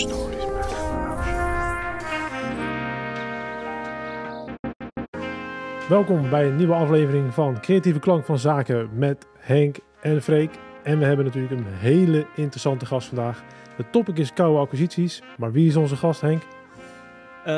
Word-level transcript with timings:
Stories 0.00 0.44
Welkom 5.88 6.30
bij 6.30 6.46
een 6.46 6.56
nieuwe 6.56 6.74
aflevering 6.74 7.34
van 7.34 7.60
Creatieve 7.60 7.98
Klank 7.98 8.24
van 8.24 8.38
Zaken 8.38 8.90
met 8.92 9.26
Henk 9.38 9.76
en 10.00 10.22
Freek. 10.22 10.50
En 10.82 10.98
we 10.98 11.04
hebben 11.04 11.24
natuurlijk 11.24 11.52
een 11.52 11.66
hele 11.66 12.26
interessante 12.36 12.86
gast 12.86 13.08
vandaag. 13.08 13.42
Het 13.76 13.92
topic 13.92 14.18
is 14.18 14.32
koude 14.32 14.58
acquisities, 14.58 15.22
maar 15.38 15.52
wie 15.52 15.68
is 15.68 15.76
onze 15.76 15.96
gast 15.96 16.20
Henk? 16.20 16.42
Eh, 17.44 17.54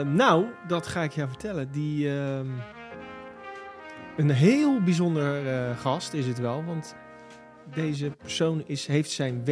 nou, 0.00 0.44
dat 0.66 0.86
ga 0.86 1.02
ik 1.02 1.12
je 1.12 1.28
vertellen. 1.28 1.70
Die, 1.70 2.08
ehm, 2.08 2.46
een 4.16 4.30
heel 4.30 4.82
bijzonder 4.82 5.46
eh, 5.46 5.78
gast 5.78 6.12
is 6.12 6.26
het 6.26 6.38
wel. 6.38 6.64
Want 6.64 6.96
deze 7.74 8.10
persoon 8.10 8.62
is, 8.66 8.86
heeft 8.86 9.10
zijn 9.10 9.44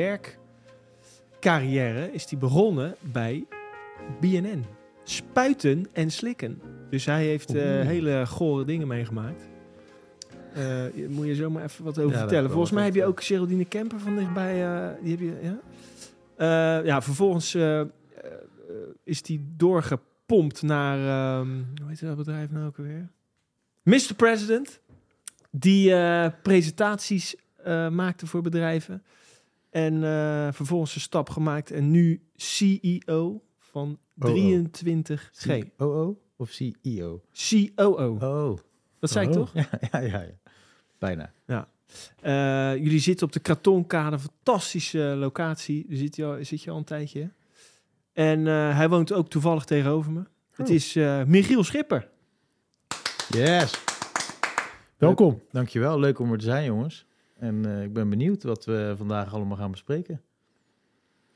werkcarrière 1.44 2.12
is 2.12 2.26
die 2.26 2.38
begonnen 2.38 2.96
bij 3.00 3.46
BNN. 4.20 4.64
Spuiten 5.02 5.86
en 5.92 6.10
slikken. 6.10 6.60
Dus 6.90 7.04
hij 7.04 7.24
heeft 7.24 7.54
eh, 7.54 7.62
hele 7.62 8.26
gore 8.26 8.64
dingen 8.64 8.86
meegemaakt. 8.86 9.42
Eh, 10.54 10.84
moet 11.08 11.26
je 11.26 11.34
zo 11.34 11.50
maar 11.50 11.62
even 11.62 11.84
wat 11.84 11.98
over 11.98 12.12
Ja, 12.12 12.18
vertellen. 12.18 12.50
Volgens 12.50 12.72
mij 12.72 12.84
heb 12.84 12.94
je 12.94 13.04
ook 13.04 13.22
Geraldine 13.22 13.64
Kemper 13.64 14.00
van 14.00 14.16
dichtbij. 14.16 14.64
eh, 14.64 15.02
die 15.02 15.10
heb 15.10 15.20
je, 15.20 15.38
ja? 15.42 16.80
Ja, 16.84 17.02
vervolgens 17.02 17.56
is 19.04 19.22
die 19.22 19.54
doorgepompt 19.56 20.62
naar, 20.62 20.98
ehm, 20.98 21.48
hoe 21.80 21.88
heet 21.88 22.00
dat 22.00 22.16
bedrijf 22.16 22.50
nou 22.50 22.66
ook 22.66 22.78
alweer? 22.78 23.08
Mr. 23.82 24.14
President. 24.16 24.80
Die 25.50 25.94
presentaties 26.42 27.36
maakte 27.90 28.26
voor 28.26 28.42
bedrijven. 28.42 29.02
En 29.74 30.04
eh, 30.04 30.52
vervolgens 30.52 30.94
een 30.94 31.00
stap 31.00 31.30
gemaakt 31.30 31.70
en 31.70 31.90
nu 31.90 32.22
CEO 32.36 33.42
van 33.58 33.98
Oh, 34.18 34.30
oh. 34.30 34.64
23G. 34.64 35.58
COO 35.76 36.20
of 36.36 36.50
CEO? 36.50 37.22
COO. 37.32 38.16
Oh. 38.20 38.58
Dat 38.98 39.10
zei 39.10 39.28
ik 39.28 39.34
Oh. 39.34 39.38
toch? 39.38 39.54
Ja, 39.54 39.68
ja, 39.90 39.98
ja. 40.00 40.20
ja. 40.20 40.30
Bijna. 40.98 41.32
Eh, 42.20 42.76
jullie 42.82 42.98
zitten 42.98 43.26
op 43.26 43.32
de 43.32 43.40
Kratonkade, 43.40 44.18
fantastische 44.18 44.98
locatie. 44.98 45.86
Daar 45.88 45.96
zit 45.96 46.16
je, 46.16 46.24
al, 46.24 46.36
zit 46.44 46.62
je 46.62 46.70
al 46.70 46.76
een 46.76 46.84
tijdje. 46.84 47.30
En 48.12 48.46
eh, 48.46 48.76
hij 48.76 48.88
woont 48.88 49.12
ook 49.12 49.28
toevallig 49.28 49.64
tegenover 49.64 50.12
me. 50.12 50.22
Het 50.50 50.68
Oh. 50.68 50.74
is 50.74 50.96
eh, 50.96 51.24
Michiel 51.24 51.64
Schipper. 51.64 52.08
Yes. 53.28 53.72
Welkom. 54.96 55.42
Dankjewel. 55.50 55.98
Leuk 55.98 56.18
om 56.18 56.32
er 56.32 56.38
te 56.38 56.44
zijn, 56.44 56.64
jongens. 56.64 57.06
En 57.44 57.64
eh, 57.64 57.82
ik 57.82 57.92
ben 57.92 58.10
benieuwd 58.10 58.42
wat 58.42 58.64
we 58.64 58.94
vandaag 58.96 59.34
allemaal 59.34 59.56
gaan 59.56 59.70
bespreken. 59.70 60.20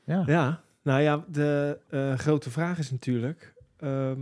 Ja. 0.03 0.23
Ja, 0.25 0.63
nou 0.81 1.01
ja, 1.01 1.25
de 1.27 1.79
eh, 1.89 2.17
grote 2.17 2.49
vraag 2.49 2.79
is 2.79 2.91
natuurlijk... 2.91 3.53
ehm, 3.77 4.21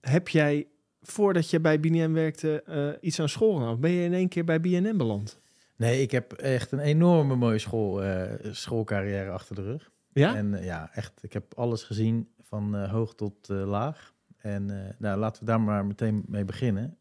heb 0.00 0.28
jij, 0.28 0.66
voordat 1.02 1.50
je 1.50 1.60
bij 1.60 1.80
BNN 1.80 2.12
werkte, 2.12 2.62
eh, 2.62 2.88
iets 3.00 3.20
aan 3.20 3.28
school? 3.28 3.70
Of 3.70 3.78
ben 3.78 3.90
je 3.90 4.04
in 4.04 4.12
één 4.12 4.28
keer 4.28 4.44
bij 4.44 4.60
BNN 4.60 4.96
beland? 4.96 5.40
Nee, 5.76 6.02
ik 6.02 6.10
heb 6.10 6.32
echt 6.32 6.72
een 6.72 6.78
enorme 6.78 7.34
mooie 7.34 7.58
school, 7.58 8.02
schoolcarrière 8.50 9.30
achter 9.30 9.54
de 9.54 9.62
rug. 9.62 9.90
Ja? 10.12 10.36
En 10.36 10.62
ja, 10.62 10.90
echt, 10.92 11.22
ik 11.22 11.32
heb 11.32 11.54
alles 11.54 11.82
gezien 11.82 12.28
van 12.40 12.84
hoog 12.84 13.14
tot 13.14 13.48
laag. 13.48 14.14
En 14.36 14.94
nou, 14.98 15.18
laten 15.18 15.44
we 15.44 15.50
daar 15.50 15.60
maar 15.60 15.86
meteen 15.86 16.24
mee 16.26 16.44
beginnen. 16.44 16.96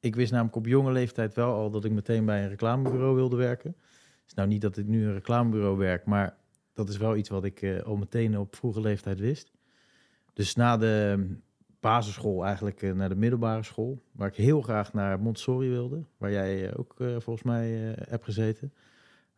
Ik 0.00 0.16
wist 0.16 0.32
namelijk 0.32 0.56
op 0.56 0.66
jonge 0.66 0.92
leeftijd 0.92 1.34
wel 1.34 1.54
al 1.54 1.70
dat 1.70 1.84
ik 1.84 1.92
meteen 1.92 2.24
bij 2.24 2.42
een 2.42 2.48
reclamebureau 2.48 3.14
wilde 3.14 3.36
werken. 3.36 3.70
Het 3.70 4.26
is 4.26 4.34
nou 4.34 4.48
niet 4.48 4.60
dat 4.60 4.76
ik 4.76 4.86
nu 4.86 5.06
een 5.06 5.12
reclamebureau 5.12 5.76
werk, 5.78 6.04
maar 6.04 6.36
dat 6.78 6.88
is 6.88 6.96
wel 6.96 7.16
iets 7.16 7.28
wat 7.28 7.44
ik 7.44 7.62
eh, 7.62 7.82
al 7.82 7.96
meteen 7.96 8.38
op 8.38 8.56
vroege 8.56 8.80
leeftijd 8.80 9.18
wist. 9.18 9.52
Dus 10.32 10.54
na 10.54 10.76
de 10.76 11.26
basisschool 11.80 12.44
eigenlijk 12.44 12.82
eh, 12.82 12.92
naar 12.92 13.08
de 13.08 13.14
middelbare 13.14 13.62
school, 13.62 14.02
waar 14.12 14.28
ik 14.28 14.34
heel 14.34 14.62
graag 14.62 14.92
naar 14.92 15.20
Montessori 15.20 15.68
wilde, 15.68 16.04
waar 16.16 16.30
jij 16.30 16.68
eh, 16.68 16.78
ook 16.78 16.94
volgens 16.98 17.42
mij 17.42 17.94
hebt 18.08 18.24
gezeten. 18.24 18.72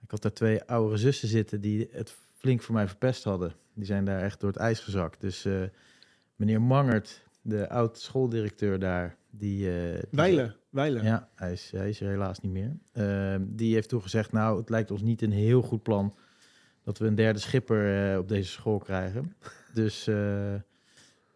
Ik 0.02 0.10
had 0.10 0.22
daar 0.22 0.32
twee 0.32 0.64
oudere 0.64 0.96
zussen 0.96 1.28
zitten 1.28 1.60
die 1.60 1.88
het 1.92 2.16
flink 2.36 2.62
voor 2.62 2.74
mij 2.74 2.88
verpest 2.88 3.24
hadden. 3.24 3.52
Die 3.74 3.84
zijn 3.84 4.04
daar 4.04 4.20
echt 4.20 4.40
door 4.40 4.50
het 4.50 4.58
ijs 4.58 4.80
gezakt. 4.80 5.20
Dus 5.20 5.48
meneer 6.36 6.62
Mangert, 6.62 7.22
de 7.50 7.68
oud 7.68 7.98
schooldirecteur 7.98 8.78
daar, 8.78 9.16
die... 9.30 9.68
eh, 9.68 9.92
die- 9.92 10.02
Weilen, 10.10 10.56
Weilen. 10.70 11.04
Ja, 11.04 11.28
hij 11.34 11.52
is, 11.52 11.70
hij 11.76 11.88
is 11.88 12.00
er 12.00 12.08
helaas 12.10 12.40
niet 12.40 12.52
meer. 12.52 12.76
Ehm, 12.92 13.42
die 13.46 13.74
heeft 13.74 13.88
toen 13.88 14.02
gezegd, 14.02 14.32
nou, 14.32 14.58
het 14.58 14.68
lijkt 14.68 14.90
ons 14.90 15.02
niet 15.02 15.22
een 15.22 15.32
heel 15.32 15.62
goed 15.62 15.82
plan 15.82 16.14
dat 16.84 16.98
we 16.98 17.06
een 17.06 17.14
derde 17.14 17.38
schipper 17.38 18.12
eh, 18.12 18.18
op 18.18 18.28
deze 18.28 18.50
school 18.50 18.78
krijgen. 18.78 19.34
Dus 19.74 20.06
eh, 20.06 20.54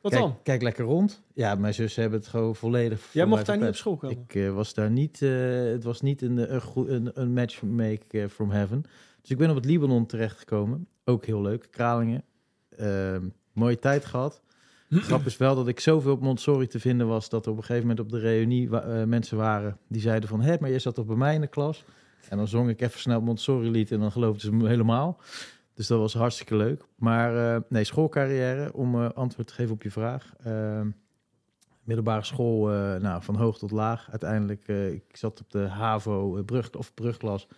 Wat 0.00 0.12
kijk, 0.12 0.22
dan? 0.25 0.42
kijk 0.42 0.62
lekker 0.62 0.84
rond. 0.84 1.22
Ja, 1.34 1.54
mijn 1.54 1.75
zussen 1.75 2.02
hebben 2.02 2.20
het 2.20 2.28
gewoon 2.28 2.56
volledig 2.56 3.12
Jij 3.12 3.26
mocht 3.26 3.46
daar 3.46 3.58
niet 3.58 3.69
op 3.69 3.75
school 3.76 3.96
komen? 3.96 4.19
Ik 4.28 4.34
eh, 4.34 4.50
was 4.54 4.75
daar 4.75 4.91
niet, 4.91 5.22
eh, 5.22 5.31
het 5.64 5.84
was 5.84 6.00
niet 6.00 6.22
een, 6.22 6.54
een, 6.75 7.10
een, 7.20 7.32
match 7.32 7.62
make 7.62 8.20
eh, 8.20 8.28
from 8.28 8.50
heaven. 8.50 8.82
Dus 9.20 9.31
ik 9.31 9.38
ben 9.38 9.50
op 9.50 9.56
het 9.56 9.64
Libanon 9.64 10.06
terechtgekomen. 10.06 10.88
Ook 11.04 11.25
heel 11.26 11.42
leuk, 11.42 11.69
Kralingen. 11.70 12.25
Ehm, 12.76 13.28
mooie 13.52 13.78
tijd 13.78 14.04
gehad. 14.04 14.42
Grap 14.91 15.27
is 15.27 15.37
wel 15.37 15.55
dat 15.55 15.69
ik 15.69 15.81
zoveel 15.81 16.12
op 16.12 16.21
Montessori 16.21 16.67
te 16.67 16.81
vinden 16.81 17.06
was... 17.06 17.28
dat 17.28 17.47
er 17.47 17.53
op 17.53 17.56
een 17.56 17.65
gegeven 17.65 17.89
moment 17.89 18.06
op 18.06 18.11
de 18.11 18.19
reunie 18.19 18.78
eh, 18.78 19.05
mensen 19.05 19.37
waren... 19.37 19.78
die 19.89 20.00
zeiden 20.00 20.28
van, 20.28 20.41
hé, 20.41 20.56
maar 20.61 20.71
je 20.71 20.78
zat 20.78 20.95
toch 20.95 21.06
bij 21.06 21.17
mij 21.17 21.34
in 21.34 21.41
de 21.41 21.47
klas? 21.47 21.84
En 22.28 22.37
dan 22.37 22.49
zong 22.49 22.69
ik 22.69 22.81
even 22.81 23.00
snel 23.00 23.21
Montessori-lied... 23.21 23.91
en 23.91 24.00
dan 24.00 24.12
geloofden 24.12 24.41
ze 24.41 24.53
me 24.53 24.69
helemaal. 24.69 25.21
Dus 25.75 25.87
dat 25.87 25.99
was 25.99 26.15
hartstikke 26.15 26.56
leuk. 26.56 26.84
Maar 26.97 27.55
eh, 27.55 27.61
nee, 27.69 27.84
schoolcarrière, 27.84 28.73
om 28.73 28.94
eh, 28.94 29.11
antwoord 29.11 29.47
te 29.49 29.55
geven 29.55 29.73
op 29.73 29.83
je 29.83 29.91
vraag... 29.91 30.33
Ehm, 30.44 30.91
middelbare 31.83 32.25
school, 32.25 32.67
nou, 32.99 33.23
van 33.23 33.37
hoog 33.37 33.59
tot 33.59 33.71
laag. 33.71 34.11
Uiteindelijk, 34.11 34.69
ik 34.69 35.17
zat 35.17 35.41
op 35.41 35.50
de 35.50 35.59
HAVO 35.59 36.43
brug, 36.43 36.71
of 36.71 36.94
brugklas. 36.94 37.49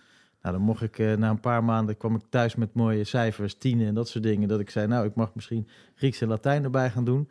Nou, 0.46 0.58
dan 0.58 0.66
mocht 0.66 0.82
ik 0.82 0.98
eh, 0.98 1.14
na 1.14 1.30
een 1.30 1.40
paar 1.40 1.64
maanden 1.64 1.96
kwam 1.96 2.14
ik 2.14 2.22
thuis 2.28 2.54
met 2.54 2.74
mooie 2.74 3.04
cijfers, 3.04 3.54
tienen 3.54 3.86
en 3.86 3.94
dat 3.94 4.08
soort 4.08 4.24
dingen. 4.24 4.48
Dat 4.48 4.60
ik 4.60 4.70
zei, 4.70 4.86
nou, 4.86 5.06
ik 5.06 5.14
mag 5.14 5.34
misschien 5.34 5.68
Grieks 5.94 6.20
en 6.20 6.28
Latijn 6.28 6.64
erbij 6.64 6.90
gaan 6.90 7.04
doen. 7.04 7.28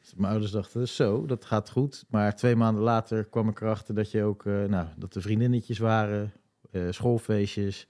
Dus 0.00 0.14
mijn 0.14 0.30
ouders 0.30 0.52
dachten, 0.52 0.88
zo, 0.88 1.26
dat 1.26 1.44
gaat 1.44 1.70
goed. 1.70 2.04
Maar 2.08 2.36
twee 2.36 2.56
maanden 2.56 2.82
later 2.82 3.24
kwam 3.24 3.48
ik 3.48 3.60
erachter 3.60 3.94
dat 3.94 4.10
je 4.10 4.22
ook, 4.22 4.46
eh, 4.46 4.64
nou, 4.64 4.86
dat 4.96 5.14
er 5.14 5.22
vriendinnetjes 5.22 5.78
waren, 5.78 6.32
eh, 6.70 6.82
schoolfeestjes, 6.90 7.88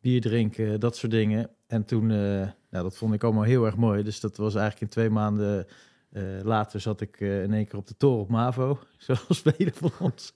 bier 0.00 0.20
drinken, 0.20 0.80
dat 0.80 0.96
soort 0.96 1.12
dingen. 1.12 1.50
En 1.66 1.84
toen, 1.84 2.06
nou, 2.06 2.50
dat 2.70 2.96
vond 2.96 3.14
ik 3.14 3.24
allemaal 3.24 3.42
heel 3.42 3.66
erg 3.66 3.76
mooi. 3.76 4.02
Dus 4.02 4.20
dat 4.20 4.36
was 4.36 4.54
eigenlijk 4.54 4.82
in 4.82 4.88
twee 4.88 5.10
maanden 5.10 5.66
eh, 6.10 6.22
later 6.42 6.80
zat 6.80 7.00
ik 7.00 7.20
eh, 7.20 7.42
in 7.42 7.52
één 7.52 7.66
keer 7.66 7.78
op 7.78 7.86
de 7.86 7.96
toren 7.96 8.20
op 8.20 8.28
MAVO, 8.28 8.78
zoals 8.98 9.42
velen 9.44 9.74
van 9.74 9.90
ons. 10.00 10.34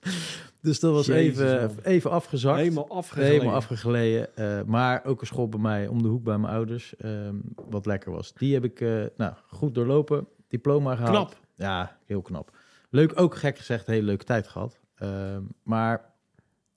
Dus 0.61 0.79
dat 0.79 0.93
was 0.93 1.05
Jezus, 1.05 1.39
even, 1.51 1.65
man. 1.67 1.83
even 1.83 2.11
afgezakt. 2.11 2.57
Helemaal 2.59 2.89
afgegleden. 2.89 3.31
Helemaal 3.31 3.55
afgegleden. 3.55 4.35
eh, 4.35 4.61
maar 4.65 5.05
ook 5.05 5.21
een 5.21 5.27
school 5.27 5.49
bij 5.49 5.59
mij 5.59 5.87
om 5.87 6.01
de 6.01 6.07
hoek 6.07 6.23
bij 6.23 6.37
mijn 6.37 6.53
ouders. 6.53 6.95
ehm, 6.95 7.35
wat 7.69 7.85
lekker 7.85 8.11
was. 8.11 8.33
Die 8.33 8.53
heb 8.53 8.63
ik 8.63 8.79
nou, 9.17 9.33
goed 9.47 9.75
doorlopen. 9.75 10.27
Diploma 10.47 10.95
gehaald. 10.95 11.29
Knap. 11.29 11.37
Ja, 11.55 11.97
heel 12.05 12.21
knap. 12.21 12.57
Leuk, 12.89 13.19
ook 13.19 13.35
gek 13.35 13.57
gezegd, 13.57 13.87
hele 13.87 14.05
leuke 14.05 14.23
tijd 14.23 14.47
gehad. 14.47 14.79
Ehm, 14.95 15.41
maar 15.63 16.10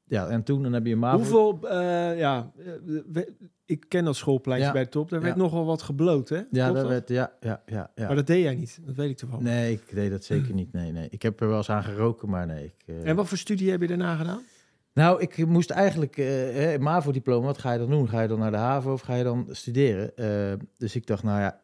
ja, 0.05 0.29
en 0.29 0.43
toen 0.43 0.63
dan 0.63 0.73
heb 0.73 0.87
je 0.87 0.97
MAVO. 0.97 1.17
Hoeveel, 1.17 1.59
eh, 1.71 2.19
ja, 2.19 2.53
eh, 2.59 2.65
we- 3.13 3.33
ik 3.67 3.85
ken 3.89 4.05
dat 4.05 4.17
schoolpleintje 4.17 4.67
Ja. 4.67 4.73
bij 4.73 4.83
de 4.85 4.89
top. 4.89 5.11
Daar 5.11 5.21
werd 5.21 5.37
nogal 5.37 5.65
wat 5.65 5.83
gebloot, 5.83 6.29
hè? 6.29 6.41
Ja, 6.51 6.73
dat? 6.73 6.89
werd, 6.89 7.09
ja, 7.09 7.33
ja, 7.41 7.63
ja, 7.67 7.91
ja. 7.95 8.07
Maar 8.07 8.17
dat 8.17 8.27
deed 8.27 8.43
jij 8.43 8.55
niet, 8.55 8.81
dat 8.87 8.95
weet 8.97 9.11
ik 9.11 9.17
toevallig. 9.17 9.45
Nee, 9.45 9.73
ik 9.73 9.95
deed 9.95 10.11
dat 10.11 10.25
zeker 10.25 10.55
niet. 10.55 10.73
Nee, 10.73 10.93
nee. 10.93 11.07
Ik 11.11 11.23
heb 11.23 11.41
er 11.41 11.49
wel 11.49 11.57
eens 11.57 11.71
aan 11.71 11.83
geroken, 11.85 12.29
maar 12.31 12.47
nee. 12.47 12.65
Ik, 12.65 12.75
eh, 12.87 13.09
En 13.09 13.17
wat 13.17 13.29
voor 13.29 13.39
studie 13.39 13.71
heb 13.71 13.81
je 13.81 13.87
daarna 13.87 14.17
gedaan? 14.17 14.43
Nou, 14.95 15.21
ik 15.21 15.47
moest 15.47 15.71
eigenlijk 15.71 16.17
hè, 16.17 16.79
MAVO-diploma, 16.79 17.47
wat 17.47 17.59
ga 17.59 17.73
je 17.73 17.79
dan 17.79 17.91
doen? 17.91 18.09
Ga 18.09 18.21
je 18.21 18.29
dan 18.29 18.39
naar 18.39 18.51
de 18.51 18.57
HAVO 18.57 18.93
of 18.93 19.01
ga 19.01 19.15
je 19.15 19.25
dan 19.25 19.47
studeren? 19.51 20.61
Dus 20.79 20.95
ik 20.97 21.07
dacht, 21.07 21.23
nou 21.23 21.41
ja, 21.41 21.63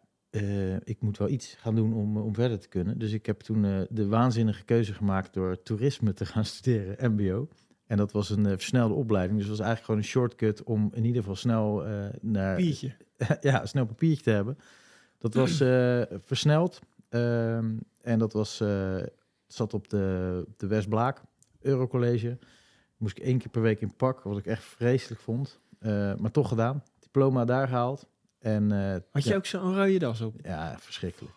ik 0.84 1.00
moet 1.00 1.18
wel 1.18 1.28
iets 1.28 1.54
gaan 1.58 1.74
doen 1.74 1.94
om, 1.94 2.16
om 2.16 2.34
verder 2.34 2.58
te 2.58 2.68
kunnen. 2.68 2.98
Dus 2.98 3.12
ik 3.12 3.26
heb 3.26 3.40
toen 3.40 3.86
de 3.90 4.06
waanzinnige 4.06 4.64
keuze 4.64 4.94
gemaakt 4.94 5.34
door 5.34 5.62
toerisme 5.62 6.12
te 6.12 6.26
gaan 6.26 6.44
studeren, 6.54 7.12
MBO. 7.14 7.48
En 7.90 7.96
dat 7.96 8.12
was 8.12 8.30
een 8.30 8.46
eh, 8.46 8.52
versnelde 8.52 8.94
opleiding. 8.94 9.38
Dus 9.38 9.48
het 9.48 9.58
was 9.58 9.66
eigenlijk 9.66 9.86
gewoon 9.86 10.00
een 10.00 10.06
shortcut 10.06 10.62
om 10.62 10.90
in 10.94 11.04
ieder 11.04 11.20
geval 11.20 11.36
snel 11.36 11.86
eh, 11.86 12.06
naar 12.20 12.56
Biertje. 12.56 12.92
ja, 13.40 13.66
snel 13.66 13.86
papiertje 13.86 14.22
te 14.22 14.30
hebben. 14.30 14.58
Dat 15.18 15.34
was 15.34 15.60
eh, 15.60 16.02
versneld. 16.24 16.80
Ehm, 17.08 17.76
en 18.00 18.18
dat 18.18 18.32
was, 18.32 18.62
zat 19.46 19.74
op 19.74 19.88
de, 19.88 20.46
de 20.56 20.66
Westblaak, 20.66 21.22
Eurocollege. 21.60 22.38
Moest 22.96 23.18
ik 23.18 23.24
één 23.24 23.38
keer 23.38 23.50
per 23.50 23.62
week 23.62 23.80
in 23.80 23.96
pak, 23.96 24.22
wat 24.22 24.38
ik 24.38 24.46
echt 24.46 24.64
vreselijk 24.64 25.20
vond. 25.20 25.60
Maar 26.18 26.30
toch 26.30 26.48
gedaan. 26.48 26.82
Diploma 26.98 27.44
daar 27.44 27.68
gehaald. 27.68 28.08
En, 28.38 28.70
Had 29.10 29.24
je 29.24 29.30
ja, 29.30 29.36
ook 29.36 29.46
zo'n 29.46 29.74
rode 29.74 29.98
das 29.98 30.20
op? 30.20 30.34
Ja, 30.42 30.76
verschrikkelijk. 30.78 31.34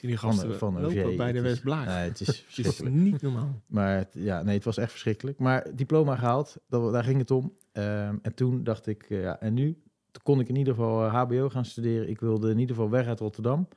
Die 0.00 0.18
Van, 0.18 0.32
gasten 0.32 0.58
van 0.58 0.80
lopen 0.80 1.04
OV. 1.04 1.16
bij 1.16 1.32
de 1.32 1.40
Westblaak. 1.40 1.86
Nee, 1.86 2.08
het 2.08 2.20
is 2.20 2.26
Het 2.56 2.66
is 2.66 2.80
niet 2.80 3.22
normaal. 3.22 3.62
Maar 3.66 3.96
het, 3.96 4.08
ja, 4.12 4.42
nee, 4.42 4.54
het 4.54 4.64
was 4.64 4.76
echt 4.76 4.90
verschrikkelijk. 4.90 5.38
Maar 5.38 5.66
diploma 5.74 6.16
gehaald, 6.16 6.56
dat, 6.68 6.92
daar 6.92 7.04
ging 7.04 7.18
het 7.18 7.30
om. 7.30 7.56
Ehm, 7.72 8.16
en 8.22 8.34
toen 8.34 8.64
dacht 8.64 8.86
ik, 8.86 9.02
eh, 9.02 9.22
ja, 9.22 9.40
en 9.40 9.54
nu? 9.54 9.82
toen 10.10 10.22
kon 10.22 10.40
ik 10.40 10.48
in 10.48 10.56
ieder 10.56 10.74
geval 10.74 11.04
eh, 11.04 11.14
HBO 11.14 11.48
gaan 11.48 11.64
studeren. 11.64 12.08
Ik 12.08 12.20
wilde 12.20 12.50
in 12.50 12.58
ieder 12.58 12.74
geval 12.74 12.90
weg 12.90 13.06
uit 13.06 13.20
Rotterdam. 13.20 13.68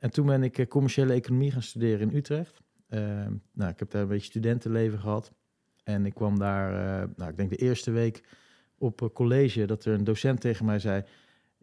En 0.00 0.10
toen 0.10 0.26
ben 0.26 0.42
ik 0.42 0.58
eh, 0.58 0.66
commerciële 0.66 1.12
economie 1.12 1.50
gaan 1.50 1.62
studeren 1.62 2.10
in 2.10 2.16
Utrecht. 2.16 2.62
Ehm, 2.88 3.32
nou, 3.52 3.70
ik 3.70 3.78
heb 3.78 3.90
daar 3.90 4.02
een 4.02 4.08
beetje 4.08 4.26
studentenleven 4.26 4.98
gehad. 4.98 5.32
En 5.84 6.06
ik 6.06 6.14
kwam 6.14 6.38
daar, 6.38 6.72
eh, 6.74 7.08
nou, 7.16 7.30
ik 7.30 7.36
denk 7.36 7.50
de 7.50 7.56
eerste 7.56 7.90
week 7.90 8.24
op 8.78 9.02
eh, 9.02 9.08
college, 9.12 9.66
dat 9.66 9.84
er 9.84 9.94
een 9.94 10.04
docent 10.04 10.40
tegen 10.40 10.64
mij 10.64 10.78
zei: 10.78 11.04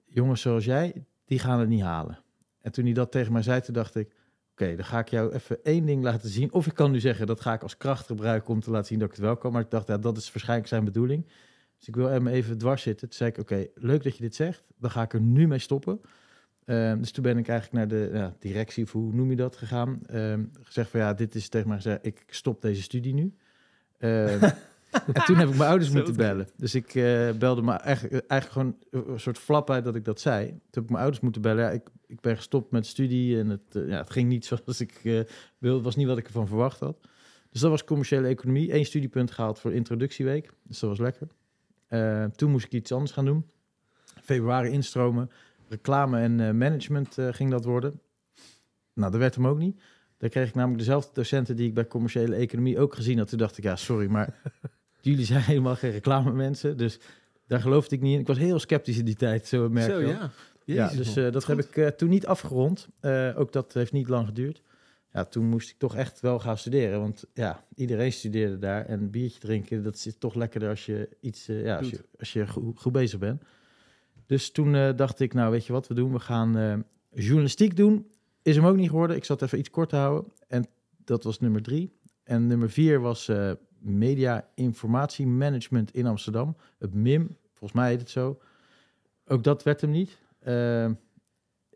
Jongens 0.06 0.42
zoals 0.42 0.66
jij, 0.66 1.06
die 1.26 1.40
gaan 1.40 1.60
het 1.60 1.70
niet 1.70 1.82
halen. 1.82 2.20
En 2.68 2.74
toen 2.74 2.86
hij 2.86 2.94
dat 2.94 3.12
tegen 3.12 3.34
mij 3.34 3.42
zei, 3.42 3.62
toen 3.62 3.74
dacht 3.74 3.96
ik: 3.96 4.12
Oké, 4.52 4.76
dan 4.76 4.86
ga 4.86 5.00
ik 5.00 5.08
jou 5.08 5.34
even 5.34 5.64
één 5.64 5.86
ding 5.86 6.04
laten 6.04 6.30
zien. 6.30 6.54
Of 6.54 6.66
ik 6.66 6.74
kan 6.74 6.92
nu 6.92 7.00
zeggen, 7.00 7.28
dat 7.28 7.42
ga 7.42 7.54
ik 7.54 7.62
als 7.62 7.78
kracht 7.78 8.06
gebruiken 8.06 8.54
om 8.54 8.60
te 8.60 8.72
laten 8.72 8.88
zien 8.88 9.00
dat 9.00 9.08
ik 9.08 9.16
het 9.16 9.24
wel 9.24 9.38
kan. 9.38 9.52
Maar 9.52 9.62
ik 9.62 9.70
dacht, 9.72 9.88
ja, 9.88 9.98
dat 9.98 10.18
is 10.18 10.32
waarschijnlijk 10.32 10.70
zijn 10.70 10.84
bedoeling. 10.84 11.26
Dus 11.78 11.88
ik 11.88 11.96
wil 11.96 12.08
hem 12.08 12.28
even 12.28 12.58
dwars 12.58 12.82
zitten. 12.82 13.08
Toen 13.08 13.18
zei 13.18 13.30
ik, 13.30 13.38
oké, 13.38 13.68
leuk 13.76 14.04
dat 14.04 14.16
je 14.16 14.22
dit 14.22 14.36
zegt. 14.36 14.64
Dan 14.78 14.92
ga 14.92 15.02
ik 15.02 15.14
er 15.14 15.22
nu 15.22 15.48
mee 15.48 15.60
stoppen. 15.60 16.02
Ehm, 16.66 17.00
dus 17.00 17.12
toen 17.12 17.24
ben 17.24 17.38
ik 17.38 17.48
eigenlijk 17.48 17.90
naar 17.90 18.00
de 18.00 18.10
ja, 18.14 18.36
directie, 18.40 18.84
of 18.84 18.92
hoe 18.92 19.14
noem 19.14 19.30
je 19.30 19.36
dat, 19.36 19.56
gegaan. 19.56 20.00
Ehm, 20.06 20.46
gezegd 20.62 20.90
van, 20.90 21.00
ja, 21.00 21.14
dit 21.14 21.36
is 21.36 21.50
tegen 21.50 21.68
mij 21.68 21.78
gezegd, 21.78 22.06
ik 22.06 22.24
stop 22.28 22.62
deze 22.62 22.82
studie 22.82 23.14
nu. 23.14 23.34
Ehm, 23.98 24.50
en 25.14 25.26
toen 25.26 25.36
heb 25.36 25.50
ik 25.50 25.56
mijn 25.56 25.70
ouders 25.70 25.92
moeten 25.98 26.16
bellen. 26.16 26.48
Dus 26.56 26.76
ik 26.76 26.96
eh, 26.96 27.32
belde 27.32 27.62
me 27.62 27.72
eigenlijk, 27.72 28.26
eigenlijk 28.28 28.52
gewoon 28.52 29.06
een 29.12 29.20
soort 29.20 29.38
flap 29.38 29.70
uit 29.70 29.84
dat 29.84 29.96
ik 29.96 30.06
dat 30.06 30.20
zei. 30.20 30.48
Toen 30.48 30.60
heb 30.72 30.84
ik 30.84 30.90
mijn 30.90 31.02
ouders 31.02 31.22
moeten 31.22 31.42
bellen. 31.42 31.64
Ja, 31.64 31.70
ik, 31.70 31.90
ik 32.06 32.22
ben 32.22 32.36
gestopt 32.36 32.72
met 32.72 32.86
studie 32.86 33.40
en 33.40 33.50
het, 33.50 33.76
eh, 33.76 33.88
ja, 33.88 33.98
het 33.98 34.10
ging 34.10 34.30
niet 34.30 34.46
zoals 34.66 34.82
ik 34.82 35.02
eh 35.04 35.22
wilde. 35.58 35.76
Het 35.76 35.84
was 35.84 35.96
niet 35.96 36.08
wat 36.08 36.18
ik 36.18 36.26
ervan 36.26 36.48
verwacht 36.48 36.80
had. 36.80 36.98
Dus 37.52 37.62
dat 37.62 37.72
was 37.72 37.84
commerciële 37.84 38.28
economie. 38.28 38.74
Eén 38.74 38.86
studiepunt 38.86 39.32
gehaald 39.32 39.60
voor 39.60 39.74
introductieweek. 39.74 40.52
Dus 40.64 40.80
dat 40.80 40.90
was 40.90 41.00
lekker. 41.00 41.28
Eh, 41.88 42.24
toen 42.24 42.52
moest 42.52 42.66
ik 42.66 42.72
iets 42.72 42.92
anders 42.92 43.12
gaan 43.12 43.26
doen. 43.26 43.46
Februari 44.22 44.70
instromen. 44.70 45.32
Reclame 45.70 46.20
en 46.20 46.40
eh, 46.40 46.52
management 46.52 47.18
eh, 47.18 47.28
ging 47.32 47.52
dat 47.52 47.66
worden. 47.66 48.02
Nou, 48.94 49.12
dat 49.12 49.20
werd 49.20 49.36
hem 49.36 49.48
ook 49.48 49.58
niet. 49.58 49.82
Daar 50.18 50.30
kreeg 50.30 50.48
ik 50.48 50.56
namelijk 50.56 50.80
dezelfde 50.80 51.10
docenten 51.14 51.56
die 51.56 51.68
ik 51.68 51.74
bij 51.74 51.88
commerciële 51.88 52.36
economie 52.36 52.80
ook 52.80 52.96
gezien 52.96 53.18
had. 53.18 53.30
Toen 53.30 53.38
dacht 53.38 53.58
ik, 53.58 53.64
ja, 53.64 53.76
sorry, 53.76 54.08
maar 54.08 54.42
jullie 55.08 55.26
zijn 55.26 55.42
helemaal 55.52 55.76
geen 55.76 55.92
reclame 55.92 56.32
mensen. 56.32 56.78
Dus 56.78 57.00
daar 57.48 57.60
geloofde 57.60 57.96
ik 57.96 58.02
niet 58.02 58.14
in. 58.14 58.20
Ik 58.20 58.28
was 58.28 58.38
heel 58.38 58.60
sceptisch 58.60 58.98
in 58.98 59.06
die 59.06 59.16
tijd, 59.16 59.48
zo 59.48 59.70
merk 59.70 59.92
Zo, 59.92 60.00
ja. 60.00 60.32
Ja, 60.76 60.90
dus 60.90 61.16
eh, 61.16 61.32
dat 61.32 61.46
heb 61.46 61.60
ik 61.60 61.78
eh, 61.78 61.88
toen 61.88 62.10
niet 62.10 62.26
afgerond. 62.26 62.88
Eh, 63.00 63.34
ook 63.36 63.52
dat 63.52 63.74
heeft 63.74 63.92
niet 63.92 64.08
lang 64.08 64.28
geduurd. 64.28 64.62
Ja, 65.14 65.26
toen 65.26 65.46
moest 65.46 65.70
ik 65.70 65.78
toch 65.78 65.96
echt 65.96 66.20
wel 66.20 66.40
gaan 66.40 66.58
studeren. 66.58 67.00
Want 67.00 67.26
ja, 67.34 67.64
iedereen 67.76 68.12
studeerde 68.12 68.60
daar. 68.60 68.86
En 68.86 69.00
een 69.00 69.10
biertje 69.10 69.40
drinken, 69.40 69.84
dat 69.84 69.98
zit 69.98 70.20
toch 70.20 70.36
lekkerder 70.36 70.70
als 70.70 70.86
je 70.86 71.10
iets, 71.22 71.46
ja, 71.46 71.78
als 71.78 71.90
je, 71.90 72.00
als 72.20 72.34
je 72.34 72.48
goed, 72.48 72.80
goed 72.80 72.92
bezig 72.92 73.20
bent. 73.20 73.42
Dus 74.26 74.52
toen 74.52 74.96
dacht 74.96 75.20
ik, 75.20 75.34
nou 75.34 75.52
weet 75.52 75.66
je 75.66 75.74
wat 75.74 75.88
we 75.88 75.94
doen? 75.94 76.12
We 76.12 76.20
gaan 76.20 76.86
journalistiek 77.14 77.76
doen. 77.76 78.08
Is 78.42 78.56
hem 78.56 78.66
ook 78.66 78.76
niet 78.76 78.90
geworden. 78.90 79.16
Ik 79.16 79.26
zat 79.26 79.42
even 79.42 79.60
iets 79.60 79.70
kort 79.70 79.90
te 79.90 79.96
houden. 79.96 80.32
En 80.48 80.68
dat 81.06 81.24
was 81.24 81.40
nummer 81.40 81.62
drie. 81.62 81.92
En 82.24 82.48
nummer 82.48 82.70
vier 82.70 83.00
was 83.00 83.32
Media 83.80 84.48
Informatie 84.56 85.28
Management 85.28 85.94
in 85.94 86.06
Amsterdam. 86.06 86.56
Het 86.78 86.94
MIM, 86.94 87.38
volgens 87.50 87.80
mij 87.80 87.90
heet 87.90 88.00
het 88.00 88.10
zo. 88.10 88.40
Ook 89.28 89.44
dat 89.44 89.64
werd 89.64 89.82
hem 89.82 89.90
niet. 89.90 90.18
Eh, 90.40 90.92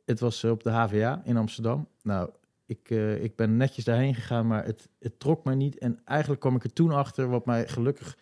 het 0.06 0.20
was 0.20 0.44
op 0.44 0.64
de 0.64 0.70
HVA 0.70 1.22
in 1.26 1.38
Amsterdam. 1.38 1.88
Nou, 2.04 2.30
ik, 2.66 2.90
eh, 2.90 3.24
ik 3.24 3.36
ben 3.36 3.58
netjes 3.58 3.84
daarheen 3.84 4.16
gegaan, 4.16 4.48
maar 4.48 4.66
het, 4.66 4.90
het 5.00 5.20
trok 5.20 5.44
mij 5.44 5.56
niet. 5.56 5.78
En 5.78 6.00
eigenlijk 6.06 6.42
kwam 6.42 6.56
ik 6.56 6.64
er 6.64 6.74
toen 6.74 6.92
achter, 6.92 7.30
wat 7.30 7.46
mij 7.46 7.68
gelukkig... 7.68 8.18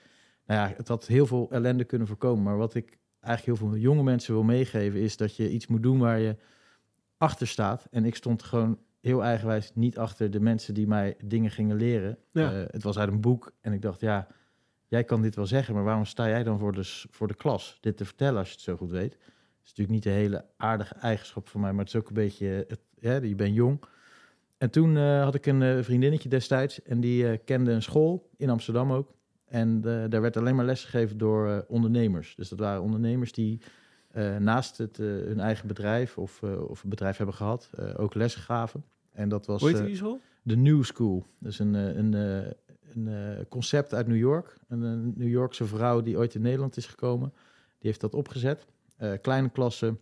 Nou 0.46 0.70
ja, 0.70 0.76
het 0.76 0.88
had 0.88 1.08
heel 1.08 1.26
veel 1.26 1.48
ellende 1.52 1.84
kunnen 1.84 2.08
voorkomen. 2.08 2.44
Maar 2.44 2.58
wat 2.58 2.76
ik 2.76 2.98
eigenlijk 3.20 3.60
heel 3.60 3.70
veel 3.70 3.80
jonge 3.80 4.04
mensen 4.04 4.34
wil 4.34 4.44
meegeven... 4.44 5.00
is 5.00 5.18
dat 5.18 5.36
je 5.36 5.52
iets 5.52 5.68
moet 5.68 5.84
doen 5.84 6.00
waar 6.00 6.20
je 6.20 6.36
achter 7.18 7.48
staat. 7.48 7.88
En 7.92 8.06
ik 8.06 8.16
stond 8.16 8.44
gewoon 8.44 8.80
heel 9.02 9.24
eigenwijs 9.24 9.72
niet 9.76 9.98
achter 9.98 10.32
de 10.32 10.40
mensen 10.40 10.74
die 10.74 10.88
mij 10.88 11.16
dingen 11.24 11.52
gingen 11.52 11.76
leren. 11.76 12.18
Ja. 12.32 12.52
Eh, 12.52 12.66
het 12.68 12.84
was 12.84 12.98
uit 12.98 13.10
een 13.10 13.22
boek 13.22 13.52
en 13.62 13.74
ik 13.74 13.82
dacht, 13.82 14.02
ja, 14.02 14.28
jij 14.88 15.04
kan 15.04 15.22
dit 15.22 15.36
wel 15.36 15.46
zeggen... 15.46 15.74
maar 15.74 15.84
waarom 15.84 16.06
sta 16.06 16.28
jij 16.28 16.44
dan 16.44 16.60
voor 16.60 16.72
de, 16.72 16.84
voor 17.10 17.28
de 17.28 17.36
klas 17.36 17.78
dit 17.82 17.98
te 17.98 18.06
vertellen 18.06 18.40
als 18.40 18.48
je 18.48 18.54
het 18.54 18.64
zo 18.64 18.76
goed 18.76 18.92
weet? 18.92 19.14
Het 19.14 19.64
is 19.64 19.70
natuurlijk 19.70 19.90
niet 19.90 20.06
een 20.06 20.20
hele 20.20 20.46
aardige 20.58 20.94
eigenschap 20.94 21.48
voor 21.48 21.62
mij... 21.62 21.72
maar 21.72 21.86
het 21.86 21.94
is 21.94 22.00
ook 22.00 22.08
een 22.08 22.14
beetje, 22.14 22.66
het, 22.68 22.80
ja, 23.00 23.16
je 23.16 23.36
bent 23.36 23.56
jong... 23.56 23.80
En 24.58 24.70
toen 24.70 24.98
eh, 24.98 25.24
had 25.24 25.36
ik 25.36 25.46
een 25.46 25.62
eh, 25.62 25.84
vriendinnetje 25.84 26.30
destijds 26.30 26.82
en 26.82 27.00
die 27.00 27.38
kende 27.38 27.72
een 27.72 27.82
school 27.82 28.30
in 28.38 28.50
Amsterdam 28.50 28.92
ook. 28.92 29.14
En 29.46 29.82
daar 29.82 30.22
werd 30.22 30.38
alleen 30.38 30.56
maar 30.56 30.66
lesgegeven 30.66 31.18
door 31.18 31.66
ondernemers. 31.68 32.36
Dus 32.36 32.50
dat 32.50 32.60
waren 32.60 32.82
ondernemers 32.82 33.32
die 33.32 33.62
eh, 34.10 34.38
naast 34.38 34.78
het, 34.78 35.00
eh, 35.00 35.06
hun 35.06 35.40
eigen 35.40 35.68
bedrijf 35.68 36.18
of, 36.18 36.44
eh, 36.44 36.70
of 36.70 36.84
een 36.84 36.90
bedrijf 36.90 37.18
hebben 37.18 37.36
gehad, 37.36 37.70
eh, 37.78 38.00
ook 38.00 38.14
les 38.14 38.36
gaven. 38.36 38.84
En 39.12 39.30
dat 39.30 39.46
was 39.46 39.62
Hoe 39.62 39.70
heet 39.70 39.86
die 39.86 39.96
school? 39.96 40.20
de 40.42 40.58
New 40.58 40.84
School. 40.84 41.26
Dus 41.40 41.60
een, 41.60 41.74
een, 41.74 42.14
een 42.94 43.46
concept 43.50 43.94
uit 43.94 44.08
New 44.08 44.18
York. 44.18 44.58
Een, 44.68 44.82
een 44.82 45.14
New 45.16 45.30
Yorkse 45.30 45.66
vrouw 45.66 46.02
die 46.02 46.18
ooit 46.18 46.36
in 46.36 46.42
Nederland 46.42 46.78
is 46.78 46.86
gekomen. 46.86 47.34
Die 47.78 47.90
heeft 47.90 48.02
dat 48.02 48.14
opgezet. 48.14 48.66
Kleine 49.22 49.50
klassen, 49.50 50.00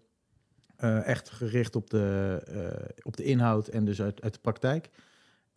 echt 1.04 1.30
gericht 1.30 1.76
op 1.76 1.90
de, 1.90 2.92
op 3.04 3.18
de 3.18 3.24
inhoud 3.24 3.68
en 3.68 3.86
dus 3.86 4.02
uit, 4.02 4.22
uit 4.22 4.34
de 4.34 4.40
praktijk. 4.40 4.90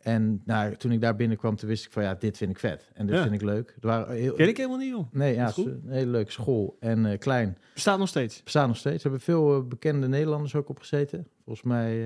En 0.01 0.41
nou, 0.45 0.75
toen 0.75 0.91
ik 0.91 1.01
daar 1.01 1.15
binnenkwam, 1.15 1.55
toen 1.55 1.69
wist 1.69 1.85
ik 1.85 1.91
van 1.91 2.03
ja, 2.03 2.15
dit 2.15 2.37
vind 2.37 2.51
ik 2.51 2.59
vet. 2.59 2.89
En 2.93 3.05
dit 3.05 3.15
Ja. 3.15 3.21
vind 3.21 3.33
ik 3.33 3.41
leuk. 3.41 3.69
Er 3.81 3.87
waren 3.87 4.15
heel, 4.15 4.33
Ken 4.33 4.47
ik 4.47 4.57
helemaal 4.57 4.77
niet, 4.77 4.89
joh. 4.89 5.07
Nee, 5.11 5.33
ja, 5.33 5.51
een 5.55 5.81
hele 5.87 6.11
leuke 6.11 6.31
school. 6.31 6.77
En 6.79 7.05
eh, 7.05 7.17
klein. 7.19 7.57
Bestaat 7.73 7.99
nog 7.99 8.07
steeds. 8.07 8.43
Bestaan 8.43 8.67
nog 8.67 8.77
steeds. 8.77 8.95
Er 8.95 9.01
hebben 9.01 9.19
veel 9.21 9.55
eh, 9.57 9.67
bekende 9.67 10.07
Nederlanders 10.07 10.55
ook 10.55 10.69
op 10.69 10.79
gezeten. 10.79 11.27
Volgens 11.43 11.65
mij 11.65 12.03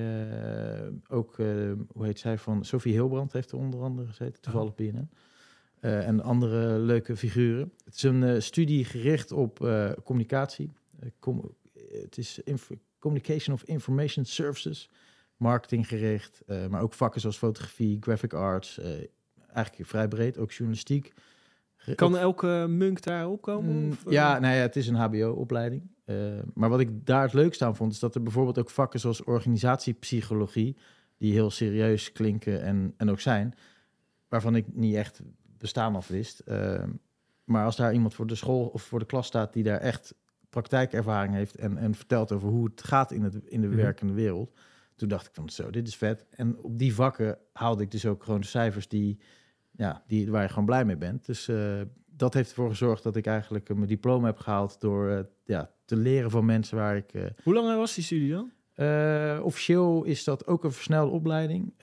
eh, 0.82 0.88
ook, 1.10 1.36
hoe 1.92 2.06
heet 2.06 2.20
zij 2.20 2.38
van... 2.38 2.66
Sophie 2.66 2.94
Hilbrand 2.94 3.34
heeft 3.34 3.52
er 3.52 3.58
onder 3.58 3.82
andere 3.82 4.08
gezeten, 4.08 4.42
toevallig 4.42 4.76
BNN. 4.76 5.10
Eh, 5.80 6.08
en 6.08 6.22
andere 6.24 6.80
leuke 6.80 7.16
figuren. 7.16 7.72
Het 7.86 7.96
is 7.96 8.04
een 8.04 8.42
studie 8.42 8.86
gericht 8.86 9.32
op 9.32 9.58
communicatie. 10.04 10.72
Com- 11.20 11.52
het 11.92 12.18
is 12.18 12.40
Communication 13.00 13.56
of 13.56 13.64
Information 13.64 14.26
Services. 14.26 14.90
Marketing 15.38 15.88
gericht, 15.88 16.42
eh, 16.48 16.68
maar 16.68 16.82
ook 16.82 16.94
vakken 16.94 17.22
zoals 17.22 17.38
fotografie, 17.38 17.98
graphic 18.00 18.34
arts. 18.34 18.80
eh, 18.80 18.88
eigenlijk 19.54 19.90
vrij 19.90 20.08
breed, 20.08 20.38
ook 20.38 20.52
journalistiek. 20.52 21.14
Kan 21.96 22.18
elke 22.18 22.66
munk 22.70 23.02
daar 23.02 23.28
opkomen? 23.30 23.76
Mm, 23.76 23.92
eh? 23.92 24.12
ja, 24.12 24.40
nou 24.40 24.56
ja, 24.56 24.62
het 24.62 24.76
is 24.76 24.88
een 24.88 24.96
HBO-opleiding. 24.96 25.82
Maar 26.54 26.70
wat 26.70 26.80
ik 26.80 27.06
daar 27.06 27.22
het 27.22 27.34
leukste 27.34 27.66
aan 27.66 27.76
vond, 27.76 27.92
is 27.92 28.00
dat 28.00 28.16
er 28.16 28.24
bijvoorbeeld 28.24 28.60
ook 28.60 28.70
vakken 28.70 29.00
zoals 29.00 29.24
organisatiepsychologie, 29.24 30.77
die 31.18 31.34
heel 31.34 31.51
serieus 31.51 32.12
klinken 32.12 32.62
en, 32.63 32.94
en 32.98 33.10
ook 33.10 33.20
zijn, 33.20 33.54
waarvan 34.27 34.56
ik 34.56 34.65
niet 34.74 34.96
echt 34.96 35.22
bestaan 35.58 35.96
af 35.96 36.08
wist. 36.08 36.44
Maar 37.44 37.65
als 37.65 37.75
daar 37.75 37.94
iemand 37.94 38.13
voor 38.13 38.27
de 38.27 38.36
school 38.36 38.65
of 38.65 38.82
voor 38.84 39.00
de 39.00 39.06
klas 39.06 39.27
staat 39.27 39.54
die 39.54 39.63
daar 39.63 39.80
echt 39.80 40.15
praktijkervaring 40.50 41.34
heeft 41.34 41.56
en, 41.56 41.77
en 41.77 41.96
vertelt 41.96 42.32
over 42.32 42.50
hoe 42.50 42.65
het 42.65 42.84
gaat 42.84 43.12
in, 43.12 43.24
het, 43.24 43.36
in 43.46 43.62
de 43.62 43.68
Mhm. 43.68 43.75
werkende 43.75 44.13
wereld, 44.13 44.51
toen 44.96 45.08
dacht 45.08 45.28
ik 45.28 45.34
van 45.34 45.50
zo, 45.50 45.70
dit 45.70 45.88
is 45.88 45.96
vet. 45.96 46.25
En 46.30 46.58
op 46.62 46.80
die 46.80 46.94
vakken 46.94 47.38
haalde 47.54 47.84
ik 47.84 47.92
dus 47.92 48.06
ook 48.06 48.24
gewoon 48.24 48.42
de 48.42 48.48
cijfers 48.48 48.88
die, 48.88 49.20
ja, 49.72 50.04
die, 50.08 50.32
waar 50.32 50.42
je 50.42 50.50
gewoon 50.50 50.66
blij 50.66 50.86
mee 50.86 50.98
bent. 50.98 51.25
Dus 51.25 51.48
eh, 51.48 51.82
dat 52.06 52.34
heeft 52.34 52.50
ervoor 52.50 52.70
gezorgd 52.70 53.04
dat 53.04 53.16
ik 53.16 53.25
eigenlijk 53.25 53.70
eh, 53.70 53.75
mijn 53.75 53.88
diploma 53.88 54.25
heb 54.25 54.38
gehaald 54.38 54.82
door 54.82 55.10
eh, 55.10 55.20
ja, 55.46 55.72
te 55.86 55.96
leren 55.96 56.32
van 56.32 56.46
mensen 56.46 56.78
waar 56.78 56.96
ik... 56.96 57.12
Hoe 57.44 57.54
lang 57.54 57.78
was 57.78 57.96
die 57.96 58.04
studie 58.04 58.32
dan? 58.32 58.50
officieel 59.44 60.04
is 60.04 60.24
dat 60.24 60.48
ook 60.48 60.64
een 60.64 60.72
versnelde 60.72 61.12
opleiding. 61.12 61.74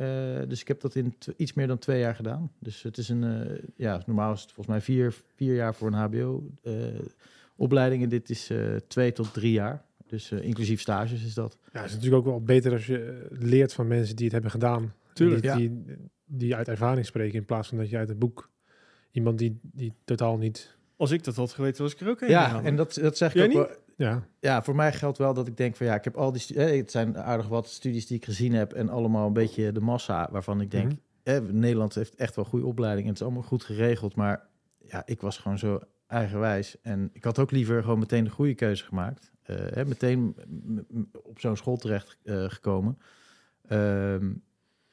Dus 0.49 0.61
ik 0.61 0.69
heb 0.69 0.81
dat 0.81 0.95
in 0.95 1.15
iets 1.37 1.53
meer 1.53 1.67
dan 1.67 1.79
twee 1.79 2.01
jaar 2.01 2.15
gedaan. 2.15 2.53
Dus 2.59 2.83
het 2.83 2.99
is 2.99 3.09
een, 3.09 3.61
ja, 3.77 4.03
normaal 4.07 4.33
is 4.33 4.41
het 4.41 4.53
volgens 4.53 4.77
mij 4.77 4.85
vier, 4.85 5.15
vier 5.35 5.55
jaar 5.55 5.75
voor 5.75 5.93
een 5.93 5.95
HBO-opleiding. 5.95 8.03
en 8.03 8.09
dit 8.09 8.31
is 8.31 8.51
twee 8.89 9.13
tot 9.13 9.33
drie 9.33 9.53
jaar. 9.53 9.85
Dus 10.13 10.31
eh, 10.31 10.45
inclusief 10.45 10.81
stages 10.81 11.25
is 11.25 11.35
dat. 11.35 11.59
Ja, 11.73 11.81
het 11.81 11.89
is 11.89 11.95
natuurlijk 11.95 12.27
ook 12.27 12.31
wel 12.31 12.43
beter 12.43 12.73
als 12.73 12.87
je 12.87 12.99
eh, 13.03 13.39
leert 13.39 13.73
van 13.73 13.87
mensen 13.87 14.17
die 14.17 14.25
het 14.25 14.33
hebben 14.33 14.51
gedaan. 14.51 14.95
Tuurlijk, 15.13 15.43
die, 15.43 15.51
ja. 15.51 15.57
die, 15.57 15.85
die 16.25 16.57
uit 16.57 16.69
ervaring 16.69 17.07
spreken 17.07 17.39
in 17.39 17.45
plaats 17.45 17.69
van 17.69 17.79
dat 17.79 17.91
je 17.91 17.97
uit 17.97 18.09
het 18.09 18.19
boek 18.19 18.51
iemand 19.11 19.39
die, 19.39 19.59
die 19.63 19.93
totaal 20.05 20.37
niet... 20.37 20.77
Als 20.97 21.11
ik 21.11 21.25
dat 21.25 21.37
had 21.37 21.53
geweten, 21.53 21.83
was 21.83 21.93
ik 21.93 22.01
er 22.01 22.09
ook 22.09 22.21
heen 22.21 22.29
Ja, 22.31 22.63
en 22.63 22.77
dat, 22.77 22.95
dat 22.95 23.17
zeg 23.17 23.29
ik 23.29 23.35
Jij 23.35 23.45
ook 23.45 23.49
niet? 23.51 23.59
wel. 23.59 23.77
Ja, 23.97 24.27
Ja, 24.41 24.63
voor 24.63 24.75
mij 24.75 24.93
geldt 24.93 25.19
wel 25.19 25.35
dat 25.35 25.47
ik 25.47 25.57
denk 25.57 25.77
van 25.77 25.87
ja, 25.87 25.95
ik 25.95 26.05
heb 26.05 26.17
al 26.17 26.33
die... 26.33 26.55
eh, 26.55 26.77
het 26.77 26.91
zijn 26.91 27.19
aardig 27.19 27.49
wat 27.49 27.69
studies 27.69 28.07
die 28.07 28.17
ik 28.17 28.25
gezien 28.25 28.53
heb 28.53 28.73
en 28.73 28.89
allemaal 28.89 29.27
een 29.27 29.33
beetje 29.33 29.73
de 29.73 29.81
massa 29.81 30.29
waarvan 30.31 30.61
ik 30.61 30.71
denk... 30.71 30.87
Mhm. 30.87 30.97
eh, 31.23 31.39
Nederland 31.41 31.95
heeft 31.95 32.15
echt 32.15 32.37
wel 32.37 32.45
goede 32.45 32.67
opleiding 32.67 33.03
en 33.03 33.13
het 33.13 33.21
is 33.21 33.27
allemaal 33.27 33.49
goed 33.49 33.65
geregeld. 33.65 34.15
Maar 34.15 34.47
ja, 34.79 35.03
ik 35.05 35.21
was 35.21 35.39
gewoon 35.39 35.59
zo 35.59 35.81
eigenwijs. 36.13 36.77
En 36.81 37.11
ik 37.13 37.25
had 37.25 37.39
ook 37.39 37.51
liever 37.51 37.83
gewoon 37.83 37.99
meteen 37.99 38.25
de 38.25 38.31
goede 38.31 38.55
keuze 38.55 38.85
gemaakt. 38.85 39.33
Eh, 39.43 39.57
hè, 39.57 39.85
meteen 39.85 40.37
op 41.23 41.41
zo'n 41.41 41.57
school 41.57 41.77
terecht 41.77 42.19
eh, 42.25 42.45
gekomen. 42.49 42.99
Ehm, 43.69 44.33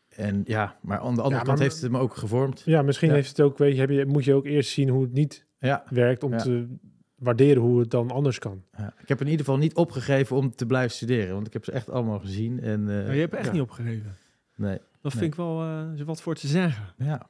en 0.09 0.41
ja, 0.45 0.77
maar 0.81 0.99
aan 0.99 1.15
de 1.15 1.21
andere 1.21 1.43
kant 1.43 1.59
heeft 1.59 1.81
het 1.81 1.91
me 1.91 1.99
ook 1.99 2.15
gevormd. 2.15 2.61
ja 2.65 2.81
misschien 2.81 3.09
Ja. 3.09 3.15
heeft 3.15 3.29
het 3.29 3.41
ook, 3.41 3.57
weet 3.57 3.73
je, 3.73 3.79
heb 3.79 3.89
je, 3.89 4.05
moet 4.05 4.23
je 4.25 4.33
ook 4.33 4.45
eerst 4.45 4.71
zien 4.71 4.89
hoe 4.89 5.01
het 5.03 5.13
niet 5.13 5.45
Ja, 5.59 5.83
werkt 5.89 6.23
om 6.23 6.31
Ja. 6.31 6.37
te 6.37 6.67
waarderen 7.15 7.61
hoe 7.61 7.79
het 7.79 7.91
dan 7.91 8.11
anders 8.11 8.39
kan. 8.39 8.63
Ja, 8.77 8.93
ik 9.01 9.07
heb 9.07 9.19
in 9.21 9.25
ieder 9.27 9.45
geval 9.45 9.59
niet 9.59 9.75
opgegeven 9.75 10.35
om 10.35 10.55
te 10.55 10.65
blijven 10.65 10.91
studeren, 10.95 11.33
want 11.33 11.47
ik 11.47 11.53
heb 11.53 11.65
ze 11.65 11.71
echt 11.71 11.89
allemaal 11.89 12.19
gezien. 12.19 12.59
En, 12.59 12.79
eh, 12.89 13.05
Maar 13.05 13.13
je 13.13 13.19
hebt 13.19 13.33
echt 13.33 13.45
Ja. 13.45 13.51
niet 13.51 13.61
opgegeven. 13.61 14.15
nee, 14.55 14.77
Dat 15.01 15.13
Nee. 15.13 15.21
vind 15.21 15.33
ik 15.33 15.35
wel 15.35 15.85
wat 16.05 16.21
voor 16.21 16.35
te 16.35 16.47
zeggen. 16.47 16.93
ja. 16.97 17.29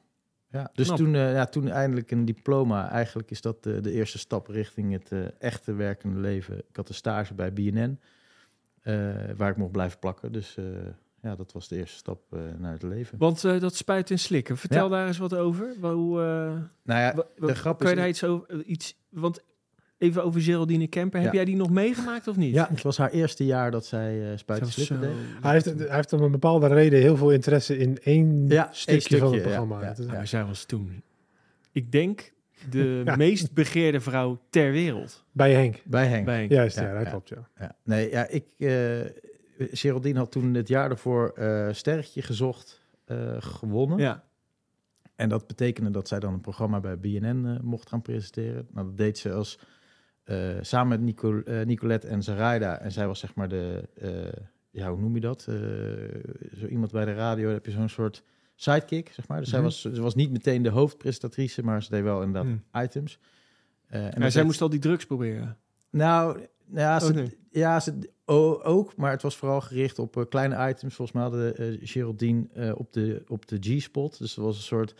Ja, 0.52 0.70
dus 0.72 0.86
Knap. 0.86 0.98
toen, 0.98 1.14
eh, 1.14 1.32
ja, 1.32 1.44
toen 1.46 1.68
eindelijk 1.68 2.10
een 2.10 2.24
diploma, 2.24 2.88
eigenlijk 2.90 3.30
is 3.30 3.40
dat 3.40 3.66
eh, 3.66 3.82
de 3.82 3.92
eerste 3.92 4.18
stap 4.18 4.46
richting 4.46 4.92
het 4.92 5.12
eh, 5.12 5.18
echte 5.38 5.72
werkende 5.72 6.20
leven. 6.20 6.58
Ik 6.58 6.76
had 6.76 6.88
een 6.88 6.94
stage 6.94 7.34
bij 7.34 7.52
BNN, 7.52 7.98
waar 9.36 9.50
ik 9.50 9.56
mocht 9.56 9.72
blijven 9.72 9.98
plakken. 9.98 10.32
Dus 10.32 10.56
ja, 11.22 11.36
dat 11.36 11.52
was 11.52 11.68
de 11.68 11.76
eerste 11.76 11.96
stap 11.96 12.20
naar 12.58 12.72
het 12.72 12.82
leven. 12.82 13.18
Want 13.18 13.40
dat 13.42 13.74
spuit 13.74 14.10
en 14.10 14.18
slikken. 14.18 14.56
Vertel 14.56 14.84
Ja. 14.84 14.90
daar 14.90 15.06
eens 15.06 15.18
wat 15.18 15.34
over. 15.34 15.74
Hoe, 15.80 16.18
Nou 16.82 17.00
ja, 17.00 17.12
de 17.46 17.54
grap 17.54 17.82
je 17.82 17.88
is- 17.88 17.94
daar 17.94 18.08
iets 18.08 18.24
over? 18.24 18.64
Iets, 18.64 18.96
want 19.08 19.42
even 20.00 20.24
over 20.24 20.40
Geraldine 20.40 20.86
Kemper. 20.86 21.20
Heb 21.20 21.28
Ja. 21.28 21.34
jij 21.34 21.44
die 21.44 21.56
nog 21.56 21.70
meegemaakt 21.70 22.28
of 22.28 22.36
niet? 22.36 22.54
ja, 22.54 22.68
het 22.70 22.82
was 22.82 22.96
haar 22.98 23.10
eerste 23.10 23.44
jaar 23.44 23.70
dat 23.70 23.86
zij 23.86 24.30
eh 24.32 24.36
spuiten 24.38 25.00
deed. 25.00 25.10
Hij 25.40 25.52
heeft, 25.52 25.64
hij 25.64 25.96
heeft 25.96 26.12
om 26.12 26.22
een 26.22 26.30
bepaalde 26.30 26.66
reden 26.66 27.00
heel 27.00 27.16
veel 27.16 27.30
interesse 27.30 27.76
in 27.78 27.98
één 28.02 28.48
Ja, 28.48 28.66
één 28.66 28.74
stukje, 29.02 29.18
van 29.18 29.26
het 29.26 29.36
ja, 29.36 29.42
programma. 29.42 29.82
ja. 29.82 29.94
Nou, 30.06 30.26
zij 30.26 30.44
was 30.44 30.64
toen, 30.64 31.02
ik 31.72 31.92
denk, 31.92 32.32
de 32.70 33.02
Ja. 33.04 33.16
meest 33.16 33.52
begeerde 33.52 34.00
vrouw 34.00 34.40
ter 34.50 34.72
wereld. 34.72 35.24
Bij 35.32 35.52
Henk. 35.52 35.82
Bij 35.84 36.06
Henk. 36.06 36.24
Bij 36.24 36.36
Henk. 36.38 36.50
Juist, 36.50 36.76
ja, 36.76 36.82
Ja, 36.82 36.92
dat 36.94 37.02
ja. 37.04 37.10
klopt, 37.10 37.28
ja. 37.28 37.48
Ja. 37.58 37.76
Nee, 37.84 38.10
ja, 38.10 38.26
ik... 38.28 38.44
eh 38.58 39.00
Geraldine 39.72 40.18
had 40.18 40.30
toen 40.32 40.54
het 40.54 40.68
jaar 40.68 40.90
ervoor 40.90 41.32
eh 41.36 41.68
Sterretje 41.72 42.22
gezocht 42.22 42.80
eh, 43.04 43.16
gewonnen. 43.38 43.98
Ja. 43.98 44.24
En 45.16 45.28
dat 45.28 45.46
betekende 45.46 45.90
dat 45.90 46.08
zij 46.08 46.18
dan 46.20 46.32
een 46.32 46.40
programma 46.40 46.80
bij 46.80 46.98
BNN 46.98 47.46
eh, 47.46 47.60
mocht 47.62 47.88
gaan 47.88 48.02
presenteren. 48.02 48.66
Nou, 48.72 48.86
dat 48.86 48.96
deed 48.96 49.18
ze 49.18 49.32
als 49.32 49.58
samen 50.60 50.88
met 50.88 51.00
Nico, 51.00 51.40
eh, 51.42 51.66
Nicolette 51.66 52.06
en 52.06 52.22
Zaraida. 52.22 52.78
En 52.80 52.92
zij 52.92 53.06
was 53.06 53.18
zeg 53.18 53.34
maar 53.34 53.48
de, 53.48 53.88
eh, 53.94 54.42
ja, 54.70 54.90
hoe 54.90 55.00
noem 55.00 55.14
je 55.14 55.20
dat? 55.20 55.46
Eh, 55.48 55.54
zo 56.58 56.66
iemand 56.66 56.92
bij 56.92 57.04
de 57.04 57.14
radio, 57.14 57.50
heb 57.50 57.64
je 57.66 57.70
zo'n 57.72 57.88
soort 57.88 58.22
sidekick, 58.54 59.12
zeg 59.12 59.28
maar. 59.28 59.38
Dus 59.40 59.48
zij 59.48 59.58
Mhm. 59.58 59.66
was, 59.68 59.80
ze 59.80 60.00
was 60.02 60.14
niet 60.14 60.30
meteen 60.30 60.62
de 60.62 60.68
hoofdpresentatrice, 60.68 61.62
maar 61.62 61.82
ze 61.82 61.90
deed 61.90 62.02
wel 62.02 62.22
inderdaad 62.22 62.84
items. 62.84 63.18
Eh, 63.86 64.16
en 64.16 64.32
zij 64.32 64.44
moest 64.44 64.60
al 64.60 64.68
die 64.70 64.80
drugs 64.80 65.06
proberen. 65.06 65.56
Nou, 65.90 66.40
ja, 66.74 66.96
Oh, 66.96 67.02
ze, 67.02 67.12
nee. 67.12 67.38
ja 67.50 67.80
ze, 67.80 67.94
ook, 68.62 68.96
maar 68.96 69.10
het 69.10 69.22
was 69.22 69.36
vooral 69.36 69.60
gericht 69.60 69.98
op 69.98 70.16
eh, 70.16 70.24
kleine 70.28 70.68
items. 70.68 70.94
Volgens 70.94 71.12
mij 71.12 71.22
hadden 71.22 71.56
eh 71.56 71.78
Geraldine 71.88 72.46
eh, 72.52 72.72
op 72.76 72.92
de, 72.92 73.22
op 73.28 73.46
de 73.48 73.56
G-spot. 73.60 74.18
Dus 74.18 74.36
er 74.36 74.42
was 74.42 74.56
een 74.56 74.62
soort 74.62 74.94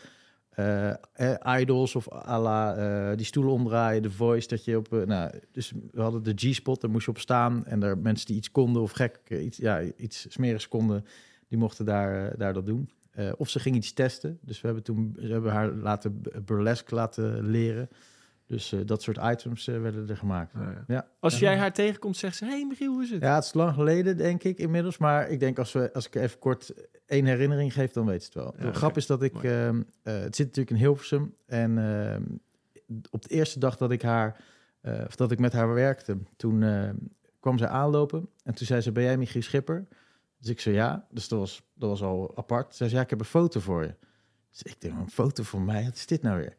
eh, 0.51 0.89
eh, 1.13 1.59
idols 1.59 1.95
of 1.95 2.11
à 2.11 2.39
la 2.39 2.75
eh, 2.75 3.17
die 3.17 3.25
stoelen 3.25 3.53
omdraaien, 3.53 4.01
de 4.01 4.11
voice. 4.11 4.47
Dat 4.47 4.65
je 4.65 4.77
op, 4.77 5.05
nou, 5.05 5.31
dus 5.51 5.71
we 5.91 6.01
hadden 6.01 6.23
de 6.23 6.33
G-spot, 6.35 6.81
daar 6.81 6.89
moest 6.89 7.05
je 7.05 7.11
op 7.11 7.19
staan. 7.19 7.65
En 7.65 7.79
daar 7.79 7.97
mensen 7.97 8.27
die 8.27 8.35
iets 8.35 8.51
konden 8.51 8.81
of 8.81 8.91
gek, 8.91 9.19
iets, 9.29 9.57
ja, 9.57 9.81
iets 9.81 10.25
smerigs 10.29 10.67
konden, 10.67 11.05
die 11.47 11.57
mochten 11.57 11.85
daar, 11.85 12.37
daar 12.37 12.53
dat 12.53 12.65
doen. 12.65 12.89
Of 13.37 13.49
ze 13.49 13.59
ging 13.59 13.75
iets 13.75 13.93
testen. 13.93 14.39
Dus 14.41 14.61
we 14.61 14.65
hebben 14.65 14.83
toen 14.83 15.13
we 15.15 15.27
hebben 15.27 15.51
haar 15.51 15.71
laten 15.71 16.21
burlesque 16.45 16.95
laten 16.95 17.49
leren. 17.49 17.89
Dus 18.51 18.71
eh, 18.71 18.79
dat 18.85 19.01
soort 19.01 19.17
items 19.21 19.67
eh, 19.67 19.81
werden 19.81 20.09
er 20.09 20.17
gemaakt. 20.17 20.53
Ja. 20.87 21.07
Als 21.19 21.39
jij 21.39 21.57
haar 21.57 21.73
tegenkomt, 21.73 22.17
zegt 22.17 22.35
ze: 22.35 22.45
Hey 22.45 22.65
Michiel, 22.65 22.93
hoe 22.93 23.03
is 23.03 23.09
het? 23.09 23.21
Ja, 23.21 23.35
het 23.35 23.43
is 23.43 23.53
lang 23.53 23.73
geleden, 23.73 24.17
denk 24.17 24.43
ik, 24.43 24.57
inmiddels. 24.57 24.97
Maar 24.97 25.29
ik 25.29 25.39
denk 25.39 25.59
als, 25.59 25.71
we, 25.71 25.93
als 25.93 26.07
ik 26.07 26.15
even 26.15 26.39
kort 26.39 26.73
één 27.11 27.25
herinnering 27.25 27.73
geef, 27.73 27.91
dan 27.91 28.05
weet 28.05 28.23
ze 28.23 28.25
het 28.25 28.35
wel. 28.35 28.53
Ja, 28.57 28.65
de 28.65 28.73
grap 28.73 28.97
is 28.97 29.05
dat 29.05 29.23
ik... 29.23 29.43
Ehm, 29.43 29.81
eh, 30.03 30.13
het 30.13 30.35
zit 30.35 30.45
natuurlijk 30.45 30.69
in 30.69 30.75
Hilversum. 30.75 31.35
En 31.45 31.77
ehm, 31.77 32.23
op 33.09 33.21
de 33.21 33.29
eerste 33.29 33.59
dag 33.59 33.77
dat 33.77 33.91
ik, 33.91 34.01
haar, 34.01 34.43
eh, 34.81 35.03
of 35.07 35.15
dat 35.15 35.31
ik 35.31 35.39
met 35.39 35.53
haar 35.53 35.73
werkte... 35.73 36.17
toen 36.35 36.63
ehm, 36.63 36.95
kwam 37.39 37.57
zij 37.57 37.67
aanlopen. 37.67 38.29
En 38.43 38.53
toen 38.53 38.67
zei 38.67 38.81
ze, 38.81 38.91
ben 38.91 39.03
jij 39.03 39.17
Michiel 39.17 39.41
Schipper? 39.41 39.87
Dus 40.37 40.49
ik 40.49 40.59
zei 40.59 40.75
ja. 40.75 41.07
Dus 41.09 41.27
dat 41.27 41.39
was, 41.39 41.63
dat 41.73 41.89
was 41.89 42.01
al 42.01 42.37
apart. 42.37 42.75
Ze 42.75 42.83
zei, 42.83 42.95
ja, 42.95 43.01
ik 43.01 43.09
heb 43.09 43.19
een 43.19 43.25
foto 43.25 43.59
voor 43.59 43.83
je. 43.83 43.95
Dus 44.49 44.63
ik 44.63 44.81
denk, 44.81 44.97
een 44.97 45.09
foto 45.09 45.43
voor 45.43 45.61
mij? 45.61 45.83
Wat 45.83 45.95
is 45.95 46.05
dit 46.05 46.21
nou 46.21 46.39
weer? 46.39 46.55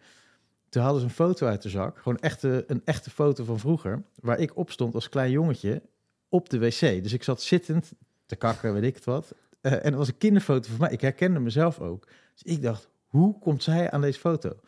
Toen 0.72 0.82
hadden 0.82 1.00
ze 1.00 1.06
een 1.06 1.14
foto 1.14 1.46
uit 1.46 1.62
de 1.62 1.68
zak. 1.68 1.98
Gewoon 1.98 2.18
echte, 2.18 2.64
een 2.66 2.82
echte 2.84 3.10
foto 3.10 3.44
van 3.44 3.58
vroeger. 3.58 4.02
Waar 4.20 4.38
ik 4.38 4.56
op 4.56 4.70
stond 4.70 4.94
als 4.94 5.08
klein 5.08 5.30
jongetje 5.30 5.82
op 6.28 6.48
de 6.48 6.58
wc. 6.58 6.80
Dus 6.80 7.12
ik 7.12 7.22
zat 7.22 7.42
zittend 7.42 7.92
te 8.26 8.36
kakken, 8.36 8.72
weet 8.72 8.82
ik 8.82 8.94
het 8.94 9.04
wat. 9.04 9.34
Eh, 9.60 9.72
en 9.72 9.84
het 9.84 9.94
was 9.94 10.08
een 10.08 10.18
kinderfoto 10.18 10.70
van 10.70 10.78
mij. 10.78 10.90
Ik 10.90 11.00
herkende 11.00 11.40
mezelf 11.40 11.80
ook. 11.80 12.08
Dus 12.32 12.42
ik 12.42 12.62
dacht, 12.62 12.88
hoe 13.06 13.38
komt 13.38 13.62
zij 13.62 13.90
aan 13.90 14.00
deze 14.00 14.18
foto? 14.18 14.60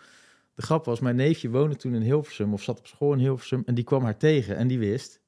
De 0.54 0.62
grap 0.62 0.84
was, 0.84 1.00
mijn 1.00 1.16
neefje 1.16 1.50
woonde 1.50 1.76
toen 1.76 1.94
in 1.94 2.02
Hilversum... 2.02 2.52
of 2.52 2.62
zat 2.62 2.78
op 2.78 2.86
school 2.86 3.12
in 3.12 3.18
Hilversum... 3.18 3.62
en 3.66 3.74
die 3.74 3.84
kwam 3.84 4.02
haar 4.02 4.16
tegen 4.16 4.56
en 4.56 4.66
die 4.66 4.78
wist... 4.78 5.20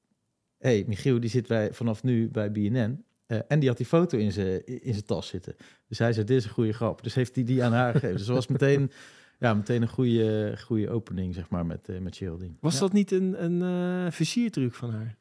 hé, 0.59 0.69
hey, 0.69 0.85
Michiel, 0.87 1.21
die 1.21 1.31
zit 1.31 1.47
bij, 1.47 1.73
vanaf 1.73 2.03
nu 2.03 2.29
bij 2.29 2.53
BNN... 2.53 3.05
Eh, 3.27 3.39
en 3.49 3.59
die 3.59 3.69
had 3.69 3.77
die 3.77 3.87
foto 3.87 4.19
in 4.19 4.33
zijn 4.33 4.67
in 4.67 5.05
tas 5.05 5.27
zitten. 5.27 5.57
Dus 5.89 5.99
hij 5.99 6.13
zei, 6.13 6.27
dit 6.27 6.37
is 6.37 6.45
een 6.45 6.51
goede 6.51 6.73
grap. 6.73 7.03
Dus 7.03 7.15
heeft 7.15 7.35
hij 7.35 7.45
die 7.45 7.65
aan 7.65 7.73
haar 7.73 7.93
gegeven. 7.93 8.17
Dus 8.17 8.29
was 8.29 8.47
meteen, 8.47 8.91
ja, 9.39 9.55
meteen 9.55 9.83
een 9.83 9.89
goede, 9.89 10.55
goede 10.65 10.91
opening, 10.91 11.35
zeg 11.35 11.49
maar, 11.49 11.67
met, 11.67 11.89
eh 11.89 11.99
met 11.99 12.17
Geraldine. 12.17 12.53
Was 12.61 12.75
Ja. 12.75 12.81
dat 12.81 12.93
niet 12.93 13.11
een, 13.11 13.45
een 13.45 14.13
versiertruc 14.13 14.75
van 14.75 14.91
haar? 14.91 15.17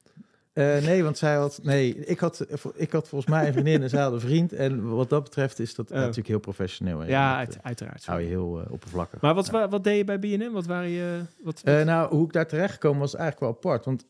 Eh, 0.53 0.77
nee, 0.85 1.03
want 1.03 1.17
zij 1.17 1.35
had. 1.35 1.59
Nee, 1.63 1.95
ik 2.05 2.19
had, 2.19 2.45
ik 2.75 2.91
had 2.91 3.09
volgens 3.09 3.31
mij 3.31 3.47
een 3.47 3.53
vriendin 3.53 3.81
en 3.81 3.89
zij 3.89 4.01
had 4.01 4.13
een 4.13 4.19
vriend. 4.19 4.53
En 4.53 4.89
wat 4.89 5.09
dat 5.09 5.23
betreft 5.23 5.59
is 5.59 5.75
dat 5.75 5.91
Oh. 5.91 5.97
natuurlijk 5.97 6.27
heel 6.27 6.39
professioneel. 6.39 6.99
hè. 6.99 7.07
Ja, 7.07 7.37
uit- 7.37 7.57
uiteraard. 7.61 8.05
hou 8.05 8.21
je 8.21 8.27
heel 8.27 8.61
eh, 8.61 8.71
oppervlakkig. 8.71 9.21
Maar 9.21 9.33
wat, 9.33 9.49
Ja. 9.51 9.69
wat 9.69 9.83
deed 9.83 9.97
je 9.97 10.03
bij 10.03 10.19
BNN? 10.19 10.51
Wat 10.51 10.65
waren 10.65 10.89
je... 10.89 11.19
Wat, 11.43 11.61
wat- 11.63 11.85
nou, 11.85 12.15
hoe 12.15 12.25
ik 12.25 12.33
daar 12.33 12.47
terecht 12.47 12.73
gekomen 12.73 12.99
was 12.99 13.15
eigenlijk 13.15 13.39
wel 13.45 13.71
apart. 13.71 13.85
Want 13.85 14.05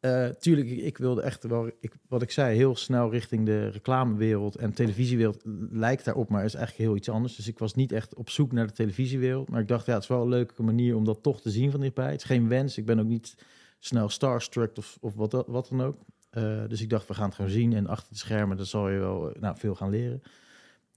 eh, 0.00 0.28
tuurlijk, 0.28 0.68
ik, 0.70 0.98
wilde 0.98 1.22
echt 1.22 1.44
wel, 1.44 1.66
ik, 1.80 1.92
wat 2.08 2.22
ik 2.22 2.30
zei, 2.30 2.56
heel 2.56 2.76
snel 2.76 3.10
richting 3.10 3.46
de 3.46 3.68
reclamewereld 3.68 4.56
en 4.56 4.72
televisiewereld 4.72 5.42
lijkt 5.70 6.04
daarop, 6.04 6.28
maar 6.28 6.44
is 6.44 6.54
eigenlijk 6.54 6.88
heel 6.88 6.96
iets 6.96 7.08
anders. 7.08 7.36
Dus 7.36 7.48
ik 7.48 7.58
was 7.58 7.74
niet 7.74 7.92
echt 7.92 8.14
op 8.14 8.30
zoek 8.30 8.52
naar 8.52 8.66
de 8.66 8.72
televisiewereld. 8.72 9.48
Maar 9.48 9.60
ik 9.60 9.68
dacht, 9.68 9.86
ja, 9.86 9.92
het 9.92 10.02
is 10.02 10.08
wel 10.08 10.22
een 10.22 10.28
leuke 10.28 10.62
manier 10.62 10.96
om 10.96 11.04
dat 11.04 11.22
toch 11.22 11.40
te 11.40 11.50
zien 11.50 11.70
van 11.70 11.80
dichtbij. 11.80 12.10
Het 12.10 12.20
is 12.20 12.26
geen 12.26 12.48
wens. 12.48 12.78
Ik 12.78 12.86
ben 12.86 13.00
ook 13.00 13.06
niet 13.06 13.34
snel 13.78 14.08
starstruck 14.08 14.76
of, 14.76 14.98
of 15.00 15.14
wat, 15.14 15.44
wat 15.46 15.68
dan 15.68 15.82
ook. 15.82 15.96
Eh, 16.30 16.62
dus 16.68 16.82
ik 16.82 16.90
dacht, 16.90 17.08
we 17.08 17.14
gaan 17.14 17.26
het 17.26 17.34
gewoon 17.34 17.50
zien. 17.50 17.72
En 17.72 17.86
achter 17.86 18.12
de 18.12 18.18
schermen, 18.18 18.56
dan 18.56 18.66
zal 18.66 18.88
je 18.88 18.98
wel 18.98 19.30
eh, 19.30 19.40
nou, 19.40 19.56
veel 19.58 19.74
gaan 19.74 19.90
leren. 19.90 20.22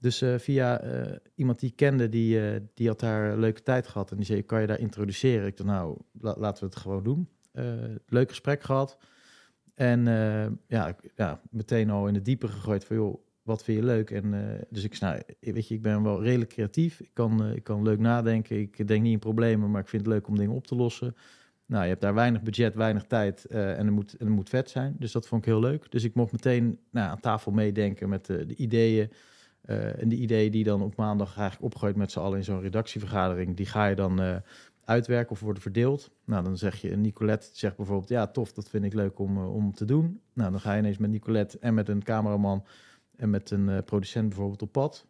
Dus 0.00 0.24
via 0.36 0.82
iemand 1.34 1.60
die 1.60 1.70
ik 1.70 1.76
kende, 1.76 2.08
die, 2.08 2.40
die 2.74 2.88
had 2.88 3.00
daar 3.00 3.32
een 3.32 3.38
leuke 3.38 3.62
tijd 3.62 3.86
gehad. 3.86 4.10
En 4.10 4.16
die 4.16 4.26
zei, 4.26 4.42
kan 4.42 4.60
je 4.60 4.66
daar 4.66 4.78
introduceren? 4.78 5.46
Ik 5.46 5.56
dacht, 5.56 5.68
nou, 5.68 5.98
la- 6.20 6.36
laten 6.38 6.64
we 6.64 6.70
het 6.70 6.80
gewoon 6.80 7.02
doen. 7.02 7.28
Eh, 7.52 7.64
leuk 8.06 8.28
gesprek 8.28 8.62
gehad. 8.62 8.98
En 9.74 10.08
eh, 10.08 10.50
ja, 10.66 10.96
ja, 11.16 11.40
meteen 11.50 11.90
al 11.90 12.08
in 12.08 12.14
het 12.14 12.24
diepe 12.24 12.48
gegooid 12.48 12.84
van, 12.84 12.96
joh, 12.96 13.20
wat 13.42 13.64
vind 13.64 13.78
je 13.78 13.84
leuk? 13.84 14.10
En 14.10 14.34
eh, 14.34 14.62
dus 14.70 14.84
ik 14.84 15.00
nou, 15.00 15.22
weet 15.40 15.68
je, 15.68 15.74
ik 15.74 15.82
ben 15.82 16.02
wel 16.02 16.22
redelijk 16.22 16.50
creatief. 16.50 17.00
Ik 17.00 17.10
kan, 17.12 17.52
ik 17.54 17.64
kan 17.64 17.82
leuk 17.82 17.98
nadenken. 17.98 18.58
Ik 18.58 18.86
denk 18.88 19.02
niet 19.02 19.12
in 19.12 19.18
problemen, 19.18 19.70
maar 19.70 19.80
ik 19.80 19.88
vind 19.88 20.04
het 20.04 20.14
leuk 20.14 20.28
om 20.28 20.36
dingen 20.36 20.54
op 20.54 20.66
te 20.66 20.74
lossen. 20.74 21.16
Nou, 21.66 21.82
je 21.82 21.88
hebt 21.88 22.00
daar 22.00 22.14
weinig 22.14 22.42
budget, 22.42 22.74
weinig 22.74 23.04
tijd 23.04 23.44
en, 23.44 23.86
er 23.86 23.92
moet, 23.92 24.16
en 24.16 24.28
moet 24.28 24.48
vet 24.48 24.70
zijn. 24.70 24.96
Dus 24.98 25.12
dat 25.12 25.26
vond 25.26 25.42
ik 25.42 25.48
heel 25.48 25.60
leuk. 25.60 25.90
Dus 25.90 26.04
ik 26.04 26.14
mocht 26.14 26.32
meteen 26.32 26.78
nou, 26.90 27.10
aan 27.10 27.20
tafel 27.20 27.52
meedenken 27.52 28.08
met 28.08 28.26
de, 28.26 28.46
de 28.46 28.54
ideeën. 28.54 29.12
En 29.62 30.08
die 30.08 30.18
ideeën 30.18 30.50
die 30.50 30.64
dan 30.64 30.82
op 30.82 30.96
maandag 30.96 31.38
eigenlijk 31.38 31.74
opgooit 31.74 31.96
met 31.96 32.10
z'n 32.10 32.18
allen 32.18 32.38
in 32.38 32.44
zo'n 32.44 32.60
redactievergadering, 32.60 33.56
die 33.56 33.66
ga 33.66 33.86
je 33.86 33.94
dan 33.94 34.42
uitwerken 34.84 35.32
of 35.32 35.40
worden 35.40 35.62
verdeeld. 35.62 36.10
Nou, 36.24 36.44
dan 36.44 36.56
zeg 36.56 36.80
je, 36.80 36.96
Nicolette 36.96 37.48
zegt 37.52 37.76
bijvoorbeeld, 37.76 38.08
ja, 38.08 38.26
tof, 38.26 38.52
dat 38.52 38.68
vind 38.68 38.84
ik 38.84 38.92
leuk 38.92 39.18
om, 39.18 39.36
eh, 39.36 39.54
om 39.54 39.74
te 39.74 39.84
doen. 39.84 40.20
Nou, 40.32 40.50
dan 40.50 40.60
ga 40.60 40.72
je 40.72 40.78
ineens 40.78 40.98
met 40.98 41.10
Nicolette 41.10 41.58
en 41.58 41.74
met 41.74 41.88
een 41.88 42.02
cameraman 42.02 42.64
en 43.16 43.30
met 43.30 43.50
een 43.50 43.68
eh, 43.68 43.78
producent 43.84 44.28
bijvoorbeeld 44.28 44.62
op 44.62 44.72
pad. 44.72 45.06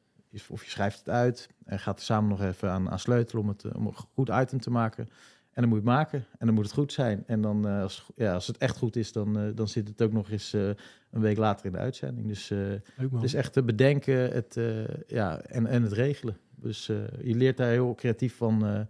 Of 0.48 0.64
je 0.64 0.70
schrijft 0.70 0.98
het 0.98 1.08
uit 1.08 1.48
en 1.64 1.78
gaat 1.78 1.98
er 1.98 2.04
samen 2.04 2.28
nog 2.28 2.42
even 2.42 2.70
aan, 2.70 2.90
aan 2.90 2.98
sleutelen 2.98 3.42
om, 3.42 3.48
het, 3.48 3.64
eh, 3.64 3.74
om 3.74 3.86
een 3.86 3.94
goed 4.14 4.28
item 4.28 4.60
te 4.60 4.70
maken. 4.70 5.08
En 5.52 5.60
dan 5.60 5.68
moet 5.68 5.82
je 5.82 5.88
het 5.88 5.96
maken 5.96 6.24
en 6.38 6.46
dan 6.46 6.54
moet 6.54 6.64
het 6.64 6.72
goed 6.72 6.92
zijn. 6.92 7.24
En 7.26 7.40
dan, 7.40 7.64
als, 7.64 8.10
ja, 8.16 8.34
als 8.34 8.46
het 8.46 8.58
echt 8.58 8.76
goed 8.76 8.96
is, 8.96 9.12
dan, 9.12 9.52
dan 9.54 9.68
zit 9.68 9.88
het 9.88 10.02
ook 10.02 10.12
nog 10.12 10.30
eens 10.30 10.52
een 10.52 11.20
week 11.20 11.36
later 11.36 11.66
in 11.66 11.72
de 11.72 11.78
uitzending. 11.78 12.28
Dus 12.28 12.48
het 12.48 13.22
is 13.22 13.34
echt 13.34 13.52
te 13.52 13.62
bedenken 13.62 14.30
het, 14.30 14.60
ja, 15.06 15.40
en, 15.40 15.66
en 15.66 15.82
het 15.82 15.92
regelen. 15.92 16.36
Dus 16.54 16.86
je 17.22 17.34
leert 17.34 17.56
daar 17.56 17.70
heel 17.70 17.94
creatief 17.94 18.36
van 18.36 18.86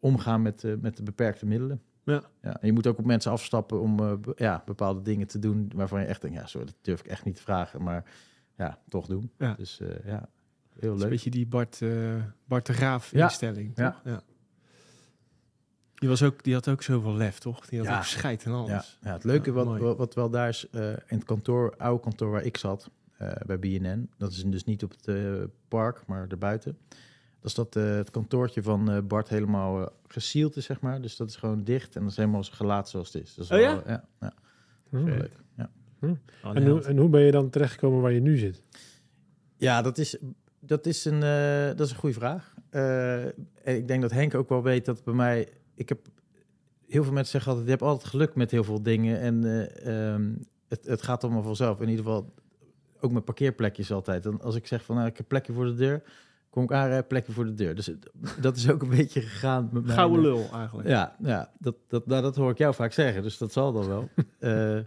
omgaan 0.00 0.42
met, 0.42 0.64
eh, 0.64 0.72
met 0.80 0.96
de 0.96 1.02
beperkte 1.02 1.46
middelen. 1.46 1.82
Ja. 2.04 2.22
Ja, 2.42 2.60
en 2.60 2.66
je 2.66 2.72
moet 2.72 2.86
ook 2.86 2.98
op 2.98 3.04
mensen 3.04 3.30
afstappen 3.32 3.80
om 3.80 4.00
eh, 4.00 4.14
be- 4.16 4.32
ja, 4.36 4.62
bepaalde 4.66 5.02
dingen 5.02 5.26
te 5.26 5.38
doen 5.38 5.70
waarvan 5.74 6.00
je 6.00 6.06
echt 6.06 6.20
denkt, 6.22 6.36
ja, 6.36 6.46
sorry, 6.46 6.66
dat 6.66 6.76
durf 6.80 7.00
ik 7.00 7.06
echt 7.06 7.24
niet 7.24 7.36
te 7.36 7.42
vragen, 7.42 7.82
maar 7.82 8.04
ja, 8.56 8.78
toch 8.88 9.06
doen. 9.06 9.30
Ja. 9.38 9.54
Dus 9.54 9.80
eh, 9.80 9.88
ja, 10.04 10.28
heel 10.78 10.88
is 10.88 10.94
een 10.94 10.98
leuk. 10.98 11.08
beetje 11.08 11.30
die 11.30 11.46
Bart, 11.46 11.80
Bart 12.44 12.66
de 12.66 12.72
Graaf 12.72 13.10
Ja. 13.12 13.24
instelling. 13.24 13.72
Ja. 13.74 14.00
ja. 14.04 14.22
Die, 15.94 16.08
was 16.08 16.22
ook, 16.22 16.42
die 16.44 16.54
had 16.54 16.68
ook 16.68 16.82
zoveel 16.82 17.14
lef, 17.14 17.38
toch? 17.38 17.66
Die 17.66 17.78
had 17.78 17.88
Ja. 17.88 17.96
ook 17.96 18.04
scheid 18.04 18.44
en 18.44 18.52
alles. 18.52 18.98
ja, 19.02 19.12
het 19.12 19.24
leuke 19.24 19.52
wat, 19.52 19.64
mooi. 19.66 19.82
wat, 19.94 20.14
wel 20.14 20.30
daar 20.30 20.48
is, 20.48 20.66
in 20.72 20.98
het 21.06 21.24
kantoor, 21.24 21.74
oude 21.76 22.02
kantoor 22.02 22.30
waar 22.30 22.42
ik 22.44 22.56
zat, 22.56 22.90
bij 23.46 23.58
BNN, 23.58 24.10
dat 24.18 24.30
is 24.30 24.44
dus 24.44 24.64
niet 24.64 24.82
op 24.84 24.94
het 25.00 25.48
park, 25.68 26.06
maar 26.06 26.26
erbuiten. 26.28 26.78
Dat 27.40 27.50
is 27.50 27.54
dat 27.54 27.76
eh, 27.76 27.94
het 27.96 28.10
kantoortje 28.10 28.62
van 28.62 28.90
eh, 28.90 28.98
Bart 29.02 29.28
helemaal 29.28 29.92
gesield 30.06 30.56
is, 30.56 30.64
zeg 30.64 30.80
maar. 30.80 31.00
Dus 31.02 31.16
dat 31.16 31.28
is 31.28 31.36
gewoon 31.36 31.64
dicht 31.64 31.96
en 31.96 32.02
dat 32.02 32.10
is 32.10 32.16
helemaal 32.16 32.44
zo 32.44 32.52
gelaat 32.54 32.88
zoals 32.88 33.12
het 33.12 33.22
is. 33.22 33.34
Dat 33.34 33.44
is 33.44 33.50
Oh 33.50 33.56
wel- 33.58 33.66
ja? 33.74 33.82
ja, 33.86 34.04
ja, 34.20 34.32
Hm. 34.90 35.04
leuk. 35.04 35.30
Ja. 35.56 35.70
Oh, 36.00 36.56
En, 36.56 36.66
hoe, 36.68 36.82
en 36.84 36.96
hoe 36.96 37.08
ben 37.08 37.20
je 37.20 37.30
dan 37.30 37.50
terechtgekomen 37.50 38.00
waar 38.00 38.12
je 38.12 38.20
nu 38.20 38.36
zit? 38.36 38.62
Ja, 39.56 39.82
dat 39.82 39.98
is, 39.98 40.16
dat 40.60 40.86
is, 40.86 41.04
een, 41.04 41.22
eh, 41.22 41.66
dat 41.76 41.80
is 41.86 41.90
een 41.90 41.98
goede 41.98 42.14
vraag. 42.14 42.54
Eh, 42.70 43.24
en 43.24 43.76
ik 43.76 43.88
denk 43.88 44.02
dat 44.02 44.10
Henk 44.10 44.34
ook 44.34 44.48
wel 44.48 44.62
weet 44.62 44.84
dat 44.84 45.04
bij 45.04 45.14
mij... 45.14 45.48
Ik 45.74 45.88
heb, 45.88 45.98
heel 46.86 47.02
veel 47.04 47.12
mensen 47.12 47.32
zeggen 47.32 47.50
altijd, 47.50 47.66
je 47.70 47.74
hebt 47.76 47.90
altijd 47.90 48.08
geluk 48.10 48.34
met 48.34 48.50
heel 48.50 48.64
veel 48.64 48.82
dingen. 48.82 49.20
En 49.20 49.44
eh, 49.44 50.12
ehm, 50.14 50.32
het, 50.68 50.86
het 50.86 51.02
gaat 51.02 51.24
allemaal 51.24 51.42
vanzelf. 51.42 51.80
In 51.80 51.88
ieder 51.88 52.04
geval, 52.04 52.32
ook 53.00 53.12
met 53.12 53.24
parkeerplekjes 53.24 53.92
altijd. 53.92 54.26
En 54.26 54.40
als 54.40 54.54
ik 54.54 54.66
zeg 54.66 54.84
van, 54.84 54.94
nou, 54.96 55.06
ik 55.08 55.12
heb 55.12 55.22
een 55.22 55.26
plekje 55.28 55.52
voor 55.52 55.64
de 55.64 55.74
deur... 55.74 56.02
kom 56.50 56.62
ik 56.62 56.72
aanrijden, 56.72 57.06
plekje 57.06 57.32
voor 57.32 57.44
de 57.44 57.54
deur. 57.54 57.74
Dus 57.74 57.86
het- 57.86 58.10
dat 58.40 58.56
is 58.56 58.70
ook 58.70 58.82
een 58.82 58.88
beetje 58.88 59.20
gegaan 59.20 59.68
met 59.72 59.84
mijn... 59.84 59.98
Gouden 59.98 60.20
lul 60.20 60.48
eigenlijk. 60.52 60.88
Ja, 60.88 61.16
ja 61.22 61.50
dat, 61.58 61.74
dat, 61.88 62.06
nou, 62.06 62.22
dat 62.22 62.36
hoor 62.36 62.50
ik 62.50 62.58
jou 62.58 62.74
vaak 62.74 62.92
zeggen, 62.92 63.22
dus 63.22 63.38
dat 63.38 63.52
zal 63.52 63.72
dan 63.72 63.88
wel. 63.88 64.08
Eh, 64.38 64.78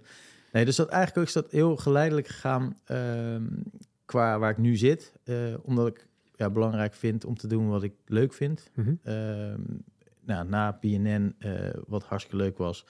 nee, 0.52 0.66
dus 0.66 0.76
dat 0.76 0.90
eigenlijk 0.90 1.28
is 1.28 1.34
dat 1.34 1.52
heel 1.52 1.76
geleidelijk 1.76 2.28
gegaan 2.28 2.78
ehm, 2.84 3.44
qua 4.06 4.40
waar 4.40 4.50
ik 4.52 4.58
nu 4.58 4.76
zit. 4.76 5.14
eh, 5.24 5.36
omdat 5.62 5.88
ik 5.88 6.08
ja, 6.36 6.50
belangrijk 6.50 6.94
vind 6.94 7.26
om 7.26 7.38
te 7.38 7.48
doen 7.48 7.68
wat 7.70 7.84
ik 7.84 7.94
leuk 8.06 8.34
vind. 8.34 8.70
Mhm. 8.76 8.94
Ehm, 9.04 9.62
nou, 10.26 10.48
na 10.50 10.80
eh, 10.82 11.70
wat 11.88 12.04
hartstikke 12.04 12.44
leuk 12.44 12.58
was, 12.58 12.86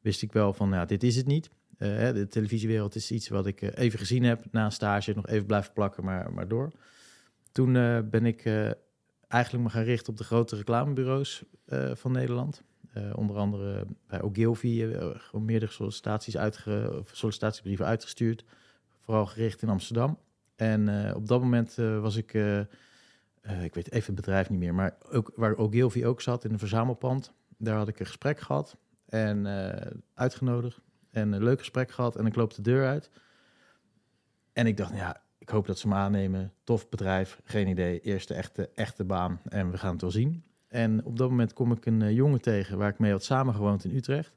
wist 0.00 0.22
ik 0.22 0.32
wel 0.32 0.52
van, 0.52 0.68
nou, 0.68 0.86
dit 0.86 1.02
is 1.02 1.16
het 1.16 1.26
niet. 1.26 1.50
Eh, 1.78 1.88
de 2.12 2.26
televisiewereld 2.30 2.94
is 2.94 3.10
iets 3.10 3.28
wat 3.28 3.46
ik 3.46 3.62
eh, 3.62 3.84
even 3.84 3.98
gezien 3.98 4.22
heb 4.24 4.44
na 4.50 4.64
een 4.64 4.72
stage, 4.72 5.12
nog 5.14 5.26
even 5.26 5.46
blijven 5.46 5.72
plakken, 5.72 6.04
maar, 6.04 6.32
maar 6.32 6.48
door. 6.48 6.70
Toen 7.58 7.76
eh, 7.76 7.98
ben 8.10 8.26
ik 8.26 8.44
eh, 8.44 8.70
eigenlijk 9.28 9.64
me 9.64 9.70
gaan 9.70 9.82
richten 9.82 10.12
op 10.12 10.18
de 10.18 10.24
grote 10.24 10.56
reclamebureaus 10.56 11.44
eh, 11.64 11.94
van 11.94 12.12
Nederland. 12.12 12.62
Onder 13.14 13.36
andere 13.36 13.86
bij 14.06 14.22
Ogilvy, 14.22 14.92
gewoon 15.16 15.44
meerdere 15.44 15.72
sollicitaties 15.72 16.36
uitge, 16.36 17.02
sollicitatiebrieven 17.12 17.86
uitgestuurd. 17.86 18.44
Vooral 19.00 19.26
gericht 19.26 19.62
in 19.62 19.68
Amsterdam. 19.68 20.18
En 20.56 21.14
op 21.14 21.26
dat 21.26 21.40
moment 21.40 21.74
was 21.74 22.16
ik, 22.16 22.34
ik 23.62 23.74
weet 23.74 23.90
even 23.90 24.06
het 24.06 24.14
bedrijf 24.14 24.50
niet 24.50 24.58
meer, 24.58 24.74
maar 24.74 24.96
ook 25.10 25.32
waar 25.36 25.56
Ogilvy 25.56 26.04
ook 26.04 26.20
zat 26.20 26.44
in 26.44 26.52
een 26.52 26.58
verzamelpand. 26.58 27.32
Daar 27.58 27.76
had 27.76 27.88
ik 27.88 28.00
een 28.00 28.06
gesprek 28.06 28.40
gehad 28.40 28.76
en 29.08 29.46
uitgenodigd. 30.14 30.80
En 31.10 31.32
een 31.32 31.42
leuk 31.42 31.58
gesprek 31.58 31.90
gehad 31.90 32.16
en 32.16 32.26
ik 32.26 32.36
loop 32.36 32.54
de 32.54 32.62
deur 32.62 32.86
uit. 32.86 33.10
En 34.52 34.66
ik 34.66 34.76
dacht, 34.76 34.94
ja, 34.94 35.22
ik 35.48 35.54
hoop 35.54 35.66
dat 35.66 35.78
ze 35.78 35.88
me 35.88 35.94
aannemen. 35.94 36.52
Tof 36.64 36.88
bedrijf, 36.88 37.40
geen 37.44 37.68
idee. 37.68 38.00
Eerste 38.00 38.34
echte, 38.34 38.70
echte 38.74 39.04
baan 39.04 39.40
en 39.48 39.70
we 39.70 39.78
gaan 39.78 39.92
het 39.92 40.00
wel 40.00 40.10
zien. 40.10 40.44
En 40.68 41.04
op 41.04 41.18
dat 41.18 41.30
moment 41.30 41.52
kom 41.52 41.72
ik 41.72 41.86
een 41.86 42.02
eh, 42.02 42.14
jongen 42.14 42.40
tegen 42.40 42.78
waar 42.78 42.90
ik 42.90 42.98
mee 42.98 43.10
had 43.10 43.24
samengewoond 43.24 43.84
in 43.84 43.96
Utrecht. 43.96 44.36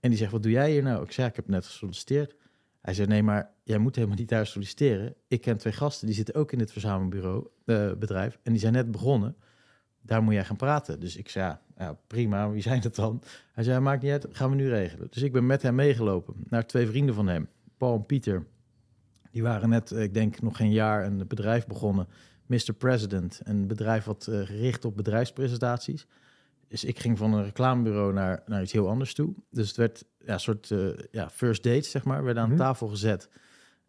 En 0.00 0.08
die 0.08 0.18
zegt, 0.18 0.32
wat 0.32 0.42
doe 0.42 0.52
jij 0.52 0.70
hier 0.70 0.82
nou? 0.82 1.04
Ik 1.04 1.12
zei, 1.12 1.28
ik 1.28 1.36
heb 1.36 1.48
net 1.48 1.66
gesolliciteerd. 1.66 2.34
Hij 2.80 2.94
zei, 2.94 3.08
nee, 3.08 3.22
maar 3.22 3.50
jij 3.62 3.78
moet 3.78 3.94
helemaal 3.94 4.16
niet 4.16 4.28
daar 4.28 4.46
solliciteren. 4.46 5.14
Ik 5.28 5.40
ken 5.40 5.56
twee 5.58 5.72
gasten, 5.72 6.06
die 6.06 6.16
zitten 6.16 6.34
ook 6.34 6.52
in 6.52 6.58
dit 6.58 6.72
verzamelbureau, 6.72 7.46
eh, 7.64 7.92
bedrijf. 7.92 8.38
En 8.42 8.52
die 8.52 8.60
zijn 8.60 8.72
net 8.72 8.90
begonnen. 8.90 9.36
Daar 10.00 10.22
moet 10.22 10.34
jij 10.34 10.44
gaan 10.44 10.56
praten. 10.56 11.00
Dus 11.00 11.16
ik 11.16 11.28
zei, 11.28 11.56
ja, 11.76 11.98
prima, 12.06 12.50
wie 12.50 12.62
zijn 12.62 12.80
het 12.80 12.94
dan? 12.94 13.22
Hij 13.52 13.64
zei, 13.64 13.80
maakt 13.80 14.02
niet 14.02 14.12
uit, 14.12 14.26
gaan 14.30 14.50
we 14.50 14.56
nu 14.56 14.68
regelen. 14.68 15.06
Dus 15.10 15.22
ik 15.22 15.32
ben 15.32 15.46
met 15.46 15.62
hem 15.62 15.74
meegelopen 15.74 16.34
naar 16.48 16.66
twee 16.66 16.86
vrienden 16.86 17.14
van 17.14 17.26
hem, 17.26 17.48
Paul 17.76 17.94
en 17.94 18.06
Pieter. 18.06 18.46
Die 19.32 19.42
waren 19.42 19.68
net, 19.68 19.92
eh, 19.92 20.02
ik 20.02 20.14
denk 20.14 20.42
nog 20.42 20.56
geen 20.56 20.72
jaar, 20.72 21.06
een 21.06 21.24
bedrijf 21.28 21.66
begonnen. 21.66 22.06
Mr. 22.46 22.72
President, 22.78 23.40
een 23.44 23.66
bedrijf 23.66 24.04
wat 24.04 24.26
eh, 24.26 24.40
gericht 24.40 24.84
op 24.84 24.96
bedrijfspresentaties. 24.96 26.06
Dus 26.68 26.84
ik 26.84 26.98
ging 26.98 27.18
van 27.18 27.32
een 27.34 27.44
reclamebureau 27.44 28.12
naar, 28.12 28.42
naar 28.46 28.62
iets 28.62 28.72
heel 28.72 28.88
anders 28.88 29.14
toe. 29.14 29.34
Dus 29.50 29.68
het 29.68 29.76
werd 29.76 30.04
ja, 30.18 30.32
een 30.32 30.40
soort 30.40 30.70
eh, 30.70 30.88
ja, 31.10 31.30
first 31.30 31.62
dates, 31.62 31.90
zeg 31.90 32.04
maar, 32.04 32.24
werden 32.24 32.42
aan 32.42 32.48
Mhm. 32.48 32.58
tafel 32.58 32.86
gezet. 32.88 33.28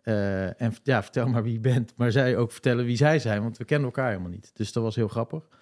En 0.04 0.74
ja, 0.84 1.04
vertel 1.04 1.28
maar 1.28 1.44
wie 1.44 1.54
je 1.54 1.60
bent. 1.60 1.94
Maar 1.96 2.12
zij 2.12 2.38
ook 2.38 2.52
vertellen 2.52 2.86
wie 2.86 2.98
zij 2.98 3.20
zijn, 3.20 3.42
want 3.42 3.58
we 3.58 3.66
kennen 3.66 3.86
elkaar 3.88 4.10
helemaal 4.10 4.30
niet. 4.30 4.52
Dus 4.54 4.72
dat 4.72 4.84
was 4.84 4.96
heel 4.96 5.08
grappig. 5.08 5.48
Nou, 5.50 5.60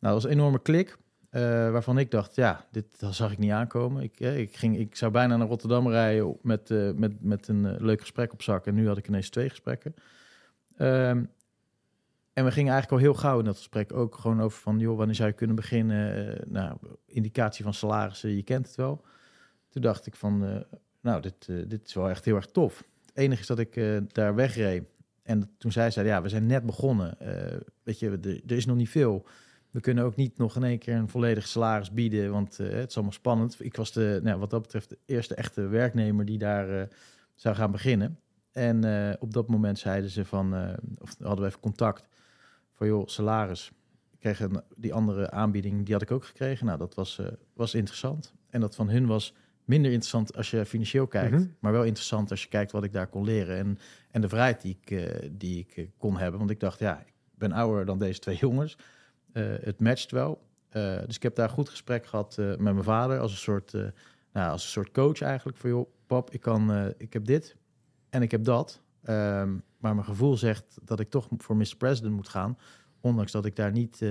dat 0.00 0.12
was 0.12 0.24
een 0.24 0.30
enorme 0.30 0.62
klik. 0.62 0.96
Eh, 1.34 1.70
waarvan 1.70 1.98
ik 1.98 2.10
dacht, 2.10 2.34
ja, 2.34 2.66
dit 2.70 2.86
zag 3.10 3.32
ik 3.32 3.38
niet 3.38 3.50
aankomen. 3.50 4.02
Ik, 4.02 4.20
eh, 4.20 4.38
ik, 4.38 4.56
ging, 4.56 4.78
ik 4.78 4.96
zou 4.96 5.12
bijna 5.12 5.36
naar 5.36 5.46
Rotterdam 5.46 5.88
rijden 5.88 6.36
met, 6.42 6.70
eh, 6.70 6.90
met, 6.92 7.22
met 7.22 7.48
een 7.48 7.66
eh, 7.66 7.80
leuk 7.80 8.00
gesprek 8.00 8.32
op 8.32 8.42
zak. 8.42 8.66
En 8.66 8.74
nu 8.74 8.86
had 8.86 8.96
ik 8.96 9.08
ineens 9.08 9.28
twee 9.28 9.48
gesprekken. 9.48 9.94
Ehm, 10.76 11.24
en 12.32 12.44
we 12.44 12.50
gingen 12.50 12.72
eigenlijk 12.72 12.90
al 12.90 12.98
heel 12.98 13.20
gauw 13.20 13.38
in 13.38 13.44
dat 13.44 13.56
gesprek 13.56 13.92
ook 13.92 14.14
gewoon 14.14 14.40
over 14.42 14.60
van, 14.60 14.78
joh, 14.78 14.96
wanneer 14.96 15.14
zou 15.14 15.28
je 15.28 15.34
kunnen 15.34 15.56
beginnen? 15.56 16.38
Nou, 16.46 16.76
indicatie 17.06 17.64
van 17.64 17.74
salarissen, 17.74 18.36
je 18.36 18.42
kent 18.42 18.66
het 18.66 18.76
wel. 18.76 19.04
Toen 19.68 19.82
dacht 19.82 20.06
ik 20.06 20.14
van, 20.14 20.64
nou, 21.00 21.20
dit, 21.20 21.46
dit 21.46 21.86
is 21.86 21.94
wel 21.94 22.08
echt 22.08 22.24
heel 22.24 22.36
erg 22.36 22.46
tof. 22.46 22.84
Het 23.06 23.16
enige 23.16 23.40
is 23.40 23.46
dat 23.46 23.58
ik 23.58 23.80
daar 24.12 24.34
wegreed. 24.34 24.84
En 25.22 25.50
toen 25.58 25.72
zij 25.72 25.90
zei, 25.90 26.06
ja, 26.06 26.22
we 26.22 26.28
zijn 26.28 26.46
net 26.46 26.66
begonnen. 26.66 27.16
Weet 27.82 27.98
je, 27.98 28.40
er 28.46 28.56
is 28.56 28.66
nog 28.66 28.76
niet 28.76 28.90
veel. 28.90 29.26
We 29.74 29.80
kunnen 29.80 30.04
ook 30.04 30.16
niet 30.16 30.38
nog 30.38 30.56
in 30.56 30.64
één 30.64 30.78
keer 30.78 30.94
een 30.94 31.08
volledig 31.08 31.46
salaris 31.46 31.92
bieden, 31.92 32.30
want 32.30 32.58
eh, 32.58 32.70
het 32.70 32.88
is 32.88 32.94
allemaal 32.94 33.12
spannend. 33.12 33.56
Ik 33.58 33.76
was 33.76 33.92
de, 33.92 34.20
nou, 34.22 34.38
wat 34.38 34.50
dat 34.50 34.62
betreft 34.62 34.88
de 34.88 34.98
eerste 35.06 35.34
echte 35.34 35.66
werknemer 35.66 36.24
die 36.24 36.38
daar 36.38 36.80
eh, 36.80 36.86
zou 37.34 37.54
gaan 37.54 37.70
beginnen. 37.70 38.18
En 38.52 38.84
eh, 38.84 39.14
op 39.18 39.32
dat 39.32 39.48
moment 39.48 39.78
zeiden 39.78 40.10
ze 40.10 40.24
van, 40.24 40.76
of 40.98 41.14
hadden 41.18 41.40
we 41.40 41.46
even 41.46 41.60
contact 41.60 42.08
van, 42.72 42.86
joh, 42.86 43.06
salaris. 43.06 43.72
Ik 44.12 44.18
kreeg 44.18 44.40
een, 44.40 44.62
die 44.76 44.94
andere 44.94 45.30
aanbieding, 45.30 45.84
die 45.84 45.94
had 45.94 46.02
ik 46.02 46.10
ook 46.10 46.24
gekregen. 46.24 46.66
Nou, 46.66 46.78
dat 46.78 46.94
was, 46.94 47.20
was 47.54 47.74
interessant. 47.74 48.32
En 48.50 48.60
dat 48.60 48.74
van 48.74 48.88
hun 48.88 49.06
was 49.06 49.34
minder 49.64 49.90
interessant 49.90 50.36
als 50.36 50.50
je 50.50 50.66
financieel 50.66 51.06
kijkt, 51.06 51.30
Mhm. 51.38 51.46
maar 51.58 51.72
wel 51.72 51.84
interessant 51.84 52.30
als 52.30 52.42
je 52.42 52.48
kijkt 52.48 52.72
wat 52.72 52.84
ik 52.84 52.92
daar 52.92 53.08
kon 53.08 53.24
leren 53.24 53.56
en, 53.56 53.78
en 54.10 54.20
de 54.20 54.28
vrijheid 54.28 54.62
die 54.62 54.78
ik, 54.80 55.20
die 55.40 55.66
ik 55.66 55.90
kon 55.98 56.18
hebben. 56.18 56.38
Want 56.38 56.50
ik 56.50 56.60
dacht, 56.60 56.78
ja, 56.78 57.00
ik 57.00 57.14
ben 57.34 57.52
ouder 57.52 57.84
dan 57.86 57.98
deze 57.98 58.18
twee 58.18 58.36
jongens. 58.36 58.76
Eh, 59.34 59.44
het 59.60 59.80
matcht 59.80 60.10
wel. 60.10 60.42
Eh, 60.68 60.98
dus 61.06 61.16
ik 61.16 61.22
heb 61.22 61.34
daar 61.34 61.48
een 61.48 61.54
goed 61.54 61.68
gesprek 61.68 62.06
gehad 62.06 62.38
eh, 62.38 62.46
met 62.46 62.58
mijn 62.60 62.82
vader 62.82 63.18
als 63.18 63.30
een 63.32 63.38
soort, 63.38 63.72
nou, 64.32 64.50
als 64.50 64.62
een 64.64 64.70
soort 64.70 64.90
coach 64.90 65.20
eigenlijk. 65.20 65.58
Van 65.58 65.70
joh, 65.70 65.90
pap, 66.06 66.30
ik, 66.30 66.40
kan, 66.40 66.92
ik 66.98 67.12
heb 67.12 67.24
dit 67.24 67.56
en 68.10 68.22
ik 68.22 68.30
heb 68.30 68.44
dat. 68.44 68.82
Ehm, 69.02 69.52
maar 69.78 69.94
mijn 69.94 70.04
gevoel 70.04 70.36
zegt 70.36 70.78
dat 70.84 71.00
ik 71.00 71.10
toch 71.10 71.28
voor 71.38 71.56
Mr. 71.56 71.74
President 71.78 72.14
moet 72.14 72.28
gaan. 72.28 72.58
Ondanks 73.00 73.32
dat 73.32 73.44
ik 73.44 73.56
daar 73.56 73.72
niet... 73.72 73.92
eh, 73.92 74.08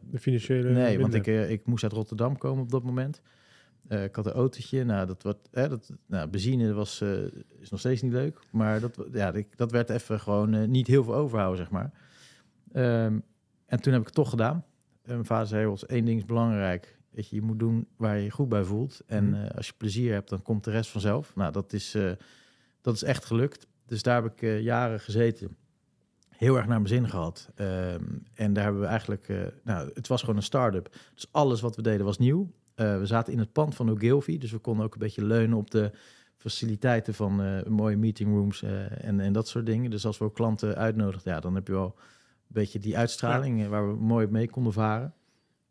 De 0.00 0.18
financiële... 0.18 0.70
nee, 0.70 1.00
want 1.00 1.14
ik, 1.14 1.26
ik 1.26 1.66
moest 1.66 1.82
uit 1.82 1.92
Rotterdam 1.92 2.38
komen 2.38 2.62
op 2.62 2.70
dat 2.70 2.82
moment. 2.82 3.20
Ik 3.88 4.16
had 4.16 4.26
een 4.26 4.32
autootje. 4.32 4.84
Nou, 4.84 5.06
dat 5.06 5.22
wat, 5.22 5.38
hè, 5.50 5.68
dat, 5.68 5.92
nou, 6.06 6.28
benzine 6.28 6.72
was, 6.72 7.00
is 7.58 7.70
nog 7.70 7.80
steeds 7.80 8.02
niet 8.02 8.12
leuk. 8.12 8.38
Maar 8.50 8.80
dat, 8.80 9.06
ja, 9.12 9.32
ik, 9.32 9.56
dat 9.56 9.70
werd 9.70 9.90
even 9.90 10.20
gewoon 10.20 10.70
niet 10.70 10.86
heel 10.86 11.04
veel 11.04 11.14
overhouden, 11.14 11.58
zeg 11.58 11.70
maar. 11.70 11.92
Ehm, 12.72 13.18
en 13.66 13.80
toen 13.80 13.92
heb 13.92 14.00
ik 14.00 14.06
het 14.06 14.16
toch 14.16 14.30
gedaan. 14.30 14.64
En 15.02 15.12
mijn 15.12 15.24
vader 15.24 15.46
zei, 15.46 15.62
"Jos, 15.62 15.86
één 15.86 16.04
ding 16.04 16.18
is 16.18 16.24
belangrijk. 16.24 16.98
Weet 17.10 17.28
je, 17.28 17.36
je 17.36 17.42
moet 17.42 17.58
doen 17.58 17.88
waar 17.96 18.16
je 18.16 18.24
je 18.24 18.30
goed 18.30 18.48
bij 18.48 18.64
voelt. 18.64 19.00
En 19.06 19.28
Mhm. 19.30 19.42
eh, 19.44 19.56
als 19.56 19.66
je 19.66 19.72
plezier 19.76 20.12
hebt, 20.12 20.28
dan 20.28 20.42
komt 20.42 20.64
de 20.64 20.70
rest 20.70 20.90
vanzelf. 20.90 21.34
Nou, 21.34 21.52
dat 21.52 21.72
is, 21.72 21.94
eh, 21.94 22.10
dat 22.80 22.94
is 22.94 23.02
echt 23.02 23.24
gelukt. 23.24 23.66
Dus 23.86 24.02
daar 24.02 24.22
heb 24.22 24.32
ik 24.32 24.42
eh, 24.42 24.60
jaren 24.60 25.00
gezeten. 25.00 25.56
Heel 26.28 26.56
erg 26.56 26.66
naar 26.66 26.76
mijn 26.82 26.94
zin 26.94 27.08
gehad. 27.08 27.50
Ehm, 27.54 28.02
en 28.34 28.52
daar 28.52 28.64
hebben 28.64 28.80
we 28.82 28.86
eigenlijk... 28.88 29.52
nou, 29.64 29.90
het 29.94 30.08
was 30.08 30.20
gewoon 30.20 30.36
een 30.36 30.42
start-up. 30.42 30.96
Dus 31.14 31.28
alles 31.32 31.60
wat 31.60 31.76
we 31.76 31.82
deden 31.82 32.04
was 32.06 32.18
nieuw. 32.18 32.50
We 32.74 33.00
zaten 33.06 33.32
in 33.32 33.38
het 33.38 33.52
pand 33.52 33.74
van 33.74 33.90
Ogilvy. 33.90 34.38
Dus 34.38 34.50
we 34.50 34.58
konden 34.58 34.84
ook 34.84 34.92
een 34.92 34.98
beetje 34.98 35.24
leunen 35.24 35.56
op 35.58 35.70
de 35.70 35.90
faciliteiten 36.36 37.14
van 37.14 37.62
mooie 37.68 37.96
meetingrooms 37.96 38.62
en, 38.62 39.20
en 39.20 39.32
dat 39.32 39.48
soort 39.48 39.66
dingen. 39.66 39.90
Dus 39.90 40.06
als 40.06 40.18
we 40.18 40.24
ook 40.24 40.34
klanten 40.34 40.76
uitnodigden, 40.76 41.32
ja, 41.32 41.40
dan 41.40 41.54
heb 41.54 41.66
je 41.66 41.72
wel 41.72 41.96
beetje 42.54 42.78
die 42.78 42.98
uitstraling 42.98 43.62
eh, 43.62 43.68
waar 43.68 43.88
we 43.88 44.04
mooi 44.04 44.26
mee 44.26 44.48
konden 44.48 44.72
varen. 44.72 45.14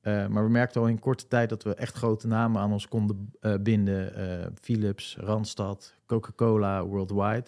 Eh, 0.01 0.27
maar 0.27 0.43
we 0.43 0.49
merkten 0.49 0.81
al 0.81 0.87
in 0.87 0.99
korte 0.99 1.27
tijd 1.27 1.49
dat 1.49 1.63
we 1.63 1.73
echt 1.75 1.95
grote 1.95 2.27
namen 2.27 2.61
aan 2.61 2.71
ons 2.71 2.87
konden 2.87 3.33
eh, 3.39 3.53
binden. 3.61 4.13
Philips, 4.61 5.17
Randstad, 5.19 5.93
Coca-Cola, 6.05 6.85
Worldwide, 6.85 7.45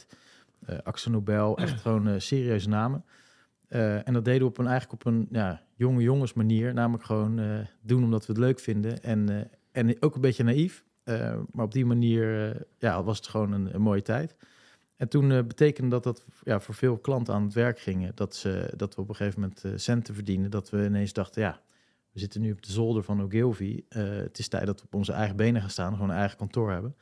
eh 0.66 0.78
Axel 0.84 1.12
Nobel. 1.12 1.58
Echt 1.60 1.82
gewoon 1.82 2.22
serieuze 2.22 2.70
namen. 2.70 3.06
En 3.68 4.14
dat 4.14 4.26
deden 4.26 4.42
we 4.42 4.48
op 4.48 4.58
een, 4.58 4.68
eigenlijk 4.68 5.06
op 5.06 5.14
een 5.14 5.28
ja, 5.32 5.62
jonge 5.76 6.02
jongens 6.02 6.34
manier. 6.34 6.74
Namelijk 6.74 7.04
gewoon 7.04 7.66
doen 7.82 8.04
omdat 8.04 8.26
we 8.26 8.34
het 8.34 8.42
leuk 8.42 8.60
vinden. 8.60 9.04
En, 9.04 9.50
en 9.72 10.02
ook 10.02 10.16
een 10.16 10.22
beetje 10.22 10.44
naïef. 10.44 10.84
Maar 11.52 11.66
op 11.66 11.72
die 11.72 11.86
manier 11.86 12.56
ja, 12.78 13.04
was 13.04 13.18
het 13.18 13.28
gewoon 13.28 13.52
een, 13.52 13.76
een 13.76 13.82
mooie 13.82 14.02
tijd. 14.02 14.36
En 14.98 15.08
toen 15.08 15.32
eh, 15.32 15.44
betekende 15.44 15.90
dat 15.90 16.04
dat 16.04 16.26
ja, 16.44 16.60
voor 16.60 16.74
veel 16.74 16.98
klanten 16.98 17.34
aan 17.34 17.44
het 17.44 17.54
werk 17.54 17.80
gingen. 17.80 18.12
Dat, 18.16 18.36
ze, 18.36 18.74
dat 18.76 18.96
we 18.96 19.02
op 19.02 19.10
een 19.10 19.16
gegeven 19.16 19.40
moment 19.40 19.64
eh, 19.64 19.72
centen 19.76 20.14
verdienen. 20.14 20.52
Dat 20.52 20.70
we 20.70 20.86
ineens 20.86 21.14
dachten, 21.14 21.42
ja, 21.42 21.62
we 22.12 22.20
zitten 22.20 22.42
nu 22.42 22.52
op 22.52 22.62
de 22.62 22.72
zolder 22.72 23.04
van 23.04 23.22
Ogilvy. 23.22 23.84
Eh, 23.90 24.04
het 24.04 24.40
is 24.40 24.48
tijd 24.48 24.66
dat 24.66 24.80
we 24.80 24.86
op 24.86 24.94
onze 24.94 25.12
eigen 25.12 25.36
benen 25.36 25.62
gaan 25.62 25.70
staan. 25.70 25.94
Gewoon 25.94 26.10
een 26.10 26.16
eigen 26.16 26.38
kantoor 26.38 26.72
hebben. 26.72 26.96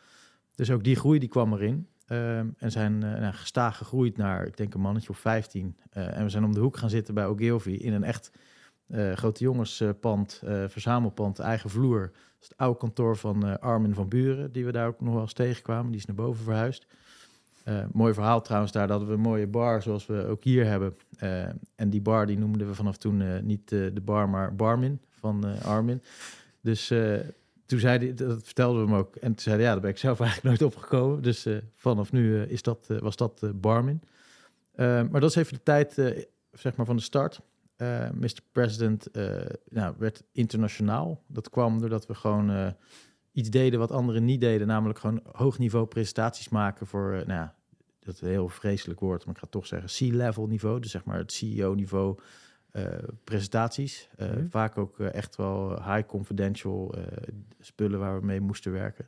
Dus 0.56 0.72
ook 0.72 0.84
die 0.84 0.96
groei 0.96 1.20
die 1.20 1.30
kwam 1.30 1.54
erin. 1.54 1.88
Ehm, 2.06 2.48
en 2.58 2.72
zijn 2.72 2.98
nou, 2.98 3.34
gestaag 3.34 3.78
gegroeid 3.78 4.18
naar, 4.18 4.46
ik 4.46 4.58
denk, 4.58 4.74
een 4.74 4.82
mannetje 4.82 5.10
of 5.10 5.18
15. 5.18 5.78
Eh, 5.90 6.18
en 6.18 6.24
we 6.24 6.30
zijn 6.30 6.44
om 6.44 6.54
de 6.54 6.60
hoek 6.60 6.78
gaan 6.78 6.90
zitten 6.90 7.14
bij 7.14 7.26
Ogilvy 7.26 7.72
in 7.72 7.94
een 7.94 8.04
echt 8.04 8.32
grote 9.14 9.44
jongenspand, 9.44 10.42
verzamelpand, 10.68 11.40
eigen 11.40 11.70
vloer. 11.70 12.12
Het 12.40 12.58
oude 12.58 12.80
kantoor 12.80 13.18
van 13.18 13.60
Armin 13.60 13.94
van 13.94 14.08
Buren, 14.08 14.52
die 14.52 14.66
we 14.66 14.72
daar 14.72 14.88
ook 14.88 15.02
nog 15.02 15.14
wel 15.14 15.22
eens 15.22 15.34
tegenkwamen. 15.34 15.92
Die 15.92 16.00
is 16.00 16.06
naar 16.06 16.16
boven 16.16 16.44
verhuisd. 16.44 16.88
Eh, 17.64 17.84
mooi 17.92 18.14
verhaal 18.14 18.42
trouwens, 18.42 18.72
daar 18.72 18.88
dat 18.88 19.04
we 19.04 19.14
een 19.14 19.20
mooie 19.20 19.48
bar 19.48 19.82
zoals 19.82 20.06
we 20.06 20.26
ook 20.26 20.44
hier 20.44 20.66
hebben. 20.66 20.96
Eh, 21.18 21.44
en 21.76 21.90
die 21.90 22.02
bar 22.02 22.26
die 22.26 22.38
noemden 22.38 22.68
we 22.68 22.76
vanaf 22.76 22.98
toen 22.98 23.22
eh, 23.22 23.40
niet 23.42 23.70
de 23.70 24.02
bar, 24.04 24.30
maar 24.30 24.56
Barmin 24.56 25.02
van 25.10 25.62
Armin. 25.62 26.02
Dus 26.62 26.88
toen 27.66 27.80
zei 27.80 27.98
hij, 27.98 28.14
dat 28.14 28.44
vertelden 28.44 28.84
we 28.84 28.90
hem 28.90 29.00
ook. 29.00 29.16
En 29.16 29.28
toen 29.28 29.40
zei 29.40 29.56
hij, 29.56 29.66
ja, 29.66 29.72
daar 29.72 29.82
ben 29.82 29.90
ik 29.90 29.98
zelf 29.98 30.20
eigenlijk 30.30 30.50
nooit 30.50 30.74
opgekomen. 30.74 31.22
Dus 31.22 31.48
vanaf 31.76 32.12
nu 32.12 32.42
is 32.42 32.62
dat, 32.62 32.88
was 33.00 33.16
dat 33.16 33.62
Barmin. 33.62 34.02
Maar 34.76 35.20
dat 35.20 35.30
is 35.30 35.36
even 35.36 35.54
de 35.54 35.64
tijd, 35.64 35.94
zeg 36.52 36.76
maar, 36.76 36.86
van 36.86 36.96
de 36.96 37.02
start. 37.02 37.40
Mr. 38.14 38.40
President 38.52 39.08
nou, 39.70 39.96
werd 39.98 40.24
internationaal. 40.32 41.24
Dat 41.28 41.50
kwam 41.50 41.80
doordat 41.80 42.06
we 42.06 42.16
gewoon 42.16 42.76
iets 43.34 43.50
deden 43.50 43.80
wat 43.80 43.92
anderen 43.92 44.26
niet 44.26 44.42
deden. 44.42 44.68
Namelijk 44.68 45.00
gewoon 45.00 45.22
hoog 45.32 45.58
niveau 45.60 45.86
presentaties 45.86 46.50
maken 46.50 46.88
voor, 46.88 47.12
eh, 47.12 47.18
nou 47.26 47.40
ja, 47.40 47.56
dat 48.00 48.14
is 48.16 48.22
een 48.22 48.28
heel 48.28 48.50
vreselijk 48.50 49.00
woord, 49.00 49.20
maar 49.26 49.34
ik 49.34 49.40
ga 49.40 49.44
het 49.44 49.52
toch 49.52 49.68
zeggen, 49.68 50.10
C-level 50.10 50.48
niveau. 50.48 50.80
Dus 50.80 50.92
zeg 50.92 51.06
maar 51.06 51.18
het 51.18 51.32
CEO 51.32 51.74
niveau 51.74 52.18
eh, 52.72 52.86
presentaties. 53.24 54.10
Eh, 54.18 54.30
Mhm. 54.30 54.48
Vaak 54.50 54.78
ook 54.78 55.00
echt 55.00 55.36
wel 55.36 55.70
high 55.84 56.06
confidential 56.08 56.96
spullen 57.60 58.00
waar 58.00 58.20
we 58.20 58.26
mee 58.26 58.42
moesten 58.42 58.72
werken. 58.72 59.08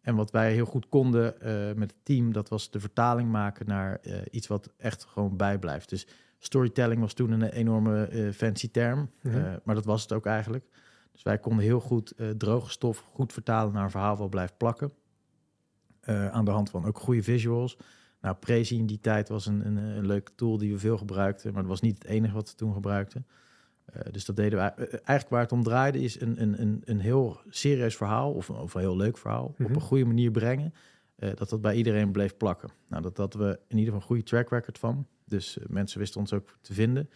En 0.00 0.14
wat 0.14 0.30
wij 0.30 0.52
heel 0.52 0.64
goed 0.64 0.88
konden 0.88 1.34
met 1.78 1.90
het 1.90 2.00
team, 2.04 2.32
dat 2.32 2.48
was 2.48 2.70
de 2.70 2.80
vertaling 2.80 3.30
maken 3.30 3.66
naar 3.66 4.00
iets 4.30 4.46
wat 4.46 4.72
echt 4.76 5.04
gewoon 5.04 5.36
bijblijft. 5.36 5.88
Dus 5.88 6.06
storytelling 6.38 7.00
was 7.00 7.12
toen 7.12 7.30
een 7.30 7.42
enorme 7.42 8.30
fancy 8.34 8.70
term, 8.70 9.10
Mhm. 9.22 9.58
maar 9.64 9.74
dat 9.74 9.84
was 9.84 10.02
het 10.02 10.12
ook 10.12 10.26
eigenlijk. 10.26 10.64
Dus 11.16 11.24
wij 11.24 11.38
konden 11.38 11.64
heel 11.64 11.80
goed 11.80 12.10
eh, 12.10 12.28
droge 12.28 12.70
stof 12.70 13.04
goed 13.12 13.32
vertalen 13.32 13.72
naar 13.72 13.84
een 13.84 13.90
verhaal 13.90 14.16
wat 14.16 14.30
blijft 14.30 14.56
plakken. 14.56 14.92
Eh, 16.00 16.28
aan 16.28 16.44
de 16.44 16.50
hand 16.50 16.70
van 16.70 16.84
ook 16.84 16.98
goede 16.98 17.22
visuals. 17.22 17.76
Nou, 18.20 18.36
Prezi 18.36 18.76
in 18.78 18.86
die 18.86 19.00
tijd 19.00 19.28
was 19.28 19.46
een, 19.46 19.66
een, 19.66 19.76
een 19.76 20.06
leuke 20.06 20.34
tool 20.34 20.58
die 20.58 20.72
we 20.72 20.78
veel 20.78 20.98
gebruikten, 20.98 21.52
maar 21.52 21.62
dat 21.62 21.70
was 21.70 21.80
niet 21.80 21.94
het 21.94 22.04
enige 22.06 22.34
wat 22.34 22.50
we 22.50 22.56
toen 22.56 22.72
gebruikten. 22.72 23.26
Eh, 23.84 24.00
dus 24.12 24.24
dat 24.24 24.36
deden 24.36 24.58
we. 24.58 24.64
eigenlijk 24.88 25.28
waar 25.28 25.40
het 25.40 25.52
om 25.52 25.62
draaide 25.62 26.00
is 26.00 26.20
een, 26.20 26.42
een, 26.42 26.60
een, 26.60 26.82
een 26.84 27.00
heel 27.00 27.40
serieus 27.48 27.96
verhaal 27.96 28.32
of, 28.32 28.50
of 28.50 28.74
een 28.74 28.80
heel 28.80 28.96
leuk 28.96 29.18
verhaal 29.18 29.54
Mhm. 29.58 29.70
op 29.70 29.74
een 29.76 29.80
goede 29.82 30.04
manier 30.04 30.30
brengen. 30.30 30.74
dat 31.16 31.48
dat 31.48 31.60
bij 31.60 31.74
iedereen 31.74 32.12
bleef 32.12 32.36
plakken. 32.36 32.70
Nou, 32.88 33.02
dat 33.02 33.16
hadden 33.16 33.40
we 33.40 33.58
in 33.68 33.78
ieder 33.78 33.84
geval 33.84 34.00
een 34.00 34.06
goede 34.06 34.22
track 34.22 34.50
record 34.50 34.78
van. 34.78 35.06
Dus 35.24 35.58
mensen 35.66 35.98
wisten 35.98 36.20
ons 36.20 36.32
ook 36.32 36.56
te 36.60 36.74
vinden. 36.74 37.10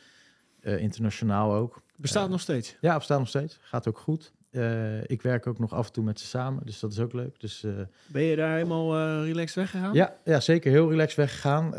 Eh, 0.63 0.79
internationaal 0.79 1.55
ook. 1.55 1.83
Bestaat 1.97 2.25
Eh, 2.25 2.31
nog 2.31 2.41
steeds. 2.41 2.77
Ja, 2.81 2.97
we 2.97 3.03
staan 3.03 3.19
nog 3.19 3.29
steeds. 3.29 3.59
Gaat 3.63 3.89
ook 3.89 3.99
goed. 3.99 4.33
Eh, 4.51 5.03
ik 5.05 5.23
werk 5.23 5.47
ook 5.47 5.59
nog 5.59 5.73
af 5.73 5.87
en 5.87 5.93
toe 5.93 6.05
met 6.05 6.21
ze 6.21 6.27
samen, 6.27 6.67
dus 6.67 6.81
dat 6.81 6.93
is 6.93 6.99
ook 6.99 7.13
leuk. 7.13 7.41
Dus 7.41 7.65
Ben 8.07 8.23
je 8.23 8.37
daar 8.37 8.55
helemaal 8.55 9.23
relaxed 9.25 9.55
weggegaan? 9.57 9.95
ja, 9.95 10.17
ja, 10.25 10.41
zeker 10.41 10.71
heel 10.71 10.91
relaxed 10.91 11.17
weggegaan. 11.17 11.71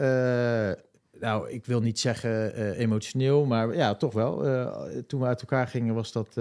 Nou, 1.20 1.50
ik 1.50 1.66
wil 1.66 1.82
niet 1.82 2.00
zeggen 2.00 2.54
emotioneel, 2.76 3.46
maar 3.46 3.76
ja, 3.76 3.96
toch 3.96 4.14
wel. 4.14 4.38
Toen 5.08 5.20
we 5.20 5.26
uit 5.26 5.42
elkaar 5.42 5.68
gingen, 5.68 5.94
was 5.94 6.12
dat 6.12 6.38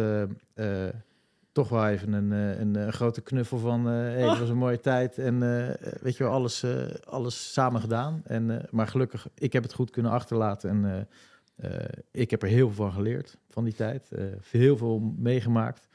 toch 1.53 1.69
wel 1.69 1.87
even 1.89 2.13
een, 2.13 2.31
een, 2.31 2.77
eh, 2.77 2.89
grote 2.89 3.21
knuffel 3.21 3.59
van... 3.59 3.85
hey, 3.87 4.21
het 4.21 4.31
Ah. 4.31 4.39
was 4.39 4.49
een 4.49 4.57
mooie 4.57 4.81
tijd 4.81 5.19
en 5.19 5.39
weet 6.01 6.17
je 6.17 6.25
wel, 6.25 6.33
alles, 6.33 6.65
alles 7.09 7.53
samen 7.53 7.81
gedaan. 7.81 8.23
En, 8.25 8.67
maar 8.71 8.87
gelukkig, 8.87 9.29
ik 9.35 9.53
heb 9.53 9.63
het 9.63 9.73
goed 9.75 9.91
kunnen 9.91 10.13
achterlaten 10.13 10.71
en 10.71 11.09
ik 12.11 12.31
heb 12.31 12.43
er 12.43 12.49
heel 12.49 12.67
veel 12.67 12.85
van 12.85 12.93
geleerd 12.93 13.39
van 13.49 13.65
die 13.65 13.75
tijd. 13.75 14.13
Eh, 14.13 14.25
heel 14.51 14.77
veel 14.77 14.99
meegemaakt. 15.17 15.89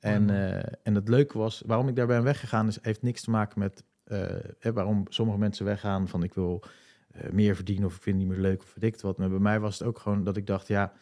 En, 0.00 0.30
eh, 0.30 0.72
en 0.82 0.94
het 0.94 1.08
leuke 1.08 1.38
was, 1.38 1.62
waarom 1.66 1.88
ik 1.88 1.96
daar 1.96 2.06
ben 2.06 2.22
weggegaan, 2.22 2.68
is, 2.68 2.78
heeft 2.82 3.02
niks 3.02 3.22
te 3.22 3.30
maken 3.30 3.58
met 3.58 3.84
eh, 4.04 4.26
hè, 4.58 4.72
waarom 4.72 5.04
sommige 5.08 5.38
mensen 5.38 5.64
weggaan 5.64 6.08
van 6.08 6.22
ik 6.22 6.34
wil 6.34 6.62
eh, 7.10 7.30
meer 7.30 7.54
verdienen 7.54 7.86
of 7.86 7.96
ik 7.96 8.02
vind 8.02 8.16
het 8.16 8.26
niet 8.26 8.34
meer 8.34 8.46
leuk 8.46 8.62
of 8.62 8.76
het 8.80 9.00
wat. 9.00 9.18
Maar 9.18 9.28
bij 9.30 9.38
mij 9.38 9.60
was 9.60 9.78
het 9.78 9.88
ook 9.88 9.98
gewoon 9.98 10.24
dat 10.24 10.36
ik 10.36 10.46
dacht, 10.46 10.66
ja, 10.66 10.92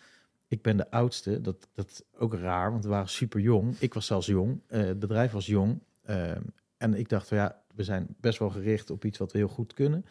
ik 0.49 0.63
ben 0.63 0.77
de 0.77 0.91
oudste. 0.91 1.41
Dat, 1.41 1.69
dat 1.75 1.91
is 1.91 2.03
ook 2.19 2.35
raar, 2.35 2.71
want 2.71 2.85
we 2.85 2.91
waren 2.91 3.09
super 3.09 3.41
jong. 3.41 3.77
Ik 3.79 3.95
was 3.95 4.07
zelfs 4.07 4.27
jong. 4.27 4.61
eh, 4.67 4.81
het 4.81 4.99
bedrijf 4.99 5.33
was 5.33 5.47
jong. 5.47 5.83
Eh, 6.03 6.31
en 6.77 6.95
ik 6.95 7.09
dacht, 7.09 7.29
ja, 7.29 7.63
we 7.75 7.83
zijn 7.83 8.07
best 8.21 8.39
wel 8.39 8.51
gericht 8.51 8.91
op 8.91 9.05
iets 9.05 9.19
wat 9.19 9.33
we 9.33 9.39
heel 9.39 9.49
goed 9.49 9.75
kunnen. 9.75 10.05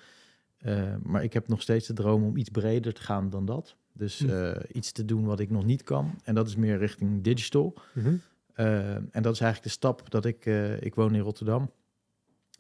Eh, 0.58 0.96
maar 1.04 1.24
ik 1.24 1.34
heb 1.34 1.48
nog 1.48 1.62
steeds 1.62 1.88
de 1.88 1.94
droom 1.94 2.24
om 2.24 2.38
iets 2.38 2.50
breder 2.50 2.94
te 2.94 3.02
gaan 3.02 3.30
dan 3.30 3.46
dat. 3.46 3.76
Dus 3.94 4.20
Hm. 4.20 4.30
eh, 4.30 4.52
iets 4.72 4.92
te 4.92 5.06
doen 5.06 5.26
wat 5.26 5.40
ik 5.40 5.50
nog 5.50 5.66
niet 5.66 5.84
kan. 5.84 6.20
En 6.24 6.36
dat 6.36 6.48
is 6.48 6.56
meer 6.56 6.78
richting 6.78 7.24
digital. 7.24 7.74
Mhm. 7.94 8.14
Uh, 8.56 8.96
en 8.96 9.22
dat 9.22 9.34
is 9.34 9.40
eigenlijk 9.40 9.64
de 9.64 9.70
stap 9.70 10.12
dat 10.12 10.26
ik, 10.26 10.46
uh, 10.46 10.82
ik 10.82 10.96
woon 10.96 11.16
in 11.16 11.22
Rotterdam. 11.22 11.72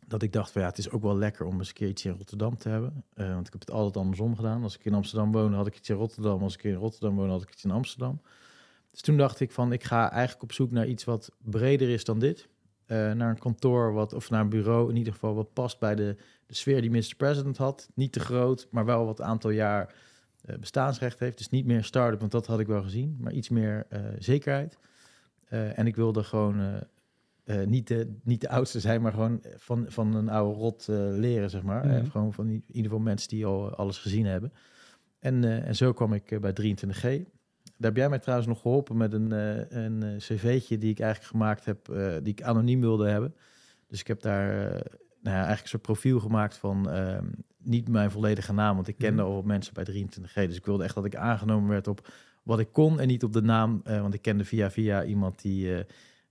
Dat 0.07 0.21
ik 0.21 0.33
dacht 0.33 0.51
van 0.51 0.61
ja, 0.61 0.67
het 0.67 0.77
is 0.77 0.89
ook 0.89 1.01
wel 1.01 1.17
lekker 1.17 1.45
om 1.45 1.57
eens 1.57 1.67
een 1.67 1.73
keer 1.73 1.87
iets 1.87 2.05
in 2.05 2.15
Rotterdam 2.17 2.57
te 2.57 2.69
hebben. 2.69 3.03
Want 3.15 3.47
ik 3.47 3.53
heb 3.53 3.61
het 3.61 3.71
altijd 3.71 3.97
andersom 3.97 4.35
gedaan. 4.35 4.63
Als 4.63 4.75
ik 4.75 4.85
in 4.85 4.93
Amsterdam 4.93 5.31
woonde, 5.31 5.57
had 5.57 5.67
ik 5.67 5.75
iets 5.77 5.89
in 5.89 5.95
Rotterdam. 5.95 6.41
Als 6.43 6.53
ik 6.53 6.63
in 6.63 6.73
Rotterdam 6.73 7.15
woonde, 7.15 7.31
had 7.31 7.41
ik 7.41 7.51
iets 7.51 7.63
in 7.63 7.71
Amsterdam. 7.71 8.21
Dus 8.91 9.01
toen 9.01 9.17
dacht 9.17 9.39
ik 9.39 9.51
van, 9.51 9.71
ik 9.71 9.83
ga 9.83 10.11
eigenlijk 10.11 10.43
op 10.43 10.51
zoek 10.51 10.71
naar 10.71 10.87
iets 10.87 11.03
wat 11.03 11.31
breder 11.37 11.89
is 11.89 12.03
dan 12.03 12.19
dit. 12.19 12.47
Uh, 12.87 13.11
naar 13.11 13.29
een 13.29 13.39
kantoor 13.39 13.93
wat, 13.93 14.13
of 14.13 14.29
naar 14.29 14.41
een 14.41 14.49
bureau 14.49 14.89
in 14.89 14.95
ieder 14.95 15.13
geval 15.13 15.35
wat 15.35 15.53
past 15.53 15.79
bij 15.79 15.95
de, 15.95 16.15
de 16.45 16.55
sfeer 16.55 16.81
die 16.81 16.91
Mr. 16.91 17.13
President 17.17 17.57
had. 17.57 17.89
Niet 17.93 18.11
te 18.11 18.19
groot, 18.19 18.67
maar 18.71 18.85
wel 18.85 19.05
wat 19.05 19.21
aantal 19.21 19.49
jaar 19.49 19.93
bestaansrecht 20.59 21.19
heeft. 21.19 21.37
Dus 21.37 21.49
niet 21.49 21.65
meer 21.65 21.83
start-up, 21.83 22.19
want 22.19 22.31
dat 22.31 22.47
had 22.47 22.59
ik 22.59 22.67
wel 22.67 22.81
gezien. 22.81 23.17
Maar 23.19 23.33
iets 23.33 23.49
meer 23.49 23.85
uh, 23.93 23.99
zekerheid. 24.19 24.77
Uh, 25.49 25.79
en 25.79 25.87
ik 25.87 25.95
wilde 25.95 26.23
gewoon 26.23 26.59
uh, 27.45 27.63
niet, 27.65 27.87
de, 27.87 28.15
niet 28.23 28.41
de 28.41 28.49
oudste 28.49 28.79
zijn, 28.79 29.01
maar 29.01 29.11
gewoon 29.11 29.43
van, 29.57 29.85
van 29.87 30.15
een 30.15 30.29
oude 30.29 30.59
rot 30.59 30.87
uh, 30.89 30.97
leren, 30.97 31.49
zeg 31.49 31.63
maar. 31.63 31.85
Mhm. 31.85 32.05
Gewoon 32.05 32.33
van 32.33 32.49
in 32.49 32.63
ieder 32.67 32.83
geval 32.83 32.99
mensen 32.99 33.29
die 33.29 33.45
al 33.45 33.75
alles 33.75 33.97
gezien 33.97 34.25
hebben. 34.25 34.53
En, 35.19 35.63
en 35.65 35.75
zo 35.75 35.93
kwam 35.93 36.13
ik 36.13 36.39
bij 36.41 36.51
23G. 36.51 37.29
Daar 37.77 37.91
heb 37.91 37.95
jij 37.95 38.09
mij 38.09 38.19
trouwens 38.19 38.49
nog 38.49 38.61
geholpen 38.61 38.97
met 38.97 39.13
een, 39.13 39.31
een 39.77 40.17
cv'tje 40.17 40.77
die 40.77 40.89
ik 40.89 40.99
eigenlijk 40.99 41.31
gemaakt 41.31 41.65
heb, 41.65 41.85
die 42.23 42.33
ik 42.33 42.41
anoniem 42.41 42.81
wilde 42.81 43.07
hebben. 43.07 43.35
Dus 43.87 43.99
ik 43.99 44.07
heb 44.07 44.21
daar 44.21 44.47
nou 45.21 45.35
ja, 45.35 45.45
eigenlijk 45.45 45.61
een 45.61 45.67
soort 45.67 45.81
profiel 45.81 46.19
gemaakt 46.19 46.57
van 46.57 46.95
uh, 46.95 47.17
niet 47.63 47.87
mijn 47.89 48.11
volledige 48.11 48.53
naam, 48.53 48.75
want 48.75 48.87
ik 48.87 48.97
kende 48.97 49.21
Mhm. 49.21 49.31
al 49.31 49.41
mensen 49.41 49.73
bij 49.73 49.83
23G. 49.83 50.33
Dus 50.33 50.55
ik 50.57 50.65
wilde 50.65 50.83
echt 50.83 50.95
dat 50.95 51.05
ik 51.05 51.15
aangenomen 51.15 51.69
werd 51.69 51.87
op 51.87 52.07
wat 52.43 52.59
ik 52.59 52.71
kon 52.71 52.99
en 52.99 53.07
niet 53.07 53.23
op 53.23 53.33
de 53.33 53.41
naam, 53.41 53.81
uh, 53.87 54.01
want 54.01 54.13
ik 54.13 54.21
kende 54.21 54.45
via 54.45 54.71
via 54.71 55.03
iemand 55.03 55.41
die, 55.41 55.67
uh, 55.67 55.79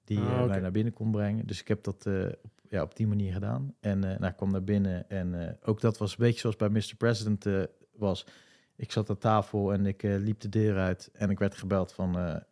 die 0.04 0.18
Ah, 0.18 0.38
oké. 0.38 0.46
mij 0.48 0.60
naar 0.60 0.70
binnen 0.70 0.92
kon 0.92 1.10
brengen. 1.10 1.46
Dus 1.46 1.60
ik 1.60 1.68
heb 1.68 1.84
dat 1.84 2.04
uh, 2.06 2.26
op, 2.42 2.50
ja, 2.68 2.82
op 2.82 2.96
die 2.96 3.06
manier 3.06 3.32
gedaan. 3.32 3.74
En 3.80 3.98
nou, 3.98 4.26
ik 4.26 4.36
kwam 4.36 4.50
naar 4.50 4.64
binnen 4.64 5.10
en 5.10 5.58
ook 5.64 5.80
dat 5.80 5.98
was 5.98 6.10
een 6.10 6.16
beetje 6.18 6.40
zoals 6.40 6.56
bij 6.56 6.68
Mr. 6.68 6.94
President 6.98 7.46
was. 7.96 8.26
Ik 8.76 8.92
zat 8.92 9.10
aan 9.10 9.18
tafel 9.18 9.72
en 9.72 9.86
ik 9.86 10.02
liep 10.02 10.40
de 10.40 10.48
deur 10.48 10.78
uit 10.78 11.10
en 11.12 11.30
ik 11.30 11.38
werd 11.38 11.54
gebeld 11.54 11.92
van 11.92 12.42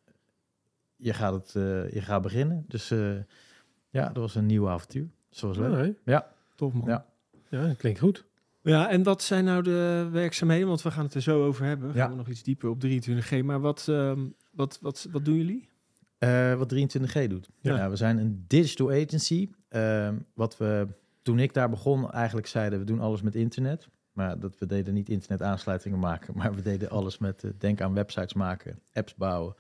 je, 0.97 1.13
gaat 1.15 1.33
het, 1.33 1.53
je 1.93 2.01
gaat 2.03 2.23
beginnen. 2.23 2.65
Dus 2.69 2.89
ja, 3.91 4.05
dat 4.07 4.17
was 4.17 4.35
een 4.35 4.47
nieuw 4.47 4.69
avontuur. 4.69 5.09
Ah, 5.43 5.57
nee. 5.57 5.97
Ja, 6.05 6.33
Tof 6.55 6.73
man. 6.73 6.89
Ja. 6.89 7.07
Ja, 7.49 7.67
dat 7.67 7.77
klinkt 7.77 7.99
goed. 7.99 8.25
Ja, 8.69 8.91
en 8.91 9.03
wat 9.03 9.23
zijn 9.23 9.45
nou 9.45 9.63
de 9.63 10.09
werkzaamheden? 10.13 10.69
Want 10.69 10.83
we 10.83 10.91
gaan 10.91 11.05
het 11.05 11.15
er 11.15 11.23
zo 11.23 11.45
over 11.45 11.65
hebben. 11.65 11.89
Gaan 11.89 11.97
Ja. 11.97 12.11
we 12.11 12.17
nog 12.17 12.29
iets 12.29 12.43
dieper 12.43 12.69
op 12.69 12.81
23G. 12.81 13.43
Maar 13.43 13.61
wat, 13.61 13.87
ehm, 13.89 14.27
wat, 14.53 14.79
wat, 14.83 15.09
wat 15.11 15.25
doen 15.25 15.35
jullie? 15.37 15.69
Eh, 16.19 16.55
wat 16.55 16.69
23G 16.69 17.27
doet. 17.29 17.49
Ja. 17.61 17.77
Ja. 17.77 17.91
we 17.91 17.97
zijn 17.97 18.19
een 18.19 18.45
digital 18.47 18.91
agency. 18.91 19.51
Ehm, 19.69 20.17
wat 20.35 20.57
we 20.57 20.87
toen 21.23 21.39
ik 21.39 21.55
daar 21.55 21.71
begon 21.71 22.11
eigenlijk 22.11 22.47
zeiden, 22.47 22.79
we 22.79 22.85
doen 22.85 23.01
alles 23.01 23.23
met 23.23 23.35
internet. 23.35 23.89
Maar 24.13 24.39
dat 24.39 24.59
we 24.59 24.67
deden 24.67 24.95
niet 24.95 25.09
internet 25.09 25.43
aansluitingen 25.43 25.99
maken, 25.99 26.35
maar 26.39 26.55
we 26.55 26.63
deden 26.63 26.91
alles 26.91 27.19
met, 27.19 27.45
eh, 27.45 27.51
denk 27.59 27.81
aan 27.81 27.95
websites 27.95 28.35
maken, 28.35 28.79
apps 28.93 29.15
bouwen, 29.15 29.55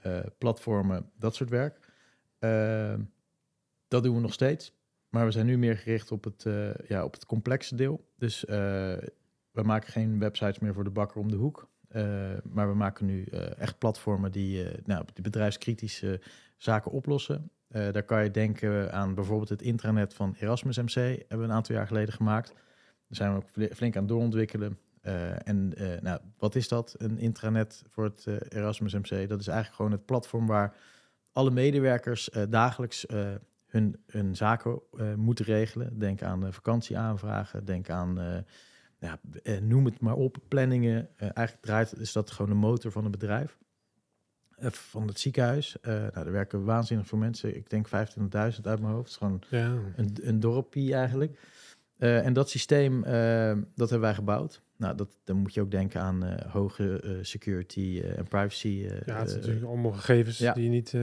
eh, 0.00 0.18
platformen, 0.38 1.10
dat 1.18 1.34
soort 1.34 1.50
werk. 1.50 1.78
Ehm, 2.38 3.00
dat 3.88 4.02
doen 4.02 4.14
we 4.14 4.20
nog 4.20 4.32
steeds. 4.32 4.72
Maar 5.12 5.24
we 5.24 5.30
zijn 5.30 5.46
nu 5.46 5.58
meer 5.58 5.76
gericht 5.76 6.12
op 6.12 6.24
het, 6.24 6.46
eh, 6.46 6.74
ja, 6.88 7.04
op 7.04 7.12
het 7.12 7.26
complexe 7.26 7.74
deel. 7.74 8.04
Dus 8.16 8.44
eh, 8.44 8.56
we 9.50 9.62
maken 9.62 9.92
geen 9.92 10.18
websites 10.18 10.58
meer 10.58 10.74
voor 10.74 10.84
de 10.84 10.90
bakker 10.90 11.20
om 11.20 11.30
de 11.30 11.36
hoek. 11.36 11.70
Uh, 11.96 12.02
maar 12.44 12.68
we 12.68 12.74
maken 12.74 13.06
nu 13.06 13.24
echt 13.58 13.78
platformen 13.78 14.32
die, 14.32 14.64
nou, 14.84 15.04
die 15.12 15.22
bedrijfskritische 15.22 16.20
zaken 16.56 16.90
oplossen. 16.90 17.50
Daar 17.68 18.02
kan 18.02 18.22
je 18.22 18.30
denken 18.30 18.92
aan 18.92 19.14
bijvoorbeeld 19.14 19.48
het 19.48 19.62
intranet 19.62 20.14
van 20.14 20.34
Erasmus 20.38 20.78
MC. 20.78 20.94
Hebben 20.94 21.38
we 21.38 21.44
een 21.44 21.52
aantal 21.52 21.74
jaar 21.74 21.86
geleden 21.86 22.14
gemaakt. 22.14 22.48
Daar 22.48 22.62
zijn 23.08 23.30
we 23.32 23.36
ook 23.36 23.74
flink 23.74 23.96
aan 23.96 24.06
doorontwikkelen. 24.06 24.78
En 25.44 25.72
nou, 26.00 26.20
wat 26.38 26.54
is 26.54 26.68
dat? 26.68 26.94
Een 26.98 27.18
intranet 27.18 27.82
voor 27.88 28.04
het 28.04 28.26
Erasmus 28.48 28.92
MC. 28.92 29.28
Dat 29.28 29.40
is 29.40 29.46
eigenlijk 29.46 29.74
gewoon 29.74 29.92
het 29.92 30.06
platform 30.06 30.46
waar 30.46 30.76
alle 31.32 31.50
medewerkers 31.50 32.30
dagelijks 32.48 33.06
hun, 33.72 33.96
hun 34.06 34.36
zaken 34.36 34.80
moeten 35.16 35.44
regelen. 35.44 35.98
Denk 35.98 36.22
aan 36.22 36.52
vakantieaanvragen, 36.52 37.64
denk 37.64 37.90
aan 37.90 38.44
ja, 38.98 39.20
eh, 39.42 39.60
noem 39.60 39.84
het 39.84 40.00
maar 40.00 40.14
op, 40.14 40.36
planningen. 40.48 41.08
Eigenlijk 41.16 41.60
draait 41.60 41.98
is 41.98 42.12
dat 42.12 42.30
gewoon 42.30 42.50
de 42.50 42.56
motor 42.56 42.92
van 42.92 43.04
een 43.04 43.10
bedrijf. 43.10 43.58
eh, 44.56 44.70
van 44.70 45.06
het 45.08 45.20
ziekenhuis. 45.20 45.80
Eh 45.80 45.92
nou, 45.94 46.10
daar 46.12 46.32
werken 46.32 46.64
waanzinnig 46.64 47.06
veel 47.06 47.18
mensen. 47.18 47.56
Ik 47.56 47.70
denk 47.70 47.88
25.000 47.88 48.66
uit 48.66 48.80
mijn 48.80 48.92
hoofd. 48.92 49.02
Het 49.02 49.06
is 49.10 49.16
gewoon 49.16 49.42
Ja. 49.50 49.74
een, 49.96 50.16
een 50.22 50.40
dorpje 50.40 50.94
eigenlijk. 50.94 51.38
Eh, 51.98 52.26
en 52.26 52.32
dat 52.32 52.50
systeem, 52.50 53.04
eh, 53.04 53.52
dat 53.74 53.90
hebben 53.90 54.00
wij 54.08 54.14
gebouwd. 54.14 54.62
Nou, 54.76 54.96
dat, 54.96 55.16
dan 55.24 55.36
moet 55.36 55.54
je 55.54 55.60
ook 55.60 55.70
denken 55.70 56.00
aan 56.00 56.24
eh, 56.24 56.52
hoge 56.52 57.00
eh, 57.00 57.10
security 57.22 58.00
eh, 58.04 58.18
en 58.18 58.24
privacy. 58.28 58.86
eh, 58.88 59.00
ja, 59.06 59.18
het 59.18 59.26
is 59.28 59.32
eh, 59.34 59.38
natuurlijk 59.40 59.66
allemaal 59.66 59.92
gegevens 59.92 60.38
ja. 60.38 60.52
die 60.52 60.64
je 60.64 60.70
niet... 60.70 60.94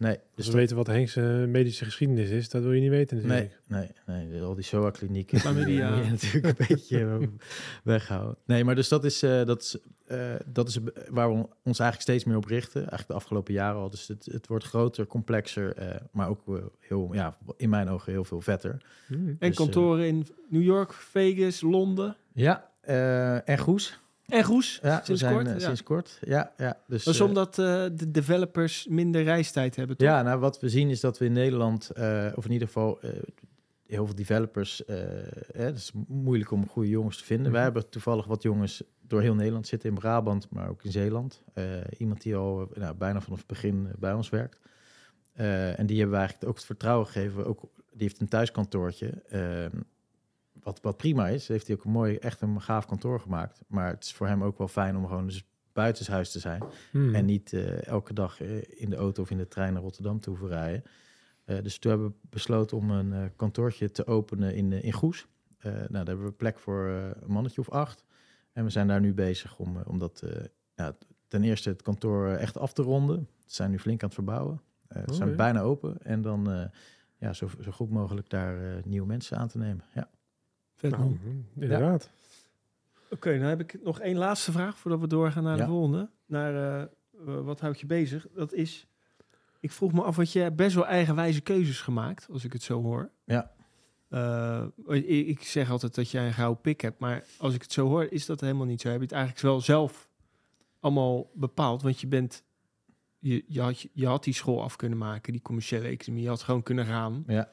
nee, 0.00 0.12
dus 0.14 0.20
dus 0.34 0.44
we 0.46 0.50
dat- 0.50 0.60
weten 0.60 0.76
wat 0.76 0.86
Henk's 0.86 1.16
eh, 1.16 1.44
medische 1.44 1.84
geschiedenis 1.84 2.30
is. 2.30 2.48
Dat 2.48 2.62
wil 2.62 2.72
je 2.72 2.80
niet 2.80 2.90
weten 2.90 3.16
natuurlijk. 3.16 3.56
Nee, 3.66 3.86
nee, 4.06 4.26
nee, 4.26 4.40
al 4.42 4.54
die 4.54 4.64
SOA-klinieken 4.64 5.32
die, 5.38 5.40
Chlamydia. 5.40 5.88
eh, 5.90 5.96
moet 5.96 6.04
je 6.04 6.10
natuurlijk 6.10 6.58
een 6.58 6.66
beetje 6.68 7.28
weghouden. 7.84 8.36
Nee, 8.44 8.64
maar 8.64 8.74
dus 8.74 8.88
dat 8.88 9.04
is, 9.04 9.22
eh, 9.22 9.44
dat 9.44 9.62
is, 9.62 9.78
eh, 10.06 10.34
dat 10.46 10.68
is 10.68 10.78
waar 11.10 11.28
we 11.28 11.34
ons 11.64 11.78
eigenlijk 11.78 12.00
steeds 12.00 12.24
meer 12.24 12.36
op 12.36 12.44
richten. 12.44 12.78
Eigenlijk 12.80 13.08
de 13.08 13.14
afgelopen 13.14 13.52
jaren 13.54 13.80
al. 13.80 13.90
Dus 13.90 14.08
het, 14.08 14.28
het 14.32 14.46
wordt 14.46 14.64
groter, 14.64 15.06
complexer, 15.06 15.74
eh, 15.76 16.00
maar 16.12 16.28
ook 16.28 16.72
heel, 16.80 17.08
ja, 17.14 17.36
in 17.56 17.68
mijn 17.70 17.88
ogen 17.88 18.12
heel 18.12 18.24
veel 18.24 18.40
vetter. 18.40 18.82
Hmm. 19.06 19.26
En 19.38 19.48
Dus, 19.48 19.56
kantoren 19.56 20.06
in 20.06 20.26
New 20.48 20.62
York, 20.62 20.92
Vegas, 20.92 21.60
Londen 21.60 22.16
Ja, 22.32 22.70
eh, 22.80 23.48
en 23.48 23.58
Goes. 23.58 23.98
En 24.30 24.44
Goes. 24.44 24.78
Ja, 24.82 25.00
sinds 25.04 25.20
zijn, 25.20 25.34
kort. 25.34 25.46
eh, 25.46 25.52
ja. 25.52 25.60
sinds 25.60 25.82
kort. 25.82 26.18
Ja, 26.20 26.52
ja. 26.56 26.78
Dus, 26.86 27.04
Dat 27.04 27.14
is 27.14 27.20
eh, 27.20 27.26
omdat 27.26 27.58
eh, 27.58 27.84
de 27.92 28.10
developers 28.10 28.86
minder 28.88 29.22
reistijd 29.22 29.76
hebben, 29.76 29.96
toch? 29.96 30.08
Ja, 30.08 30.22
nou 30.22 30.40
wat 30.40 30.60
we 30.60 30.68
zien 30.68 30.88
is 30.90 31.00
dat 31.00 31.18
we 31.18 31.24
in 31.24 31.32
Nederland, 31.32 31.90
of 32.34 32.44
in 32.44 32.52
ieder 32.52 32.66
geval 32.66 32.98
heel 33.86 34.06
veel 34.06 34.14
developers, 34.14 34.84
eh, 34.84 34.96
het 35.52 35.76
is 35.76 35.92
mo- 35.92 36.04
moeilijk 36.08 36.50
om 36.50 36.68
goede 36.68 36.88
jongens 36.88 37.18
te 37.18 37.24
vinden. 37.24 37.44
Mhm. 37.46 37.54
Wij 37.54 37.62
hebben 37.62 37.88
toevallig 37.88 38.26
wat 38.26 38.42
jongens 38.42 38.82
door 39.06 39.20
heel 39.20 39.34
Nederland 39.34 39.66
zitten, 39.66 39.88
in 39.88 39.94
Brabant, 39.94 40.46
maar 40.50 40.68
ook 40.68 40.84
in 40.84 40.90
Zeeland. 40.92 41.42
Iemand 41.98 42.22
die 42.22 42.36
al 42.36 42.68
nou, 42.74 42.94
bijna 42.94 43.20
vanaf 43.20 43.38
het 43.38 43.46
begin 43.46 43.88
bij 43.98 44.12
ons 44.12 44.28
werkt. 44.30 44.60
En 45.32 45.86
die 45.86 45.96
hebben 45.98 46.14
we 46.14 46.20
eigenlijk 46.20 46.48
ook 46.50 46.56
het 46.56 46.64
vertrouwen 46.64 47.06
gegeven. 47.06 47.46
Ook, 47.46 47.60
die 47.92 48.02
heeft 48.02 48.20
een 48.20 48.28
thuiskantoortje. 48.28 49.12
Wat, 50.62 50.80
wat 50.80 50.96
prima 50.96 51.28
is, 51.28 51.48
heeft 51.48 51.66
hij 51.66 51.76
ook 51.76 51.84
een 51.84 51.90
mooi, 51.90 52.16
echt 52.16 52.40
een 52.40 52.60
gaaf 52.60 52.86
kantoor 52.86 53.20
gemaakt. 53.20 53.62
Maar 53.66 53.88
het 53.88 54.04
is 54.04 54.12
voor 54.12 54.26
hem 54.26 54.42
ook 54.42 54.58
wel 54.58 54.68
fijn 54.68 54.96
om 54.96 55.06
gewoon 55.06 55.26
dus 55.26 55.44
buitenshuis 55.72 56.30
te 56.30 56.38
zijn. 56.38 56.62
Hmm. 56.90 57.14
En 57.14 57.24
niet 57.24 57.52
eh, 57.52 57.86
elke 57.86 58.12
dag 58.12 58.40
eh, 58.40 58.80
in 58.80 58.90
de 58.90 58.96
auto 58.96 59.22
of 59.22 59.30
in 59.30 59.36
de 59.36 59.48
trein 59.48 59.72
naar 59.72 59.82
Rotterdam 59.82 60.20
te 60.20 60.28
hoeven 60.28 60.48
rijden. 60.48 60.82
Eh, 61.44 61.62
dus 61.62 61.78
toen 61.78 61.90
hebben 61.90 62.08
we 62.08 62.14
besloten 62.30 62.76
om 62.76 62.90
een 62.90 63.36
kantoortje 63.36 63.90
te 63.90 64.06
openen 64.06 64.54
in, 64.54 64.72
in 64.72 64.92
Goes. 64.92 65.26
Nou, 65.62 65.88
daar 65.88 66.06
hebben 66.06 66.24
we 66.24 66.32
plek 66.32 66.58
voor 66.58 66.86
een 66.86 67.32
mannetje 67.32 67.60
of 67.60 67.70
acht. 67.70 68.04
En 68.52 68.64
we 68.64 68.70
zijn 68.70 68.86
daar 68.86 69.00
nu 69.00 69.14
bezig 69.14 69.58
om, 69.58 69.76
om 69.86 69.98
dat, 69.98 70.22
ja, 70.74 70.96
ten 71.28 71.42
eerste 71.42 71.68
het 71.68 71.82
kantoor 71.82 72.28
echt 72.28 72.58
af 72.58 72.72
te 72.72 72.82
ronden. 72.82 73.18
We 73.18 73.44
zijn 73.46 73.70
nu 73.70 73.78
flink 73.78 74.00
aan 74.02 74.06
het 74.08 74.14
verbouwen. 74.14 74.60
We 74.88 75.14
zijn 75.14 75.36
bijna 75.36 75.60
open. 75.60 76.02
En 76.02 76.22
dan 76.22 76.70
ja, 77.18 77.32
zo, 77.32 77.48
zo 77.60 77.70
goed 77.70 77.90
mogelijk 77.90 78.28
daar 78.30 78.82
nieuwe 78.84 79.06
mensen 79.06 79.36
aan 79.36 79.48
te 79.48 79.58
nemen. 79.58 79.84
Ja. 79.94 80.08
Vet, 80.80 80.90
Nou, 80.90 81.02
man. 81.02 81.18
hmm, 81.22 81.46
inderdaad. 81.58 82.10
Oké, 83.10 83.38
dan 83.38 83.48
heb 83.48 83.60
ik 83.60 83.82
nog 83.82 84.00
één 84.00 84.16
laatste 84.16 84.52
vraag 84.52 84.78
voordat 84.78 85.00
we 85.00 85.06
doorgaan 85.06 85.42
naar 85.42 85.56
de 85.56 85.62
Ja. 85.62 85.68
volgende. 85.68 86.08
Naar 86.26 86.54
eh, 86.54 86.82
eh, 86.82 86.88
wat 87.44 87.60
houdt 87.60 87.80
je 87.80 87.86
bezig? 87.86 88.26
Dat 88.34 88.52
is, 88.52 88.86
ik 89.60 89.70
vroeg 89.72 89.92
me 89.92 90.02
af, 90.02 90.16
wat 90.16 90.32
je 90.32 90.38
hebt 90.40 90.56
best 90.56 90.74
wel 90.74 90.86
eigenwijze 90.86 91.40
keuzes 91.40 91.80
gemaakt, 91.80 92.26
als 92.32 92.44
ik 92.44 92.52
het 92.52 92.62
zo 92.62 92.82
hoor. 92.82 93.10
Ja. 93.24 93.52
Eh, 94.08 94.66
ik, 95.28 95.42
zeg 95.42 95.70
altijd 95.70 95.94
dat 95.94 96.10
jij 96.10 96.26
een 96.26 96.32
gouden 96.32 96.60
pik 96.62 96.80
hebt, 96.80 96.98
maar 96.98 97.24
als 97.38 97.54
ik 97.54 97.62
het 97.62 97.72
zo 97.72 97.86
hoor, 97.88 98.04
is 98.04 98.26
dat 98.26 98.40
helemaal 98.40 98.66
niet 98.66 98.80
zo. 98.80 98.88
Heb 98.88 98.96
je 98.98 99.02
het 99.04 99.12
eigenlijk 99.14 99.42
wel 99.42 99.60
zelf 99.60 100.08
allemaal 100.80 101.30
bepaald? 101.34 101.82
Want 101.82 102.00
je 102.00 102.06
bent, 102.06 102.42
je, 103.18 103.44
je, 103.46 103.60
had, 103.60 103.86
je 103.92 104.06
had 104.06 104.24
die 104.24 104.34
school 104.34 104.62
af 104.62 104.76
kunnen 104.76 104.98
maken, 104.98 105.32
die 105.32 105.42
commerciële 105.42 105.88
economie. 105.88 106.22
Je 106.24 106.28
had 106.30 106.42
gewoon 106.42 106.62
kunnen 106.62 106.86
gaan. 106.86 107.24
Ja. 107.26 107.50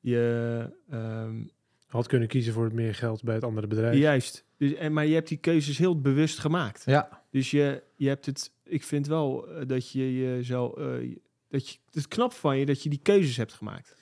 Je, 0.00 0.70
ehm, 0.90 1.42
Had 1.92 2.06
kunnen 2.06 2.28
kiezen 2.28 2.52
voor 2.52 2.64
het 2.64 2.72
meer 2.72 2.94
geld 2.94 3.22
bij 3.22 3.34
het 3.34 3.44
andere 3.44 3.66
bedrijf. 3.66 3.96
juist. 3.98 4.44
Dus, 4.56 4.74
en, 4.74 4.92
maar 4.92 5.06
je 5.06 5.14
hebt 5.14 5.28
die 5.28 5.38
keuzes 5.38 5.78
heel 5.78 6.00
bewust 6.00 6.38
gemaakt. 6.38 6.82
ja, 6.86 7.22
Dus 7.30 7.50
je, 7.50 7.82
je 7.96 8.08
hebt 8.08 8.26
het. 8.26 8.52
Ik 8.64 8.82
vind 8.84 9.06
wel 9.06 9.48
eh, 9.48 9.66
dat 9.68 9.90
je 9.90 10.14
je 10.16 10.44
zo. 10.44 10.72
eh, 10.72 11.16
dat 11.48 11.68
je, 11.70 11.76
het 11.86 11.94
is 11.96 12.08
knap 12.08 12.32
van 12.32 12.58
je 12.58 12.66
dat 12.66 12.82
je 12.82 12.88
die 12.88 13.00
keuzes 13.02 13.36
hebt 13.36 13.52
gemaakt. 13.52 13.96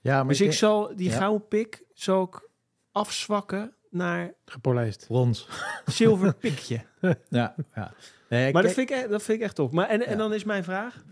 ja 0.00 0.18
maar 0.18 0.28
dus 0.28 0.40
ik 0.40 0.52
zal 0.52 0.96
die 0.96 1.10
ja. 1.10 1.16
gouden 1.16 1.48
pik 1.48 1.84
zal 1.94 2.22
ik 2.22 2.48
afzwakken 2.92 3.74
naar 3.90 4.34
Gepolijst. 4.44 5.06
Brons. 5.06 5.48
zilver 5.86 6.34
pikje. 6.44 6.80
Ja, 7.28 7.54
ja. 7.74 7.94
Nee, 8.28 8.52
maar 8.52 8.62
dat 8.62 8.72
vind, 8.72 8.90
ik, 8.90 8.96
echt- 8.96 9.08
dat 9.08 9.22
vind 9.22 9.38
ik 9.38 9.44
echt 9.44 9.54
tof. 9.54 9.70
Maar 9.70 9.88
en, 9.88 10.06
en 10.06 10.18
dan 10.18 10.34
is 10.34 10.44
mijn 10.44 10.64
vraag: 10.64 11.04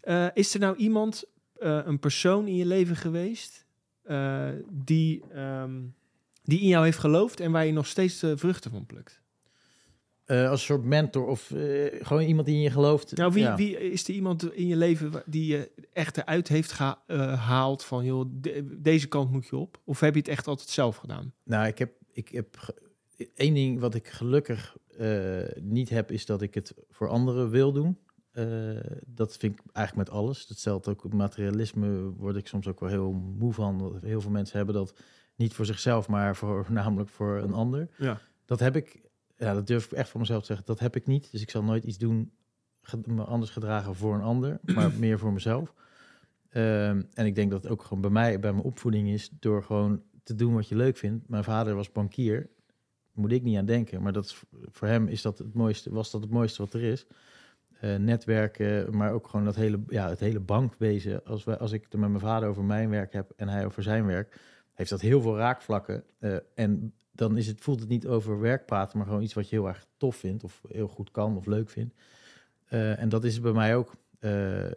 eh, 0.00 0.26
is 0.34 0.54
er 0.54 0.60
nou 0.60 0.76
iemand, 0.76 1.24
eh, 1.58 1.80
een 1.84 1.98
persoon 1.98 2.46
in 2.46 2.56
je 2.56 2.66
leven 2.66 2.96
geweest 2.96 3.66
eh, 4.10 4.48
die, 4.70 5.22
ehm, 5.32 5.80
die 6.42 6.60
in 6.60 6.68
jou 6.68 6.84
heeft 6.84 6.98
geloofd 6.98 7.40
en 7.40 7.52
waar 7.52 7.66
je 7.66 7.72
nog 7.72 7.86
steeds 7.86 8.18
de 8.20 8.36
vruchten 8.38 8.70
van 8.70 8.86
plukt? 8.86 9.20
Eh, 10.24 10.48
als 10.50 10.60
een 10.60 10.66
soort 10.66 10.84
mentor 10.84 11.26
of 11.26 11.50
eh, 11.50 11.86
gewoon 12.06 12.22
iemand 12.22 12.46
die 12.46 12.56
in 12.56 12.62
je 12.62 12.70
gelooft. 12.70 13.16
Nou, 13.16 13.32
wie, 13.32 13.42
Ja. 13.42 13.56
wie 13.56 13.90
is 13.90 14.08
er 14.08 14.14
iemand 14.14 14.52
in 14.54 14.66
je 14.66 14.76
leven 14.76 15.22
die 15.26 15.46
je 15.46 15.70
echt 15.92 16.16
eruit 16.16 16.48
heeft 16.48 16.72
gehaald 16.72 17.84
van, 17.84 18.04
joh, 18.04 18.24
de- 18.32 18.78
deze 18.80 19.08
kant 19.08 19.30
moet 19.30 19.46
je 19.46 19.56
op? 19.56 19.80
Of 19.84 20.00
heb 20.00 20.12
je 20.14 20.18
het 20.20 20.28
echt 20.28 20.46
altijd 20.46 20.68
zelf 20.68 20.96
gedaan? 20.96 21.32
Nou, 21.44 21.66
ik 21.66 21.78
heb, 21.78 21.92
ik 22.12 22.28
heb 22.28 22.74
één 23.34 23.54
ding 23.54 23.80
wat 23.80 23.94
ik 23.94 24.08
gelukkig 24.08 24.76
eh, 24.98 25.38
niet 25.60 25.88
heb, 25.88 26.10
is 26.10 26.26
dat 26.26 26.42
ik 26.42 26.54
het 26.54 26.74
voor 26.90 27.08
anderen 27.08 27.50
wil 27.50 27.72
doen. 27.72 27.98
Eh, 28.30 28.44
dat 29.06 29.36
vind 29.36 29.54
ik 29.54 29.60
eigenlijk 29.72 30.08
met 30.08 30.18
alles. 30.18 30.46
Dat 30.46 30.58
stelt 30.58 30.88
ook 30.88 31.02
het 31.02 31.14
materialisme, 31.14 32.12
word 32.16 32.36
ik 32.36 32.46
soms 32.46 32.66
ook 32.66 32.80
wel 32.80 32.88
heel 32.88 33.12
moe 33.12 33.52
van. 33.52 33.98
Heel 34.02 34.20
veel 34.20 34.30
mensen 34.30 34.56
hebben 34.56 34.74
dat 34.74 34.94
niet 35.36 35.54
voor 35.54 35.66
zichzelf, 35.66 36.08
maar 36.08 36.36
voor, 36.36 36.66
namelijk 36.72 37.08
voor 37.08 37.36
een 37.36 37.52
ander. 37.52 37.88
Ja. 37.96 38.20
Dat 38.44 38.60
heb 38.60 38.76
ik, 38.76 39.00
ja, 39.36 39.54
dat 39.54 39.66
durf 39.66 39.84
ik 39.84 39.92
echt 39.92 40.08
voor 40.08 40.20
mezelf 40.20 40.40
te 40.40 40.46
zeggen, 40.46 40.66
dat 40.66 40.78
heb 40.78 40.96
ik 40.96 41.06
niet. 41.06 41.30
Dus 41.30 41.42
ik 41.42 41.50
zal 41.50 41.62
nooit 41.62 41.84
iets 41.84 41.98
doen, 41.98 42.32
me 43.04 43.24
anders 43.24 43.50
gedragen 43.50 43.94
voor 43.94 44.14
een 44.14 44.22
ander, 44.22 44.60
maar 44.74 44.92
meer 44.98 45.18
voor 45.18 45.32
mezelf. 45.32 45.74
Ehm, 46.48 47.02
en 47.14 47.26
ik 47.26 47.34
denk 47.34 47.50
dat 47.50 47.62
het 47.62 47.72
ook 47.72 47.82
gewoon 47.82 48.00
bij 48.00 48.10
mij, 48.10 48.40
bij 48.40 48.52
mijn 48.52 48.64
opvoeding 48.64 49.08
is, 49.08 49.30
door 49.40 49.62
gewoon 49.62 50.02
te 50.22 50.34
doen 50.34 50.54
wat 50.54 50.68
je 50.68 50.76
leuk 50.76 50.96
vindt. 50.96 51.28
Mijn 51.28 51.44
vader 51.44 51.74
was 51.74 51.92
bankier, 51.92 52.50
moet 53.12 53.32
ik 53.32 53.42
niet 53.42 53.56
aan 53.56 53.64
denken, 53.64 54.02
maar 54.02 54.12
dat 54.12 54.42
voor 54.70 54.88
hem 54.88 55.08
is 55.08 55.22
dat 55.22 55.38
het 55.38 55.54
mooiste, 55.54 55.90
was 55.92 56.10
dat 56.10 56.20
het 56.20 56.30
mooiste 56.30 56.62
wat 56.62 56.74
er 56.74 56.82
is. 56.82 57.06
Eh, 57.80 57.94
netwerken, 57.96 58.96
maar 58.96 59.12
ook 59.12 59.28
gewoon 59.28 59.44
dat 59.44 59.56
hele, 59.56 59.80
ja, 59.88 60.08
het 60.08 60.20
hele 60.20 60.40
bankwezen. 60.40 61.24
Als, 61.24 61.44
we, 61.44 61.58
als 61.58 61.72
ik 61.72 61.82
het 61.82 62.00
met 62.00 62.08
mijn 62.08 62.20
vader 62.20 62.48
over 62.48 62.64
mijn 62.64 62.90
werk 62.90 63.12
heb 63.12 63.32
en 63.36 63.48
hij 63.48 63.64
over 63.64 63.82
zijn 63.82 64.06
werk, 64.06 64.40
heeft 64.74 64.90
dat 64.90 65.00
heel 65.00 65.20
veel 65.20 65.36
raakvlakken. 65.36 66.04
Eh, 66.18 66.36
en 66.54 66.94
dan 67.12 67.36
is 67.36 67.46
het, 67.46 67.60
voelt 67.60 67.80
het 67.80 67.88
niet 67.88 68.06
over 68.06 68.40
werk 68.40 68.66
praten, 68.66 68.98
maar 68.98 69.06
gewoon 69.06 69.22
iets 69.22 69.34
wat 69.34 69.48
je 69.48 69.56
heel 69.56 69.68
erg 69.68 69.86
tof 69.96 70.16
vindt 70.16 70.44
of 70.44 70.60
heel 70.68 70.88
goed 70.88 71.10
kan 71.10 71.36
of 71.36 71.46
leuk 71.46 71.70
vindt. 71.70 71.94
Eh, 72.66 73.00
en 73.00 73.08
dat 73.08 73.24
is 73.24 73.40
bij 73.40 73.52
mij 73.52 73.76
ook. 73.76 73.94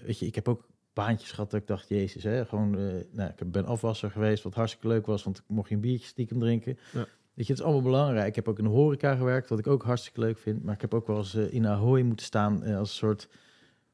Weet 0.05 0.19
je, 0.19 0.25
ik 0.25 0.35
heb 0.35 0.47
ook 0.47 0.67
baantjes 0.93 1.31
gehad 1.31 1.51
dat 1.51 1.61
ik 1.61 1.67
dacht, 1.67 1.89
jezus, 1.89 2.23
hè, 2.23 2.45
gewoon, 2.45 2.71
nou, 3.11 3.31
ik 3.37 3.51
ben 3.51 3.65
afwasser 3.65 4.11
geweest, 4.11 4.43
wat 4.43 4.53
hartstikke 4.53 4.87
leuk 4.87 5.05
was, 5.05 5.23
want 5.23 5.37
ik 5.37 5.43
mocht 5.47 5.69
je 5.69 5.75
een 5.75 5.81
biertje 5.81 6.07
stiekem 6.07 6.39
drinken. 6.39 6.77
Ja. 6.93 7.05
Weet 7.33 7.45
je, 7.47 7.51
het 7.51 7.61
is 7.61 7.67
allemaal 7.67 7.83
belangrijk. 7.91 8.27
Ik 8.27 8.35
heb 8.35 8.47
ook 8.47 8.57
in 8.57 8.63
de 8.63 8.69
horeca 8.69 9.15
gewerkt, 9.15 9.49
wat 9.49 9.59
ik 9.59 9.67
ook 9.67 9.83
hartstikke 9.83 10.19
leuk 10.19 10.37
vind, 10.37 10.63
maar 10.63 10.73
ik 10.73 10.81
heb 10.81 10.93
ook 10.93 11.07
wel 11.07 11.17
eens 11.17 11.35
eh, 11.35 11.53
in 11.53 11.67
Ahoy 11.67 12.01
moeten 12.01 12.25
staan 12.25 12.63
eh, 12.63 12.77
als 12.77 12.89
een 12.89 12.95
soort 12.95 13.29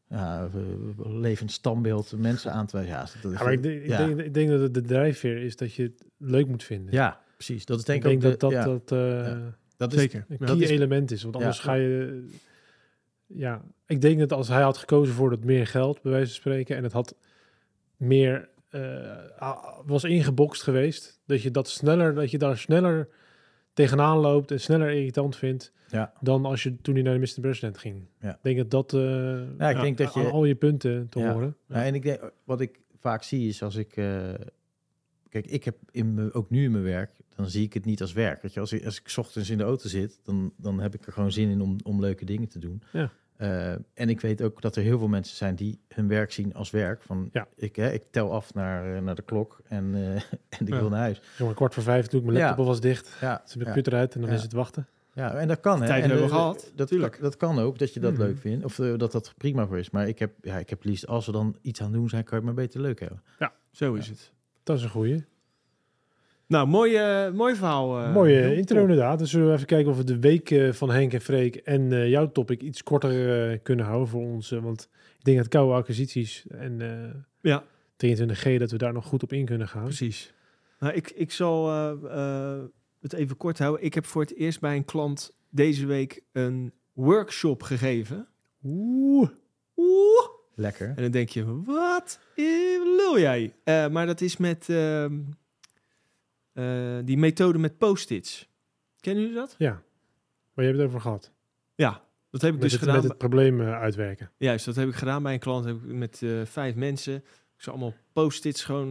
ja, 0.09 0.43
eh, 0.53 1.09
levend 1.19 1.51
standbeeld 1.51 2.13
mensen 2.17 2.51
aan 2.51 2.65
te 2.65 2.75
wijzen. 2.77 2.93
Ja, 2.95 2.99
dat 3.21 3.31
is, 3.31 3.37
Ja, 3.37 3.43
maar 3.43 3.53
ik, 3.53 3.63
denk- 3.63 3.81
ik, 3.81 3.87
denk, 3.97 4.19
ik 4.19 4.33
denk 4.33 4.49
dat 4.49 4.59
het 4.59 4.73
de 4.73 4.81
drijfveer 4.81 5.37
is 5.43 5.55
dat 5.55 5.73
je 5.73 5.83
het 5.83 6.05
leuk 6.17 6.47
moet 6.47 6.63
vinden. 6.63 6.93
Ja, 6.93 7.21
precies. 7.35 7.65
Dat 7.65 7.77
is 7.79 7.83
denk 7.85 8.05
ik 8.05 8.11
ik 8.11 8.21
denk 8.21 8.33
ook 8.33 8.39
dat 8.39 8.49
de- 8.49 8.55
dat, 8.55 8.65
ja, 8.65 8.71
dat 8.71 8.91
eh, 8.91 9.27
Ja. 9.41 9.55
dat 9.77 9.93
is, 9.93 9.99
Zeker. 9.99 10.25
een 10.29 10.37
key 10.37 10.47
dat 10.47 10.59
is- 10.59 10.69
element 10.69 11.11
is. 11.11 11.21
Want 11.23 11.35
Ja. 11.35 11.41
anders 11.41 11.59
ga 11.59 11.73
je... 11.73 12.27
Ja, 13.25 13.61
ik 13.85 14.01
denk 14.01 14.19
dat 14.19 14.33
als 14.33 14.47
hij 14.47 14.61
had 14.61 14.77
gekozen 14.77 15.13
voor 15.13 15.31
het 15.31 15.43
meer 15.43 15.67
geld, 15.67 16.01
bij 16.01 16.11
wijze 16.11 16.25
van 16.27 16.35
spreken, 16.35 16.75
en 16.77 16.83
het 16.83 16.91
had 16.91 17.15
meer... 17.97 18.49
was 19.85 20.03
ingebokst 20.03 20.63
geweest, 20.63 21.19
dat 21.25 21.41
je, 21.41 21.51
dat, 21.51 21.69
sneller, 21.69 22.13
dat 22.13 22.31
je 22.31 22.37
daar 22.37 22.57
sneller 22.57 23.07
tegenaan 23.83 24.17
loopt 24.17 24.51
en 24.51 24.59
sneller 24.59 24.89
irritant 24.91 25.35
vindt 25.35 25.71
Ja. 25.87 26.13
dan 26.21 26.45
als 26.45 26.63
je 26.63 26.75
toen 26.81 26.93
hij 26.93 27.03
naar 27.03 27.13
de 27.13 27.19
Mr. 27.19 27.41
President 27.41 27.77
ging. 27.77 28.03
Ja. 28.21 28.29
Ik 28.31 28.37
denk 28.41 28.57
dat 28.57 28.71
dat... 28.71 28.93
eh, 28.93 29.57
Ja, 29.57 29.69
ik 29.69 29.81
denk 29.81 29.97
dat 29.97 30.13
je- 30.13 30.19
al 30.29 30.45
je 30.45 30.55
punten 30.55 31.09
te 31.09 31.19
Ja. 31.19 31.33
horen. 31.33 31.55
Ja, 31.67 31.83
en 31.85 31.95
ik 31.95 32.01
denk, 32.01 32.31
wat 32.43 32.61
ik 32.61 32.79
vaak 32.99 33.23
zie 33.23 33.47
is 33.47 33.63
als 33.63 33.75
ik... 33.75 33.95
eh, 33.97 34.33
kijk, 35.29 35.47
ik 35.47 35.63
heb 35.63 35.75
in 35.91 36.13
me, 36.13 36.33
ook 36.33 36.49
nu 36.49 36.63
in 36.63 36.71
mijn 36.71 36.83
werk, 36.83 37.11
dan 37.35 37.49
zie 37.49 37.63
ik 37.65 37.73
het 37.73 37.85
niet 37.85 38.01
als 38.01 38.13
werk. 38.13 38.41
Weet 38.41 38.53
je, 38.53 38.59
als 38.59 38.71
ik, 38.73 38.85
als 38.85 38.99
ik 38.99 39.07
's 39.09 39.17
ochtends 39.17 39.49
in 39.49 39.57
de 39.57 39.63
auto 39.63 39.87
zit, 39.87 40.19
dan, 40.23 40.53
dan 40.57 40.79
heb 40.79 40.93
ik 40.95 41.05
er 41.05 41.13
gewoon 41.13 41.31
zin 41.31 41.49
in 41.49 41.61
om, 41.61 41.75
om 41.83 41.99
leuke 41.99 42.25
dingen 42.25 42.47
te 42.49 42.59
doen. 42.59 42.81
Ja. 42.93 43.11
Eh, 43.39 43.71
en 43.71 44.09
ik 44.09 44.21
weet 44.21 44.41
ook 44.41 44.61
dat 44.61 44.75
er 44.75 44.83
heel 44.83 44.97
veel 44.97 45.07
mensen 45.07 45.35
zijn 45.37 45.55
die 45.55 45.79
hun 45.87 46.07
werk 46.07 46.31
zien 46.31 46.53
als 46.53 46.69
werk. 46.69 47.01
Van, 47.01 47.29
Ja. 47.31 47.47
ik, 47.55 47.75
hè, 47.75 47.91
ik 47.91 48.03
tel 48.11 48.31
af 48.33 48.53
naar, 48.53 48.95
eh, 48.95 49.01
naar 49.01 49.15
de 49.15 49.21
klok 49.21 49.59
en, 49.67 49.95
eh, 49.95 50.01
en 50.59 50.59
ik 50.59 50.67
Ja. 50.67 50.79
wil 50.79 50.89
naar 50.89 50.99
huis. 50.99 51.21
Maar 51.39 51.53
kwart 51.53 51.73
voor 51.73 51.83
vijf 51.83 52.07
doe 52.07 52.19
ik 52.19 52.25
mijn 52.25 52.37
Ja. 52.37 52.43
laptop 52.45 52.65
alvast 52.65 52.81
dicht. 52.81 53.17
Ja, 53.21 53.41
Zet 53.45 53.55
mijn 53.55 53.59
ja. 53.67 53.73
computer 53.73 53.93
uit 53.99 54.13
en 54.15 54.21
dan 54.21 54.29
Ja. 54.29 54.35
is 54.35 54.41
het 54.41 54.53
wachten. 54.53 54.87
Ja, 55.13 55.33
en 55.33 55.47
dat 55.47 55.59
kan. 55.59 55.81
Hè. 55.81 55.87
tijd 55.87 56.03
en 56.03 56.09
hebben 56.09 56.27
de- 56.27 56.33
we 56.33 56.39
gehad, 56.39 56.71
Dat, 56.75 57.17
dat 57.21 57.37
kan 57.37 57.59
ook, 57.59 57.79
dat 57.79 57.93
je 57.93 57.99
dat 57.99 58.13
Mhm. 58.13 58.21
leuk 58.21 58.37
vindt. 58.37 58.65
Of 58.65 58.75
dat 58.75 59.11
dat 59.11 59.33
prima 59.37 59.67
voor 59.67 59.77
is. 59.79 59.89
Maar 59.89 60.07
ik 60.07 60.19
heb, 60.19 60.31
ja, 60.41 60.57
ik 60.57 60.69
heb 60.69 60.83
liefst, 60.83 61.07
als 61.07 61.25
we 61.25 61.31
dan 61.31 61.55
iets 61.61 61.81
aan 61.81 61.91
doen 61.91 62.09
zijn, 62.09 62.23
kan 62.23 62.39
je 62.39 62.45
het 62.45 62.55
maar 62.55 62.63
beter 62.65 62.81
leuk 62.81 62.99
hebben. 62.99 63.21
Zo 63.71 63.93
is 63.93 64.07
het. 64.07 64.31
Dat 64.63 64.77
is 64.77 64.83
een 64.83 64.89
goeie. 64.89 65.23
Nou, 66.49 66.67
mooi, 66.67 66.95
eh, 66.95 67.31
mooi 67.31 67.55
verhaal. 67.55 67.99
eh, 67.99 68.13
Mooie 68.13 68.55
intro 68.55 68.75
top. 68.75 68.83
inderdaad. 68.89 69.19
Dus 69.19 69.29
zullen 69.31 69.47
we 69.47 69.53
even 69.53 69.65
kijken 69.65 69.91
of 69.91 69.97
we 69.97 70.03
de 70.03 70.19
week 70.19 70.51
eh, 70.51 70.71
van 70.71 70.91
Henk 70.91 71.13
en 71.13 71.21
Freek 71.21 71.55
en 71.55 71.93
eh, 71.93 72.09
jouw 72.09 72.31
topic 72.31 72.61
iets 72.61 72.83
korter 72.83 73.49
eh, 73.51 73.59
kunnen 73.63 73.85
houden 73.85 74.07
voor 74.07 74.21
ons. 74.21 74.49
want 74.49 74.89
ik 75.17 75.23
denk 75.25 75.37
dat 75.37 75.47
koude 75.47 75.73
acquisities 75.73 76.45
en 76.49 76.81
eh 76.81 77.15
Ja, 77.41 77.63
23G, 78.05 78.57
dat 78.57 78.71
we 78.71 78.77
daar 78.77 78.93
nog 78.93 79.05
goed 79.05 79.23
op 79.23 79.33
in 79.33 79.45
kunnen 79.45 79.67
gaan. 79.67 79.83
precies. 79.83 80.33
Nou, 80.79 80.93
ik, 80.93 81.11
ik 81.11 81.31
zal 81.31 81.69
eh, 81.69 81.91
eh, 82.55 82.61
het 83.01 83.13
even 83.13 83.37
kort 83.37 83.59
houden. 83.59 83.83
Ik 83.85 83.93
heb 83.93 84.05
voor 84.05 84.21
het 84.21 84.35
eerst 84.35 84.59
bij 84.59 84.75
een 84.75 84.85
klant 84.85 85.35
deze 85.49 85.85
week 85.85 86.21
een 86.31 86.73
workshop 86.93 87.63
gegeven. 87.63 88.27
Oeh. 88.63 89.29
Oeh. 89.77 90.27
Lekker. 90.55 90.87
En 90.95 91.01
dan 91.01 91.11
denk 91.11 91.29
je, 91.29 91.61
wat 91.63 92.19
lul 92.97 93.19
jij? 93.19 93.53
Eh, 93.63 93.87
maar 93.87 94.05
dat 94.05 94.21
is 94.21 94.37
met 94.37 94.69
ehm, 94.69 95.19
eh, 96.59 97.05
die 97.05 97.17
methode 97.17 97.57
met 97.57 97.77
post-its. 97.77 98.49
Kennen 98.99 99.23
jullie 99.23 99.37
dat? 99.37 99.55
Ja, 99.57 99.71
maar 100.53 100.65
je 100.65 100.71
hebt 100.71 100.77
het 100.77 100.87
over 100.87 101.01
gehad. 101.01 101.31
Ja, 101.75 102.03
dat 102.29 102.41
heb 102.41 102.53
ik 102.53 102.59
Met, 102.59 102.61
dus 102.61 102.71
het, 102.71 102.81
gedaan. 102.81 102.95
met 102.95 103.09
het 103.09 103.17
probleem 103.17 103.61
eh, 103.61 103.79
uitwerken. 103.79 104.31
Juist, 104.37 104.65
dat 104.65 104.75
heb 104.75 104.87
ik 104.87 104.95
gedaan 104.95 105.23
bij 105.23 105.33
een 105.33 105.39
klant 105.39 105.65
heb 105.65 105.75
ik 105.75 105.93
met 105.93 106.21
eh, 106.21 106.45
vijf 106.45 106.75
mensen. 106.75 107.15
Ik 107.55 107.65
zou 107.65 107.77
allemaal 107.77 107.95
post-its 108.13 108.63
gewoon 108.63 108.89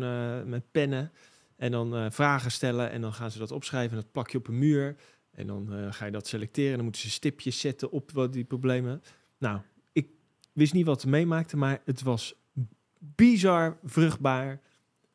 met 0.49 0.71
pennen. 0.71 1.13
En 1.57 1.71
dan 1.71 2.13
vragen 2.13 2.51
stellen 2.51 2.91
en 2.91 3.01
dan 3.01 3.13
gaan 3.13 3.31
ze 3.31 3.39
dat 3.39 3.51
opschrijven. 3.53 3.97
En 3.97 4.03
dat 4.03 4.13
plak 4.13 4.31
je 4.31 4.39
op 4.39 4.49
een 4.49 4.59
muur. 4.59 4.97
En 5.31 5.47
dan 5.47 5.93
ga 5.93 6.05
je 6.05 6.11
dat 6.11 6.27
selecteren. 6.27 6.71
En 6.71 6.75
dan 6.77 6.85
moeten 6.85 7.03
ze 7.03 7.11
stipjes 7.11 7.61
zetten 7.61 7.91
op 7.91 8.11
wat 8.11 8.33
die 8.33 8.45
problemen. 8.45 9.03
Nou, 9.39 9.61
ik 9.93 10.09
wist 10.53 10.73
niet 10.73 10.87
wat 10.87 11.01
ze 11.01 11.09
meemaakte, 11.09 11.57
maar 11.57 11.81
het 11.85 12.03
was 12.03 12.35
bizar 12.99 13.79
vruchtbaar. 13.85 14.61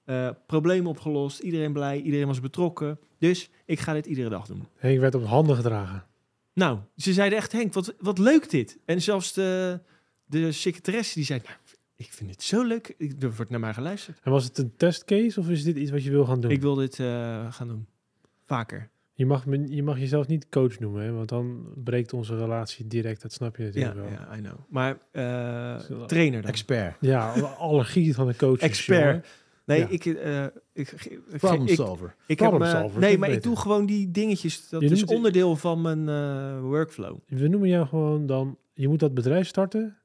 Eh 0.06 0.30
probleem 0.48 0.88
opgelost. 0.88 1.40
Iedereen 1.40 1.74
blij. 1.74 2.02
Iedereen 2.02 2.28
was 2.28 2.40
betrokken. 2.40 3.00
Dus 3.18 3.50
ik 3.66 3.80
ga 3.80 3.94
dit 3.94 4.06
iedere 4.06 4.30
dag 4.30 4.46
doen. 4.48 4.68
Henk 4.78 5.00
werd 5.00 5.16
op 5.16 5.26
handen 5.26 5.56
gedragen. 5.56 6.04
Nou, 6.54 6.80
ze 6.98 7.14
zeiden 7.14 7.38
echt, 7.38 7.52
Henk, 7.52 7.74
wat, 7.74 7.94
wat 8.00 8.18
leuk 8.18 8.50
dit. 8.50 8.78
En 8.86 9.02
zelfs 9.02 9.34
de, 9.34 9.80
de 10.26 10.52
secretaresse 10.52 11.14
die 11.16 11.26
zei, 11.26 11.40
nou, 11.44 11.56
ik 11.96 12.12
vind 12.12 12.30
het 12.30 12.44
zo 12.44 12.64
leuk. 12.64 12.94
Ik, 12.98 13.24
er 13.24 13.36
wordt 13.36 13.52
naar 13.52 13.60
mij 13.60 13.74
geluisterd. 13.74 14.20
En 14.24 14.32
was 14.32 14.44
het 14.44 14.58
een 14.58 14.74
testcase 14.78 15.40
of 15.40 15.50
is 15.50 15.64
dit 15.64 15.76
iets 15.78 15.92
wat 15.92 16.04
je 16.04 16.10
wil 16.12 16.26
gaan 16.26 16.42
doen? 16.42 16.52
Ik 16.52 16.62
wil 16.62 16.76
dit 16.76 17.00
eh, 17.00 17.54
gaan 17.54 17.68
doen. 17.68 17.86
Vaker. 18.46 18.90
Je, 19.14 19.26
mag, 19.26 19.46
me- 19.46 19.68
je 19.76 19.84
mag 19.84 20.00
jezelf 20.00 20.28
niet 20.28 20.50
coach 20.50 20.80
noemen, 20.80 21.04
hè, 21.04 21.12
want 21.12 21.30
dan 21.30 21.68
breekt 21.76 22.14
onze 22.14 22.38
relatie 22.38 22.88
direct. 22.88 23.22
Dat 23.22 23.34
snap 23.34 23.56
je 23.56 23.64
Ja, 23.64 23.70
natuurlijk 23.70 23.96
wel. 24.20 24.28
ja, 24.30 24.38
I 24.38 24.42
know. 24.42 24.54
Maar 24.70 24.98
eh, 25.12 26.06
trainer 26.06 26.42
dan. 26.42 26.50
Expert. 26.52 26.96
Ja, 27.00 27.32
alle 27.34 27.46
allergie 27.48 28.14
van 28.16 28.28
de 28.28 28.36
coach. 28.36 28.60
Expert. 28.60 29.28
Nee, 29.66 29.80
Ja. 29.80 29.88
ik, 29.90 30.06
eh, 30.06 30.44
ik, 30.44 30.52
ik, 30.74 31.02
ik, 31.04 31.38
Problem 31.38 31.68
ik, 31.68 31.76
solver. 31.76 32.16
ik 32.28 32.40
heb, 32.40 32.62
eh, 32.62 32.72
solver, 32.72 33.00
nee, 33.00 33.18
maar 33.18 33.30
ik 33.30 33.44
doe 33.44 33.56
gewoon 33.56 33.86
die 33.86 34.12
dingetjes. 34.12 34.70
Dat 34.70 34.82
Je 34.82 34.90
is 34.90 35.04
onderdeel 35.06 35.56
van 35.56 35.82
mijn 35.82 36.10
eh, 36.10 36.60
workflow. 36.62 37.18
We 37.28 37.48
noemen 37.48 37.70
jou 37.70 37.88
gewoon 37.88 38.26
dan, 38.26 38.58
je 38.74 38.88
moet 38.88 39.00
dat 39.00 39.14
bedrijf 39.14 39.48
starten, 39.48 39.98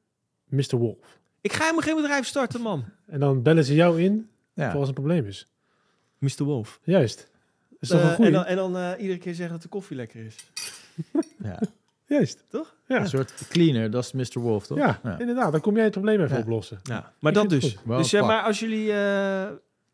Mr. 0.49 0.77
Wolf. 0.77 1.19
Ik 1.41 1.53
ga 1.53 1.61
helemaal 1.63 1.83
geen 1.83 1.97
bedrijf 1.97 2.27
starten, 2.27 2.61
man. 2.61 2.85
En 3.07 3.21
dan 3.21 3.43
bellen 3.43 3.65
ze 3.65 3.75
jou 3.75 4.03
in 4.03 4.29
Ja. 4.55 4.71
voor 4.71 4.81
als 4.81 4.89
een 4.89 4.95
probleem 4.95 5.27
is. 5.27 5.49
Mr. 6.19 6.45
Wolf. 6.45 6.81
Juist. 6.85 7.31
Is 7.81 7.89
toch 7.89 8.01
Eh, 8.01 8.09
een 8.09 8.15
goeie? 8.15 8.31
en 8.31 8.35
dan, 8.37 8.45
en 8.45 8.57
dan 8.73 8.95
iedere 9.01 9.19
keer 9.19 9.35
zeggen 9.35 9.53
dat 9.55 9.63
de 9.63 9.69
koffie 9.69 9.97
lekker 9.97 10.25
is. 10.25 10.37
ja. 11.43 11.61
Juist. 12.09 12.45
Toch? 12.49 12.77
Ja. 12.87 13.01
Een 13.01 13.09
soort 13.09 13.33
cleaner, 13.49 13.91
dat 13.91 14.05
is 14.05 14.13
Mr. 14.13 14.41
Wolf, 14.41 14.67
toch? 14.67 14.79
Ja, 14.79 15.01
inderdaad. 15.19 15.53
Dan 15.53 15.61
kom 15.61 15.75
jij 15.75 15.83
het 15.85 15.93
probleem 15.93 16.21
even 16.21 16.37
Ja. 16.37 16.43
oplossen. 16.43 16.79
Ja, 16.83 17.13
maar 17.21 17.33
Ik 17.33 17.39
dat 17.39 17.49
dus. 17.51 17.77
Dus 17.87 18.13
eh, 18.13 18.21
pak. 18.21 18.29
maar 18.29 18.43
als 18.43 18.61
jullie... 18.61 18.91
eh, 18.93 18.97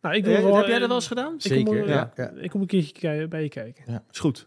Nou, 0.01 0.17
ik 0.17 0.27
eh, 0.27 0.33
wil 0.37 0.43
wel, 0.45 0.57
heb 0.57 0.67
jij 0.67 0.79
dat 0.79 0.87
wel 0.89 0.97
eens 0.97 1.07
gedaan? 1.07 1.35
Ik 1.35 1.41
kom, 1.65 1.75
Zeker, 1.75 1.83
eh, 1.83 1.89
ja. 1.89 2.13
ja. 2.17 2.31
Ik 2.31 2.51
kom 2.51 2.61
een 2.61 2.67
keertje 2.67 3.29
bij 3.29 3.43
je 3.43 3.49
kijken. 3.49 4.03
Is 4.11 4.19
goed. 4.19 4.47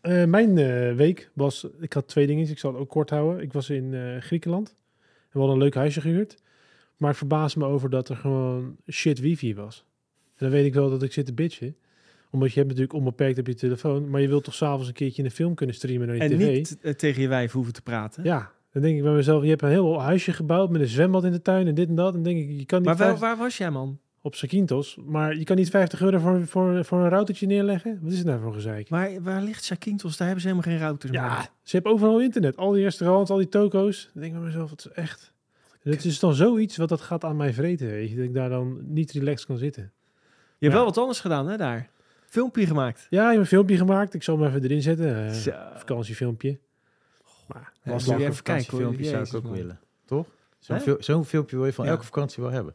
Eh, 0.00 0.24
mijn 0.24 0.58
eh, 0.58 0.94
week 0.94 1.30
was, 1.34 1.66
ik 1.80 1.92
had 1.92 2.08
twee 2.08 2.26
dingen, 2.26 2.48
ik 2.48 2.58
zal 2.58 2.72
het 2.72 2.80
ook 2.80 2.88
kort 2.88 3.10
houden. 3.10 3.42
Ik 3.42 3.52
was 3.52 3.70
in 3.70 3.94
eh, 3.94 4.16
Griekenland 4.20 4.68
en 4.68 4.74
we 5.32 5.38
hadden 5.38 5.56
een 5.56 5.62
leuk 5.62 5.74
huisje 5.74 6.00
gehuurd. 6.00 6.36
Maar 6.96 7.10
ik 7.10 7.16
verbaasde 7.16 7.58
me 7.58 7.64
over 7.66 7.90
dat 7.90 8.08
er 8.08 8.16
gewoon 8.16 8.76
shit 8.90 9.18
wifi 9.20 9.54
was. 9.54 9.84
En 10.26 10.34
dan 10.38 10.50
weet 10.50 10.64
ik 10.66 10.74
wel 10.74 10.90
dat 10.90 11.02
ik 11.02 11.12
zit 11.12 11.26
te 11.26 11.32
bitchen. 11.34 11.76
Omdat 12.32 12.48
je 12.52 12.54
hebt 12.58 12.68
natuurlijk 12.68 12.98
onbeperkt 12.98 13.38
op 13.38 13.46
je 13.46 13.54
telefoon. 13.54 14.10
Maar 14.10 14.20
je 14.20 14.28
wilt 14.28 14.44
toch 14.44 14.54
s'avonds 14.54 14.88
een 14.88 14.94
keertje 14.94 15.24
een 15.24 15.30
film 15.30 15.54
kunnen 15.54 15.74
streamen 15.74 16.06
naar 16.06 16.16
je 16.16 16.22
En 16.22 16.30
tv. 16.30 16.54
niet 16.56 16.78
eh, 16.80 16.92
tegen 16.94 17.22
je 17.22 17.28
wijf 17.28 17.52
hoeven 17.52 17.72
te 17.72 17.82
praten. 17.82 18.24
Ja, 18.24 18.50
dan 18.72 18.82
denk 18.82 18.96
ik 18.96 19.02
bij 19.02 19.12
mezelf, 19.12 19.42
je 19.42 19.48
hebt 19.48 19.62
een 19.62 19.68
heel 19.68 20.00
huisje 20.00 20.32
gebouwd 20.32 20.70
met 20.70 20.80
een 20.80 20.86
zwembad 20.86 21.24
in 21.24 21.32
de 21.32 21.42
tuin 21.42 21.66
en 21.66 21.74
dit 21.74 21.88
en 21.88 21.94
dat. 21.94 22.14
En 22.14 22.22
denk 22.22 22.38
ik, 22.38 22.58
je 22.58 22.64
kan 22.66 22.78
niet 22.78 22.88
maar 22.88 22.96
waar, 22.96 23.16
waar 23.18 23.36
was 23.36 23.56
jij, 23.56 23.70
man? 23.70 23.98
op 24.24 24.34
Zakynthos, 24.34 24.98
maar 25.06 25.36
je 25.36 25.44
kan 25.44 25.56
niet 25.56 25.70
50 25.70 26.00
euro 26.00 26.18
voor, 26.18 26.46
voor, 26.46 26.84
voor 26.84 26.98
een 26.98 27.08
routertje 27.08 27.46
neerleggen. 27.46 27.98
Wat 28.02 28.12
is 28.12 28.18
het 28.18 28.26
nou 28.26 28.40
voor 28.40 28.52
gezeik? 28.52 28.88
Waar, 28.88 29.22
waar 29.22 29.42
ligt 29.42 29.64
Zakynthos? 29.64 30.16
Daar 30.16 30.26
hebben 30.26 30.42
ze 30.44 30.50
helemaal 30.52 30.72
geen 30.72 30.82
routers 30.86 31.12
Ja, 31.12 31.28
meer. 31.36 31.48
ze 31.62 31.74
hebben 31.76 31.92
overal 31.92 32.20
internet. 32.20 32.56
Al 32.56 32.70
die 32.72 32.82
restaurants, 32.82 33.30
al 33.30 33.36
die 33.36 33.48
toko's. 33.48 34.10
Dan 34.12 34.22
denk 34.22 34.34
ik 34.34 34.38
bij 34.38 34.48
mezelf, 34.48 34.70
het 34.70 34.80
is 34.84 34.92
echt... 34.92 35.32
Het 35.82 36.04
is 36.04 36.18
dan 36.18 36.34
zoiets 36.34 36.76
wat 36.76 36.88
dat 36.88 37.00
gaat 37.00 37.24
aan 37.24 37.36
mij 37.36 37.52
vreten, 37.52 37.86
weet 37.86 38.10
je. 38.10 38.16
Dat 38.16 38.24
ik 38.24 38.34
daar 38.34 38.48
dan 38.48 38.78
niet 38.84 39.12
relaxed 39.12 39.46
kan 39.46 39.58
zitten. 39.58 39.82
Je 39.82 39.88
hebt 40.58 40.72
Ja. 40.72 40.72
wel 40.72 40.84
wat 40.84 40.98
anders 40.98 41.20
gedaan, 41.20 41.48
hè, 41.48 41.56
daar. 41.56 41.90
Filmpje 42.32 42.66
gemaakt. 42.66 43.06
Ja, 43.10 43.24
ik 43.24 43.30
heb 43.30 43.40
een 43.40 43.46
filmpje 43.46 43.76
gemaakt. 43.76 44.14
Ik 44.14 44.22
zal 44.22 44.38
hem 44.38 44.48
even 44.48 44.62
erin 44.62 44.82
zetten. 44.82 45.26
eh, 45.26 45.32
Zo. 45.32 45.50
vakantiefilmpje. 45.74 46.58
Maar 47.48 47.72
Ja, 47.84 47.92
was 47.92 48.04
je 48.04 48.14
even 48.16 48.62
filmpjes 48.64 49.08
zou 49.08 49.22
ik 49.26 49.34
ook 49.34 49.42
man. 49.42 49.52
willen. 49.52 49.80
Toch? 50.04 50.26
Zo'n 50.58 50.80
fil- 50.80 50.96
zo'n 50.98 51.24
filmpje 51.24 51.56
wil 51.56 51.66
je 51.66 51.72
van 51.72 51.84
Ja. 51.84 51.90
elke 51.90 52.04
vakantie 52.04 52.42
wel 52.42 52.52
hebben. 52.52 52.74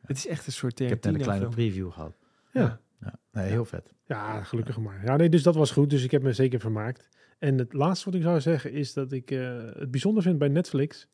Het 0.00 0.16
is 0.16 0.26
echt 0.26 0.46
een 0.46 0.52
soort 0.52 0.80
Ik 0.80 0.88
heb 0.88 1.04
net 1.04 1.14
een 1.14 1.20
kleine 1.20 1.48
preview 1.48 1.90
gehad. 1.90 2.16
Ja. 2.52 2.80
Ja. 3.00 3.14
Nee, 3.32 3.48
heel 3.50 3.64
vet. 3.64 3.92
Ja, 4.04 4.42
gelukkig 4.42 4.78
maar. 4.78 5.04
Ja, 5.04 5.16
nee, 5.16 5.28
dus 5.28 5.42
dat 5.42 5.54
was 5.54 5.70
goed. 5.70 5.90
Dus 5.90 6.04
ik 6.04 6.10
heb 6.10 6.22
me 6.22 6.32
zeker 6.32 6.60
vermaakt. 6.60 7.08
En 7.38 7.58
het 7.58 7.72
laatste 7.72 8.04
wat 8.04 8.14
ik 8.14 8.22
zou 8.22 8.40
zeggen 8.40 8.72
is 8.72 8.92
dat 8.92 9.12
ik 9.12 9.30
eh, 9.30 9.56
het 9.72 9.90
bijzonder 9.90 10.22
vind 10.22 10.38
bij 10.38 10.48
Netflix... 10.48 11.08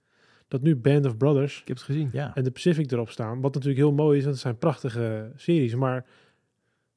dat 0.48 0.62
nu 0.62 0.76
Band 0.76 1.06
of 1.06 1.16
Brothers 1.16 1.60
Ik 1.60 1.68
heb 1.68 1.76
het 1.76 1.86
gezien. 1.86 2.08
Ja. 2.12 2.34
en 2.34 2.44
de 2.44 2.50
Pacific 2.50 2.90
erop 2.92 3.10
staan. 3.10 3.40
Wat 3.40 3.54
natuurlijk 3.54 3.80
heel 3.82 3.92
mooi 3.92 4.16
is, 4.18 4.22
want 4.22 4.34
het 4.34 4.44
zijn 4.44 4.58
prachtige 4.58 5.32
series. 5.36 5.74
Maar 5.74 6.04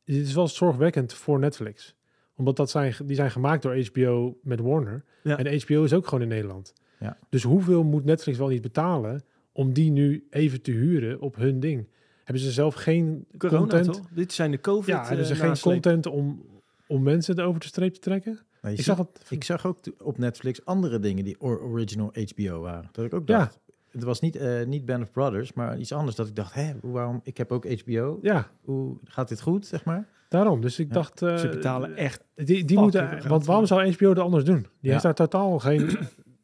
dit 0.05 0.25
is 0.25 0.33
wel 0.33 0.47
zorgwekkend 0.47 1.13
voor 1.13 1.39
Netflix. 1.39 1.95
Omdat 2.35 2.55
dat 2.55 2.69
zijn, 2.69 2.93
die 3.05 3.15
zijn 3.15 3.31
gemaakt 3.31 3.61
door 3.61 3.77
HBO 3.91 4.37
met 4.43 4.59
Warner. 4.59 5.03
Ja. 5.23 5.37
En 5.37 5.59
HBO 5.61 5.83
is 5.83 5.93
ook 5.93 6.05
gewoon 6.07 6.21
in 6.23 6.27
Nederland. 6.27 6.73
Ja. 6.99 7.17
Dus 7.29 7.43
hoeveel 7.43 7.83
moet 7.83 8.05
Netflix 8.05 8.37
wel 8.37 8.47
niet 8.47 8.61
betalen 8.61 9.23
om 9.51 9.73
die 9.73 9.91
nu 9.91 10.27
even 10.29 10.61
te 10.61 10.71
huren 10.71 11.19
op 11.21 11.35
hun 11.35 11.59
ding? 11.59 11.87
Hebben 12.23 12.43
ze 12.43 12.51
zelf 12.51 12.73
geen 12.73 13.25
Corona, 13.37 13.59
content? 13.59 13.85
toch? 13.85 14.01
Dit 14.11 14.33
zijn 14.33 14.51
de 14.51 14.59
covid 14.59 14.87
Ja, 14.95 15.07
hebben 15.07 15.25
ze 15.25 15.33
eh, 15.33 15.39
geen 15.39 15.47
nasleep. 15.47 15.73
content 15.73 16.05
om, 16.05 16.45
om 16.87 17.03
mensen 17.03 17.39
over 17.39 17.59
de 17.59 17.65
streep 17.67 17.93
te 17.93 17.99
trekken? 17.99 18.39
Ik 18.61 18.81
zag 18.81 18.97
het. 18.97 19.25
Ik 19.29 19.43
zag 19.43 19.65
ook 19.65 19.77
op 20.03 20.17
Netflix 20.17 20.65
andere 20.65 20.99
dingen 20.99 21.23
die 21.23 21.35
or- 21.39 21.61
original 21.61 22.13
HBO 22.35 22.59
waren. 22.59 22.89
Dat 22.91 23.05
ik 23.05 23.13
ook 23.13 23.27
Ja. 23.27 23.51
Het 23.95 24.03
was 24.03 24.19
niet, 24.19 24.35
eh, 24.35 24.65
niet 24.65 24.85
Band 24.85 25.03
of 25.03 25.11
Brothers, 25.11 25.53
maar 25.53 25.77
iets 25.77 25.91
anders. 25.93 26.15
Dat 26.15 26.27
ik 26.27 26.35
dacht, 26.35 26.53
hè, 26.53 26.73
waarom? 26.81 27.19
Ik 27.23 27.37
heb 27.37 27.51
ook 27.51 27.65
HBO. 27.81 28.19
Ja, 28.21 28.49
Hoe 28.61 28.97
gaat 29.03 29.27
dit 29.29 29.41
goed, 29.41 29.65
zeg 29.65 29.85
maar? 29.85 30.07
daarom. 30.29 30.61
Dus 30.61 30.79
ik 30.79 30.87
Ja. 30.87 30.93
dacht... 30.93 31.21
eh, 31.21 31.37
Ze 31.37 31.49
betalen 31.49 31.95
echt. 31.95 32.23
Die, 32.35 32.65
die 32.65 32.79
moeten, 32.79 33.27
want 33.27 33.45
waarom 33.45 33.65
zou 33.65 33.91
HBO 33.91 34.13
dat 34.13 34.23
anders 34.23 34.43
doen? 34.43 34.61
Die 34.61 34.69
Ja. 34.79 34.89
heeft 34.91 35.03
daar 35.03 35.13
totaal 35.13 35.59
geen 35.59 35.97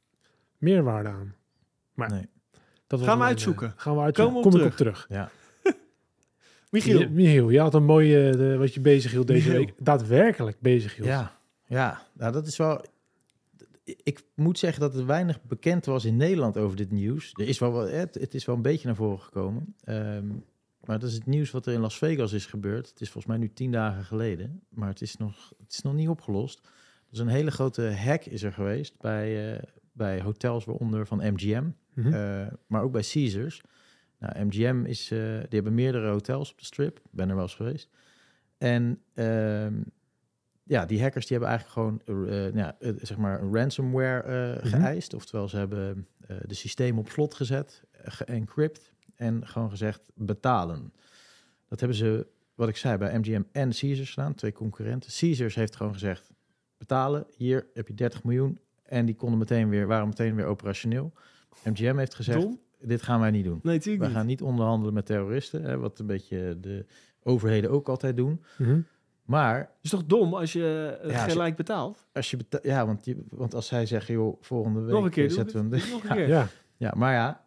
meerwaarde 0.57 1.09
aan. 1.09 1.35
Maar 1.93 2.09
Nee. 2.11 2.27
dat 2.87 3.01
Gaan 3.01 3.17
we 3.17 3.23
uitzoeken. 3.23 3.67
eh, 3.67 3.73
gaan 3.75 3.95
we 3.95 4.01
uitzoeken. 4.01 4.41
Kom 4.41 4.53
op 4.53 4.59
ik 4.59 4.65
op 4.65 4.75
terug. 4.75 5.05
Ja. 5.09 5.29
Michiel. 6.71 6.99
Je, 6.99 7.09
Michiel, 7.09 7.49
je 7.49 7.59
had 7.59 7.73
een 7.73 7.83
mooie 7.83 8.31
de, 8.35 8.57
wat 8.57 8.73
je 8.73 8.79
bezig 8.81 9.11
hield 9.11 9.27
deze 9.27 9.47
Michiel. 9.49 9.65
week. 9.65 9.73
Daadwerkelijk 9.77 10.59
bezig 10.59 10.95
hield. 10.95 11.07
Ja, 11.07 11.31
ja. 11.65 12.01
Nou, 12.13 12.31
dat 12.33 12.47
is 12.47 12.57
wel... 12.57 12.81
Ik 14.03 14.23
moet 14.35 14.59
zeggen 14.59 14.81
dat 14.81 14.95
er 14.95 15.05
weinig 15.05 15.43
bekend 15.43 15.85
was 15.85 16.05
in 16.05 16.17
Nederland 16.17 16.57
over 16.57 16.77
dit 16.77 16.91
nieuws. 16.91 17.31
Er 17.35 17.47
is 17.47 17.59
wel, 17.59 17.71
wat- 17.71 17.91
het, 17.91 18.15
het 18.15 18.33
is 18.33 18.45
wel 18.45 18.55
een 18.55 18.61
beetje 18.61 18.87
naar 18.87 18.95
voren 18.95 19.19
gekomen. 19.19 19.75
Ehm, 19.83 20.27
maar 20.85 20.99
dat 20.99 21.09
is 21.09 21.13
het 21.15 21.25
nieuws 21.25 21.51
wat 21.51 21.65
er 21.65 21.73
in 21.73 21.79
Las 21.79 21.97
Vegas 21.97 22.33
is 22.33 22.45
gebeurd. 22.45 22.89
Het 22.89 23.01
is 23.01 23.09
volgens 23.09 23.33
mij 23.33 23.37
nu 23.41 23.53
tien 23.53 23.71
dagen 23.71 24.03
geleden. 24.03 24.63
Maar 24.69 24.89
het 24.89 25.01
is 25.01 25.17
nog, 25.17 25.53
het 25.63 25.73
is 25.73 25.81
nog 25.81 25.93
niet 25.93 26.09
opgelost. 26.09 26.69
Dus 27.09 27.19
een 27.19 27.27
hele 27.27 27.51
grote 27.51 27.81
hack 27.91 28.25
is 28.25 28.43
er 28.43 28.53
geweest 28.53 28.99
bij, 28.99 29.53
eh, 29.55 29.63
bij 29.91 30.21
hotels, 30.21 30.65
waaronder 30.65 31.07
van 31.07 31.33
MGM. 31.33 31.69
Mhm. 31.93 32.13
Eh, 32.13 32.47
maar 32.67 32.81
ook 32.83 32.91
bij 32.91 33.03
Caesars. 33.11 33.61
Nou, 34.19 34.45
MGM 34.45 34.83
is, 34.85 35.11
eh, 35.11 35.19
die 35.19 35.47
hebben 35.49 35.73
meerdere 35.73 36.09
hotels 36.09 36.51
op 36.51 36.57
de 36.59 36.65
strip. 36.65 36.97
Ik 36.97 37.11
ben 37.11 37.29
er 37.29 37.35
wel 37.35 37.43
eens 37.43 37.55
geweest. 37.55 37.89
En 38.57 39.01
ehm, 39.13 39.73
ja, 40.63 40.85
die 40.85 41.01
hackers 41.01 41.27
die 41.27 41.37
hebben 41.37 41.57
eigenlijk 41.57 42.01
gewoon 42.05 42.27
eh, 42.27 42.33
nou 42.35 42.57
ja, 42.57 42.75
eh, 42.79 42.91
zeg 43.01 43.17
maar 43.17 43.41
een 43.41 43.53
ransomware 43.55 44.55
Mhm. 44.63 44.67
geëist. 44.67 45.13
Oftewel, 45.13 45.47
ze 45.47 45.57
hebben 45.57 46.07
de 46.45 46.53
systeem 46.53 46.97
op 46.99 47.09
slot 47.09 47.33
gezet, 47.33 47.83
geencrypt 47.93 48.93
en 49.15 49.47
gewoon 49.47 49.69
gezegd 49.69 50.09
betalen. 50.15 50.93
Dat 51.67 51.79
hebben 51.79 51.97
ze, 51.97 52.27
wat 52.55 52.69
ik 52.69 52.77
zei, 52.77 52.97
bij 52.97 53.17
MGM 53.19 53.41
en 53.51 53.69
Caesars 53.69 54.13
gedaan, 54.13 54.33
twee 54.35 54.51
concurrenten. 54.51 55.11
Caesars 55.19 55.55
heeft 55.55 55.75
gewoon 55.75 55.93
gezegd 55.93 56.31
betalen. 56.77 57.25
Hier 57.37 57.67
heb 57.73 57.87
je 57.87 57.93
30 57.93 58.23
miljoen. 58.23 58.59
En 58.83 59.05
die 59.05 59.15
konden 59.15 59.39
meteen 59.39 59.69
weer, 59.69 59.87
waren 59.87 60.07
meteen 60.07 60.35
weer 60.35 60.45
operationeel. 60.45 61.13
MGM 61.63 61.97
heeft 61.97 62.15
gezegd, 62.15 62.41
Dom? 62.41 62.59
dit 62.81 63.01
gaan 63.01 63.19
wij 63.19 63.31
niet 63.31 63.43
doen. 63.45 63.59
Nee, 63.63 63.75
natuurlijk 63.77 64.05
We 64.05 64.11
gaan 64.11 64.25
niet 64.25 64.41
onderhandelen 64.41 64.93
met 64.93 65.05
terroristen, 65.05 65.63
hè, 65.63 65.77
wat 65.77 65.99
een 65.99 66.05
beetje 66.05 66.57
de 66.59 66.85
overheden 67.23 67.69
ook 67.71 67.89
altijd 67.89 68.17
doen. 68.17 68.41
Mhm. 68.57 68.79
Maar 69.25 69.57
Het 69.59 69.67
is 69.81 69.89
toch 69.89 70.05
dom 70.05 70.33
als 70.33 70.53
je 70.53 70.97
eh, 71.03 71.11
Ja, 71.11 71.27
gelijk 71.27 71.55
betaalt? 71.55 72.05
als 72.13 72.31
je 72.31 72.37
beta- 72.37 72.59
ja, 72.63 72.85
want, 72.85 73.05
je, 73.05 73.17
want 73.29 73.53
als 73.55 73.67
zij 73.67 73.85
zeggen, 73.85 74.13
joh, 74.13 74.37
volgende 74.41 74.81
week 74.81 74.91
Nog 74.93 75.03
een 75.03 75.09
keer 75.09 75.23
eh, 75.23 75.29
doen. 75.29 75.37
zetten 75.37 75.69
we 75.69 75.77
hem. 75.77 75.89
Nog 75.91 76.03
een 76.03 76.15
keer. 76.15 76.27
Ja, 76.27 76.47
ja, 76.77 76.93
maar 76.97 77.13
ja, 77.13 77.45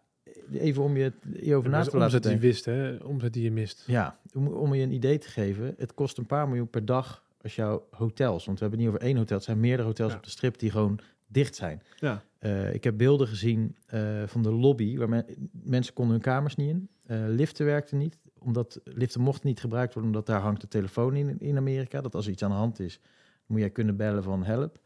even 0.52 0.82
om 0.82 0.96
je 0.96 1.12
hierover 1.40 1.70
na 1.70 1.82
te 1.82 1.96
laten 1.96 2.00
omzet 2.00 2.22
die 2.22 2.32
je 2.32 2.38
denken. 2.38 2.48
wist, 2.48 2.64
hè? 2.64 2.96
Omzet 3.06 3.32
die 3.32 3.42
je 3.42 3.50
mist. 3.52 3.84
Ja, 3.86 4.18
om, 4.34 4.46
om 4.48 4.74
je 4.74 4.82
een 4.82 4.92
idee 4.92 5.18
te 5.18 5.28
geven, 5.28 5.74
het 5.78 5.94
kost 5.94 6.18
een 6.18 6.26
paar 6.26 6.48
miljoen 6.48 6.68
per 6.70 6.84
dag 6.84 7.24
als 7.42 7.54
jouw 7.54 7.86
hotels, 7.90 8.44
want 8.44 8.58
we 8.58 8.64
hebben 8.64 8.78
het 8.84 8.88
niet 8.88 8.88
over 8.98 9.08
één 9.08 9.16
hotel, 9.18 9.36
het 9.36 9.44
zijn 9.44 9.60
meerdere 9.60 9.88
hotels 9.88 10.10
Ja. 10.10 10.16
op 10.16 10.24
de 10.24 10.30
strip 10.30 10.58
die 10.58 10.70
gewoon 10.70 10.98
dicht 11.26 11.54
zijn. 11.54 11.82
Ja. 11.98 12.22
Eh, 12.38 12.74
ik 12.74 12.84
heb 12.84 12.96
beelden 12.98 13.28
gezien 13.28 13.76
eh, 13.86 14.22
van 14.26 14.42
de 14.42 14.52
lobby, 14.52 14.96
waar 14.98 15.08
men- 15.08 15.50
mensen 15.62 15.94
konden 15.94 16.12
hun 16.14 16.22
kamers 16.22 16.56
niet 16.56 16.68
in. 16.68 16.88
Eh, 17.06 17.18
liften 17.28 17.66
werkten 17.66 17.98
niet, 17.98 18.18
omdat 18.44 18.80
liften 18.84 19.20
mochten 19.20 19.46
niet 19.48 19.60
gebruikt 19.60 19.94
worden, 19.94 20.12
omdat 20.12 20.26
daar 20.26 20.40
hangt 20.40 20.60
de 20.60 20.68
telefoon 20.68 21.16
in 21.16 21.38
in 21.40 21.56
Amerika. 21.56 22.00
Dat 22.00 22.14
als 22.14 22.26
er 22.26 22.32
iets 22.32 22.42
aan 22.42 22.50
de 22.50 22.56
hand 22.56 22.80
is, 22.80 23.00
moet 23.46 23.60
jij 23.60 23.70
kunnen 23.70 23.96
bellen 23.96 24.22
van 24.22 24.44
help. 24.44 24.78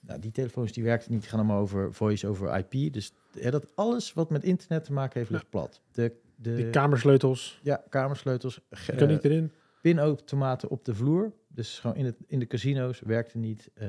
Nou, 0.00 0.20
die 0.20 0.30
telefoons 0.30 0.72
die 0.72 0.84
werkten 0.84 1.12
niet, 1.12 1.26
gaan 1.26 1.38
allemaal 1.38 1.60
over 1.60 1.92
voice 1.94 2.26
over 2.26 2.58
IP. 2.58 2.92
Dus 2.92 3.12
ja, 3.32 3.50
dat 3.50 3.66
alles 3.74 4.12
wat 4.12 4.30
met 4.30 4.44
internet 4.44 4.84
te 4.84 4.92
maken 4.92 5.18
heeft, 5.18 5.30
ligt 5.30 5.50
plat. 5.50 5.80
De, 5.92 6.12
de, 6.36 6.54
Die 6.54 6.70
kamersleutels, 6.70 7.60
ja, 7.62 7.84
kamersleutels. 7.88 8.60
ge- 8.70 8.94
kan 8.94 9.08
niet 9.08 9.24
erin. 9.24 9.52
pinautomaten 9.80 10.68
op 10.68 10.84
de 10.84 10.94
vloer. 10.94 11.32
Dus 11.48 11.78
gewoon 11.78 11.96
in, 11.96 12.04
het, 12.04 12.16
in 12.26 12.38
de 12.38 12.46
casino's 12.46 13.00
werkte 13.00 13.38
niet. 13.38 13.70
Eh, 13.74 13.88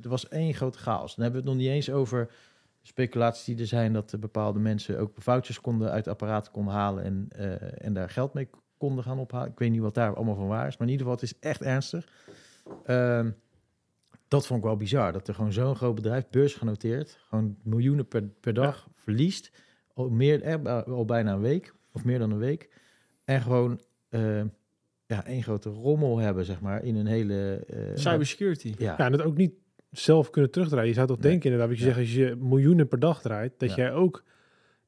er 0.00 0.08
was 0.08 0.28
één 0.28 0.54
grote 0.54 0.78
chaos. 0.78 1.14
Dan 1.14 1.24
hebben 1.24 1.42
we 1.42 1.48
het 1.48 1.56
nog 1.58 1.66
niet 1.66 1.74
eens 1.74 1.90
over 1.90 2.30
speculaties 2.86 3.44
die 3.44 3.58
er 3.58 3.66
zijn... 3.66 3.92
dat 3.92 4.12
er 4.12 4.18
bepaalde 4.18 4.58
mensen 4.58 4.98
ook 4.98 5.12
vouchers 5.16 5.60
konden 5.60 5.90
uit 5.90 6.08
apparaten 6.08 6.52
konden 6.52 6.74
halen... 6.74 7.04
En, 7.04 7.26
eh, 7.28 7.84
en 7.86 7.94
daar 7.94 8.10
geld 8.10 8.34
mee 8.34 8.48
konden 8.76 9.04
gaan 9.04 9.18
ophalen. 9.18 9.50
Ik 9.50 9.58
weet 9.58 9.70
niet 9.70 9.80
wat 9.80 9.94
daar 9.94 10.14
allemaal 10.14 10.34
van 10.34 10.46
waar 10.46 10.66
is. 10.66 10.76
Maar 10.76 10.86
in 10.86 10.92
ieder 10.92 11.06
geval, 11.06 11.20
het 11.22 11.30
is 11.32 11.38
echt 11.38 11.62
ernstig. 11.62 12.08
Ehm, 12.84 13.30
dat 14.28 14.46
vond 14.46 14.58
ik 14.58 14.64
wel 14.66 14.76
bizar. 14.76 15.12
Dat 15.12 15.28
er 15.28 15.34
gewoon 15.34 15.52
zo'n 15.52 15.76
groot 15.76 15.94
bedrijf, 15.94 16.28
beursgenoteerd... 16.30 17.18
gewoon 17.28 17.56
miljoenen 17.62 18.08
per, 18.08 18.22
per 18.22 18.54
dag 18.54 18.88
verliest. 18.94 19.50
Al, 19.94 20.08
meer, 20.10 20.42
eh, 20.42 20.82
al 20.82 21.04
bijna 21.04 21.32
een 21.32 21.40
week, 21.40 21.74
of 21.92 22.04
meer 22.04 22.18
dan 22.18 22.30
een 22.30 22.38
week. 22.38 22.70
En 23.24 23.40
gewoon... 23.40 23.80
eh, 24.08 24.42
ja, 25.06 25.26
één 25.26 25.42
grote 25.42 25.70
rommel 25.70 26.18
hebben, 26.18 26.44
zeg 26.44 26.60
maar, 26.60 26.84
in 26.84 26.96
een 26.96 27.06
hele... 27.06 27.64
eh, 27.66 27.78
Cybersecurity. 27.94 28.74
Ja, 28.78 28.94
Ja, 28.98 29.04
en 29.06 29.12
het 29.12 29.22
ook 29.22 29.36
niet 29.36 29.52
zelf 29.98 30.30
kunnen 30.30 30.50
terugdraaien. 30.50 30.88
Je 30.88 30.94
zou 30.94 31.06
toch 31.06 31.18
Nee. 31.18 31.30
denken 31.30 31.50
inderdaad, 31.50 31.70
wat 31.70 31.78
je 31.78 31.84
zegt, 31.84 31.98
als 31.98 32.14
je 32.14 32.36
miljoenen 32.38 32.88
per 32.88 32.98
dag 32.98 33.20
draait, 33.20 33.52
dat 33.58 33.74
jij 33.74 33.92
ook, 33.92 34.24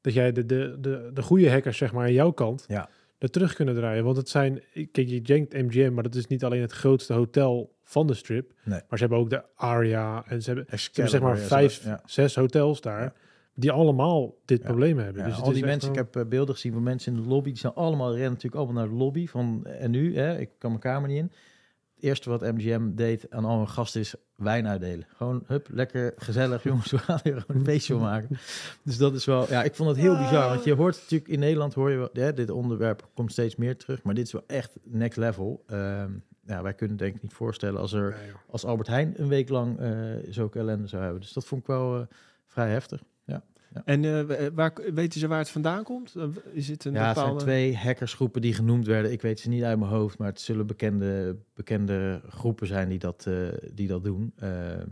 dat 0.01 0.13
jij 0.13 0.31
de, 0.31 0.45
de, 0.45 0.77
de, 0.79 1.09
de 1.13 1.21
goede 1.21 1.49
hackers, 1.51 1.77
zeg 1.77 1.93
maar, 1.93 2.03
aan 2.05 2.13
jouw 2.13 2.31
kant, 2.31 2.65
Ja. 2.67 2.89
er 3.17 3.29
terug 3.29 3.53
kunnen 3.53 3.75
draaien. 3.75 4.03
Want 4.03 4.17
het 4.17 4.29
zijn, 4.29 4.61
kijk, 4.73 5.07
je 5.07 5.21
denkt 5.21 5.53
MGM, 5.53 5.93
maar 5.93 6.03
dat 6.03 6.15
is 6.15 6.27
niet 6.27 6.43
alleen 6.43 6.61
het 6.61 6.71
grootste 6.71 7.13
hotel 7.13 7.75
van 7.83 8.07
de 8.07 8.13
strip, 8.13 8.51
Nee. 8.63 8.79
maar 8.89 8.97
ze 8.97 9.03
hebben 9.05 9.17
ook 9.17 9.29
de 9.29 9.43
Aria 9.55 10.15
en 10.15 10.21
ze 10.21 10.25
hebben, 10.25 10.43
ze 10.43 10.49
hebben 10.49 10.67
Excalibur, 10.73 11.09
zeg 11.11 11.21
maar 11.21 11.37
vijf, 11.37 11.83
ja. 11.83 12.01
zes 12.05 12.35
hotels 12.35 12.81
daar, 12.81 13.13
die 13.53 13.71
allemaal 13.71 14.35
dit 14.45 14.61
Ja. 14.61 14.65
probleem 14.67 14.97
hebben. 14.97 15.21
Ja, 15.21 15.27
dus 15.27 15.41
al 15.41 15.51
die 15.53 15.65
mensen, 15.65 15.89
ik 15.89 15.95
heb 15.95 16.15
eh, 16.15 16.25
beelden 16.25 16.53
gezien 16.55 16.73
van 16.73 16.83
mensen 16.83 17.15
in 17.15 17.21
de 17.21 17.27
lobby, 17.27 17.49
die 17.49 17.59
zijn 17.59 17.73
allemaal, 17.73 18.11
rennen 18.11 18.29
natuurlijk 18.31 18.55
allemaal 18.55 18.81
naar 18.83 18.91
de 18.91 18.97
lobby 18.97 19.27
van, 19.27 19.65
en 19.65 19.91
nu, 19.91 20.17
hè, 20.17 20.39
ik 20.39 20.49
kan 20.57 20.69
mijn 20.69 20.81
kamer 20.81 21.09
niet 21.09 21.17
in. 21.17 21.31
Het 21.97 22.05
eerste 22.05 22.29
wat 22.29 22.41
MGM 22.41 22.95
deed 22.95 23.25
aan 23.29 23.45
al 23.45 23.57
hun 23.57 23.67
gasten 23.67 24.01
is 24.01 24.15
wijn 24.35 24.67
uitdelen. 24.67 25.07
Gewoon, 25.15 25.43
hup, 25.47 25.67
lekker 25.71 26.13
gezellig, 26.15 26.63
jongens, 26.63 26.91
we 26.91 26.97
gaan 26.97 27.19
hier 27.23 27.41
gewoon 27.41 27.61
een 27.61 27.65
feestje 27.65 27.93
van 27.93 28.01
maken. 28.01 28.37
Dus 28.83 28.97
dat 28.97 29.13
is 29.13 29.25
wel, 29.25 29.49
ja, 29.49 29.63
ik 29.63 29.75
vond 29.75 29.89
het 29.89 29.97
heel 29.97 30.17
bizar, 30.17 30.49
want 30.49 30.63
je 30.63 30.75
hoort 30.75 30.95
natuurlijk, 30.95 31.29
in 31.29 31.39
Nederland 31.39 31.73
hoor 31.73 31.91
je 31.91 31.97
wel, 31.97 32.33
dit 32.33 32.49
onderwerp 32.49 33.09
komt 33.13 33.31
steeds 33.31 33.55
meer 33.55 33.77
terug, 33.77 34.03
maar 34.03 34.13
dit 34.13 34.25
is 34.25 34.31
wel 34.31 34.43
echt 34.47 34.77
next 34.83 35.17
level. 35.17 35.63
Ehm, 35.67 36.11
ja, 36.45 36.61
wij 36.61 36.73
kunnen 36.73 36.97
denk 36.97 37.15
ik 37.15 37.21
niet 37.21 37.33
voorstellen 37.33 37.79
als 37.79 37.93
er, 37.93 38.17
als 38.49 38.65
Albert 38.65 38.87
Heijn 38.87 39.13
een 39.17 39.27
week 39.27 39.49
lang 39.49 39.79
eh 39.79 39.91
zulke 40.29 40.59
ellende 40.59 40.87
zou 40.87 41.03
hebben. 41.03 41.21
Dus 41.21 41.33
dat 41.33 41.45
vond 41.45 41.61
ik 41.61 41.67
wel 41.67 41.99
eh, 41.99 42.05
vrij 42.45 42.69
heftig. 42.69 43.03
En 43.85 44.05
eh, 44.29 44.47
waar, 44.53 44.73
weten 44.93 45.19
ze 45.19 45.27
waar 45.27 45.39
het 45.39 45.49
vandaan 45.49 45.83
komt? 45.83 46.15
Eh, 46.15 46.23
Is 46.51 46.67
het 46.67 46.85
een 46.85 46.93
Ja, 46.93 46.97
het 47.07 47.13
zijn 47.17 47.25
bepaalde... 47.25 47.43
twee 47.51 47.75
hackersgroepen 47.75 48.41
die 48.41 48.53
genoemd 48.53 48.85
werden. 48.87 49.11
Ik 49.11 49.21
weet 49.21 49.39
ze 49.39 49.49
niet 49.49 49.63
uit 49.63 49.79
mijn 49.79 49.91
hoofd, 49.91 50.17
maar 50.17 50.27
het 50.27 50.41
zullen 50.41 50.67
bekende, 50.67 51.37
bekende 51.53 52.21
groepen 52.29 52.67
zijn 52.67 52.89
die 52.89 52.99
dat, 52.99 53.25
eh, 53.27 53.35
die 53.73 53.87
dat 53.87 54.03
doen. 54.03 54.33
Ehm, 54.37 54.85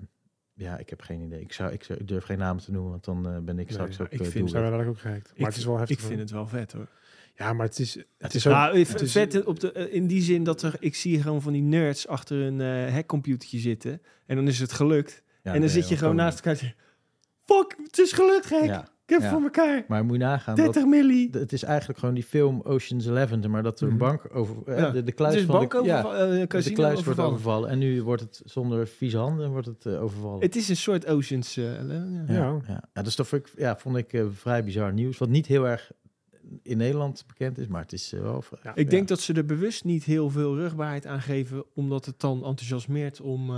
ja, 0.53 0.77
ik 0.77 0.89
heb 0.89 1.01
geen 1.01 1.21
idee. 1.21 1.39
Ik, 1.41 1.53
zou, 1.53 1.71
ik, 1.71 1.83
zou- 1.83 1.99
ik 1.99 2.07
durf 2.07 2.23
geen 2.23 2.37
namen 2.37 2.63
te 2.63 2.71
noemen, 2.71 2.91
want 2.91 3.05
dan 3.05 3.27
eh, 3.29 3.37
ben 3.39 3.59
ik 3.59 3.71
straks 3.71 3.99
ook 3.99 4.07
ik 4.07 4.19
eh, 4.19 4.25
vind- 4.27 4.31
Zijn 4.31 4.45
doelwit. 4.63 4.71
we 4.71 4.77
daar 4.77 4.87
ook 4.87 4.97
gehackt. 4.99 5.27
Maar 5.29 5.39
ik, 5.39 5.45
het 5.45 5.55
is 5.55 5.65
wel 5.65 5.77
heftig. 5.77 5.97
Ik 5.97 6.03
vind 6.03 6.19
het 6.19 6.31
wel 6.31 6.47
vet 6.47 6.71
hoor. 6.71 6.87
Ja, 7.37 7.53
maar 7.53 7.65
het 7.65 7.79
is, 7.79 7.93
het 8.17 8.33
is 8.33 8.35
is 8.35 8.47
ook... 8.47 8.53
Nou, 8.53 8.77
het 8.79 9.01
is- 9.01 9.11
vet 9.11 9.43
op 9.45 9.59
de, 9.59 9.71
eh, 9.71 9.93
in 9.93 10.07
die 10.07 10.21
zin 10.21 10.43
dat 10.43 10.61
er, 10.61 10.75
ik 10.79 10.95
zie 10.95 11.21
gewoon 11.21 11.41
van 11.41 11.53
die 11.53 11.61
nerds 11.61 12.07
achter 12.07 12.37
een 12.41 12.61
eh 12.61 12.93
hackcomputertje 12.93 13.59
zitten. 13.59 14.01
En 14.25 14.35
dan 14.35 14.47
is 14.47 14.59
het 14.59 14.71
gelukt. 14.73 15.11
Ja, 15.25 15.27
en 15.43 15.51
dan 15.51 15.59
nee, 15.59 15.69
zit 15.69 15.89
je 15.89 15.97
gewoon 15.97 16.15
naast 16.15 16.45
elkaar 16.45 16.75
Fuck, 17.45 17.75
het 17.83 17.97
is 17.99 18.11
gelukt 18.11 18.45
gek. 18.45 18.63
Ja, 18.65 18.81
ik 18.81 19.09
heb 19.09 19.21
ja. 19.21 19.29
voor 19.31 19.41
elkaar. 19.41 19.85
maar 19.87 20.03
moet 20.05 20.17
je 20.17 20.23
nagaan. 20.23 20.55
Dat, 20.55 20.65
30 20.73 20.85
milli. 20.85 21.29
het 21.31 21.53
is 21.53 21.63
eigenlijk 21.63 21.99
gewoon 21.99 22.15
die 22.15 22.23
film 22.23 22.61
Ocean's 22.61 23.05
Eleven, 23.05 23.51
maar 23.51 23.63
dat 23.63 23.79
er 23.79 23.87
een 23.87 23.93
Mhm. 23.95 24.03
bank 24.03 24.35
over... 24.35 24.55
eh, 24.65 24.77
Ja. 24.77 24.89
de, 24.89 25.03
de 25.03 25.11
kluis 25.11 25.35
is 25.35 25.43
van 25.43 25.55
bank 25.59 25.71
de, 25.71 25.83
ja, 25.83 25.99
over, 26.03 26.39
de 26.39 26.47
casino 26.47 26.75
kluis 26.75 27.03
wordt 27.03 27.19
overvallen. 27.19 27.69
En 27.69 27.77
nu 27.77 28.03
wordt 28.03 28.21
het 28.21 28.41
zonder 28.45 28.87
vieze 28.87 29.17
handen 29.17 29.49
wordt 29.49 29.67
het 29.67 29.85
eh, 29.85 30.01
overvallen. 30.03 30.41
Het 30.41 30.55
is 30.55 30.69
een 30.69 30.77
soort 30.77 31.07
Oceans. 31.07 31.57
eh, 31.57 31.63
ja. 31.63 31.81
Ja. 32.27 32.33
Ja, 32.33 32.59
ja. 32.67 32.83
ja 32.93 33.01
dus 33.01 33.15
dat 33.15 33.27
vond 33.27 33.47
ik, 33.47 33.53
ja, 33.57 33.77
vond 33.77 33.97
ik 33.97 34.13
eh, 34.13 34.25
vrij 34.33 34.63
bizar 34.63 34.93
nieuws. 34.93 35.17
Wat 35.17 35.29
niet 35.29 35.45
heel 35.45 35.67
erg 35.67 35.91
in 36.63 36.77
Nederland 36.77 37.23
bekend 37.27 37.57
is, 37.57 37.67
maar 37.67 37.81
het 37.81 37.93
is 37.93 38.13
eh, 38.13 38.21
wel... 38.21 38.41
vrij- 38.41 38.59
Ja. 38.63 38.75
Ik 38.75 38.89
denk 38.89 39.07
dat 39.07 39.19
ze 39.19 39.33
er 39.33 39.45
bewust 39.45 39.83
niet 39.83 40.03
heel 40.03 40.29
veel 40.29 40.55
rugbaarheid 40.55 41.05
aan 41.05 41.21
geven, 41.21 41.63
omdat 41.73 42.05
het 42.05 42.19
dan 42.19 42.35
enthousiasmeert 42.45 43.21
om... 43.21 43.49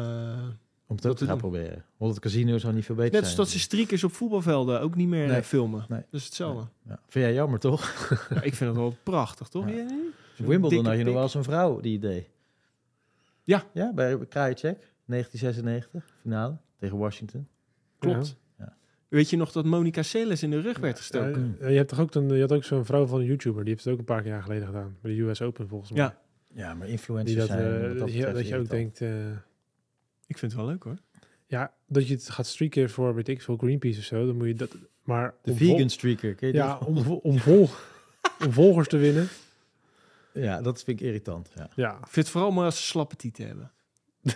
eh, 0.88 0.94
Om 0.94 0.96
het 0.96 1.04
dat 1.04 1.18
te 1.18 1.26
gaan 1.26 1.38
doen. 1.40 1.52
proberen. 1.52 1.84
Want 1.98 2.12
het 2.12 2.22
casino 2.22 2.58
zou 2.58 2.74
niet 2.74 2.86
veel 2.86 2.96
beter 2.96 3.12
net 3.12 3.20
als 3.22 3.30
zijn. 3.30 3.42
dat 3.44 3.50
ze 3.52 3.60
striekers 3.60 4.04
op 4.04 4.12
voetbalvelden 4.14 4.82
ook 4.82 4.96
niet 4.96 5.08
meer 5.08 5.28
Nee. 5.28 5.38
eh, 5.38 5.44
filmen. 5.44 5.86
Nee. 5.90 6.00
Dat 6.12 6.20
is 6.20 6.26
hetzelfde. 6.26 6.68
Ja. 6.88 7.00
Vind 7.08 7.26
jij 7.26 7.34
jammer, 7.34 7.60
toch? 7.60 8.10
Ja, 8.30 8.42
ik 8.42 8.54
vind 8.56 8.70
het 8.70 8.80
wel 8.80 8.96
prachtig, 9.04 9.48
toch? 9.48 9.70
Ja. 9.70 9.86
Wimbledon 10.38 10.86
had 10.86 10.98
je 10.98 11.04
nog 11.04 11.14
wel 11.14 11.24
eens 11.24 11.34
een 11.34 11.44
vrouw 11.44 11.80
die 11.80 12.00
deed. 12.00 12.30
Ja. 13.44 13.64
Ja, 13.74 13.94
bij 13.94 14.18
Krajicek, 14.30 14.94
1996, 15.06 16.04
finale 16.22 16.58
tegen 16.80 16.98
Washington. 16.98 17.48
Klopt. 18.00 18.36
Ja. 18.58 18.76
Weet 19.08 19.30
je 19.30 19.38
nog 19.38 19.52
dat 19.52 19.66
Monica 19.66 20.02
Seles 20.04 20.44
in 20.44 20.50
de 20.50 20.60
rug 20.62 20.78
werd 20.78 20.98
gestoken? 20.98 21.58
Ja, 21.60 21.68
je 21.68 21.78
hebt 21.78 21.90
toch 21.90 22.00
ook, 22.00 22.16
een, 22.16 22.28
je 22.34 22.42
had 22.42 22.52
ook 22.52 22.64
zo'n 22.64 22.86
vrouw 22.86 23.06
van 23.06 23.20
een 23.20 23.26
YouTuber, 23.26 23.64
die 23.64 23.74
heeft 23.74 23.84
het 23.86 23.94
ook 23.94 24.00
een 24.00 24.06
paar 24.06 24.26
jaar 24.28 24.42
geleden 24.42 24.66
gedaan. 24.68 24.98
Bij 25.02 25.16
de 25.16 25.22
US 25.22 25.42
Open 25.42 25.68
volgens 25.68 25.92
mij. 25.92 26.00
Ja. 26.02 26.18
Ja, 26.54 26.74
maar 26.74 26.84
Die 26.86 26.92
influencers 26.96 27.38
dat, 27.38 27.48
zijn... 27.48 27.82
eh, 27.82 27.88
wat 27.90 27.98
dat, 27.98 28.08
je, 28.12 28.16
betreft 28.18 28.36
dat 28.36 28.48
je 28.48 28.58
ook 28.58 28.70
denkt, 28.70 29.02
eh, 29.02 29.10
Ik 30.28 30.38
vind 30.38 30.52
het 30.52 30.62
wel 30.62 30.70
leuk 30.70 30.84
hoor. 30.84 30.98
ja, 31.46 31.74
dat 31.88 32.08
je 32.08 32.14
het 32.14 32.30
gaat 32.30 32.46
streaken 32.48 32.90
voor, 32.90 33.16
weet 33.16 33.28
ik 33.28 33.42
veel, 33.42 33.58
Greenpeace 33.58 34.00
of 34.00 34.06
zo, 34.06 34.26
dan 34.26 34.38
moet 34.38 34.48
je 34.48 34.54
dat, 34.54 34.76
maar 35.04 35.34
De 35.44 35.56
vegan 35.56 35.90
streaker, 35.90 36.36
ken 36.36 36.48
je 36.48 36.54
die? 36.54 36.62
ja, 36.62 36.78
om, 36.78 36.98
om, 37.08 37.38
vol, 37.40 37.70
om 38.46 38.52
volgers 38.52 38.88
te 38.88 38.98
winnen. 38.98 39.28
Ja, 40.34 40.62
dat 40.62 40.84
vind 40.84 41.00
ik 41.00 41.06
irritant. 41.08 41.52
Ja. 41.56 41.70
Ja. 41.76 41.92
Ik 41.92 41.98
vind 42.08 42.16
het 42.16 42.30
vooral 42.30 42.52
mooi 42.52 42.66
als 42.66 42.78
ze 42.78 42.84
slappe 42.84 43.16
tieten 43.16 43.46
hebben. 43.48 43.72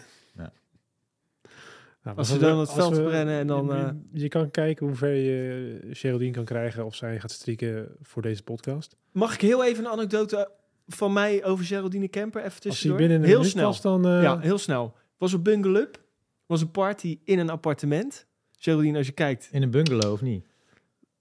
Nou, 2.04 2.18
Als 2.18 2.28
ze 2.30 2.38
dan 2.38 2.60
het 2.60 2.72
veld 2.72 2.96
we- 2.98 3.04
brennen 3.04 3.39
en 3.39 3.48
dan, 3.48 3.66
Je, 3.66 3.74
eh, 3.74 3.89
je 4.22 4.28
kan 4.28 4.52
kijken 4.52 4.86
hoe 4.88 4.96
ver 4.96 5.14
je 5.14 5.80
Geraldine 5.92 6.32
kan 6.32 6.46
krijgen 6.46 6.86
of 6.86 6.96
zij 6.96 7.20
gaat 7.20 7.32
strikken 7.32 7.96
voor 8.02 8.22
deze 8.22 8.44
podcast. 8.44 8.96
Mag 9.12 9.34
ik 9.34 9.42
heel 9.42 9.66
even 9.66 9.86
een 9.86 9.92
anekdote 9.92 10.52
van 10.88 11.14
mij 11.14 11.44
over 11.46 11.66
Geraldine 11.66 12.08
Kemper 12.08 12.42
even 12.42 12.54
Als 12.54 12.64
hij 12.64 12.72
tussendoor? 12.72 12.98
binnen 13.00 13.18
een 13.18 13.24
heel 13.24 13.36
minuut 13.38 13.52
snel. 13.52 13.66
was, 13.66 13.82
dan... 13.82 14.06
eh, 14.08 14.22
Ja, 14.22 14.39
heel 14.39 14.58
snel. 14.58 14.96
Was 15.22 15.41
Bungle 15.41 15.80
Up. 15.80 16.01
Was 16.45 16.61
een 16.61 16.72
party 16.72 17.19
in 17.24 17.39
een 17.39 17.49
appartement. 17.49 18.26
Geraldine, 18.57 18.97
als 18.97 19.07
je 19.07 19.13
kijkt. 19.13 19.49
In 19.51 19.61
een 19.61 19.72
bungalow, 19.72 20.11
of 20.11 20.22
niet? 20.22 20.45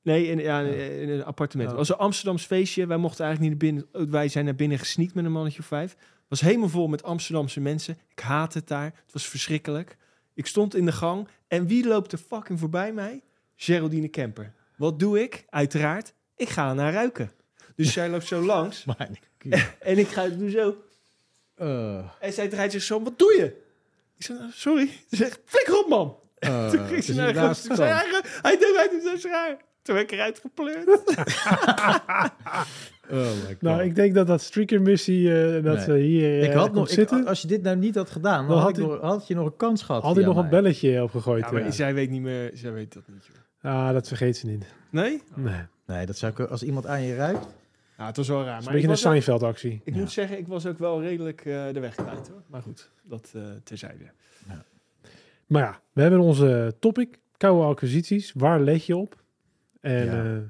Nee, 0.03 0.26
in, 0.26 0.38
ja, 0.38 0.61
in 0.61 1.09
een 1.09 1.24
appartement. 1.24 1.70
Oh. 1.70 1.76
Het 1.78 1.86
was 1.88 1.96
een 1.96 2.05
Amsterdams 2.05 2.44
feestje. 2.44 2.86
Wij 2.86 2.96
mochten 2.96 3.24
eigenlijk 3.24 3.55
niet 3.55 3.72
naar 3.72 3.82
binnen. 3.92 4.11
Wij 4.11 4.28
zijn 4.28 4.44
naar 4.44 4.55
binnen 4.55 4.78
gesneakt 4.78 5.14
met 5.14 5.24
een 5.24 5.32
mannetje 5.32 5.59
of 5.59 5.66
vijf. 5.66 5.90
Het 5.90 6.28
was 6.28 6.40
helemaal 6.40 6.68
vol 6.68 6.88
met 6.88 7.03
Amsterdamse 7.03 7.61
mensen. 7.61 7.98
Ik 8.09 8.18
haat 8.18 8.55
het 8.55 8.68
daar. 8.68 8.84
Het 8.84 9.12
was 9.12 9.28
verschrikkelijk. 9.28 9.96
Ik 10.34 10.46
stond 10.46 10.74
in 10.74 10.84
de 10.84 10.92
gang. 10.92 11.28
En 11.48 11.66
wie 11.66 11.86
loopt 11.86 12.12
er 12.12 12.18
fucking 12.18 12.59
voorbij 12.59 12.92
mij? 12.92 13.22
Geraldine 13.57 14.09
Kemper. 14.09 14.55
Wat 14.76 14.98
doe 14.98 15.22
ik? 15.22 15.44
Uiteraard. 15.48 16.14
Ik 16.36 16.48
ga 16.48 16.74
naar 16.74 16.92
ruiken. 16.92 17.32
Dus 17.76 17.92
zij 17.98 18.09
loopt 18.09 18.26
zo 18.26 18.42
langs. 18.44 18.84
Maar, 18.84 19.11
En 19.78 19.98
ik 19.98 20.09
ga 20.09 20.28
doe 20.28 20.51
zo. 20.51 20.76
uh, 21.59 22.11
En 22.20 22.32
zij 22.32 22.48
draait 22.48 22.72
zich 22.72 22.82
zo. 22.82 23.03
Wat 23.03 23.18
doe 23.18 23.34
je? 23.38 23.60
Ik 24.21 24.27
zei, 24.27 24.39
nou, 24.39 24.51
sorry. 24.55 24.87
Ze 25.09 25.16
zegt, 25.16 25.41
flikker 25.45 25.79
op 25.79 25.89
man. 25.89 26.16
uh, 26.41 26.68
Toen 26.71 26.87
ging 26.87 27.05
ze 27.05 27.11
is 27.11 27.16
naar 27.16 27.55
Toen 27.66 27.77
zei 27.77 27.91
kant. 28.11 28.27
hij, 28.43 28.57
hij 28.77 28.89
doet 28.91 29.03
zo 29.03 29.16
zwaar. 29.16 29.57
Toen 29.83 29.95
werd 29.95 30.12
ik 30.12 30.18
eruit 30.18 30.39
gepleurd. 30.39 30.89
Oh 33.12 33.16
my 33.18 33.47
god. 33.47 33.61
Nou, 33.61 33.83
ik 33.83 33.95
denk 33.95 34.14
dat 34.14 34.27
dat 34.27 34.41
streaker-missie, 34.43 35.33
eh, 35.45 35.64
dat 35.64 35.75
Nee. 35.77 35.85
ze 35.85 35.93
hier 35.95 36.41
eh, 36.41 36.45
ik 36.45 36.53
had 36.53 36.73
nog, 36.73 36.89
ik- 36.91 37.27
als 37.27 37.43
je 37.43 37.49
dit 37.49 37.62
nou 37.62 37.77
niet 37.77 37.95
had 37.95 38.11
gedaan, 38.11 38.39
dan 38.39 38.49
Dan 38.49 38.57
had, 38.57 38.66
had 38.66 38.79
ik 38.79 38.85
hij- 38.85 38.95
nog, 38.95 39.01
had 39.11 39.27
je 39.27 39.35
nog 39.35 39.47
een 39.47 39.57
kans 39.57 39.83
gehad. 39.83 40.03
had 40.03 40.16
hij 40.16 40.25
nog 40.25 40.37
een 40.37 40.49
belletje 40.49 41.03
opgegooid. 41.03 41.45
Ja, 41.45 41.53
maar 41.53 41.62
ja. 41.64 41.71
zij 41.71 41.95
weet 41.95 42.11
niet 42.11 42.21
meer, 42.23 42.51
zij 42.55 42.73
weet 42.73 42.93
dat 42.93 43.03
niet, 43.07 43.27
joh. 43.62 43.73
Ah, 43.73 43.93
dat 43.93 44.09
vergeet 44.09 44.37
ze 44.37 44.47
niet. 44.47 44.64
Nee? 44.91 45.23
Nee. 45.35 45.61
Nee, 45.87 46.07
dat 46.07 46.16
zou 46.18 46.33
ik, 46.33 46.41
als 46.41 46.62
iemand 46.62 46.87
aan 46.87 47.03
je 47.03 47.14
ruikt. 47.16 47.47
Ja, 48.01 48.07
het 48.07 48.16
was 48.16 48.28
wel 48.28 48.44
raar. 48.44 48.55
Het 48.57 48.64
Maar 48.64 48.74
een 48.74 48.80
ik, 48.80 48.86
beetje 48.86 49.07
een 49.09 49.12
Seinfeld-actie. 49.12 49.80
ik 49.84 49.94
Ja. 49.94 50.01
moet 50.01 50.11
zeggen, 50.11 50.38
ik 50.38 50.46
was 50.46 50.66
ook 50.66 50.78
wel 50.78 51.03
redelijk 51.03 51.40
eh, 51.44 51.72
de 51.72 51.80
weg 51.80 51.94
kwijt, 51.94 52.28
hoor. 52.28 52.42
Maar 52.46 52.62
goed, 52.62 52.90
dat 53.03 53.32
eh 53.36 53.42
terzijde. 53.64 54.05
Maar 55.46 55.62
ja, 55.62 55.80
we 55.92 56.01
hebben 56.03 56.20
onze 56.20 56.74
topic, 56.78 57.18
koude 57.36 57.64
acquisities. 57.66 58.32
Waar 58.32 58.61
let 58.61 58.84
je 58.84 58.96
op? 58.96 59.22
En 59.80 60.05
Ja. 60.05 60.24
ja, 60.24 60.42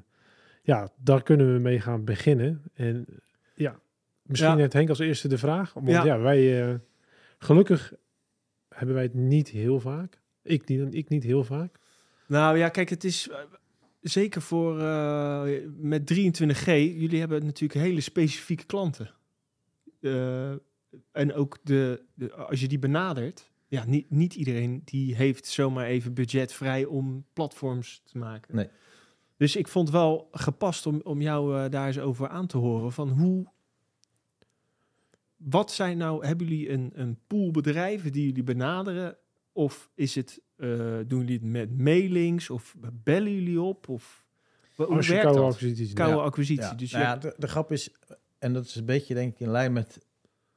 ja 0.63 0.89
daar 0.97 1.23
kunnen 1.23 1.53
we 1.55 1.59
mee 1.61 1.81
gaan 1.81 2.05
beginnen. 2.05 2.63
En 2.75 3.07
ja, 3.55 3.79
misschien 4.23 4.51
Ja. 4.51 4.57
heeft 4.57 4.73
Henk 4.73 4.89
als 4.89 4.99
eerste 4.99 5.29
de 5.29 5.39
vraag. 5.39 5.73
Want 5.73 5.89
Ja. 5.89 6.05
ja, 6.05 6.19
wij, 6.19 6.69
eh, 6.71 6.75
gelukkig 7.39 7.93
hebben 8.69 8.95
wij 8.95 9.05
het 9.05 9.15
niet 9.15 9.49
heel 9.49 9.81
vaak. 9.81 10.21
Ik 10.43 10.69
niet, 10.69 10.95
ik 10.95 11.09
niet 11.09 11.25
heel 11.25 11.45
vaak. 11.45 11.79
Nou 12.27 12.59
ja, 12.59 12.69
kijk, 12.69 12.89
het 12.89 13.05
is 13.05 13.29
eh, 13.29 13.39
zeker 14.01 14.43
voor 14.43 14.81
eh, 14.81 15.43
met 15.77 16.15
23G. 16.15 16.65
Jullie 16.65 17.19
hebben 17.19 17.45
natuurlijk 17.45 17.81
hele 17.81 18.01
specifieke 18.01 18.65
klanten. 18.65 19.15
Eh, 20.01 20.51
en 21.13 21.35
ook 21.35 21.59
de, 21.63 22.05
de, 22.15 22.35
als 22.35 22.61
je 22.61 22.69
die 22.69 22.79
benadert, 22.79 23.51
ja, 23.69 23.85
niet, 23.85 24.11
niet 24.11 24.35
iedereen 24.35 24.83
die 24.85 25.15
heeft 25.15 25.47
zomaar 25.47 25.87
even 25.87 26.15
budget 26.15 26.53
vrij 26.53 26.85
om 26.85 27.25
platforms 27.33 28.03
te 28.05 28.19
maken. 28.19 28.55
Nee. 28.55 28.69
Dus 29.37 29.57
ik 29.57 29.69
vond 29.69 29.91
wel 29.91 30.29
gepast 30.33 30.87
om, 30.87 31.01
om 31.03 31.21
jou 31.21 31.57
eh, 31.57 31.71
daar 31.71 31.87
eens 31.87 31.99
over 31.99 32.29
aan 32.29 32.47
te 32.47 32.59
horen 32.59 32.93
van 32.93 33.09
hoe. 33.09 33.47
Wat 35.37 35.73
zijn 35.73 35.99
nou, 35.99 36.27
hebben 36.27 36.47
jullie 36.47 36.71
een, 36.71 36.91
een 36.95 37.19
pool 37.27 37.51
bedrijven 37.51 38.13
die 38.13 38.27
jullie 38.27 38.43
benaderen? 38.43 39.17
Of 39.53 39.91
is 39.95 40.15
het, 40.15 40.41
eh, 40.61 40.69
doen 41.07 41.19
jullie 41.21 41.35
het 41.35 41.45
met 41.45 41.79
mailings? 41.79 42.51
Of 42.51 42.77
bellen 42.93 43.35
jullie 43.35 43.61
op? 43.61 43.89
Of 43.89 44.27
hoe 44.75 44.87
Als 44.87 45.09
werkt 45.09 45.23
koude 45.23 45.41
dat? 45.41 45.53
acquisities 45.53 45.93
Koude 45.93 46.17
Ja. 46.17 46.23
acquisitie. 46.23 46.65
Ja, 46.65 46.75
Dus 46.75 46.91
nou 46.93 47.05
ja, 47.05 47.17
de, 47.17 47.35
de 47.39 47.49
grap 47.49 47.73
is, 47.73 47.95
en 48.39 48.53
dat 48.53 48.65
is 48.65 48.75
een 48.75 48.85
beetje 48.85 49.15
denk 49.15 49.33
ik 49.33 49.41
in 49.41 49.51
lijn 49.51 49.73
met, 49.73 50.07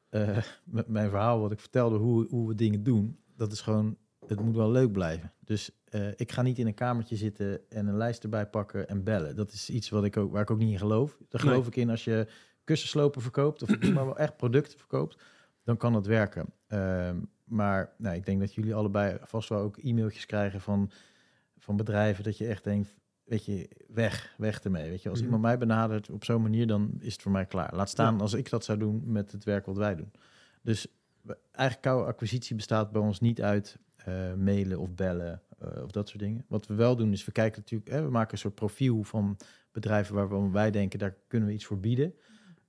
eh, 0.10 0.38
met 0.64 0.88
mijn 0.88 1.10
verhaal 1.10 1.40
wat 1.40 1.52
ik 1.52 1.60
vertelde, 1.60 1.98
hoe, 1.98 2.28
hoe 2.30 2.48
we 2.48 2.56
dingen 2.56 2.84
doen. 2.84 3.18
Dat 3.36 3.52
is 3.52 3.62
gewoon, 3.62 3.98
het 4.28 4.40
moet 4.42 4.56
wel 4.56 4.72
leuk 4.72 4.92
blijven. 4.92 5.34
Dus 5.40 5.72
eh, 5.86 6.08
ik 6.16 6.32
ga 6.32 6.42
niet 6.42 6.60
in 6.60 6.68
een 6.68 6.74
kamertje 6.74 7.16
zitten 7.16 7.70
en 7.70 7.88
een 7.88 7.98
lijst 7.98 8.24
erbij 8.24 8.48
pakken 8.48 8.88
en 8.88 9.04
bellen. 9.04 9.36
Dat 9.36 9.52
is 9.52 9.70
iets 9.70 9.90
wat 9.90 10.04
ik 10.04 10.18
ook, 10.18 10.32
waar 10.32 10.42
ik 10.42 10.52
ook 10.52 10.58
niet 10.60 10.72
in 10.72 10.78
geloof. 10.78 11.18
Daar 11.30 11.42
geloof 11.42 11.58
Nee. 11.60 11.68
ik 11.68 11.76
in 11.76 11.90
als 11.90 12.04
je 12.04 12.28
kussenslopen 12.64 13.22
verkoopt 13.22 13.62
of 13.62 13.70
maar 13.94 14.06
wel 14.06 14.18
echt 14.18 14.38
producten 14.38 14.80
verkoopt, 14.80 15.22
dan 15.64 15.78
kan 15.78 15.94
het 15.94 16.06
werken. 16.06 16.46
Ehm, 16.68 17.18
maar 17.44 17.94
nou, 17.98 18.16
ik 18.16 18.26
denk 18.26 18.40
dat 18.40 18.54
jullie 18.54 18.76
allebei 18.76 19.18
vast 19.22 19.50
wel 19.50 19.60
ook 19.60 19.78
e-mailtjes 19.78 20.26
krijgen 20.26 20.62
van, 20.62 20.92
van 21.58 21.78
bedrijven 21.78 22.24
dat 22.24 22.38
je 22.38 22.48
echt 22.48 22.64
denkt, 22.64 22.96
weet 23.24 23.46
je, 23.46 23.70
weg, 23.88 24.36
weg 24.38 24.62
ermee. 24.62 24.90
Weet 24.90 25.02
je, 25.02 25.10
als 25.10 25.18
Mhm. 25.18 25.26
iemand 25.28 25.44
mij 25.44 25.58
benadert 25.58 26.10
op 26.10 26.24
zo'n 26.26 26.42
manier, 26.42 26.68
dan 26.68 26.92
is 27.00 27.14
het 27.14 27.22
voor 27.22 27.32
mij 27.32 27.46
klaar. 27.46 27.76
Laat 27.76 27.90
staan 27.90 28.22
als 28.22 28.34
ik 28.34 28.50
dat 28.50 28.66
zou 28.66 28.78
doen 28.78 29.02
met 29.06 29.32
het 29.32 29.44
werk 29.44 29.66
wat 29.66 29.78
wij 29.78 29.96
doen. 29.96 30.12
Dus 30.62 30.88
eigenlijk 31.52 31.82
koude 31.82 32.08
acquisitie 32.08 32.56
bestaat 32.56 32.92
bij 32.92 33.02
ons 33.02 33.20
niet 33.20 33.42
uit 33.42 33.78
eh, 33.96 34.34
mailen 34.34 34.80
of 34.80 34.94
bellen 34.94 35.42
eh, 35.60 35.84
of 35.84 35.92
dat 35.92 36.08
soort 36.10 36.20
dingen. 36.20 36.46
Wat 36.48 36.68
we 36.68 36.74
wel 36.74 36.96
doen 36.96 37.12
is 37.12 37.26
we 37.26 37.32
kijken 37.32 37.60
natuurlijk, 37.60 37.92
hè, 37.92 38.04
we 38.04 38.10
maken 38.10 38.32
een 38.34 38.38
soort 38.38 38.56
profiel 38.56 39.04
van 39.04 39.38
bedrijven 39.72 40.16
waarvan 40.16 40.52
wij 40.52 40.72
denken 40.72 41.00
daar 41.00 41.16
kunnen 41.28 41.48
we 41.48 41.54
iets 41.54 41.66
voor 41.66 41.80
bieden. 41.80 42.14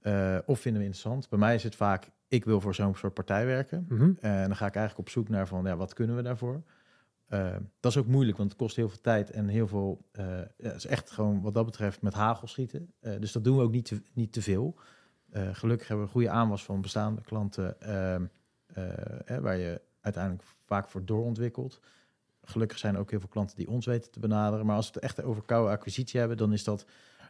Eh, 0.00 0.38
of 0.46 0.60
vinden 0.60 0.80
we 0.80 0.86
interessant. 0.86 1.28
Bij 1.28 1.38
mij 1.38 1.54
is 1.54 1.62
het 1.62 1.74
vaak, 1.76 2.10
ik 2.34 2.44
wil 2.44 2.60
voor 2.60 2.74
zo'n 2.74 2.94
soort 2.94 3.14
partij 3.14 3.46
werken. 3.46 3.86
Mhm. 3.88 4.12
En 4.20 4.46
dan 4.46 4.56
ga 4.56 4.66
ik 4.66 4.74
eigenlijk 4.74 4.98
op 4.98 5.08
zoek 5.08 5.28
naar 5.28 5.48
van, 5.48 5.64
ja, 5.64 5.76
wat 5.76 5.92
kunnen 5.92 6.16
we 6.16 6.22
daarvoor? 6.22 6.62
Eh, 7.34 7.56
dat 7.80 7.92
is 7.92 7.98
ook 7.98 8.06
moeilijk, 8.06 8.36
want 8.36 8.50
het 8.50 8.58
kost 8.58 8.76
heel 8.76 8.88
veel 8.88 9.00
tijd 9.00 9.30
en 9.30 9.48
heel 9.48 9.66
veel... 9.66 10.04
ja, 10.12 10.48
het 10.56 10.76
is 10.76 10.86
echt 10.86 11.10
gewoon 11.10 11.42
wat 11.42 11.54
dat 11.54 11.64
betreft 11.64 12.02
met 12.02 12.14
hagel 12.14 12.46
schieten. 12.46 12.92
Eh, 13.00 13.12
dus 13.20 13.32
dat 13.32 13.44
doen 13.44 13.56
we 13.56 13.62
ook 13.62 13.72
niet 13.72 13.84
te, 13.84 14.02
niet 14.12 14.32
te 14.32 14.42
veel. 14.42 14.78
Gelukkig 15.52 15.88
hebben 15.88 16.06
we 16.06 16.12
een 16.12 16.18
goede 16.18 16.30
aanwas 16.30 16.64
van 16.64 16.80
bestaande 16.80 17.22
klanten... 17.22 17.80
ehm, 17.80 18.24
eh, 18.66 19.38
waar 19.38 19.56
je 19.56 19.80
uiteindelijk 20.00 20.44
vaak 20.64 20.88
voor 20.88 21.04
doorontwikkelt. 21.04 21.80
Gelukkig 22.42 22.78
zijn 22.78 22.94
er 22.94 23.00
ook 23.00 23.10
heel 23.10 23.20
veel 23.20 23.28
klanten 23.28 23.56
die 23.56 23.68
ons 23.68 23.86
weten 23.86 24.10
te 24.10 24.20
benaderen. 24.20 24.66
Maar 24.66 24.76
als 24.76 24.86
we 24.86 24.92
het 24.94 25.02
echt 25.02 25.22
over 25.22 25.42
koude 25.42 25.70
acquisitie 25.70 26.18
hebben... 26.18 26.36
dan 26.36 26.52
is 26.52 26.64
dat 26.64 26.86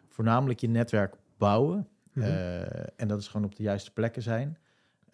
voornamelijk 0.09 0.61
je 0.61 0.69
netwerk 0.69 1.15
bouwen... 1.39 1.89
Mhm. 2.13 2.27
En 2.97 3.09
dat 3.09 3.21
is 3.21 3.29
gewoon 3.29 3.47
op 3.47 3.57
de 3.57 3.63
juiste 3.63 3.93
plekken 3.93 4.23
zijn. 4.23 4.59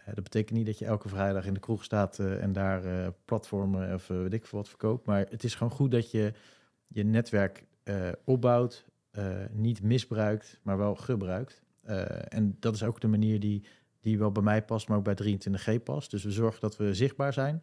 Eh, 0.04 0.14
dat 0.14 0.24
betekent 0.24 0.58
niet 0.58 0.66
dat 0.66 0.78
je 0.78 0.84
elke 0.84 1.08
vrijdag 1.08 1.46
in 1.46 1.54
de 1.54 1.60
kroeg 1.60 1.84
staat 1.84 2.18
eh, 2.18 2.42
en 2.42 2.52
daar 2.52 2.84
eh, 2.84 3.08
platformen 3.24 3.94
of 3.94 4.06
weet 4.06 4.32
ik 4.32 4.46
veel 4.46 4.58
wat 4.58 4.68
verkoopt. 4.68 5.06
Maar 5.06 5.26
het 5.30 5.44
is 5.44 5.54
gewoon 5.54 5.72
goed 5.72 5.90
dat 5.90 6.10
je 6.10 6.32
je 6.86 7.04
netwerk 7.04 7.68
opbouwt, 8.24 8.84
niet 9.52 9.82
misbruikt, 9.82 10.58
maar 10.62 10.78
wel 10.78 10.94
gebruikt. 10.94 11.62
En 12.28 12.56
dat 12.60 12.74
is 12.74 12.82
ook 12.82 13.00
de 13.00 13.08
manier 13.08 13.40
die, 13.40 13.64
die 14.00 14.18
wel 14.18 14.32
bij 14.32 14.42
mij 14.42 14.62
past, 14.64 14.88
maar 14.88 14.98
ook 14.98 15.04
bij 15.04 15.14
23G 15.14 15.82
past. 15.82 16.10
Dus 16.10 16.24
we 16.24 16.30
zorgen 16.30 16.60
dat 16.60 16.76
we 16.76 16.94
zichtbaar 16.94 17.32
zijn. 17.32 17.62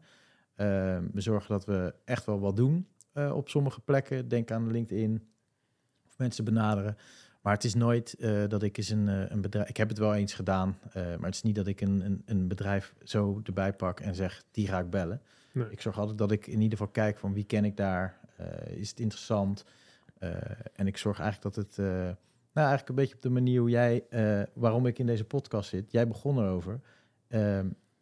We 1.12 1.22
zorgen 1.22 1.50
dat 1.50 1.66
we 1.66 1.94
echt 2.06 2.26
wel 2.26 2.40
wat 2.40 2.56
doen 2.56 2.88
op 3.14 3.50
sommige 3.50 3.82
plekken. 3.82 4.28
Denk 4.28 4.52
aan 4.52 4.72
LinkedIn 4.72 5.28
of 6.06 6.18
mensen 6.18 6.44
benaderen. 6.44 6.98
Maar 7.48 7.56
het 7.56 7.66
is 7.66 7.76
nooit 7.76 8.14
eh, 8.14 8.48
dat 8.48 8.64
ik 8.64 8.78
eens 8.78 8.90
een, 8.90 9.08
eh, 9.08 9.30
een 9.30 9.42
bedrijf... 9.42 9.70
Ik 9.70 9.78
heb 9.78 9.90
het 9.90 9.98
wel 9.98 10.16
eens 10.16 10.34
gedaan, 10.34 10.80
eh, 10.94 11.04
maar 11.04 11.26
het 11.26 11.36
is 11.36 11.42
niet 11.42 11.56
dat 11.56 11.68
ik 11.68 11.82
een, 11.82 12.06
een, 12.06 12.22
een 12.26 12.48
bedrijf 12.48 12.94
zo 13.04 13.42
erbij 13.44 13.74
pak 13.74 14.00
en 14.00 14.16
zeg, 14.16 14.44
die 14.52 14.68
ga 14.68 14.80
ik 14.80 14.90
bellen. 14.90 15.22
Nee. 15.52 15.68
Ik 15.70 15.82
zorg 15.82 16.00
altijd 16.00 16.18
dat 16.18 16.32
ik 16.32 16.48
in 16.48 16.62
ieder 16.62 16.78
geval 16.78 16.94
kijk 16.94 17.18
van 17.18 17.34
wie 17.34 17.44
ken 17.44 17.66
ik 17.66 17.78
daar, 17.78 18.20
is 18.70 18.90
het 18.90 19.00
interessant? 19.00 19.66
En 20.74 20.88
ik 20.88 20.98
zorg 20.98 21.20
eigenlijk 21.20 21.56
dat 21.56 21.66
het, 21.66 21.78
nou 22.54 22.68
eigenlijk 22.68 22.90
een 22.90 22.96
beetje 22.96 23.16
op 23.16 23.22
de 23.22 23.30
manier 23.30 23.60
hoe 23.60 23.70
jij, 23.70 24.04
waarom 24.54 24.86
ik 24.86 25.00
in 25.00 25.06
deze 25.06 25.26
podcast 25.26 25.70
zit, 25.70 25.92
jij 25.92 26.08
begon 26.08 26.38
erover. 26.38 26.80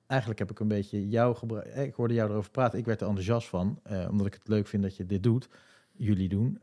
Eigenlijk 0.08 0.40
heb 0.40 0.52
ik 0.52 0.60
een 0.60 0.68
beetje 0.68 1.10
jou 1.10 1.36
gebruikt, 1.36 1.78
ik 1.78 1.94
hoorde 1.94 2.14
jou 2.14 2.30
erover 2.30 2.52
praten, 2.52 2.80
ik 2.80 2.86
werd 2.86 3.02
er 3.02 3.08
enthousiast 3.08 3.48
van, 3.48 3.82
omdat 4.10 4.28
ik 4.28 4.34
het 4.34 4.48
leuk 4.48 4.68
vind 4.68 4.84
dat 4.84 4.96
je 4.96 5.06
dit 5.06 5.24
doet, 5.24 5.50
jullie 5.92 6.30
doen. 6.30 6.60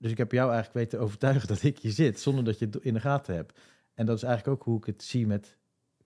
Dus 0.00 0.10
ik 0.10 0.18
heb 0.18 0.32
jou 0.32 0.46
eigenlijk 0.52 0.78
weten 0.78 0.98
te 0.98 1.04
overtuigen 1.04 1.48
dat 1.48 1.62
ik 1.62 1.78
hier 1.78 1.92
zit, 1.92 2.20
zonder 2.20 2.44
dat 2.44 2.58
je 2.58 2.64
het 2.64 2.76
in 2.76 2.94
de 2.94 3.00
gaten 3.00 3.34
hebt. 3.34 3.58
En 3.94 4.06
dat 4.06 4.16
is 4.16 4.22
eigenlijk 4.22 4.58
ook 4.60 4.66
hoe 4.66 4.76
ik 4.78 4.84
het 4.84 5.02
zie 5.02 5.26
met 5.26 5.56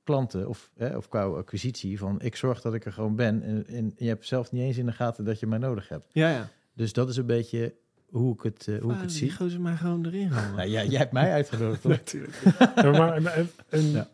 klanten 0.02 0.48
of, 0.48 0.70
hè, 0.76 0.96
of 0.96 1.08
qua 1.08 1.24
acquisitie. 1.24 1.98
Van 1.98 2.20
ik 2.20 2.36
zorg 2.36 2.60
dat 2.60 2.74
ik 2.74 2.84
er 2.84 2.92
gewoon 2.92 3.16
ben 3.16 3.42
en, 3.42 3.66
en 3.66 3.92
je 3.96 4.08
hebt 4.08 4.26
zelf 4.26 4.52
niet 4.52 4.62
eens 4.62 4.76
in 4.78 4.86
de 4.86 4.92
gaten 4.92 5.24
dat 5.24 5.40
je 5.40 5.46
mij 5.46 5.58
nodig 5.58 5.88
hebt. 5.88 6.06
ja, 6.12 6.30
ja. 6.30 6.48
Dus 6.76 6.92
dat 6.92 7.08
is 7.08 7.16
een 7.16 7.26
beetje 7.26 7.74
hoe 8.10 8.34
ik 8.34 8.42
het, 8.42 8.68
eh, 8.68 8.80
hoe 8.80 8.90
ik 8.90 8.96
Ah, 8.96 9.00
het 9.02 9.08
die 9.10 9.18
zie. 9.18 9.32
gozer 9.32 9.60
mij 9.60 9.76
gewoon 9.76 10.06
erin 10.06 10.28
houden. 10.32 10.56
Nou, 10.56 10.68
jij, 10.68 10.86
jij 10.86 10.98
hebt 10.98 11.12
mij 11.12 11.32
uitgenodigd, 11.32 11.82
toch? 11.82 11.90
Natuurlijk. 11.92 12.32
Ja, 12.76 12.90
maar, 12.90 13.22
maar- 13.22 13.36
en, 13.36 13.48
en 13.68 13.82
Ja. 13.90 14.08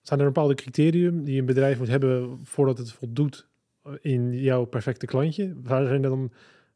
zijn 0.00 0.20
er 0.20 0.26
bepaalde 0.26 0.54
criterium 0.54 1.24
die 1.24 1.38
een 1.40 1.46
bedrijf 1.46 1.78
moet 1.78 1.88
hebben 1.88 2.38
voordat 2.44 2.78
het 2.78 2.92
voldoet 2.92 3.48
in 4.00 4.32
jouw 4.40 4.64
perfecte 4.64 5.06
klantje? 5.06 5.54
Waar 5.62 5.86
zijn 5.86 6.02
dan, 6.02 6.32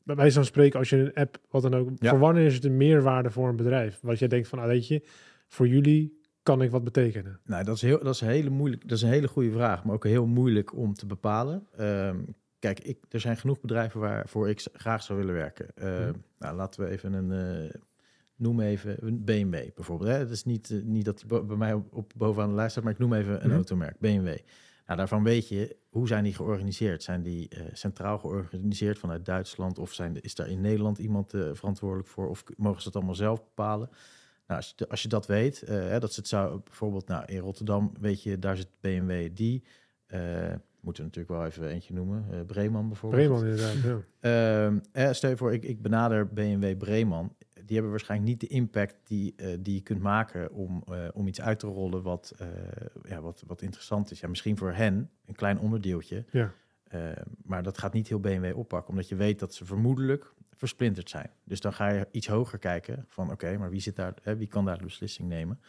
bij 0.08 0.16
wijze 0.16 0.34
van 0.34 0.44
spreken, 0.44 0.78
als 0.78 0.90
je 0.90 0.96
een 0.96 1.14
app, 1.14 1.38
wat 1.50 1.62
dan 1.62 1.74
ook, 1.74 1.90
Ja. 1.98 2.10
voor 2.10 2.18
wanneer 2.18 2.44
is 2.46 2.54
het 2.54 2.64
een 2.64 2.76
meerwaarde 2.76 3.30
voor 3.30 3.48
een 3.48 3.56
bedrijf? 3.56 3.98
Wat 4.02 4.18
jij 4.18 4.28
denkt 4.28 4.48
van, 4.48 4.58
ah, 4.58 4.66
weet 4.66 4.88
je, 4.88 5.02
voor 5.48 5.68
jullie 5.68 6.20
kan 6.42 6.62
ik 6.62 6.70
wat 6.70 6.84
betekenen. 6.84 7.40
Nou, 7.44 7.64
dat 7.64 7.74
is, 7.76 7.82
heel, 7.82 7.98
dat 8.02 8.14
is 8.14 8.20
een 8.20 8.28
hele 8.28 8.50
moeilijk, 8.50 8.82
dat 8.82 8.96
is 8.96 9.02
een 9.02 9.08
hele 9.10 9.28
goede 9.28 9.50
vraag, 9.52 9.84
maar 9.84 9.94
ook 9.94 10.04
heel 10.04 10.26
moeilijk 10.26 10.76
om 10.76 10.94
te 10.94 11.06
bepalen. 11.06 11.66
Ehm, 11.76 12.16
kijk, 12.58 12.80
ik, 12.80 12.98
er 13.08 13.20
zijn 13.20 13.36
genoeg 13.36 13.60
bedrijven 13.60 14.00
waarvoor 14.00 14.48
ik 14.48 14.66
graag 14.72 15.02
zou 15.02 15.18
willen 15.18 15.34
werken. 15.34 15.66
Ehm, 15.74 16.02
Mhm. 16.08 16.12
Nou, 16.38 16.56
laten 16.56 16.84
we 16.84 16.90
even 16.90 17.12
een, 17.12 17.32
eh, 17.32 17.70
noem 18.36 18.60
even 18.60 18.96
een 19.06 19.24
BMW 19.24 19.54
bijvoorbeeld. 19.74 20.10
Hè? 20.10 20.16
Het 20.16 20.30
is 20.30 20.44
niet, 20.44 20.70
eh, 20.70 20.78
niet 20.82 21.04
dat 21.04 21.24
die 21.28 21.42
bij 21.44 21.56
mij 21.56 21.72
op, 21.72 21.94
op 21.94 22.12
bovenaan 22.16 22.48
de 22.48 22.54
lijst 22.54 22.70
staat, 22.70 22.84
maar 22.84 22.92
ik 22.92 22.98
noem 22.98 23.12
even 23.12 23.32
een 23.40 23.46
Mhm. 23.46 23.54
automerk, 23.56 23.98
BMW. 23.98 24.36
Nou, 24.88 25.00
daarvan 25.00 25.22
weet 25.22 25.48
je, 25.48 25.76
hoe 25.88 26.06
zijn 26.08 26.24
die 26.24 26.34
georganiseerd? 26.34 27.02
Zijn 27.02 27.22
die 27.22 27.48
eh, 27.48 27.60
centraal 27.72 28.18
georganiseerd 28.18 28.98
vanuit 28.98 29.24
Duitsland? 29.24 29.78
Of 29.78 29.92
zijn, 29.92 30.12
de- 30.12 30.20
is 30.20 30.34
daar 30.34 30.48
in 30.48 30.60
Nederland 30.60 30.98
iemand 30.98 31.34
eh, 31.34 31.48
verantwoordelijk 31.52 32.08
voor? 32.08 32.28
Of 32.28 32.44
mogen 32.56 32.80
ze 32.80 32.86
het 32.86 32.96
allemaal 32.96 33.14
zelf 33.14 33.44
bepalen? 33.44 33.88
Nou, 34.46 34.60
als, 34.60 34.72
je, 34.76 34.88
als 34.88 35.02
je 35.02 35.08
dat 35.08 35.26
weet, 35.26 35.62
eh, 35.62 35.74
hè, 35.76 35.98
dat 36.00 36.12
ze 36.12 36.20
het 36.20 36.28
zou 36.28 36.60
bijvoorbeeld 36.64 37.08
nou, 37.08 37.24
in 37.26 37.38
Rotterdam, 37.38 37.92
weet 38.00 38.22
je, 38.22 38.38
daar 38.38 38.56
zit 38.56 38.68
BMW 38.80 39.28
die. 39.36 39.64
moeten 40.80 41.02
we 41.04 41.08
natuurlijk 41.10 41.28
wel 41.28 41.44
even 41.44 41.68
eentje 41.68 41.94
noemen. 41.94 42.46
Breeman 42.46 42.88
bijvoorbeeld. 42.88 43.22
Breeman 43.22 43.46
inderdaad, 43.46 43.82
ja. 43.82 43.98
Ehm, 44.66 44.78
eh, 44.92 45.12
stel 45.12 45.30
je 45.30 45.36
voor, 45.36 45.52
ik, 45.52 45.62
ik 45.64 45.82
benader 45.82 46.28
BMW 46.32 46.76
Breeman. 46.78 47.34
Die 47.68 47.76
hebben 47.76 47.90
waarschijnlijk 47.90 48.30
niet 48.30 48.40
de 48.40 48.46
impact 48.46 48.96
die, 49.04 49.34
eh, 49.36 49.56
die 49.60 49.74
je 49.74 49.80
kunt 49.80 50.00
maken 50.00 50.52
om, 50.52 50.82
eh, 50.86 51.08
om 51.12 51.26
iets 51.26 51.40
uit 51.40 51.58
te 51.58 51.66
rollen 51.66 52.02
wat, 52.02 52.34
eh, 52.38 52.46
ja, 53.02 53.20
wat, 53.20 53.44
wat 53.46 53.62
interessant 53.62 54.10
is. 54.10 54.20
Ja, 54.20 54.28
misschien 54.28 54.56
voor 54.56 54.72
hen 54.72 55.10
een 55.26 55.34
klein 55.34 55.58
onderdeeltje. 55.58 56.24
Ja. 56.30 56.52
Maar 57.42 57.62
dat 57.62 57.78
gaat 57.78 57.92
niet 57.92 58.08
heel 58.08 58.20
BMW 58.20 58.58
oppakken, 58.58 58.90
omdat 58.90 59.08
je 59.08 59.16
weet 59.16 59.38
dat 59.38 59.54
ze 59.54 59.64
vermoedelijk 59.64 60.32
versplinterd 60.52 61.10
zijn. 61.10 61.30
Dus 61.44 61.60
dan 61.60 61.72
ga 61.72 61.88
je 61.88 62.08
iets 62.10 62.26
hoger 62.26 62.58
kijken 62.58 63.04
van 63.08 63.30
oké, 63.30 63.58
maar 63.58 63.70
wie 63.70 63.80
zit 63.80 63.96
daar, 63.96 64.14
hè, 64.22 64.36
wie 64.36 64.46
kan 64.46 64.64
daar 64.64 64.78
de 64.78 64.84
beslissing 64.84 65.28
nemen? 65.28 65.60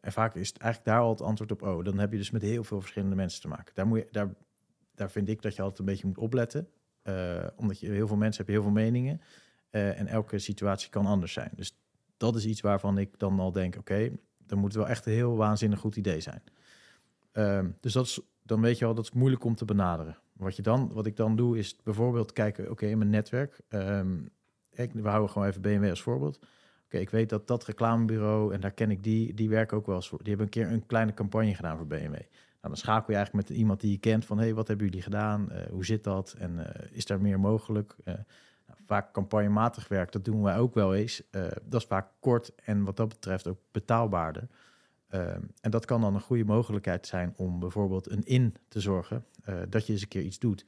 En 0.00 0.12
vaak 0.12 0.34
is 0.34 0.48
het 0.48 0.58
eigenlijk 0.58 0.92
daar 0.92 1.00
al 1.00 1.10
het 1.10 1.20
antwoord 1.20 1.52
op, 1.52 1.62
oh, 1.62 1.84
dan 1.84 1.98
heb 1.98 2.12
je 2.12 2.18
dus 2.18 2.30
met 2.30 2.42
heel 2.42 2.64
veel 2.64 2.80
verschillende 2.80 3.16
mensen 3.16 3.40
te 3.40 3.48
maken. 3.48 3.74
Daar, 3.74 3.86
moet 3.86 3.98
je, 3.98 4.08
daar, 4.10 4.34
daar 4.94 5.10
vind 5.10 5.28
ik 5.28 5.42
dat 5.42 5.56
je 5.56 5.62
altijd 5.62 5.78
een 5.78 5.84
beetje 5.84 6.06
moet 6.06 6.18
opletten. 6.18 6.68
Omdat 7.56 7.80
je 7.80 7.90
heel 7.90 8.06
veel 8.06 8.16
mensen 8.16 8.44
hebt, 8.44 8.56
heel 8.56 8.62
veel 8.62 8.82
meningen. 8.82 9.20
Eh, 9.76 9.98
en 9.98 10.06
elke 10.06 10.38
situatie 10.38 10.90
kan 10.90 11.06
anders 11.06 11.32
zijn. 11.32 11.50
Dus 11.54 11.78
dat 12.16 12.36
is 12.36 12.46
iets 12.46 12.60
waarvan 12.60 12.98
ik 12.98 13.18
dan 13.18 13.40
al 13.40 13.52
denk, 13.52 13.76
oké, 13.76 14.10
dan 14.46 14.58
moet 14.58 14.72
het 14.72 14.82
wel 14.82 14.88
echt 14.88 15.06
een 15.06 15.12
heel 15.12 15.36
waanzinnig 15.36 15.78
goed 15.78 15.96
idee 15.96 16.20
zijn. 16.20 16.42
Ehm, 17.32 17.70
dus 17.80 17.92
dat 17.92 18.04
is, 18.04 18.20
dan 18.42 18.60
weet 18.60 18.78
je 18.78 18.84
al, 18.84 18.94
dat 18.94 19.04
is 19.04 19.10
moeilijk 19.12 19.44
om 19.44 19.54
te 19.54 19.64
benaderen. 19.64 20.18
Wat, 20.32 20.56
je 20.56 20.62
dan, 20.62 20.92
wat 20.92 21.06
ik 21.06 21.16
dan 21.16 21.36
doe, 21.36 21.58
is 21.58 21.76
bijvoorbeeld 21.82 22.32
kijken, 22.32 22.70
oké, 22.70 22.86
in 22.86 22.98
mijn 22.98 23.10
netwerk. 23.10 23.60
ehm, 23.68 24.18
ik, 24.70 24.92
we 24.92 25.08
houden 25.08 25.30
gewoon 25.30 25.48
even 25.48 25.62
BMW 25.62 25.90
als 25.90 26.02
voorbeeld. 26.02 26.38
Oké, 26.84 26.98
ik 26.98 27.10
weet 27.10 27.28
dat 27.28 27.46
dat 27.46 27.64
reclamebureau, 27.64 28.54
en 28.54 28.60
daar 28.60 28.72
ken 28.72 28.90
ik 28.90 29.02
die, 29.02 29.34
die 29.34 29.48
werken 29.48 29.76
ook 29.76 29.86
wel 29.86 29.96
eens 29.96 30.08
voor. 30.08 30.18
Die 30.18 30.28
hebben 30.28 30.46
een 30.46 30.52
keer 30.52 30.72
een 30.72 30.86
kleine 30.86 31.14
campagne 31.14 31.54
gedaan 31.54 31.76
voor 31.76 31.86
BMW. 31.86 32.12
Nou, 32.12 32.74
dan 32.74 32.76
schakel 32.76 33.10
je 33.10 33.16
eigenlijk 33.16 33.48
met 33.48 33.58
iemand 33.58 33.80
die 33.80 33.90
je 33.90 33.98
kent 33.98 34.24
van, 34.24 34.38
hey, 34.38 34.54
wat 34.54 34.68
hebben 34.68 34.86
jullie 34.86 35.02
gedaan? 35.02 35.50
Eh, 35.50 35.70
hoe 35.70 35.84
zit 35.84 36.04
dat? 36.04 36.34
En 36.38 36.74
eh, 36.74 36.90
is 36.90 37.06
daar 37.06 37.20
meer 37.20 37.40
mogelijk? 37.40 37.96
Vaak 38.86 39.12
campagnematig 39.12 39.88
werk, 39.88 40.12
dat 40.12 40.24
doen 40.24 40.42
wij 40.42 40.58
ook 40.58 40.74
wel 40.74 40.94
eens. 40.94 41.22
Eh, 41.30 41.42
dat 41.62 41.80
is 41.80 41.86
vaak 41.86 42.08
kort 42.20 42.54
en 42.54 42.84
wat 42.84 42.96
dat 42.96 43.08
betreft 43.08 43.46
ook 43.46 43.58
betaalbaarder. 43.70 44.48
Ehm, 45.08 45.40
en 45.60 45.70
dat 45.70 45.84
kan 45.84 46.00
dan 46.00 46.14
een 46.14 46.20
goede 46.20 46.44
mogelijkheid 46.44 47.06
zijn 47.06 47.32
om 47.36 47.58
bijvoorbeeld 47.60 48.10
een 48.10 48.24
in 48.24 48.54
te 48.68 48.80
zorgen 48.80 49.24
eh, 49.44 49.54
dat 49.68 49.86
je 49.86 49.92
eens 49.92 50.02
een 50.02 50.08
keer 50.08 50.22
iets 50.22 50.38
doet. 50.38 50.66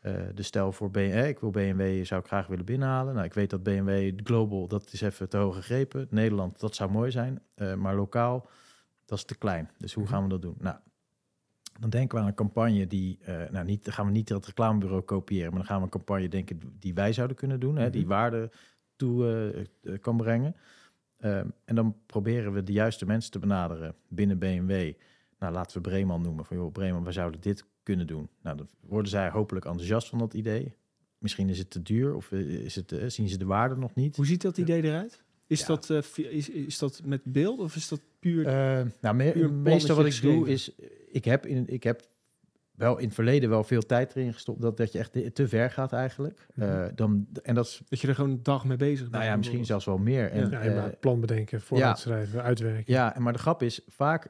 Eh, 0.00 0.14
dus 0.34 0.46
stel 0.46 0.72
voor 0.72 0.90
BMW, 0.90 1.26
ik 1.26 1.38
wil 1.38 1.50
BMW, 1.50 2.04
zou 2.04 2.20
ik 2.20 2.26
graag 2.26 2.46
willen 2.46 2.64
binnenhalen. 2.64 3.14
Nou, 3.14 3.26
ik 3.26 3.34
weet 3.34 3.50
dat 3.50 3.62
BMW 3.62 4.20
Global, 4.24 4.68
dat 4.68 4.92
is 4.92 5.00
even 5.00 5.28
te 5.28 5.36
hoog 5.36 5.54
gegrepen. 5.54 6.06
Nederland, 6.10 6.60
dat 6.60 6.74
zou 6.74 6.90
mooi 6.90 7.10
zijn. 7.10 7.42
Maar 7.76 7.94
lokaal, 7.94 8.48
dat 9.04 9.18
is 9.18 9.24
te 9.24 9.38
klein. 9.38 9.70
Dus 9.78 9.94
hoe 9.94 10.02
Mhm. 10.04 10.12
gaan 10.12 10.22
we 10.22 10.28
dat 10.28 10.42
doen? 10.42 10.56
Nou, 10.58 10.76
dan 11.80 11.90
denken 11.90 12.16
we 12.16 12.22
aan 12.22 12.28
een 12.28 12.34
campagne 12.34 12.86
die, 12.86 13.18
eh, 13.20 13.50
nou, 13.50 13.64
niet, 13.64 13.84
dan 13.84 13.92
gaan 13.94 14.06
we 14.06 14.12
niet 14.12 14.28
dat 14.28 14.46
reclamebureau 14.46 15.02
kopiëren, 15.02 15.48
maar 15.48 15.58
dan 15.58 15.66
gaan 15.68 15.78
we 15.78 15.84
een 15.84 15.88
campagne 15.90 16.28
denken 16.28 16.60
die 16.78 16.94
wij 16.94 17.12
zouden 17.12 17.36
kunnen 17.36 17.60
doen, 17.60 17.76
hè, 17.76 17.90
die 17.90 18.00
Mhm. 18.00 18.10
waarde 18.10 18.50
toe 18.96 19.26
eh, 19.26 19.60
eh, 19.94 20.00
kan 20.00 20.16
brengen. 20.16 20.56
Ehm, 21.18 21.46
en 21.64 21.74
dan 21.74 21.96
proberen 22.06 22.52
we 22.52 22.62
de 22.62 22.72
juiste 22.72 23.06
mensen 23.06 23.30
te 23.30 23.38
benaderen 23.38 23.94
binnen 24.08 24.38
BMW. 24.38 24.92
Nou, 25.38 25.52
laten 25.52 25.76
we 25.82 25.88
Breeman 25.88 26.22
noemen. 26.22 26.44
Van 26.44 26.56
joh, 26.56 26.72
Breeman, 26.72 27.04
we 27.04 27.12
zouden 27.12 27.40
dit 27.40 27.64
kunnen 27.82 28.06
doen. 28.06 28.28
Nou, 28.42 28.56
dan 28.56 28.68
worden 28.80 29.10
zij 29.10 29.30
hopelijk 29.30 29.64
enthousiast 29.64 30.08
van 30.08 30.18
dat 30.18 30.34
idee. 30.34 30.74
Misschien 31.18 31.48
is 31.48 31.58
het 31.58 31.70
te 31.70 31.82
duur 31.82 32.14
of 32.14 32.32
is 32.32 32.74
het, 32.74 32.94
zien 33.06 33.28
ze 33.28 33.38
de 33.38 33.44
waarde 33.44 33.76
nog 33.76 33.94
niet. 33.94 34.16
Hoe 34.16 34.26
ziet 34.26 34.42
dat 34.42 34.58
idee 34.58 34.82
eruit? 34.82 35.22
Is, 35.46 35.60
Ja. 35.60 35.66
dat, 35.66 35.90
is, 36.16 36.48
is 36.50 36.78
dat 36.78 37.00
met 37.04 37.20
beeld 37.24 37.58
of 37.58 37.76
is 37.76 37.88
dat 37.88 38.00
puur... 38.18 38.42
Nou, 39.00 39.14
me- 39.16 39.32
puur 39.32 39.52
meestal 39.52 39.96
wat 39.96 40.06
ik 40.06 40.20
doe 40.22 40.48
is, 40.48 40.72
ik 41.10 41.24
heb, 41.24 41.46
in, 41.46 41.66
ik 41.66 41.82
heb 41.82 42.02
wel 42.74 42.98
in 42.98 43.04
het 43.04 43.14
verleden 43.14 43.48
wel 43.48 43.64
veel 43.64 43.82
tijd 43.86 44.16
erin 44.16 44.32
gestopt 44.32 44.60
dat, 44.60 44.76
dat 44.76 44.92
je 44.92 44.98
echt 44.98 45.34
te- 45.34 45.48
ver 45.48 45.70
gaat 45.70 45.92
eigenlijk. 45.92 46.46
Mhm. 46.54 46.68
Eh, 46.68 46.86
dan, 46.94 47.26
en 47.42 47.54
dat 47.54 47.66
is, 47.66 47.82
dat 47.88 48.00
je 48.00 48.08
er 48.08 48.14
gewoon 48.14 48.30
een 48.30 48.42
dag 48.42 48.64
mee 48.64 48.76
bezig 48.76 49.00
bent? 49.00 49.12
nou 49.12 49.24
ja, 49.24 49.36
misschien 49.36 49.64
zelfs 49.64 49.84
wel 49.84 49.98
meer. 49.98 50.30
En, 50.30 50.50
Ja, 50.50 50.60
eh, 50.60 50.74
ja, 50.74 50.92
plan 51.00 51.20
bedenken, 51.20 51.60
vooruitschrijven, 51.60 52.42
uitwerken. 52.42 52.92
Ja, 52.92 53.14
en 53.14 53.22
maar 53.22 53.32
de 53.32 53.38
grap 53.38 53.62
is 53.62 53.80
vaak, 53.86 54.26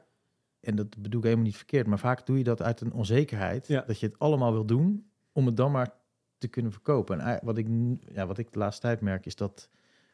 en 0.59 0.75
dat 0.75 1.01
bedoel 1.01 1.19
ik 1.19 1.25
helemaal 1.25 1.45
niet 1.45 1.55
verkeerd, 1.57 1.87
maar 1.87 1.99
vaak 1.99 2.25
doe 2.25 2.37
je 2.37 2.43
dat 2.43 2.61
uit 2.61 2.81
een 2.81 2.93
onzekerheid. 2.93 3.67
Ja. 3.67 3.83
Dat 3.87 3.99
je 3.99 4.05
het 4.05 4.19
allemaal 4.19 4.51
wil 4.51 4.65
doen 4.65 5.05
om 5.31 5.45
het 5.45 5.57
dan 5.57 5.71
maar 5.71 5.93
te 6.37 6.47
kunnen 6.47 6.71
verkopen. 6.71 7.19
En 7.19 7.25
ei- 7.25 7.39
wat 7.43 7.57
ik, 7.57 7.67
ja, 8.13 8.27
wat 8.27 8.37
ik 8.37 8.51
de 8.51 8.59
laatste 8.59 8.81
tijd 8.81 9.01
merk 9.01 9.25
is 9.25 9.35
dat 9.35 9.69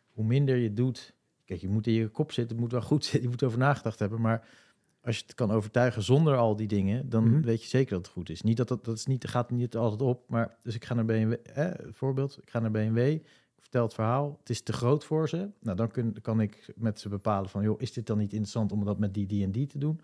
hoe 0.08 0.26
minder 0.26 0.56
je 0.56 0.74
doet, 0.74 1.14
kijk, 1.46 1.60
je 1.62 1.70
moet 1.70 1.88
in 1.88 1.94
je 1.94 2.08
kop 2.08 2.32
zitten, 2.32 2.52
het 2.56 2.64
moet 2.64 2.72
wel 2.72 2.82
goed 2.82 3.04
zitten, 3.06 3.22
je 3.22 3.28
moet 3.30 3.44
over 3.44 3.58
nagedacht 3.58 4.00
hebben, 4.00 4.22
maar 4.22 4.48
als 5.08 5.18
je 5.18 5.24
het 5.26 5.34
kan 5.36 5.52
overtuigen 5.52 6.04
zonder 6.04 6.36
al 6.38 6.56
die 6.56 6.68
dingen, 6.68 7.10
dan 7.10 7.24
Mhm. 7.30 7.42
weet 7.42 7.62
je 7.62 7.68
zeker 7.68 7.96
dat 7.96 8.06
het 8.06 8.14
goed 8.16 8.30
is. 8.30 8.42
Niet 8.42 8.58
dat 8.58 8.68
dat, 8.68 8.86
dat 8.86 8.98
is 8.98 9.06
niet, 9.06 9.28
gaat 9.28 9.52
niet 9.52 9.76
altijd 9.76 10.02
op, 10.02 10.30
maar 10.30 10.58
dus 10.64 10.76
ik 10.76 10.86
ga 10.86 10.94
naar 10.94 11.06
BMW, 11.06 11.34
eh, 11.54 11.70
voorbeeld, 11.92 12.38
ik 12.42 12.50
ga 12.50 12.60
naar 12.60 12.72
BMW, 12.72 12.98
ik 12.98 13.24
vertel 13.60 13.84
het 13.84 13.94
verhaal, 13.94 14.38
het 14.40 14.50
is 14.50 14.62
te 14.62 14.74
groot 14.74 15.06
voor 15.06 15.30
ze. 15.30 15.50
Nou, 15.60 15.78
dan 15.78 15.92
kun, 15.92 16.22
kan 16.22 16.42
ik 16.42 16.74
met 16.76 17.00
ze 17.00 17.10
bepalen 17.10 17.50
van, 17.50 17.64
joh, 17.64 17.82
is 17.82 17.94
dit 17.94 18.08
dan 18.08 18.18
niet 18.18 18.32
interessant 18.32 18.72
om 18.72 18.86
dat 18.86 19.00
met 19.00 19.14
die, 19.14 19.26
die 19.26 19.44
en 19.44 19.52
die 19.52 19.68
te 19.68 19.78
doen? 19.78 20.00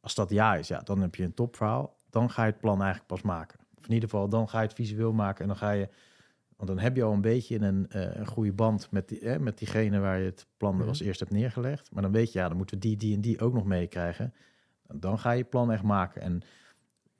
Als 0.00 0.14
dat 0.14 0.30
ja 0.30 0.54
is, 0.56 0.68
ja, 0.68 0.78
dan 0.80 1.00
heb 1.00 1.14
je 1.14 1.24
een 1.24 1.34
topverhaal. 1.34 1.96
Dan 2.10 2.30
ga 2.30 2.44
je 2.44 2.50
het 2.50 2.60
plan 2.60 2.76
eigenlijk 2.78 3.06
pas 3.06 3.22
maken. 3.22 3.58
Of 3.78 3.86
in 3.86 3.92
ieder 3.92 4.08
geval, 4.08 4.28
dan 4.28 4.48
ga 4.48 4.60
je 4.60 4.66
het 4.66 4.76
visueel 4.76 5.12
maken 5.12 5.40
en 5.42 5.46
dan 5.48 5.56
ga 5.56 5.70
je, 5.70 5.88
want 6.56 6.68
dan 6.68 6.78
heb 6.78 6.96
je 6.96 7.02
al 7.02 7.12
een 7.12 7.20
beetje 7.20 7.58
een, 7.60 7.88
eh, 7.88 8.16
een 8.16 8.26
goede 8.26 8.52
band 8.52 8.88
met, 8.90 9.08
die, 9.08 9.20
eh, 9.20 9.38
met 9.38 9.58
diegene 9.58 9.98
waar 9.98 10.18
je 10.18 10.24
het 10.24 10.46
plan 10.56 10.76
Mhm. 10.76 10.88
als 10.88 11.00
eerst 11.00 11.20
hebt 11.20 11.32
neergelegd. 11.32 11.92
Maar 11.92 12.02
dan 12.02 12.12
weet 12.12 12.32
je, 12.32 12.38
ja, 12.38 12.48
dan 12.48 12.56
moeten 12.56 12.76
we 12.76 12.82
die, 12.82 12.96
die 12.96 13.14
en 13.14 13.20
die 13.20 13.40
ook 13.40 13.54
nog 13.54 13.64
meekrijgen. 13.64 14.34
Dan 14.92 15.18
ga 15.18 15.30
je 15.30 15.44
plan 15.44 15.72
echt 15.72 15.82
maken. 15.82 16.22
En, 16.22 16.42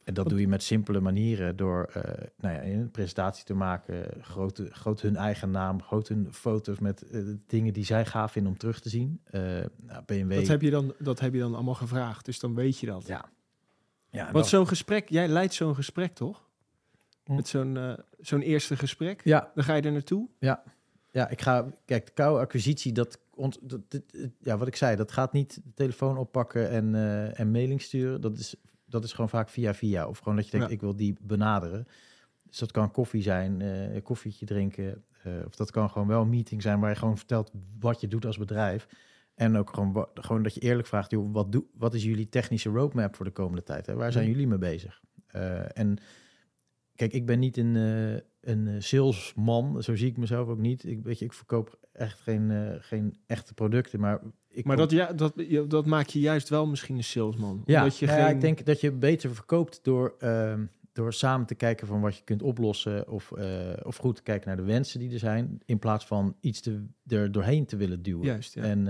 en 0.05 0.15
dat 0.15 0.29
doe 0.29 0.41
je 0.41 0.49
met 0.49 0.63
simpele 0.63 1.01
manieren 1.01 1.57
door 1.57 1.85
eh, 1.93 2.03
nou 2.37 2.55
ja, 2.55 2.65
een 2.65 2.91
presentatie 2.91 3.45
te 3.45 3.55
maken. 3.55 4.07
Groot, 4.21 4.63
groot 4.71 5.01
hun 5.01 5.17
eigen 5.17 5.51
naam, 5.51 5.83
groot 5.83 6.09
hun 6.09 6.29
foto's 6.33 6.79
met 6.79 7.03
eh, 7.03 7.23
dingen 7.47 7.73
die 7.73 7.85
zij 7.85 8.07
gaaf 8.07 8.33
vinden 8.33 8.53
om 8.53 8.59
terug 8.59 8.81
te 8.81 8.89
zien. 8.89 9.21
Nou, 9.31 10.03
BMW. 10.07 10.35
Dat 10.35 10.47
heb, 10.47 10.63
je 10.63 10.71
dan, 10.71 10.95
dat 10.99 11.21
heb 11.21 11.33
je 11.33 11.41
dan 11.41 11.55
allemaal 11.55 11.75
gevraagd, 11.75 12.25
dus 12.25 12.39
dan 12.39 12.55
weet 12.55 12.79
je 12.79 12.87
dat. 12.87 13.07
Ja. 13.07 13.25
Ja, 14.11 14.33
Want 14.33 14.47
zo'n 14.47 14.69
gesprek, 14.69 15.09
jij 15.09 15.29
leidt 15.29 15.55
zo'n 15.55 15.75
gesprek 15.75 16.15
toch? 16.15 16.46
Hm. 17.27 17.35
Met 17.35 17.49
zo'n 17.49 17.77
eh, 17.77 17.93
zo'n 18.19 18.41
eerste 18.41 18.77
gesprek. 18.77 19.21
ja, 19.25 19.51
Dan 19.55 19.65
ga 19.65 19.75
je 19.75 19.83
er 19.83 19.93
naartoe. 19.93 20.29
Ja, 20.39 21.29
ik 21.29 21.41
ga. 21.41 21.67
Kijk, 21.85 22.07
de 22.07 22.13
koude 22.13 22.41
acquisitie, 22.41 22.93
dat, 22.93 23.21
ont, 23.35 23.59
dat, 23.63 23.81
dit- 23.91 24.31
ja, 24.41 24.57
wat 24.59 24.69
ik 24.69 24.77
zei, 24.77 24.97
dat 24.97 25.13
gaat 25.13 25.33
niet 25.33 25.55
de 25.55 25.73
telefoon 25.75 26.17
oppakken 26.19 26.71
en, 26.71 26.95
eh, 26.95 27.41
en 27.41 27.51
mailing 27.51 27.83
sturen. 27.83 28.21
Dat 28.21 28.39
is, 28.39 28.55
dat 28.85 29.05
is 29.05 29.13
gewoon 29.13 29.29
vaak 29.29 29.49
via 29.49 29.75
via. 29.75 30.09
Of 30.09 30.19
gewoon 30.19 30.37
dat 30.37 30.45
je 30.45 30.51
denkt, 30.51 30.67
Ja. 30.67 30.73
ik 30.75 30.81
wil 30.81 30.97
die 30.97 31.17
benaderen. 31.21 31.87
Dus 32.43 32.59
dat 32.59 32.71
kan 32.71 32.91
koffie 32.91 33.23
zijn, 33.23 33.61
een 33.61 34.03
koffietje 34.03 34.47
drinken. 34.47 35.05
of 35.47 35.55
dat 35.57 35.71
kan 35.71 35.91
gewoon 35.91 36.09
wel 36.09 36.23
een 36.23 36.29
meeting 36.29 36.63
zijn 36.63 36.81
waar 36.81 36.91
je 36.91 36.97
gewoon 36.97 37.17
vertelt 37.17 37.51
wat 37.79 38.01
je 38.01 38.09
doet 38.09 38.25
als 38.27 38.39
bedrijf. 38.39 38.87
En 39.35 39.57
ook 39.57 39.71
gewoon, 39.75 40.09
gewoon 40.15 40.43
dat 40.43 40.55
je 40.55 40.61
eerlijk 40.61 40.89
vraagt, 40.89 41.11
joh, 41.11 41.33
wat, 41.33 41.53
doe, 41.53 41.65
wat 41.75 41.95
is 41.95 42.05
jullie 42.05 42.29
technische 42.29 42.71
roadmap 42.71 43.17
voor 43.17 43.25
de 43.25 43.31
komende 43.31 43.63
tijd? 43.63 43.87
Hè? 43.87 43.95
Waar 43.95 44.13
zijn 44.13 44.25
Mhm. 44.25 44.33
jullie 44.33 44.49
mee 44.49 44.59
bezig? 44.59 45.01
En 45.73 45.99
kijk, 46.97 47.13
ik 47.13 47.27
ben 47.27 47.39
niet 47.39 47.57
een, 47.57 47.77
eh, 47.77 48.51
een 48.53 48.69
eh, 48.69 48.75
salesman, 48.79 49.83
zo 49.83 49.97
zie 49.97 50.09
ik 50.09 50.17
mezelf 50.17 50.49
ook 50.49 50.59
niet. 50.59 50.85
Ik, 50.85 51.03
weet 51.03 51.19
je, 51.19 51.25
ik 51.25 51.33
verkoop 51.33 51.79
echt 51.93 52.21
geen, 52.21 52.51
eh, 52.51 52.75
geen 52.79 53.17
echte 53.27 53.55
producten, 53.55 54.01
maar 54.01 54.21
ik 54.49 54.65
Maar 54.65 54.77
dat, 54.77 54.91
ja, 54.91 55.13
dat, 55.13 55.35
dat 55.69 55.87
maakt 55.87 56.13
je 56.13 56.21
juist 56.21 56.49
wel 56.49 56.67
misschien 56.67 56.97
een 56.97 57.05
salesman. 57.05 57.63
ja, 57.65 57.83
Omdat 57.83 57.99
je 57.99 58.07
nou 58.07 58.19
ja, 58.19 58.27
geen... 58.27 58.35
ik 58.35 58.41
denk 58.41 58.65
dat 58.65 58.81
je 58.81 58.93
beter 58.93 59.35
verkoopt 59.35 59.81
door, 59.83 60.15
ehm, 60.19 60.65
door 60.93 61.13
samen 61.13 61.47
te 61.47 61.55
kijken 61.55 61.87
van 61.87 62.01
wat 62.01 62.17
je 62.17 62.25
kunt 62.25 62.43
oplossen 62.43 63.09
of, 63.09 63.33
of 63.83 63.97
goed 63.97 64.17
te 64.17 64.23
kijken 64.23 64.49
naar 64.49 64.57
de 64.57 64.63
wensen 64.63 65.01
die 65.01 65.13
er 65.13 65.19
zijn, 65.19 65.61
in 65.65 65.79
plaats 65.79 66.07
van 66.07 66.37
iets 66.41 66.61
te, 66.61 66.85
er 67.07 67.33
doorheen 67.33 67.67
te 67.67 67.77
willen 67.77 68.03
duwen. 68.03 68.25
Juist, 68.25 68.55
ja. 68.55 68.63
En 68.63 68.85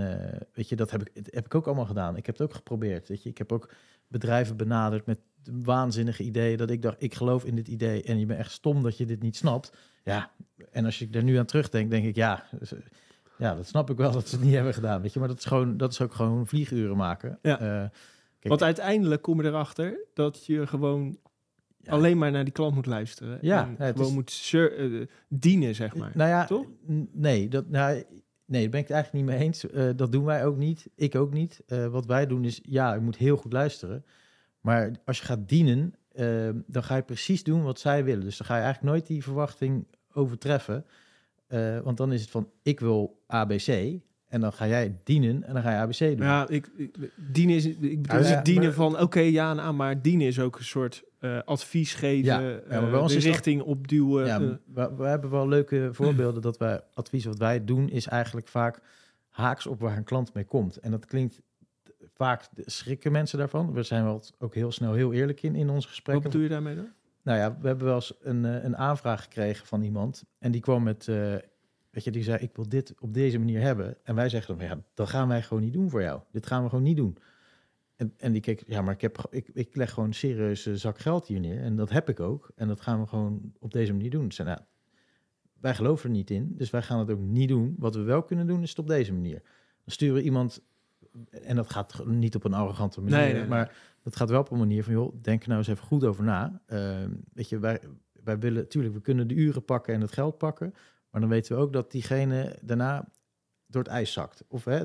weet 0.53 0.69
je, 0.69 0.77
dat 0.77 0.91
heb 0.91 1.09
ik, 1.09 1.27
heb 1.31 1.45
ik 1.45 1.55
ook 1.55 1.67
allemaal 1.67 1.87
gedaan. 1.87 2.17
Ik 2.17 2.27
heb 2.27 2.39
het 2.39 2.49
ook 2.49 2.55
geprobeerd. 2.55 3.09
Weet 3.09 3.23
je, 3.23 3.29
ik 3.29 3.39
heb 3.39 3.53
ook 3.53 3.71
bedrijven 4.09 4.57
benaderd 4.57 5.07
met 5.07 5.19
waanzinnige 5.53 6.23
ideeën. 6.23 6.57
Dat 6.57 6.71
ik 6.71 6.83
dacht, 6.83 7.03
ik 7.03 7.15
geloof 7.15 7.45
in 7.45 7.55
dit 7.57 7.69
idee 7.69 8.03
en 8.03 8.19
je 8.19 8.27
bent 8.27 8.39
echt 8.39 8.51
stom 8.53 8.83
dat 8.83 8.97
je 8.99 9.07
dit 9.07 9.23
niet 9.23 9.37
snapt. 9.37 9.73
Ja, 10.05 10.31
en 10.71 10.85
als 10.85 10.99
je 10.99 11.09
er 11.13 11.23
nu 11.23 11.37
aan 11.37 11.47
terugdenkt, 11.47 11.91
denk 11.91 12.05
ik, 12.05 12.15
ja, 12.17 12.45
dus, 12.59 12.73
eh, 12.73 12.79
ja, 13.39 13.55
dat 13.55 13.67
snap 13.67 13.91
ik 13.91 13.97
wel 13.97 14.13
dat 14.13 14.29
ze 14.29 14.37
het 14.37 14.45
niet 14.45 14.55
hebben 14.55 14.75
gedaan. 14.75 15.03
Weet 15.03 15.13
je, 15.13 15.19
maar 15.19 15.29
dat 15.29 15.39
is 15.39 15.45
gewoon, 15.45 15.77
dat 15.77 15.93
is 15.93 16.01
ook 16.01 16.15
gewoon 16.15 16.47
vlieguren 16.47 16.97
maken. 16.97 17.39
Ja. 17.43 17.59
Eh, 17.61 17.67
kijk, 17.67 17.91
Want 18.49 18.63
uiteindelijk 18.63 19.23
kom 19.23 19.43
je 19.43 19.49
erachter 19.49 19.99
dat 20.15 20.47
je 20.47 20.67
gewoon 20.67 21.19
ja. 21.81 21.93
alleen 21.93 22.19
maar 22.19 22.31
naar 22.31 22.45
die 22.45 22.53
klant 22.53 22.75
moet 22.75 22.87
luisteren. 22.87 23.39
Ja, 23.41 23.65
en 23.67 23.75
ja, 23.79 23.85
het 23.85 23.97
gewoon 23.97 24.25
is- 24.27 24.51
moet 24.53 24.71
eh, 24.71 25.07
dienen, 25.29 25.75
zeg 25.75 25.95
maar. 25.97 26.11
Nou 26.15 26.31
ja, 26.31 26.45
Toch? 26.45 26.67
n- 26.91 27.09
nee, 27.13 27.49
dat, 27.49 27.69
nou, 27.69 28.05
nee, 28.45 28.61
daar 28.61 28.71
ben 28.71 28.81
ik 28.81 28.87
het 28.89 28.97
eigenlijk 28.97 29.13
niet 29.13 29.37
mee 29.37 29.45
eens. 29.47 29.65
Dat 29.97 30.13
doen 30.13 30.25
wij 30.25 30.45
ook 30.47 30.57
niet. 30.57 30.87
Ik 30.95 31.15
ook 31.15 31.33
niet. 31.33 31.63
Wat 31.91 32.07
wij 32.07 32.27
doen 32.27 32.45
is, 32.45 32.61
ja, 32.63 32.95
je 32.95 33.01
moet 33.01 33.17
heel 33.17 33.37
goed 33.37 33.53
luisteren. 33.53 34.05
Maar 34.67 34.91
als 35.05 35.19
je 35.19 35.25
gaat 35.25 35.49
dienen, 35.49 35.95
eh, 36.13 36.49
dan 36.67 36.83
ga 36.83 36.97
je 36.97 37.03
precies 37.03 37.43
doen 37.45 37.63
wat 37.63 37.79
zij 37.81 38.05
willen. 38.05 38.25
Dus 38.25 38.37
dan 38.37 38.47
ga 38.47 38.57
je 38.57 38.63
eigenlijk 38.63 38.93
nooit 38.93 39.07
die 39.07 39.23
verwachting 39.23 39.87
overtreffen. 40.13 40.85
Eh, 41.47 41.79
want 41.81 41.97
dan 41.97 42.13
is 42.13 42.21
het 42.21 42.31
van, 42.31 42.51
ik 42.63 42.81
wil 42.81 43.23
ABC. 43.27 43.99
En 44.27 44.41
dan 44.41 44.53
ga 44.53 44.67
jij 44.67 44.99
dienen 45.05 45.45
en 45.45 45.55
dan 45.55 45.63
ga 45.63 45.71
je 45.71 45.77
ABC 45.77 45.99
doen. 45.99 46.27
Ja, 46.27 46.49
ik, 46.49 46.71
ik, 46.77 46.97
dienen 47.33 47.57
is, 47.57 47.65
ik 47.67 48.03
bedoel, 48.03 48.21
Ja, 48.23 48.29
ja, 48.29 48.43
dienen 48.43 48.65
maar- 48.65 48.73
van 48.73 49.01
oké, 49.01 49.21
ja 49.21 49.51
en 49.51 49.61
aan, 49.61 49.77
maar 49.77 50.03
dienen 50.03 50.27
is 50.27 50.41
ook 50.41 50.59
een 50.59 50.65
soort 50.65 51.05
eh, 51.19 51.39
advies 51.45 51.95
geven, 51.95 52.25
Ja, 52.25 52.41
ja, 52.41 52.61
maar 52.69 52.83
eh, 52.83 52.91
bij 52.91 53.01
ons 53.01 53.13
de 53.13 53.19
dat- 53.19 53.27
richting 53.27 53.63
opduwen. 53.63 54.27
Ja, 54.27 54.41
eh. 54.41 54.47
we, 54.75 54.95
we 54.97 55.05
hebben 55.07 55.31
wel 55.31 55.49
leuke 55.49 55.89
voorbeelden 55.93 56.43
dat 56.43 56.59
wij 56.59 56.81
advies 56.95 57.25
wat 57.25 57.39
wij 57.39 57.65
doen 57.65 57.89
is 57.89 58.07
eigenlijk 58.07 58.49
vaak 58.49 58.81
haaks 59.29 59.67
op 59.67 59.81
waar 59.81 59.97
een 59.97 60.05
klant 60.05 60.35
mee 60.35 60.45
komt. 60.45 60.77
En 60.77 60.91
dat 60.91 61.07
klinkt 61.07 61.41
vaak 62.17 62.49
schrikken 62.57 63.13
mensen 63.13 63.39
daarvan. 63.39 63.73
We 63.73 63.83
zijn 63.83 64.05
wel 64.05 64.23
ook 64.39 64.55
heel 64.55 64.73
snel 64.73 64.93
heel 64.93 65.13
eerlijk 65.13 65.43
in 65.43 65.55
in 65.55 65.69
onze 65.69 65.75
wat 65.75 65.89
gesprekken. 65.89 66.25
bedoel 66.25 66.43
je 66.43 66.49
daarmee 66.49 66.75
dan? 66.75 66.89
Nou 67.23 67.39
ja, 67.39 67.59
we 67.61 67.67
hebben 67.67 67.87
wel 67.87 67.95
eens 67.95 68.15
een, 68.21 68.45
eh, 68.45 68.65
een 68.65 68.77
aanvraag 68.77 69.23
gekregen 69.23 69.67
van 69.67 69.83
iemand 69.83 70.25
en 70.39 70.53
die 70.53 70.61
kwam 70.61 70.83
met, 70.83 71.09
eh, 71.09 71.35
weet 71.91 72.05
je, 72.05 72.11
die 72.11 72.23
zei, 72.23 72.39
ik 72.39 72.57
wil 72.57 72.69
dit 72.69 72.95
op 73.01 73.15
deze 73.15 73.39
manier 73.39 73.61
hebben. 73.61 73.97
En 74.05 74.15
wij 74.15 74.29
zeggen 74.29 74.59
dan, 74.59 74.67
ja, 74.67 74.83
dat 74.95 75.09
gaan 75.09 75.29
wij 75.29 75.43
gewoon 75.43 75.63
niet 75.63 75.73
doen 75.73 75.91
voor 75.91 76.03
jou. 76.03 76.21
Dit 76.33 76.47
gaan 76.47 76.63
we 76.63 76.69
gewoon 76.69 76.85
niet 76.85 76.97
doen. 76.97 77.19
En, 77.97 78.15
en 78.17 78.33
die 78.33 78.41
keek, 78.41 78.65
ja, 78.67 78.83
maar 78.83 78.95
ik, 78.95 79.01
heb, 79.01 79.27
ik, 79.31 79.49
ik 79.53 79.77
leg 79.77 79.91
gewoon 79.91 80.09
een 80.09 80.15
serieuze 80.15 80.77
zak 80.77 80.99
geld 80.99 81.27
hier 81.27 81.41
neer. 81.41 81.61
En 81.61 81.77
dat 81.77 81.91
heb 81.91 82.09
ik 82.09 82.21
ook. 82.21 82.51
En 82.55 82.69
dat 82.69 82.81
gaan 82.81 83.01
we 83.01 83.07
gewoon 83.07 83.53
op 83.59 83.73
deze 83.73 83.93
manier 83.93 84.11
doen. 84.11 84.33
Ze 84.33 84.43
nou, 84.43 84.59
wij 85.61 85.75
geloven 85.75 86.11
er 86.11 86.17
niet 86.17 86.31
in, 86.31 86.55
dus 86.57 86.71
wij 86.71 86.83
gaan 86.83 86.99
het 86.99 87.11
ook 87.11 87.21
niet 87.21 87.49
doen. 87.49 87.75
Wat 87.79 87.95
we 87.95 88.03
wel 88.03 88.23
kunnen 88.23 88.47
doen, 88.47 88.63
is 88.63 88.69
het 88.69 88.79
op 88.79 88.87
deze 88.87 89.13
manier. 89.13 89.43
Dan 89.85 89.95
sturen 89.95 90.15
we 90.15 90.23
iemand, 90.23 90.63
en 91.31 91.57
dat 91.57 91.71
gaat 91.71 92.07
niet 92.07 92.35
op 92.35 92.45
een 92.45 92.55
arrogante 92.55 93.01
manier, 93.01 93.35
Nee, 93.35 93.47
maar 93.47 93.77
dat 94.03 94.17
gaat 94.17 94.31
wel 94.31 94.41
op 94.41 94.51
een 94.51 94.59
manier 94.59 94.85
van, 94.85 94.93
joh, 94.93 95.15
denk 95.23 95.43
er 95.43 95.49
nou 95.49 95.59
eens 95.61 95.69
even 95.69 95.85
goed 95.87 96.05
over 96.05 96.25
na. 96.25 96.61
Ehm, 96.67 97.11
weet 97.33 97.49
je, 97.49 97.59
wij, 97.59 97.81
wij 98.25 98.39
willen, 98.39 98.63
natuurlijk, 98.63 98.95
we 98.95 99.01
kunnen 99.01 99.29
de 99.29 99.35
uren 99.35 99.65
pakken 99.65 99.95
en 99.95 100.01
het 100.01 100.13
geld 100.13 100.39
pakken, 100.39 100.75
maar 101.11 101.21
dan 101.21 101.31
weten 101.31 101.57
we 101.57 101.63
ook 101.63 101.73
dat 101.73 101.91
diegene 101.91 102.59
daarna 102.63 103.09
door 103.67 103.83
het 103.83 103.91
ijs 103.93 104.13
zakt. 104.13 104.45
Of 104.49 104.65
hè, 104.65 104.85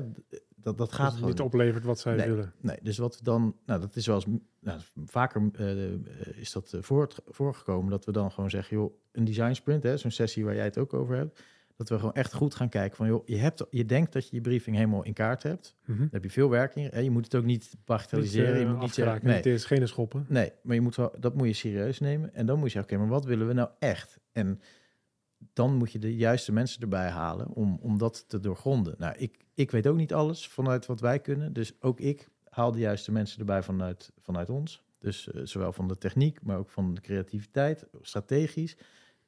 dat, 0.56 0.78
dat 0.78 0.92
gaat 0.92 1.06
het 1.06 1.14
gewoon 1.14 1.30
niet 1.30 1.40
oplevert 1.40 1.84
wat 1.84 1.98
zij 2.00 2.16
Nee. 2.16 2.28
willen. 2.28 2.52
Nee, 2.60 2.78
dus 2.82 2.98
wat 2.98 3.18
we 3.18 3.24
dan, 3.24 3.56
nou, 3.66 3.80
dat 3.80 3.96
is 3.96 4.06
wel 4.06 4.14
eens, 4.16 4.26
nou, 4.60 4.80
vaker 5.04 5.50
eh, 5.52 6.40
is 6.40 6.52
dat 6.52 6.72
eh, 6.72 6.82
voor, 6.82 7.08
voorgekomen 7.26 7.90
dat 7.90 8.04
we 8.04 8.12
dan 8.12 8.30
gewoon 8.32 8.50
zeggen, 8.50 8.76
joh, 8.76 8.94
een 9.12 9.24
design 9.24 9.52
sprint, 9.52 9.82
hè, 9.82 9.96
zo'n 9.96 10.10
sessie 10.10 10.44
waar 10.44 10.54
jij 10.54 10.64
het 10.64 10.78
ook 10.78 10.94
over 10.94 11.16
hebt, 11.16 11.42
dat 11.76 11.88
we 11.88 11.96
gewoon 11.96 12.14
echt 12.14 12.34
goed 12.34 12.54
gaan 12.54 12.68
kijken 12.68 12.96
van, 12.96 13.06
joh, 13.06 13.26
je, 13.26 13.36
hebt, 13.36 13.66
je 13.70 13.84
denkt 13.84 14.12
dat 14.12 14.28
je 14.28 14.36
je 14.36 14.42
briefing 14.42 14.76
helemaal 14.76 15.04
in 15.04 15.12
kaart 15.12 15.42
hebt, 15.42 15.76
daar 15.86 16.08
heb 16.10 16.24
je 16.24 16.30
veel 16.30 16.50
werk 16.50 16.74
in, 16.74 16.88
hè, 16.92 17.00
je 17.00 17.10
moet 17.10 17.24
het 17.24 17.34
ook 17.34 17.44
niet 17.44 17.74
bagatelliseren, 17.84 18.58
je 18.58 18.64
eh, 18.64 18.70
moet 18.70 18.80
niet 18.80 18.94
zeggen, 18.94 19.26
nee, 19.26 19.36
niet 19.36 19.46
eerst 19.46 19.66
geen 19.66 19.88
schoppen. 19.88 20.24
nee, 20.28 20.52
maar 20.62 20.74
je 20.74 20.80
moet 20.80 20.96
wel, 20.96 21.14
dat 21.18 21.34
moet 21.34 21.46
je 21.46 21.52
serieus 21.52 22.00
nemen 22.00 22.34
en 22.34 22.46
dan 22.46 22.58
moet 22.58 22.66
je 22.66 22.72
zeggen, 22.72 22.92
oké, 22.92 23.02
maar 23.02 23.12
wat 23.12 23.24
willen 23.24 23.46
we 23.46 23.52
nou 23.52 23.68
echt? 23.78 24.20
En 24.32 24.60
dan 25.52 25.74
moet 25.74 25.92
je 25.92 25.98
de 25.98 26.16
juiste 26.16 26.52
mensen 26.52 26.82
erbij 26.82 27.08
halen 27.08 27.48
om, 27.48 27.78
om 27.80 27.98
dat 27.98 28.28
te 28.28 28.40
doorgronden. 28.40 28.94
Nou, 28.98 29.14
ik, 29.16 29.44
ik 29.54 29.70
weet 29.70 29.86
ook 29.86 29.96
niet 29.96 30.14
alles 30.14 30.48
vanuit 30.48 30.86
wat 30.86 31.00
wij 31.00 31.20
kunnen. 31.20 31.52
Dus 31.52 31.72
ook 31.80 32.00
ik 32.00 32.28
haal 32.44 32.72
de 32.72 32.78
juiste 32.78 33.12
mensen 33.12 33.38
erbij 33.38 33.62
vanuit, 33.62 34.12
vanuit 34.18 34.50
ons. 34.50 34.84
Dus 34.98 35.30
eh, 35.30 35.40
zowel 35.44 35.72
van 35.72 35.88
de 35.88 35.98
techniek, 35.98 36.42
maar 36.42 36.58
ook 36.58 36.70
van 36.70 36.94
de 36.94 37.00
creativiteit, 37.00 37.86
strategisch. 38.00 38.76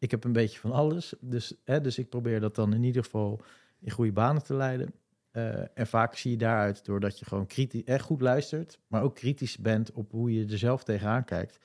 Ik 0.05 0.11
heb 0.11 0.25
een 0.25 0.33
beetje 0.33 0.59
van 0.59 0.73
alles. 0.73 1.15
Dus, 1.21 1.55
hè, 1.65 1.81
dus 1.81 1.99
ik 1.99 2.09
probeer 2.09 2.41
dat 2.41 2.55
dan 2.55 2.75
in 2.75 2.83
ieder 2.83 3.05
geval 3.05 3.41
in 3.81 3.91
goede 3.91 4.13
banen 4.13 4.43
te 4.43 4.55
leiden. 4.55 4.95
Eh, 5.31 5.79
en 5.79 5.87
vaak 5.87 6.15
zie 6.17 6.31
je 6.31 6.37
daaruit, 6.37 6.85
doordat 6.85 7.19
je 7.19 7.25
gewoon 7.25 7.47
kritisch, 7.47 7.85
echt 7.85 8.05
goed 8.05 8.21
luistert, 8.21 8.79
maar 8.87 9.03
ook 9.03 9.15
kritisch 9.15 9.59
bent 9.59 9.93
op 9.93 10.11
hoe 10.11 10.33
je 10.33 10.47
er 10.47 10.59
zelf 10.59 10.85
tegenaan 10.85 11.25
kijkt, 11.25 11.59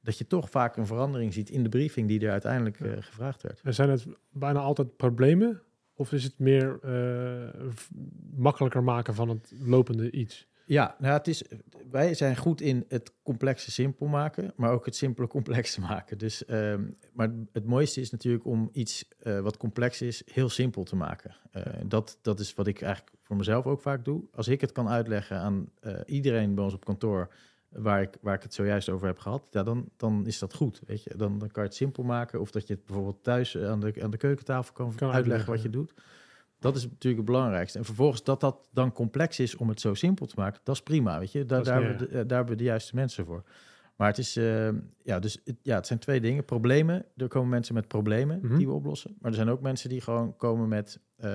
dat 0.00 0.18
je 0.18 0.26
toch 0.26 0.50
vaak 0.50 0.76
een 0.76 0.86
verandering 0.86 1.32
ziet 1.32 1.50
in 1.50 1.62
de 1.62 1.68
briefing 1.68 2.08
die 2.08 2.20
er 2.20 2.30
uiteindelijk 2.30 2.80
eh, 2.80 2.92
gevraagd 3.00 3.42
werd. 3.42 3.60
En 3.62 3.74
zijn 3.74 3.90
het 3.90 4.06
bijna 4.30 4.60
altijd 4.60 4.96
problemen? 4.96 5.62
Of 5.94 6.12
is 6.12 6.24
het 6.24 6.38
meer 6.38 6.78
eh, 6.82 7.54
makkelijker 8.36 8.82
maken 8.82 9.14
van 9.14 9.28
het 9.28 9.52
lopende 9.64 10.10
iets? 10.10 10.48
Ja, 10.66 10.96
nou, 10.98 11.12
het 11.12 11.28
is, 11.28 11.42
wij 11.90 12.14
zijn 12.14 12.36
goed 12.36 12.60
in 12.60 12.84
het 12.88 13.12
complexe 13.22 13.70
simpel 13.70 14.06
maken, 14.06 14.52
maar 14.56 14.70
ook 14.70 14.84
het 14.84 14.96
simpele 14.96 15.26
complex 15.26 15.78
maken. 15.88 16.18
Dus, 16.18 16.44
ehm, 16.44 16.82
maar 17.12 17.30
het 17.52 17.64
mooiste 17.64 18.00
is 18.00 18.10
natuurlijk 18.10 18.44
om 18.44 18.68
iets 18.72 19.08
eh, 19.18 19.40
wat 19.40 19.56
complex 19.56 20.02
is, 20.02 20.22
heel 20.32 20.48
simpel 20.48 20.82
te 20.82 20.96
maken. 20.96 21.36
Eh, 21.50 21.62
dat, 21.86 22.18
dat 22.22 22.40
is 22.40 22.54
wat 22.54 22.66
ik 22.66 22.82
eigenlijk 22.82 23.16
voor 23.22 23.36
mezelf 23.36 23.66
ook 23.66 23.80
vaak 23.80 24.04
doe. 24.04 24.24
Als 24.34 24.48
ik 24.48 24.60
het 24.60 24.72
kan 24.72 24.88
uitleggen 24.88 25.38
aan 25.38 25.68
eh, 25.80 25.94
iedereen 26.06 26.54
bij 26.54 26.64
ons 26.64 26.74
op 26.74 26.84
kantoor, 26.84 27.34
waar 27.68 28.02
ik, 28.02 28.16
waar 28.20 28.34
ik 28.34 28.42
het 28.42 28.54
zojuist 28.54 28.88
over 28.88 29.06
heb 29.06 29.18
gehad, 29.18 29.46
ja, 29.50 29.62
dan, 29.62 29.88
dan 29.96 30.26
is 30.26 30.38
dat 30.38 30.54
goed. 30.54 30.80
Weet 30.86 31.02
je? 31.02 31.16
Dan, 31.16 31.38
dan 31.38 31.50
kan 31.50 31.62
je 31.62 31.68
het 31.68 31.78
simpel 31.78 32.02
maken. 32.02 32.40
Of 32.40 32.50
dat 32.50 32.66
je 32.66 32.74
het 32.74 32.84
bijvoorbeeld 32.84 33.22
thuis 33.22 33.58
aan 33.58 33.80
de, 33.80 33.94
aan 34.02 34.10
de 34.10 34.16
keukentafel 34.16 34.72
kan, 34.72 34.94
Kan 34.94 35.12
uitleggen 35.12 35.50
wat 35.50 35.62
je 35.62 35.70
doet. 35.70 35.94
Dat 36.62 36.76
is 36.76 36.82
natuurlijk 36.82 37.16
het 37.22 37.30
belangrijkste. 37.30 37.78
En 37.78 37.84
vervolgens 37.84 38.24
dat 38.24 38.40
dat 38.40 38.68
dan 38.72 38.92
complex 38.92 39.38
is 39.38 39.56
om 39.56 39.68
het 39.68 39.80
zo 39.80 39.94
simpel 39.94 40.26
te 40.26 40.34
maken, 40.36 40.60
dat 40.64 40.74
is 40.74 40.82
prima, 40.82 41.18
weet 41.18 41.32
je. 41.32 41.44
Daar, 41.46 41.60
is 41.60 41.66
daar, 41.66 41.78
meer, 41.80 41.88
hebben 41.88 42.06
we 42.06 42.12
de, 42.12 42.18
eh, 42.20 42.26
daar 42.28 42.36
hebben 42.36 42.56
we 42.56 42.62
de 42.62 42.68
juiste 42.68 42.94
mensen 42.94 43.24
voor. 43.26 43.42
Maar 43.96 44.08
het 44.08 44.18
is, 44.18 44.36
eh, 44.36 44.68
ja, 45.02 45.18
dus 45.18 45.40
het, 45.44 45.56
ja, 45.62 45.74
het 45.76 45.86
zijn 45.86 45.98
twee 45.98 46.20
dingen. 46.20 46.44
Problemen, 46.44 47.04
er 47.16 47.28
komen 47.28 47.48
mensen 47.48 47.74
met 47.74 47.88
problemen 47.88 48.38
Mhm. 48.42 48.56
die 48.56 48.66
we 48.66 48.72
oplossen. 48.72 49.16
Maar 49.20 49.30
er 49.30 49.36
zijn 49.36 49.48
ook 49.48 49.60
mensen 49.60 49.88
die 49.88 50.00
gewoon 50.00 50.36
komen 50.36 50.68
met, 50.68 51.00
eh, 51.16 51.30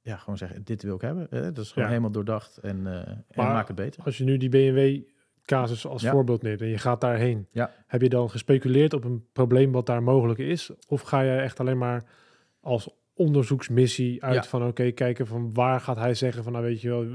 ja, 0.00 0.16
gewoon 0.16 0.36
zeggen, 0.38 0.64
dit 0.64 0.82
wil 0.82 0.94
ik 0.94 1.00
hebben. 1.00 1.30
Eh, 1.30 1.40
dat 1.42 1.58
is 1.58 1.68
gewoon 1.68 1.84
Ja. 1.84 1.90
helemaal 1.90 2.10
doordacht 2.12 2.56
en, 2.58 2.86
eh 2.86 3.08
en 3.08 3.22
maak 3.52 3.66
het 3.66 3.76
beter. 3.76 4.02
Als 4.04 4.18
je 4.18 4.24
nu 4.24 4.36
die 4.36 4.48
BMW-casus 4.48 5.86
als 5.86 6.02
Ja. 6.02 6.10
voorbeeld 6.10 6.42
neemt 6.42 6.60
en 6.60 6.68
je 6.68 6.78
gaat 6.78 7.00
daarheen, 7.00 7.46
Ja. 7.50 7.70
heb 7.86 8.02
je 8.02 8.08
dan 8.08 8.30
gespeculeerd 8.30 8.92
op 8.92 9.04
een 9.04 9.24
probleem 9.32 9.72
wat 9.72 9.86
daar 9.86 10.02
mogelijk 10.02 10.38
is? 10.38 10.70
Of 10.88 11.00
ga 11.00 11.20
je 11.20 11.36
echt 11.40 11.60
alleen 11.60 11.78
maar 11.78 12.04
als 12.60 12.88
onderzoeksmissie 13.18 14.24
uit 14.24 14.34
Ja. 14.34 14.42
van 14.44 14.66
oké, 14.66 14.90
kijken 14.90 15.26
van 15.26 15.52
waar 15.54 15.80
gaat 15.80 15.96
hij 15.96 16.14
zeggen 16.14 16.42
van 16.42 16.52
nou 16.52 16.64
weet 16.64 16.80
je 16.80 16.88
wel, 16.88 17.06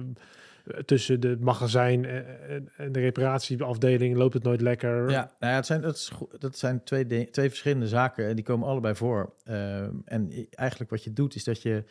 tussen 0.85 1.19
de 1.19 1.37
magazijn 1.39 2.05
en, 2.05 2.91
de 2.91 2.99
reparatieafdeling 2.99 4.15
loopt 4.15 4.33
het 4.33 4.43
nooit 4.43 4.61
lekker. 4.61 5.09
Ja, 5.09 5.31
nou 5.39 5.51
ja, 5.51 5.55
het 5.55 5.65
zijn, 5.65 5.81
dat, 5.81 5.95
is, 5.95 6.11
dat 6.39 6.57
zijn 6.57 6.83
twee, 6.83 7.05
di- 7.05 7.29
twee 7.29 7.49
verschillende 7.49 7.87
zaken 7.87 8.27
en 8.27 8.35
die 8.35 8.43
komen 8.45 8.67
allebei 8.67 8.95
voor. 8.95 9.33
Ehm, 9.43 9.91
en 10.05 10.31
eigenlijk 10.49 10.89
wat 10.91 11.03
je 11.03 11.13
doet 11.13 11.35
is 11.35 11.43
dat 11.43 11.61
je, 11.61 11.83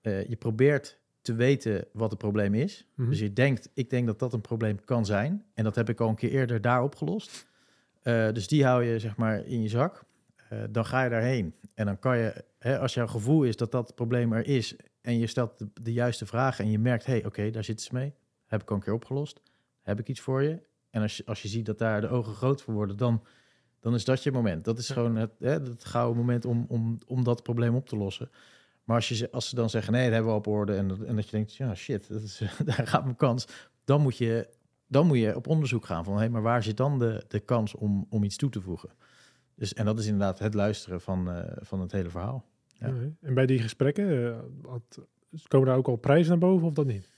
eh, 0.00 0.24
je 0.28 0.36
probeert 0.36 0.98
te 1.22 1.34
weten 1.34 1.84
wat 1.92 2.10
het 2.10 2.18
probleem 2.18 2.54
is. 2.54 2.86
Mhm. 2.94 3.08
Dus 3.08 3.18
je 3.18 3.32
denkt, 3.32 3.70
ik 3.74 3.90
denk 3.90 4.06
dat 4.06 4.18
dat 4.18 4.32
een 4.32 4.40
probleem 4.40 4.84
kan 4.84 5.06
zijn. 5.06 5.44
En 5.54 5.64
dat 5.64 5.74
heb 5.74 5.88
ik 5.88 6.00
al 6.00 6.08
een 6.08 6.14
keer 6.14 6.30
eerder 6.30 6.60
daar 6.60 6.82
opgelost. 6.82 7.46
Eh, 8.02 8.32
dus 8.32 8.48
die 8.48 8.64
hou 8.64 8.84
je 8.84 8.98
zeg 8.98 9.16
maar 9.16 9.46
in 9.46 9.62
je 9.62 9.68
zak. 9.68 10.02
Eh, 10.48 10.58
dan 10.70 10.84
ga 10.84 11.02
je 11.04 11.10
daarheen. 11.10 11.54
En 11.74 11.86
dan 11.86 11.98
kan 11.98 12.18
je, 12.18 12.44
hè, 12.60 12.78
als 12.78 12.94
jouw 12.94 13.06
gevoel 13.06 13.42
is 13.44 13.56
dat 13.56 13.70
dat 13.72 13.94
probleem 13.94 14.32
er 14.32 14.46
is... 14.46 14.76
en 15.00 15.18
je 15.18 15.26
stelt 15.26 15.58
de, 15.58 15.68
de 15.82 15.92
juiste 15.92 16.26
vragen 16.26 16.64
en 16.64 16.70
je 16.70 16.78
merkt... 16.78 17.06
hé, 17.06 17.12
hey, 17.12 17.24
oké, 17.26 17.50
daar 17.50 17.64
zit 17.64 17.80
ze 17.80 17.88
mee. 17.94 18.14
Heb 18.46 18.62
ik 18.62 18.70
al 18.70 18.76
een 18.76 18.82
keer 18.82 18.92
opgelost. 18.92 19.40
Heb 19.82 19.98
ik 19.98 20.08
iets 20.08 20.20
voor 20.20 20.42
je. 20.42 20.62
En 20.90 21.02
als 21.02 21.16
je, 21.16 21.22
als 21.26 21.42
je 21.42 21.48
ziet 21.48 21.66
dat 21.66 21.78
daar 21.78 22.00
de 22.00 22.08
ogen 22.08 22.34
groot 22.34 22.62
voor 22.62 22.74
worden... 22.74 22.96
dan, 22.96 23.22
dan 23.80 23.94
is 23.94 24.04
dat 24.04 24.22
je 24.22 24.32
moment. 24.32 24.64
Dat 24.64 24.78
is 24.78 24.88
gewoon 24.90 25.16
het, 25.16 25.32
hè, 25.38 25.50
het 25.50 25.84
gouden 25.84 26.16
moment 26.16 26.44
om, 26.44 26.64
om, 26.68 26.98
om 27.06 27.24
dat 27.24 27.42
probleem 27.42 27.74
op 27.74 27.88
te 27.88 27.96
lossen. 27.96 28.30
Maar 28.84 28.96
als, 28.96 29.08
je, 29.08 29.14
ze- 29.14 29.30
als 29.30 29.48
ze 29.48 29.54
dan 29.54 29.70
zeggen, 29.70 29.92
nee, 29.92 30.04
dat 30.04 30.12
hebben 30.12 30.30
we 30.32 30.38
op 30.38 30.46
orde... 30.46 30.74
en, 30.74 30.88
dat- 30.88 31.00
en 31.00 31.16
dat 31.16 31.24
je 31.24 31.30
denkt, 31.30 31.54
ja, 31.54 31.74
shit, 31.74 32.08
dat 32.08 32.22
is, 32.22 32.42
daar 32.64 32.86
gaat 32.86 33.04
mijn 33.04 33.16
kans... 33.16 33.46
dan 33.84 34.00
moet 34.00 34.16
je, 34.16 34.48
dan 34.86 35.06
moet 35.06 35.18
je 35.18 35.36
op 35.36 35.46
onderzoek 35.46 35.84
gaan 35.86 36.04
van... 36.04 36.18
hé, 36.18 36.28
maar 36.28 36.42
waar 36.42 36.62
zit 36.62 36.76
dan 36.76 36.98
de, 36.98 37.24
de 37.28 37.40
kans 37.40 37.74
om, 37.74 38.06
om 38.10 38.22
iets 38.22 38.36
toe 38.36 38.50
te 38.50 38.60
voegen? 38.60 38.90
Dus, 39.54 39.74
en 39.74 39.84
dat 39.84 39.98
is 39.98 40.04
inderdaad 40.04 40.38
het 40.38 40.54
luisteren 40.54 41.00
van, 41.00 41.30
eh, 41.30 41.56
van 41.60 41.80
het 41.80 41.92
hele 41.92 42.10
verhaal. 42.10 42.44
Ja. 42.80 42.94
En 43.20 43.34
bij 43.34 43.46
die 43.46 43.58
gesprekken, 43.58 44.32
eh, 44.32 44.38
wat, 44.60 45.00
komen 45.48 45.66
daar 45.66 45.76
ook 45.76 45.88
al 45.88 45.96
prijzen 45.96 46.30
naar 46.30 46.50
boven 46.50 46.66
of 46.66 46.74
dat 46.74 46.86
niet? 46.86 47.10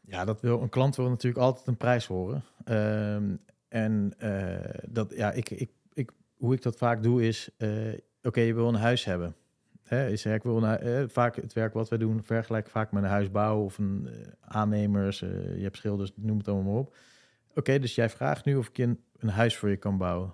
Ja, 0.00 0.24
dat 0.24 0.40
wil, 0.40 0.62
een 0.62 0.68
klant 0.68 0.96
wil 0.96 1.08
natuurlijk 1.08 1.44
altijd 1.44 1.66
een 1.66 1.76
prijs 1.76 2.06
horen. 2.06 2.44
Ehm, 2.64 3.34
en 3.68 4.12
eh, 4.18 4.82
dat, 4.88 5.12
ja, 5.16 5.32
ik, 5.32 5.50
ik, 5.50 5.70
ik, 5.92 6.10
hoe 6.36 6.54
ik 6.54 6.62
dat 6.62 6.76
vaak 6.76 7.02
doe 7.02 7.26
is, 7.26 7.50
eh, 7.56 7.70
oké, 8.22 8.40
je 8.40 8.54
wil 8.54 8.68
een 8.68 8.74
huis 8.74 9.04
hebben. 9.04 9.34
Hè, 9.82 10.08
is, 10.08 10.26
ik 10.26 10.42
wil 10.42 10.62
een, 10.62 10.78
eh, 10.78 11.04
vaak 11.08 11.36
het 11.36 11.52
werk 11.52 11.72
wat 11.72 11.88
wij 11.88 11.98
doen, 11.98 12.22
vergelijk 12.22 12.68
vaak 12.68 12.92
met 12.92 13.02
een 13.02 13.08
huisbouw 13.08 13.62
of 13.62 13.78
een 13.78 14.08
aannemers. 14.40 15.18
je 15.18 15.58
hebt 15.62 15.76
schilders, 15.76 16.12
noem 16.14 16.38
het 16.38 16.48
allemaal 16.48 16.72
maar 16.72 16.80
op. 16.80 16.96
Oké, 17.54 17.78
dus 17.78 17.94
jij 17.94 18.10
vraagt 18.10 18.44
nu 18.44 18.56
of 18.56 18.68
ik 18.68 18.78
een, 18.78 19.00
een 19.18 19.28
huis 19.28 19.56
voor 19.56 19.68
je 19.68 19.76
kan 19.76 19.98
bouwen. 19.98 20.32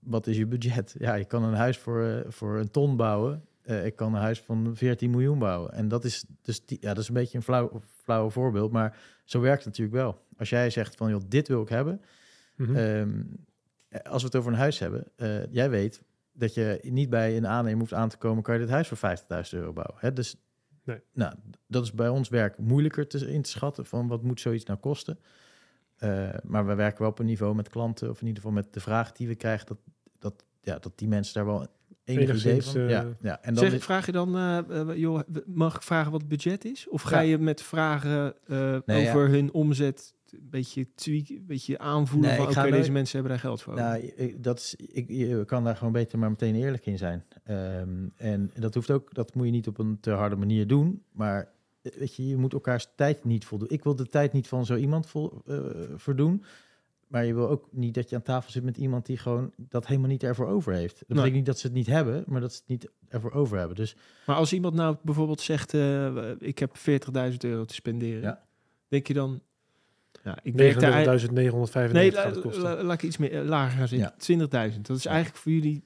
Wat 0.00 0.26
is 0.26 0.36
je 0.36 0.46
budget? 0.46 0.94
Ja, 0.98 1.14
je 1.14 1.24
kan 1.24 1.42
een 1.42 1.54
huis 1.54 1.78
voor, 1.78 2.04
eh, 2.04 2.30
voor 2.30 2.58
een 2.58 2.70
ton 2.70 2.96
bouwen. 2.96 3.44
Eh, 3.62 3.84
ik 3.86 3.96
kan 3.96 4.14
een 4.14 4.20
huis 4.20 4.40
van 4.40 4.76
14 4.76 5.10
miljoen 5.10 5.38
bouwen. 5.38 5.72
En 5.72 5.88
dat 5.88 6.04
is, 6.04 6.24
dus 6.42 6.64
die, 6.64 6.78
ja, 6.80 6.88
dat 6.88 7.02
is 7.02 7.08
een 7.08 7.14
beetje 7.14 7.36
een 7.36 7.44
flauw, 7.44 7.82
flauw 8.02 8.30
voorbeeld. 8.30 8.72
Maar 8.72 8.98
zo 9.24 9.40
werkt 9.40 9.64
het 9.64 9.66
natuurlijk 9.66 9.96
wel. 9.96 10.18
Als 10.38 10.50
jij 10.50 10.70
zegt 10.70 10.94
van, 10.96 11.10
joh, 11.10 11.20
dit 11.28 11.48
wil 11.48 11.62
ik 11.62 11.68
hebben. 11.68 12.00
Mhm. 12.56 12.76
Ehm, 12.76 13.22
als 14.02 14.20
we 14.22 14.26
het 14.28 14.36
over 14.36 14.52
een 14.52 14.58
huis 14.58 14.78
hebben. 14.78 15.04
eh, 15.16 15.46
jij 15.52 15.70
weet 15.70 16.02
dat 16.32 16.54
je 16.54 16.78
niet 16.82 17.10
bij 17.10 17.36
een 17.36 17.46
aannemer 17.46 17.78
hoeft 17.78 17.92
aan 17.94 18.08
te 18.08 18.16
komen. 18.16 18.42
Kan 18.42 18.54
je 18.54 18.60
dit 18.60 18.70
huis 18.70 18.88
voor 18.88 18.96
50.000 18.96 19.60
euro 19.60 19.72
bouwen. 19.72 19.96
Hè? 19.98 20.12
Dus 20.12 20.36
Nee. 20.84 21.00
nou, 21.12 21.34
dat 21.66 21.84
is 21.84 21.92
bij 21.92 22.08
ons 22.08 22.28
werk 22.28 22.58
moeilijker 22.58 23.06
te, 23.06 23.32
in 23.32 23.42
te 23.42 23.50
schatten. 23.50 23.86
Van 23.86 24.08
wat 24.08 24.22
moet 24.22 24.40
zoiets 24.40 24.64
nou 24.64 24.78
kosten? 24.78 25.18
Eh, 26.00 26.28
maar 26.42 26.66
we 26.66 26.74
werken 26.74 27.00
wel 27.00 27.10
op 27.10 27.18
een 27.18 27.26
niveau 27.26 27.54
met 27.54 27.68
klanten. 27.68 28.10
Of 28.10 28.20
in 28.20 28.26
ieder 28.26 28.42
geval 28.42 28.56
met 28.56 28.72
de 28.72 28.80
vraag 28.80 29.12
die 29.12 29.28
we 29.28 29.34
krijgen. 29.34 29.66
Dat, 29.66 29.78
dat, 30.18 30.44
ja, 30.62 30.78
dat 30.78 30.92
die 30.98 31.08
mensen 31.08 31.34
daar 31.34 31.44
wel 31.46 31.66
enig 32.04 32.38
idee 32.38 32.62
van. 32.62 32.74
eh, 32.80 32.88
ja, 32.90 33.06
ja. 33.20 33.42
En 33.42 33.54
dan 33.54 33.64
Zeg, 33.64 33.72
is- 33.74 33.84
vraag 33.84 34.06
je 34.06 34.12
dan, 34.12 34.36
eh, 34.36 34.96
joh, 34.96 35.20
mag 35.46 35.76
ik 35.76 35.82
vragen 35.82 36.10
wat 36.12 36.20
het 36.20 36.30
budget 36.30 36.64
is? 36.64 36.88
Of 36.88 37.02
ga 37.02 37.20
Ja. 37.20 37.28
je 37.30 37.38
met 37.38 37.62
vragen 37.62 38.34
eh, 38.46 38.76
Nee, 38.86 39.02
ja. 39.02 39.10
over 39.10 39.28
hun 39.28 39.52
omzet 39.52 40.14
een 40.30 40.48
beetje 40.50 40.86
tweak, 40.94 41.28
een 41.28 41.44
beetje 41.46 41.78
aanvoelen 41.78 42.28
Nee, 42.28 42.38
van 42.38 42.46
oké, 42.48 42.60
deze 42.62 42.70
nooit- 42.76 42.92
mensen 42.92 43.12
hebben 43.18 43.32
daar 43.32 43.44
geld 43.44 43.62
voor. 43.62 43.74
Nou, 43.74 43.98
ik, 44.16 44.42
dat 44.42 44.58
is, 44.58 44.74
ik, 44.76 45.08
je 45.08 45.44
kan 45.44 45.64
daar 45.64 45.76
gewoon 45.76 45.92
beter 45.92 46.18
maar 46.18 46.30
meteen 46.30 46.54
eerlijk 46.54 46.86
in 46.86 46.98
zijn. 46.98 47.24
Ehm, 47.44 47.88
en 48.16 48.50
dat 48.54 48.74
hoeft 48.74 48.90
ook, 48.90 49.14
dat 49.14 49.34
moet 49.34 49.44
je 49.46 49.52
niet 49.52 49.66
op 49.68 49.78
een 49.78 50.00
te 50.00 50.10
harde 50.10 50.36
manier 50.36 50.66
doen. 50.66 51.02
Maar 51.12 51.48
weet 51.82 52.14
je, 52.16 52.26
je 52.28 52.36
moet 52.36 52.52
elkaars 52.52 52.88
tijd 52.96 53.24
niet 53.24 53.44
voldoen. 53.44 53.68
Ik 53.70 53.82
wil 53.84 53.96
de 53.96 54.08
tijd 54.08 54.32
niet 54.32 54.48
van 54.48 54.66
zo 54.66 54.76
iemand 54.76 55.06
vol, 55.06 55.42
eh, 55.46 55.58
verdoen. 55.96 56.44
maar 57.06 57.24
je 57.24 57.34
wil 57.34 57.48
ook 57.48 57.68
niet 57.70 57.94
dat 57.94 58.08
je 58.10 58.16
aan 58.16 58.22
tafel 58.22 58.50
zit 58.50 58.62
met 58.64 58.76
iemand 58.76 59.06
die 59.06 59.16
gewoon 59.16 59.52
dat 59.56 59.86
helemaal 59.86 60.08
niet 60.08 60.22
ervoor 60.22 60.46
over 60.46 60.72
heeft. 60.72 60.98
Dat 60.98 61.08
Nee. 61.08 61.16
betekent 61.16 61.34
niet 61.36 61.46
dat 61.46 61.58
ze 61.58 61.66
het 61.66 61.76
niet 61.76 61.86
hebben, 61.86 62.24
maar 62.26 62.40
dat 62.40 62.52
ze 62.52 62.58
het 62.58 62.68
niet 62.68 62.90
ervoor 63.08 63.32
over 63.32 63.58
hebben. 63.58 63.76
Dus 63.76 63.96
Maar 64.26 64.36
als 64.36 64.52
iemand 64.52 64.74
nou 64.74 64.96
bijvoorbeeld 65.02 65.40
zegt, 65.40 65.74
eh, 65.74 66.30
ik 66.38 66.58
heb 66.58 66.76
40.000 66.76 67.44
euro 67.44 67.64
te 67.64 67.74
spenderen. 67.74 68.22
Ja. 68.22 68.44
Denk 68.88 69.06
je 69.06 69.14
dan... 69.14 69.40
Ja, 70.24 70.38
ik 70.42 70.54
werk 70.54 70.80
daar... 70.80 70.92
ei- 70.92 71.04
39.995 71.04 71.92
Nee, 71.92 72.12
gaat 72.12 72.24
la- 72.24 72.30
het 72.30 72.40
kosten. 72.40 72.62
la- 72.62 72.82
laat 72.82 72.94
ik 72.94 73.02
iets 73.02 73.16
meer, 73.16 73.32
eh, 73.40 73.44
lager 73.48 73.78
gaan 73.78 73.88
zitten. 73.88 74.14
20.000. 74.18 74.86
Dat 74.86 74.96
is 74.96 75.06
eigenlijk 75.06 75.36
voor 75.36 75.52
jullie... 75.52 75.82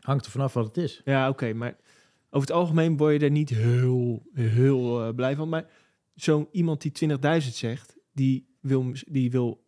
hangt 0.00 0.24
er 0.24 0.30
vanaf 0.30 0.52
wat 0.54 0.66
het 0.66 0.76
is. 0.76 1.00
Ja, 1.04 1.28
oké, 1.28 1.52
maar 1.52 1.76
over 2.34 2.48
het 2.48 2.56
algemeen 2.56 2.96
word 2.96 3.12
je 3.20 3.24
er 3.24 3.30
niet 3.30 3.48
heel, 3.48 4.22
heel 4.32 5.02
eh, 5.06 5.14
blij 5.14 5.36
van. 5.36 5.48
Maar 5.48 5.66
zo'n 6.14 6.48
iemand 6.50 6.82
die 6.82 7.10
20.000 7.42 7.48
zegt, 7.52 7.96
die 8.12 8.56
wil, 8.60 8.92
die 9.06 9.30
wil 9.30 9.62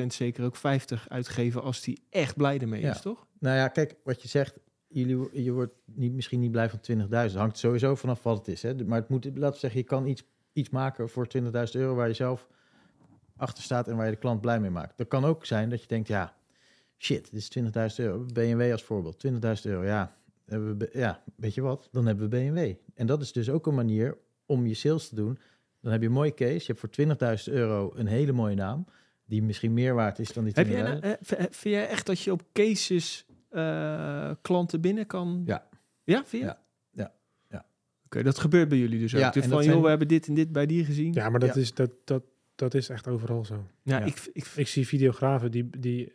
100% 0.00 0.06
zeker 0.06 0.44
ook 0.44 0.56
50 0.56 1.08
uitgeven 1.08 1.62
als 1.62 1.80
die 1.80 2.02
echt 2.10 2.36
blij 2.36 2.58
ermee 2.58 2.80
Ja. 2.80 2.90
is, 2.90 3.00
toch? 3.00 3.26
Nou 3.38 3.56
ja, 3.56 3.68
kijk, 3.68 3.96
wat 4.04 4.22
je 4.22 4.28
zegt, 4.28 4.58
jullie, 4.88 5.42
je 5.44 5.52
wordt 5.52 5.74
niet, 5.84 6.12
misschien 6.12 6.40
niet 6.40 6.50
blij 6.50 6.70
van 6.70 6.80
20.000. 7.30 7.36
Hangt 7.36 7.58
sowieso 7.58 7.94
vanaf 7.94 8.22
wat 8.22 8.38
het 8.38 8.48
is. 8.48 8.62
Hè? 8.62 8.74
Maar 8.84 8.98
het 9.00 9.08
moet, 9.08 9.24
laten 9.24 9.52
we 9.52 9.58
zeggen, 9.58 9.80
je 9.80 9.86
kan 9.86 10.06
iets, 10.06 10.22
iets 10.52 10.70
maken 10.70 11.08
voor 11.08 11.26
20.000 11.38 11.50
euro 11.72 11.94
waar 11.94 12.08
je 12.08 12.14
zelf 12.14 12.48
achter 13.36 13.62
staat 13.62 13.88
en 13.88 13.96
waar 13.96 14.04
je 14.06 14.12
de 14.12 14.18
klant 14.18 14.40
blij 14.40 14.60
mee 14.60 14.70
maakt. 14.70 14.98
Dat 14.98 15.08
kan 15.08 15.24
ook 15.24 15.46
zijn 15.46 15.68
dat 15.70 15.80
je 15.80 15.88
denkt, 15.88 16.08
ja, 16.08 16.36
shit, 16.98 17.30
dit 17.32 17.40
is 17.54 17.58
20.000 18.00 18.04
euro. 18.04 18.24
BMW 18.32 18.72
als 18.72 18.82
voorbeeld, 18.82 19.26
20.000 19.26 19.40
euro, 19.62 19.84
ja, 19.84 20.16
hebben 20.46 20.68
we, 20.68 20.74
be- 20.74 20.90
ja, 20.98 21.22
weet 21.36 21.54
je 21.54 21.60
wat, 21.60 21.88
dan 21.92 22.06
hebben 22.06 22.30
we 22.30 22.36
BMW. 22.36 22.72
En 22.94 23.06
dat 23.06 23.20
is 23.20 23.32
dus 23.32 23.50
ook 23.50 23.66
een 23.66 23.74
manier 23.74 24.16
om 24.46 24.66
je 24.66 24.74
sales 24.74 25.08
te 25.08 25.14
doen. 25.14 25.38
Dan 25.80 25.92
heb 25.92 26.00
je 26.00 26.06
een 26.06 26.12
mooie 26.12 26.34
case, 26.34 26.52
je 26.54 26.76
hebt 26.76 26.80
voor 26.80 27.36
20.000 27.48 27.52
euro 27.54 27.92
een 27.94 28.06
hele 28.06 28.32
mooie 28.32 28.54
naam, 28.54 28.86
die 29.26 29.42
misschien 29.42 29.72
meer 29.72 29.94
waard 29.94 30.18
is 30.18 30.32
dan 30.32 30.44
die 30.44 30.52
20.000. 30.52 30.56
Heb 30.56 30.68
jij, 30.68 30.82
nou- 30.82 31.00
eh, 31.00 31.10
eh, 31.12 31.46
vind 31.50 31.74
jij 31.74 31.88
echt 31.88 32.06
dat 32.06 32.20
je 32.20 32.32
op 32.32 32.42
cases 32.52 33.26
eh, 33.48 34.30
klanten 34.42 34.80
binnen 34.80 35.06
kan? 35.06 35.42
Ja. 35.46 35.68
Ja, 36.04 36.24
vind 36.24 36.42
je? 36.42 36.48
Ja. 36.48 36.62
Ja. 36.92 37.12
Ja. 37.50 37.64
Oké, 38.04 38.22
dat 38.22 38.38
gebeurt 38.38 38.68
bij 38.68 38.78
jullie 38.78 38.98
dus 38.98 39.14
ook. 39.14 39.20
Ja, 39.20 39.30
Dus 39.30 39.46
van, 39.46 39.64
joh, 39.64 39.82
we 39.82 39.88
hebben 39.88 40.08
dit 40.08 40.26
en 40.26 40.34
dit 40.34 40.52
bij 40.52 40.66
die 40.66 40.84
gezien. 40.84 41.12
Ja, 41.12 41.28
maar 41.28 41.40
dat, 41.40 41.54
Ja. 41.54 41.60
Is, 41.60 41.74
dat, 41.74 41.90
dat, 42.04 42.22
dat 42.54 42.74
is 42.74 42.88
echt 42.88 43.08
overal 43.08 43.44
zo. 43.44 43.66
Ja. 43.82 44.00
Ik, 44.04 44.30
ik, 44.32 44.46
Ik 44.56 44.68
zie 44.68 44.86
videografen 44.86 45.50
die, 45.50 45.70
die, 45.78 46.12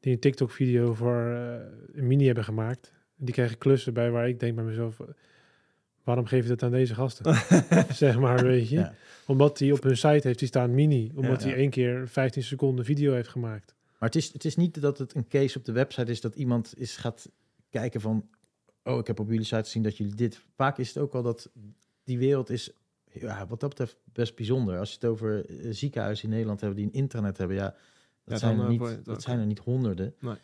die 0.00 0.12
een 0.12 0.20
TikTok-video 0.20 0.94
voor 0.94 1.24
eh, 1.24 1.54
een 1.92 2.06
mini 2.06 2.26
hebben 2.26 2.44
gemaakt. 2.44 2.92
Die 3.16 3.34
krijgen 3.34 3.58
klussen 3.58 3.94
bij 3.94 4.10
waar 4.10 4.28
ik 4.28 4.40
denk 4.40 4.54
bij 4.54 4.64
mezelf... 4.64 5.00
Waarom 6.04 6.26
geef 6.26 6.42
je 6.42 6.48
dat 6.48 6.62
aan 6.62 6.70
deze 6.70 6.94
gasten? 6.94 7.34
zeg 7.94 8.18
maar, 8.18 8.42
weet 8.42 8.68
je. 8.68 8.76
Ja. 8.76 8.94
Omdat 9.26 9.58
hij 9.58 9.72
op 9.72 9.82
hun 9.82 9.96
site 9.96 10.26
heeft 10.26 10.38
die 10.38 10.48
staan 10.48 10.74
mini. 10.74 11.12
Omdat 11.14 11.42
Ja. 11.42 11.48
hij 11.48 11.56
één 11.56 11.70
keer 11.70 12.08
15 12.08 12.42
seconden 12.42 12.84
video 12.84 13.12
heeft 13.12 13.28
gemaakt. 13.28 13.74
Maar 13.98 14.08
het 14.08 14.14
is, 14.14 14.32
het 14.32 14.44
is 14.44 14.56
niet 14.56 14.80
dat 14.80 14.98
het 14.98 15.14
een 15.14 15.28
case 15.28 15.58
op 15.58 15.64
de 15.64 15.72
website 15.72 16.10
is 16.10 16.20
dat 16.20 16.34
iemand 16.34 16.74
is 16.78 16.96
gaat 16.96 17.30
kijken 17.70 18.00
van, 18.00 18.28
oh, 18.82 18.98
ik 18.98 19.06
heb 19.06 19.20
op 19.20 19.28
jullie 19.28 19.44
site 19.44 19.62
gezien 19.62 19.82
dat 19.82 19.96
jullie 19.96 20.14
dit. 20.14 20.42
Vaak 20.54 20.78
is 20.78 20.88
het 20.88 20.98
ook 20.98 21.12
wel 21.12 21.22
dat 21.22 21.50
die 22.04 22.18
wereld 22.18 22.50
is, 22.50 22.70
ja, 23.12 23.46
wat 23.46 23.60
dat 23.60 23.68
betreft 23.68 23.96
best 24.04 24.34
bijzonder. 24.36 24.78
Als 24.78 24.88
je 24.88 24.94
het 24.94 25.04
over 25.04 25.46
eh, 25.46 25.56
ziekenhuizen 25.70 26.24
in 26.24 26.30
Nederland 26.30 26.60
hebben 26.60 26.78
die 26.78 26.86
een 26.86 26.92
intranet 26.92 27.38
hebben, 27.38 27.56
ja, 27.56 27.74
dat, 28.24 28.40
Ja, 28.40 28.46
zijn, 28.46 28.58
er 28.58 28.64
eh, 28.64 28.70
niet, 28.70 29.04
dat 29.04 29.22
zijn 29.22 29.38
er 29.38 29.46
niet 29.46 29.58
honderden. 29.58 30.14
Nee. 30.18 30.34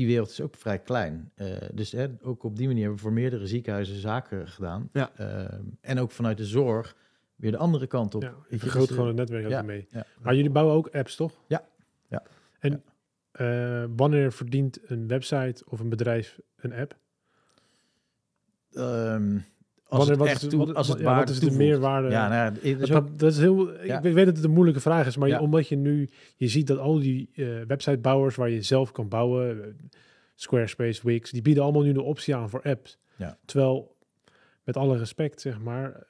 Die 0.00 0.08
wereld 0.08 0.30
is 0.30 0.40
ook 0.40 0.56
vrij 0.56 0.78
klein. 0.78 1.32
Eh, 1.34 1.56
dus 1.74 1.92
hè, 1.92 2.06
ook 2.22 2.42
op 2.42 2.56
die 2.56 2.66
manier 2.66 2.82
hebben 2.82 2.98
we 2.98 3.04
voor 3.04 3.12
meerdere 3.12 3.46
ziekenhuizen 3.46 3.96
zaken 3.96 4.48
gedaan. 4.48 4.88
Ja. 4.92 5.10
Ehm, 5.16 5.64
en 5.80 5.98
ook 5.98 6.10
vanuit 6.10 6.36
de 6.36 6.44
zorg 6.44 6.96
weer 7.36 7.50
de 7.50 7.56
andere 7.56 7.86
kant 7.86 8.14
op. 8.14 8.22
Ja, 8.22 8.34
je 8.48 8.58
vergroot 8.58 8.80
dus, 8.80 8.90
eh, 8.90 8.94
gewoon 8.94 9.08
het 9.08 9.16
netwerk 9.16 9.48
ja, 9.48 9.62
mee. 9.62 9.86
ja. 9.90 10.06
Maar 10.22 10.34
jullie 10.34 10.50
bouwen 10.50 10.74
ook 10.74 10.88
apps, 10.88 11.16
toch? 11.16 11.44
Ja. 11.46 11.64
Ja. 12.08 12.22
En 12.58 12.82
eh, 13.30 13.84
wanneer 13.96 14.32
verdient 14.32 14.90
een 14.90 15.06
website 15.06 15.64
of 15.66 15.80
een 15.80 15.88
bedrijf 15.88 16.40
een 16.56 16.72
app? 16.72 16.96
Ehm, 18.72 19.38
als 19.90 19.98
Wanneer- 20.08 20.26
het 20.26 20.42
wat 20.42 20.42
echt 20.44 20.52
wat- 20.54 20.74
als 20.74 20.88
het 20.88 20.98
ja, 20.98 21.04
waarde 21.04 21.32
wat 21.32 21.42
is 21.42 21.48
de 21.50 21.56
meerwaarde? 21.56 22.10
Ja, 22.10 22.28
nou 22.28 22.34
ja, 22.40 22.44
het 22.52 22.62
is 22.64 22.88
dat, 22.88 22.90
ook- 22.90 23.18
dat 23.18 23.32
is 23.32 23.38
heel, 23.38 23.84
Ja. 23.84 24.02
ik 24.02 24.12
weet 24.14 24.26
dat 24.26 24.36
het 24.36 24.44
een 24.44 24.50
moeilijke 24.50 24.80
vraag 24.80 25.06
is, 25.06 25.16
maar 25.16 25.28
je- 25.28 25.40
omdat 25.40 25.68
je 25.68 25.76
nu, 25.76 26.10
je 26.36 26.48
ziet 26.48 26.66
dat 26.66 26.78
al 26.78 26.98
die 26.98 27.30
eh, 27.34 27.46
websitebouwers 27.66 28.36
waar 28.36 28.50
je 28.50 28.62
zelf 28.62 28.92
kan 28.92 29.08
bouwen, 29.08 29.62
eh, 29.64 29.68
Squarespace, 30.34 31.00
Wix, 31.04 31.30
die 31.30 31.42
bieden 31.42 31.62
allemaal 31.62 31.82
nu 31.82 31.92
de 31.92 32.02
optie 32.02 32.34
aan 32.34 32.50
voor 32.50 32.62
apps. 32.62 32.98
Ja. 33.16 33.38
Terwijl, 33.44 33.96
met 34.64 34.76
alle 34.76 34.98
respect, 34.98 35.40
zeg 35.40 35.60
maar, 35.60 36.06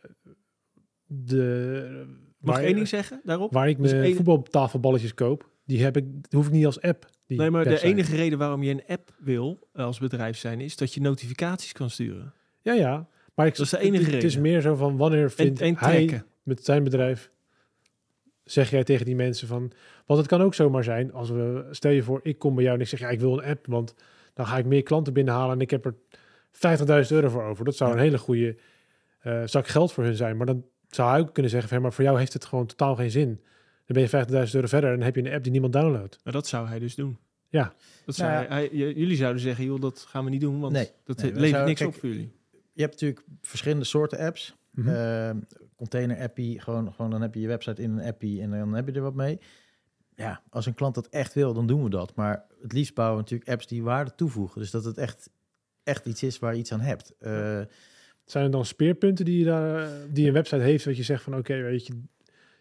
de... 1.07 2.05
Mag 2.39 2.55
waar- 2.55 2.61
ik 2.61 2.67
één 2.67 2.75
ding 2.77 2.89
zeggen 2.89 3.21
daarop? 3.25 3.53
Waar 3.53 3.69
ik 3.69 3.79
Dus 3.83 3.93
mijn 3.93 4.15
voetbaltafelballetjes 4.15 5.15
koop, 5.15 5.49
die, 5.65 5.83
heb 5.83 5.97
ik, 5.97 6.05
die 6.05 6.23
hoef 6.39 6.47
ik 6.47 6.53
niet 6.53 6.67
als 6.67 6.81
app. 6.81 7.09
Die 7.27 7.39
Nee, 7.39 7.51
maar 7.51 7.65
de 7.65 7.83
enige 7.83 8.17
reden 8.17 8.39
waarom 8.39 8.63
je 8.63 8.71
een 8.71 8.83
app 8.87 9.15
wil 9.19 9.69
eh, 9.73 9.85
als 9.85 9.99
bedrijf 9.99 10.37
zijn, 10.37 10.61
is 10.61 10.77
dat 10.77 10.95
je 10.95 11.01
notificaties 11.01 11.73
kan 11.73 11.91
sturen. 11.91 12.33
Ja, 12.61 12.73
ja. 12.73 13.09
Maar 13.41 13.49
ik, 13.49 13.57
Dat 13.57 13.65
is 13.65 13.71
de 13.71 13.79
enige 13.79 14.05
het, 14.05 14.13
het 14.15 14.23
is 14.25 14.35
reden. 14.35 14.51
meer 14.51 14.61
zo 14.61 14.75
van 14.75 14.97
wanneer 14.97 15.31
vindt 15.31 15.61
en 15.61 15.77
hij 15.79 16.23
met 16.43 16.65
zijn 16.65 16.85
bedrijf, 16.85 17.31
zeg 18.45 18.71
jij 18.71 18.85
tegen 18.85 19.05
die 19.07 19.15
mensen 19.15 19.49
van, 19.49 19.73
want 20.07 20.19
het 20.21 20.29
kan 20.29 20.43
ook 20.43 20.55
zomaar 20.55 20.85
zijn 20.85 21.13
als 21.13 21.31
we, 21.31 21.67
stel 21.71 21.91
je 21.91 22.03
voor, 22.03 22.21
ik 22.23 22.39
kom 22.39 22.55
bij 22.55 22.65
jou 22.65 22.77
en 22.77 22.83
ik 22.83 22.89
zeg, 22.89 23.01
ja, 23.01 23.09
ik 23.09 23.21
wil 23.21 23.33
een 23.39 23.45
app, 23.45 23.67
want 23.67 23.95
dan 24.35 24.47
ga 24.47 24.59
ik 24.59 24.65
meer 24.65 24.83
klanten 24.83 25.13
binnenhalen 25.13 25.55
en 25.55 25.61
ik 25.61 25.71
heb 25.71 25.85
er 25.85 25.95
50.000 26.53 27.09
euro 27.09 27.29
voor 27.29 27.43
over. 27.45 27.65
Dat 27.65 27.77
zou 27.77 27.91
Ja. 27.91 27.97
een 27.97 28.03
hele 28.03 28.19
goede 28.19 28.57
eh, 29.21 29.43
zak 29.45 29.67
geld 29.67 29.93
voor 29.93 30.05
hun 30.05 30.17
zijn. 30.17 30.37
Maar 30.37 30.47
dan 30.47 30.65
zou 30.89 31.11
hij 31.11 31.21
ook 31.21 31.33
kunnen 31.33 31.51
zeggen, 31.51 31.69
van, 31.69 31.79
ja, 31.79 31.83
maar 31.85 31.93
voor 31.93 32.05
jou 32.05 32.19
heeft 32.19 32.33
het 32.33 32.45
gewoon 32.45 32.67
totaal 32.67 32.95
geen 32.97 33.11
zin. 33.11 33.41
Dan 33.87 34.03
ben 34.03 34.03
je 34.03 34.09
50.000 34.49 34.55
euro 34.55 34.67
verder 34.67 34.91
en 34.91 34.97
dan 34.97 35.05
heb 35.05 35.15
je 35.17 35.23
een 35.25 35.33
app 35.33 35.43
die 35.43 35.53
niemand 35.53 35.73
downloadt. 35.73 36.19
Maar 36.25 36.33
dat 36.33 36.47
zou 36.47 36.69
hij 36.69 36.79
dus 36.79 36.95
doen. 36.95 37.19
Ja. 37.49 37.73
Dat 38.07 38.15
zou 38.15 38.31
Nou 38.33 38.43
ja. 38.45 38.51
hij, 38.51 38.69
jullie 38.73 39.17
zouden 39.17 39.43
zeggen, 39.43 39.65
joh, 39.65 39.81
dat 39.81 40.05
gaan 40.09 40.25
we 40.25 40.31
niet 40.31 40.41
doen, 40.41 40.61
want 40.61 40.73
Nee. 40.73 40.89
dat 41.05 41.17
Nee, 41.17 41.27
levert 41.27 41.41
zouden- 41.49 41.67
niks 41.69 41.81
kijk, 41.81 41.95
op 41.95 42.01
voor 42.01 42.09
jullie. 42.09 42.33
Je 42.81 42.87
hebt 42.87 43.01
natuurlijk 43.01 43.27
verschillende 43.43 43.85
soorten 43.85 44.19
apps. 44.19 44.57
Mhm. 44.71 44.89
Ehm, 44.89 45.39
container 45.77 46.21
appie, 46.21 46.61
gewoon, 46.61 46.93
gewoon 46.93 47.11
dan 47.11 47.23
heb 47.23 47.35
je 47.35 47.41
je 47.41 47.47
website 47.47 47.83
in 47.83 47.91
een 47.91 48.07
appie 48.07 48.43
en 48.43 48.51
dan 48.51 48.75
heb 48.75 48.87
je 48.87 48.93
er 48.93 49.03
wat 49.03 49.15
mee. 49.15 49.39
Ja, 50.15 50.43
als 50.51 50.67
een 50.67 50.75
klant 50.75 50.95
dat 50.95 51.09
echt 51.09 51.35
wil, 51.35 51.55
dan 51.55 51.67
doen 51.67 51.83
we 51.83 51.91
dat. 51.91 52.15
Maar 52.15 52.45
het 52.63 52.73
liefst 52.73 52.95
bouwen 52.95 53.17
we 53.17 53.23
natuurlijk 53.23 53.51
apps 53.51 53.67
die 53.67 53.83
waarde 53.83 54.15
toevoegen. 54.15 54.61
Dus 54.61 54.71
dat 54.71 54.85
het 54.85 54.99
echt, 54.99 55.31
echt 55.83 56.07
iets 56.07 56.23
is 56.23 56.39
waar 56.39 56.53
je 56.53 56.61
iets 56.61 56.73
aan 56.73 56.81
hebt. 56.81 57.15
Eh, 57.19 57.61
Zijn 58.25 58.45
er 58.45 58.51
dan 58.51 58.65
speerpunten 58.65 59.25
die, 59.25 59.39
je 59.39 59.45
daar, 59.45 59.89
die 60.13 60.27
een 60.27 60.33
website 60.33 60.63
heeft, 60.63 60.85
dat 60.85 60.97
je 60.97 61.03
zegt 61.03 61.23
van, 61.23 61.37
oké, 61.37 61.63
weet 61.63 61.87
je, 61.87 62.03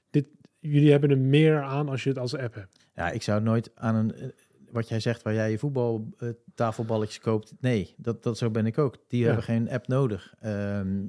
dit, 0.09 0.25
jullie 0.59 0.91
hebben 0.91 1.09
er 1.09 1.17
meer 1.17 1.61
aan 1.61 1.89
als 1.89 2.03
je 2.03 2.09
het 2.09 2.17
als 2.17 2.35
app 2.35 2.53
hebt. 2.53 2.87
Ja, 2.95 3.09
ik 3.11 3.21
zou 3.21 3.41
nooit 3.41 3.71
aan 3.75 3.95
een. 3.95 4.33
Eh, 4.69 4.73
Wat 4.73 4.89
jij 4.89 4.99
zegt, 4.99 5.21
waar 5.21 5.33
jij 5.33 5.51
je 5.51 5.57
voetbaltafelballetjes 5.57 7.19
koopt. 7.19 7.53
Nee, 7.59 7.93
dat, 7.97 8.23
dat 8.23 8.37
zo 8.37 8.49
ben 8.49 8.65
ik 8.65 8.77
ook. 8.77 8.97
Die 9.07 9.19
Ja. 9.19 9.25
hebben 9.25 9.43
geen 9.43 9.69
app 9.69 9.87
nodig. 9.87 10.33
Ehm, 10.39 11.07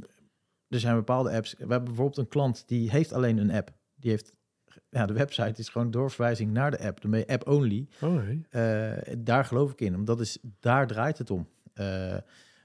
er 0.68 0.80
zijn 0.80 0.94
bepaalde 0.96 1.30
apps. 1.30 1.52
We 1.52 1.58
hebben 1.58 1.84
bijvoorbeeld 1.84 2.18
een 2.18 2.28
klant 2.28 2.68
die 2.68 2.90
heeft 2.90 3.12
alleen 3.12 3.38
een 3.38 3.50
app. 3.50 3.72
Die 3.94 4.10
heeft. 4.10 4.32
Ja, 4.90 5.06
de 5.06 5.12
website 5.12 5.60
is 5.60 5.68
gewoon 5.68 5.90
doorverwijzing 5.90 6.52
naar 6.52 6.70
de 6.70 6.80
app. 6.80 7.00
Dan 7.00 7.10
ben 7.10 7.20
je 7.20 7.26
app 7.26 7.48
only. 7.48 7.88
Oh 8.00 8.14
nee. 8.24 8.40
Eh, 8.50 9.14
daar 9.18 9.44
geloof 9.44 9.72
ik 9.72 9.80
in. 9.80 9.92
Want 9.92 10.06
dat 10.06 10.20
is, 10.20 10.38
daar 10.60 10.86
draait 10.86 11.18
het 11.18 11.30
om. 11.30 11.48
Eh, 11.74 12.16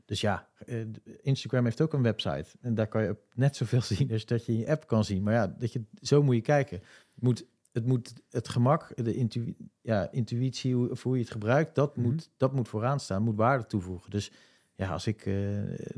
dus 0.05 0.21
ja, 0.21 0.47
eh, 0.65 0.77
Instagram 1.21 1.63
heeft 1.63 1.81
ook 1.81 1.93
een 1.93 2.01
website. 2.01 2.45
En 2.61 2.75
daar 2.75 2.87
kan 2.87 3.03
je 3.03 3.17
net 3.33 3.55
zoveel 3.55 3.81
zien 3.95 4.11
als 4.11 4.25
dat 4.25 4.45
je 4.45 4.51
in 4.51 4.57
je 4.59 4.67
app 4.69 4.87
kan 4.87 5.03
zien. 5.03 5.23
Maar 5.23 5.33
ja, 5.33 5.47
dat 5.47 5.73
je, 5.73 5.81
zo 6.01 6.23
moet 6.23 6.35
je 6.35 6.41
kijken. 6.41 6.81
Moet 7.13 7.45
het, 7.75 7.85
moet 7.85 8.13
het 8.29 8.47
gemak, 8.49 8.91
de 9.03 9.13
intu 9.13 9.55
ja, 9.81 10.11
intuïtie, 10.11 10.73
hoe, 10.75 10.89
of 10.89 11.03
hoe 11.03 11.15
je 11.15 11.21
het 11.21 11.31
gebruikt, 11.31 11.75
dat, 11.75 11.95
Mhm. 11.97 12.05
moet, 12.07 12.29
dat 12.37 12.53
moet 12.53 12.67
vooraan 12.67 12.99
staan, 12.99 13.23
moet 13.23 13.35
waarde 13.35 13.65
toevoegen. 13.65 14.09
Dus 14.11 14.31
ja, 14.75 14.89
als 14.89 15.07
ik 15.07 15.25
eh, 15.25 15.33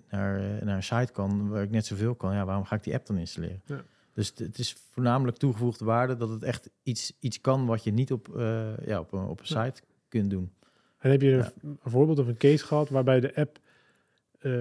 naar, 0.09 0.39
eh, 0.39 0.61
naar 0.65 0.75
een 0.75 0.83
site 0.83 1.11
kan 1.13 1.49
waar 1.49 1.63
ik 1.63 1.69
net 1.69 1.85
zoveel 1.85 2.15
kan, 2.15 2.33
ja, 2.33 2.45
waarom 2.45 2.63
ga 2.65 2.75
ik 2.75 2.83
die 2.83 2.93
app 2.93 3.05
dan 3.05 3.17
installeren? 3.17 3.61
Ja. 3.65 3.83
Dus 4.13 4.31
het- 4.35 4.59
is 4.59 4.73
voornamelijk 4.91 5.37
toegevoegde 5.37 5.85
waarde 5.85 6.15
dat 6.15 6.29
het 6.29 6.43
echt 6.43 6.69
iets, 6.83 7.13
iets 7.19 7.41
kan 7.41 7.65
wat 7.65 7.83
je 7.83 7.91
niet 7.91 8.11
op, 8.11 8.35
eh, 8.35 8.85
ja, 8.85 8.99
op, 8.99 9.11
een, 9.13 9.25
op 9.27 9.39
een 9.39 9.45
Ja. 9.47 9.65
site 9.65 9.81
kunt 10.07 10.29
doen. 10.29 10.53
En 10.97 11.11
heb 11.11 11.21
je 11.21 11.31
een, 11.31 11.37
Ja. 11.37 11.51
een 11.61 11.77
voorbeeld 11.83 12.19
of 12.19 12.27
een 12.27 12.37
case 12.37 12.65
gehad 12.65 12.89
waarbij 12.89 13.19
de 13.19 13.35
app 13.35 13.59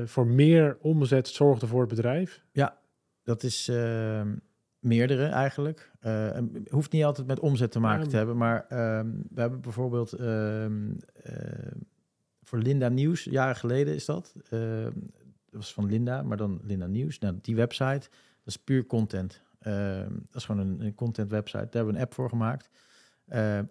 voor 0.04 0.26
meer 0.26 0.78
omzet 0.80 1.28
zorgde 1.28 1.66
voor 1.66 1.80
het 1.80 1.88
bedrijf? 1.88 2.44
Dat 3.22 3.42
is 3.42 3.68
ehm, 3.68 4.36
meerdere 4.86 5.24
eigenlijk. 5.26 5.90
En 6.00 6.50
het 6.52 6.70
hoeft 6.70 6.92
niet 6.92 7.04
altijd 7.04 7.26
met 7.26 7.40
omzet 7.40 7.70
te 7.72 7.80
maken 7.80 8.04
Ja. 8.04 8.10
te 8.10 8.16
hebben, 8.16 8.36
maar 8.36 8.66
ehm, 8.68 9.10
we 9.30 9.40
hebben 9.40 9.60
bijvoorbeeld 9.60 10.12
ehm, 10.12 10.90
eh, 11.22 11.72
voor 12.42 12.58
Linda 12.58 12.88
Nieuws, 12.88 13.24
jaren 13.24 13.56
geleden 13.56 13.94
is 13.94 14.04
dat. 14.04 14.34
Ehm, 14.50 14.92
dat 15.50 15.60
was 15.60 15.72
van 15.72 15.86
Linda, 15.86 16.22
maar 16.22 16.36
dan 16.36 16.60
Linda 16.62 16.86
Nieuws. 16.86 17.18
Nou, 17.18 17.38
die 17.42 17.56
website, 17.56 18.08
dat 18.10 18.54
is 18.54 18.56
puur 18.56 18.86
content. 18.86 19.44
Dat 19.58 20.34
is 20.34 20.44
gewoon 20.44 20.66
een, 20.66 20.80
een 20.80 20.94
content 20.94 21.30
website. 21.30 21.58
Daar 21.64 21.72
hebben 21.72 21.92
we 21.92 21.98
een 21.98 22.04
app 22.04 22.14
voor 22.14 22.28
gemaakt. 22.28 22.70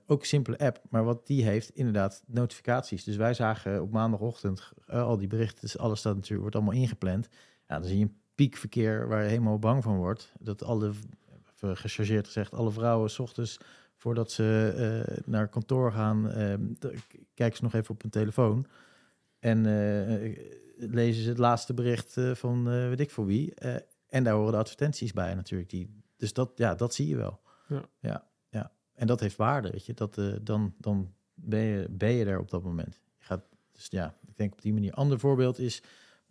Ook 0.06 0.20
een 0.20 0.28
simpele 0.28 0.58
app, 0.58 0.82
maar 0.90 1.04
wat 1.04 1.28
die 1.28 1.44
heeft, 1.44 1.70
inderdaad, 1.70 2.24
notificaties. 2.28 3.04
Dus 3.04 3.16
wij 3.16 3.34
zagen 3.34 3.82
op 3.82 3.92
maandagochtend 3.92 4.72
eh, 4.88 5.04
al 5.04 5.18
die 5.18 5.28
berichten, 5.28 5.62
dus 5.62 5.78
alles 5.78 6.00
staat 6.00 6.14
natuurlijk, 6.16 6.42
wordt 6.42 6.56
allemaal 6.56 6.74
ingepland. 6.74 7.30
Ja, 7.68 7.80
dan 7.80 7.88
zie 7.88 7.98
je 7.98 8.04
een 8.04 8.18
piekverkeer 8.36 9.08
waar 9.08 9.24
je 9.24 9.30
helemaal 9.30 9.60
bang 9.60 9.84
van 9.84 9.96
wordt. 9.96 10.32
Dat 10.40 10.64
alle, 10.64 10.92
gechargeerd 11.60 12.26
gezegd, 12.26 12.54
alle 12.54 12.72
vrouwen 12.72 13.10
s 13.10 13.20
ochtends 13.20 13.58
Voordat 13.98 14.32
ze 14.32 14.74
eh, 15.08 15.18
naar 15.26 15.48
kantoor 15.48 15.92
gaan, 15.92 16.32
k- 16.80 17.16
kijken 17.34 17.58
ze 17.58 17.64
nog 17.64 17.74
even 17.74 17.94
op 17.94 18.02
hun 18.02 18.12
telefoon. 18.12 18.66
En 19.40 19.66
eh, 19.66 20.38
lezen 20.78 21.24
ze 21.24 21.30
het 21.30 21.38
laatste 21.38 21.74
bericht 21.74 22.18
eh, 22.18 22.32
van 22.36 22.64
weet 22.64 23.00
ik 23.00 23.12
voor 23.12 23.26
wie. 23.26 23.54
En 24.08 24.24
daar 24.24 24.34
horen 24.34 24.52
de 24.52 24.58
advertenties 24.58 25.14
bij 25.14 25.36
natuurlijk. 25.36 25.70
Die, 25.70 26.04
dus 26.18 26.34
dat, 26.34 26.52
ja, 26.56 26.76
dat 26.76 26.94
zie 26.94 27.08
je 27.08 27.16
wel. 27.16 27.40
Ja. 27.68 27.82
ja, 28.00 28.28
ja. 28.50 28.72
En 28.94 29.08
dat 29.08 29.20
heeft 29.20 29.36
waarde, 29.36 29.70
weet 29.70 29.86
je. 29.86 29.94
Dat, 29.94 30.22
dan 30.42 30.74
dan 30.78 31.14
ben, 31.34 31.60
je, 31.64 31.88
ben 31.90 32.12
je 32.12 32.26
er 32.26 32.40
op 32.40 32.50
dat 32.50 32.64
moment. 32.64 33.00
Je 33.18 33.26
gaat, 33.26 33.44
dus 33.72 33.88
ja, 33.90 34.18
ik 34.28 34.38
denk 34.38 34.54
op 34.54 34.62
die 34.62 34.74
manier. 34.74 34.94
Ander 34.94 35.20
voorbeeld 35.20 35.60
is 35.60 35.82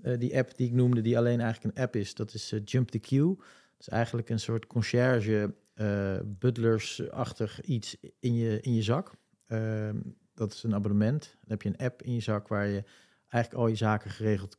eh, 0.04 0.18
die 0.18 0.36
app 0.36 0.56
die 0.56 0.66
ik 0.66 0.72
noemde, 0.72 1.00
die 1.00 1.18
alleen 1.18 1.40
eigenlijk 1.40 1.76
een 1.76 1.82
app 1.82 1.96
is. 1.96 2.14
Dat 2.14 2.34
is 2.34 2.52
eh, 2.52 2.60
Jump 2.64 2.90
the 2.90 2.98
Queue. 2.98 3.34
Dat 3.36 3.80
is 3.80 3.88
eigenlijk 3.88 4.28
een 4.28 4.40
soort 4.40 4.66
concierge, 4.66 5.54
eh 5.74 6.18
butlers-achtig 6.24 7.60
iets 7.62 7.96
in 8.20 8.34
je, 8.34 8.60
in 8.60 8.74
je 8.74 8.82
zak. 8.82 9.12
Ehm, 9.46 10.00
dat 10.34 10.52
is 10.52 10.62
een 10.62 10.74
abonnement. 10.74 11.22
Dan 11.22 11.50
heb 11.50 11.62
je 11.62 11.68
een 11.68 11.86
app 11.86 12.02
in 12.02 12.14
je 12.14 12.20
zak 12.20 12.48
waar 12.48 12.66
je 12.66 12.84
eigenlijk 13.28 13.62
al 13.64 13.68
je 13.68 13.76
zaken 13.76 14.10
geregeld 14.10 14.58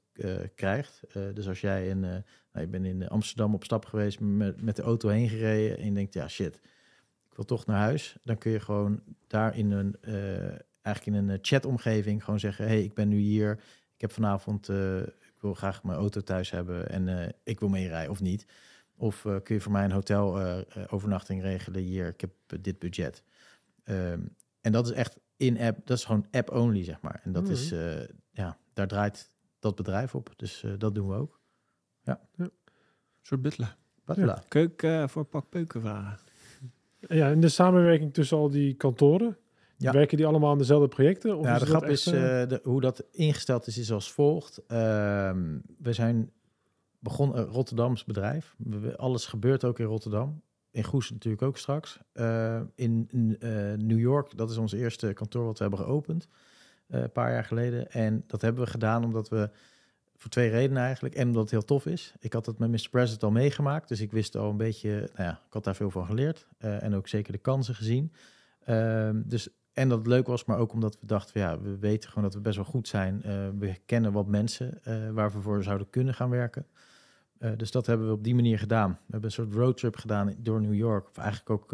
krijgt. 0.55 1.01
Dus 1.33 1.47
als 1.47 1.61
jij 1.61 1.89
eh 1.89 1.95
nou, 1.95 2.21
je 2.51 2.67
bent 2.67 2.85
in 2.85 3.07
Amsterdam 3.07 3.53
op 3.53 3.63
stap 3.63 3.85
geweest, 3.85 4.19
met, 4.19 4.61
met 4.61 4.75
de 4.75 4.81
auto 4.81 5.09
heen 5.09 5.29
gereden 5.29 5.77
en 5.77 5.85
je 5.85 5.93
denkt, 5.93 6.13
ja 6.13 6.27
shit, 6.27 6.55
ik 7.29 7.35
wil 7.35 7.45
toch 7.45 7.65
naar 7.65 7.79
huis. 7.79 8.17
Dan 8.23 8.37
kun 8.37 8.51
je 8.51 8.59
gewoon 8.59 9.01
daar 9.27 9.57
in 9.57 9.71
een, 9.71 9.95
eigenlijk 10.81 11.17
in 11.17 11.29
een 11.29 11.39
chatomgeving 11.41 12.23
gewoon 12.23 12.39
zeggen, 12.39 12.65
hey, 12.67 12.83
ik 12.83 12.93
ben 12.93 13.07
nu 13.07 13.17
hier. 13.17 13.59
Ik 13.95 14.01
heb 14.01 14.11
vanavond, 14.11 14.69
wil 15.45 15.53
graag 15.53 15.83
mijn 15.83 15.97
auto 15.97 16.21
thuis 16.21 16.51
hebben 16.51 16.89
en 16.89 17.19
eh, 17.21 17.29
ik 17.43 17.59
wil 17.59 17.69
meerijden 17.69 18.11
of 18.11 18.21
niet. 18.21 18.45
Of 18.97 19.25
eh, 19.25 19.35
kun 19.43 19.55
je 19.55 19.61
voor 19.61 19.71
mij 19.71 19.83
een 19.83 19.91
hotel 19.91 20.39
eh, 20.41 20.83
overnachting 20.89 21.41
regelen 21.41 21.81
hier, 21.81 22.07
ik 22.07 22.21
heb 22.21 22.31
dit 22.61 22.79
budget. 22.79 23.23
Ehm, 23.83 24.19
en 24.61 24.71
dat 24.71 24.85
is 24.85 24.91
echt 24.91 25.17
in-app, 25.37 25.87
dat 25.87 25.97
is 25.97 26.05
gewoon 26.05 26.27
app-only, 26.31 26.83
zeg 26.83 27.01
maar. 27.01 27.21
En 27.23 27.31
dat 27.31 27.43
Mhm. 27.43 27.51
is, 27.51 27.71
eh, 27.71 28.07
ja, 28.31 28.57
daar 28.73 28.87
draait 28.87 29.29
dat 29.59 29.75
bedrijf 29.75 30.15
op. 30.15 30.33
Dus 30.35 30.63
eh, 30.63 30.71
dat 30.77 30.95
doen 30.95 31.07
we 31.07 31.15
ook. 31.15 31.39
Een 32.35 32.51
soort 33.21 33.41
butler. 33.41 33.75
Batula. 34.05 34.43
Keuken 34.47 35.01
eh, 35.01 35.07
voor 35.07 35.25
pak 35.25 35.49
peuken 35.49 35.81
vragen. 35.81 36.19
En 36.99 37.17
ja, 37.17 37.29
en 37.29 37.39
de 37.39 37.49
samenwerking 37.49 38.13
tussen 38.13 38.37
al 38.37 38.49
die 38.49 38.73
kantoren, 38.73 39.37
Ja. 39.77 39.91
werken 39.91 40.17
die 40.17 40.25
allemaal 40.25 40.51
aan 40.51 40.57
dezelfde 40.57 40.87
projecten? 40.87 41.37
Of 41.37 41.45
Ja, 41.45 41.59
de 41.59 41.65
grap 41.65 41.81
echt, 41.81 41.91
is, 41.91 42.05
eh, 42.07 42.41
eh, 42.41 42.49
de, 42.49 42.59
hoe 42.63 42.81
dat 42.81 43.03
ingesteld 43.11 43.67
is, 43.67 43.77
is 43.77 43.91
als 43.91 44.11
volgt. 44.11 44.61
Ehm, 44.67 45.57
we 45.77 45.93
zijn 45.93 46.31
begonnen, 46.99 47.37
een 47.37 47.45
Rotterdams 47.45 48.03
bedrijf. 48.05 48.55
We- 48.57 48.97
alles 48.97 49.25
gebeurt 49.25 49.63
ook 49.63 49.79
in 49.79 49.85
Rotterdam. 49.85 50.41
In 50.71 50.83
Goes 50.83 51.11
natuurlijk 51.11 51.41
ook 51.43 51.57
straks. 51.57 51.99
Eh, 52.11 52.61
in 52.75 53.07
eh, 53.39 53.49
New 53.77 53.99
York, 53.99 54.37
dat 54.37 54.49
is 54.49 54.57
ons 54.57 54.71
eerste 54.73 55.13
kantoor 55.13 55.45
wat 55.45 55.57
we 55.57 55.63
hebben 55.63 55.85
geopend. 55.85 56.27
eh, 56.87 57.01
een 57.01 57.11
paar 57.11 57.31
jaar 57.31 57.45
geleden. 57.45 57.91
En 57.91 58.23
dat 58.27 58.41
hebben 58.41 58.63
we 58.63 58.69
gedaan 58.69 59.03
omdat 59.03 59.29
we, 59.29 59.49
voor 60.15 60.29
twee 60.29 60.49
redenen 60.49 60.83
eigenlijk. 60.83 61.15
En 61.15 61.25
omdat 61.27 61.41
het 61.41 61.51
heel 61.51 61.65
tof 61.65 61.85
is. 61.85 62.13
Ik 62.19 62.33
had 62.33 62.45
het 62.45 62.59
met 62.59 62.69
Mr. 62.69 62.87
President 62.91 63.23
al 63.23 63.31
meegemaakt. 63.31 63.87
Dus 63.87 64.01
ik 64.01 64.11
wist 64.11 64.35
al 64.35 64.49
een 64.49 64.57
beetje, 64.57 64.89
nou 64.89 65.23
ja, 65.29 65.31
ik 65.47 65.53
had 65.53 65.63
daar 65.63 65.75
veel 65.75 65.89
van 65.91 66.05
geleerd. 66.05 66.47
eh, 66.57 66.83
en 66.83 66.93
ook 66.95 67.07
zeker 67.07 67.31
de 67.31 67.37
kansen 67.37 67.75
gezien. 67.75 68.11
Ehm, 68.63 69.21
dus 69.25 69.49
en 69.75 69.89
dat 69.89 69.97
het 69.97 70.07
leuk 70.07 70.27
was, 70.27 70.45
maar 70.45 70.57
ook 70.57 70.73
omdat 70.73 70.97
we 70.99 71.05
dachten, 71.05 71.31
van, 71.31 71.41
ja, 71.41 71.59
we 71.59 71.77
weten 71.77 72.09
gewoon 72.09 72.23
dat 72.23 72.33
we 72.33 72.39
best 72.39 72.55
wel 72.55 72.65
goed 72.65 72.87
zijn. 72.87 73.23
Eh, 73.23 73.47
we 73.59 73.75
kennen 73.85 74.11
wat 74.11 74.27
mensen 74.27 74.83
eh, 74.83 75.09
waar 75.11 75.31
we 75.31 75.41
voor 75.41 75.63
zouden 75.63 75.89
kunnen 75.89 76.13
gaan 76.13 76.29
werken. 76.29 76.65
Eh, 77.37 77.51
dus 77.57 77.71
dat 77.71 77.85
hebben 77.85 78.07
we 78.07 78.13
op 78.13 78.23
die 78.23 78.35
manier 78.35 78.59
gedaan. 78.59 78.89
We 78.91 79.11
hebben 79.11 79.29
een 79.29 79.35
soort 79.35 79.53
roadtrip 79.53 79.95
gedaan 79.95 80.35
door 80.37 80.61
New 80.61 80.73
York. 80.73 81.09
Of 81.09 81.17
eigenlijk 81.17 81.49
ook 81.49 81.71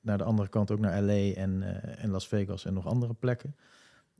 naar 0.00 0.18
de 0.18 0.24
andere 0.24 0.48
kant, 0.48 0.70
ook 0.70 0.78
naar 0.78 1.02
LA 1.02 1.32
en, 1.32 1.62
en 1.98 2.10
Las 2.10 2.28
Vegas 2.28 2.64
en 2.64 2.74
nog 2.74 2.86
andere 2.86 3.14
plekken. 3.14 3.56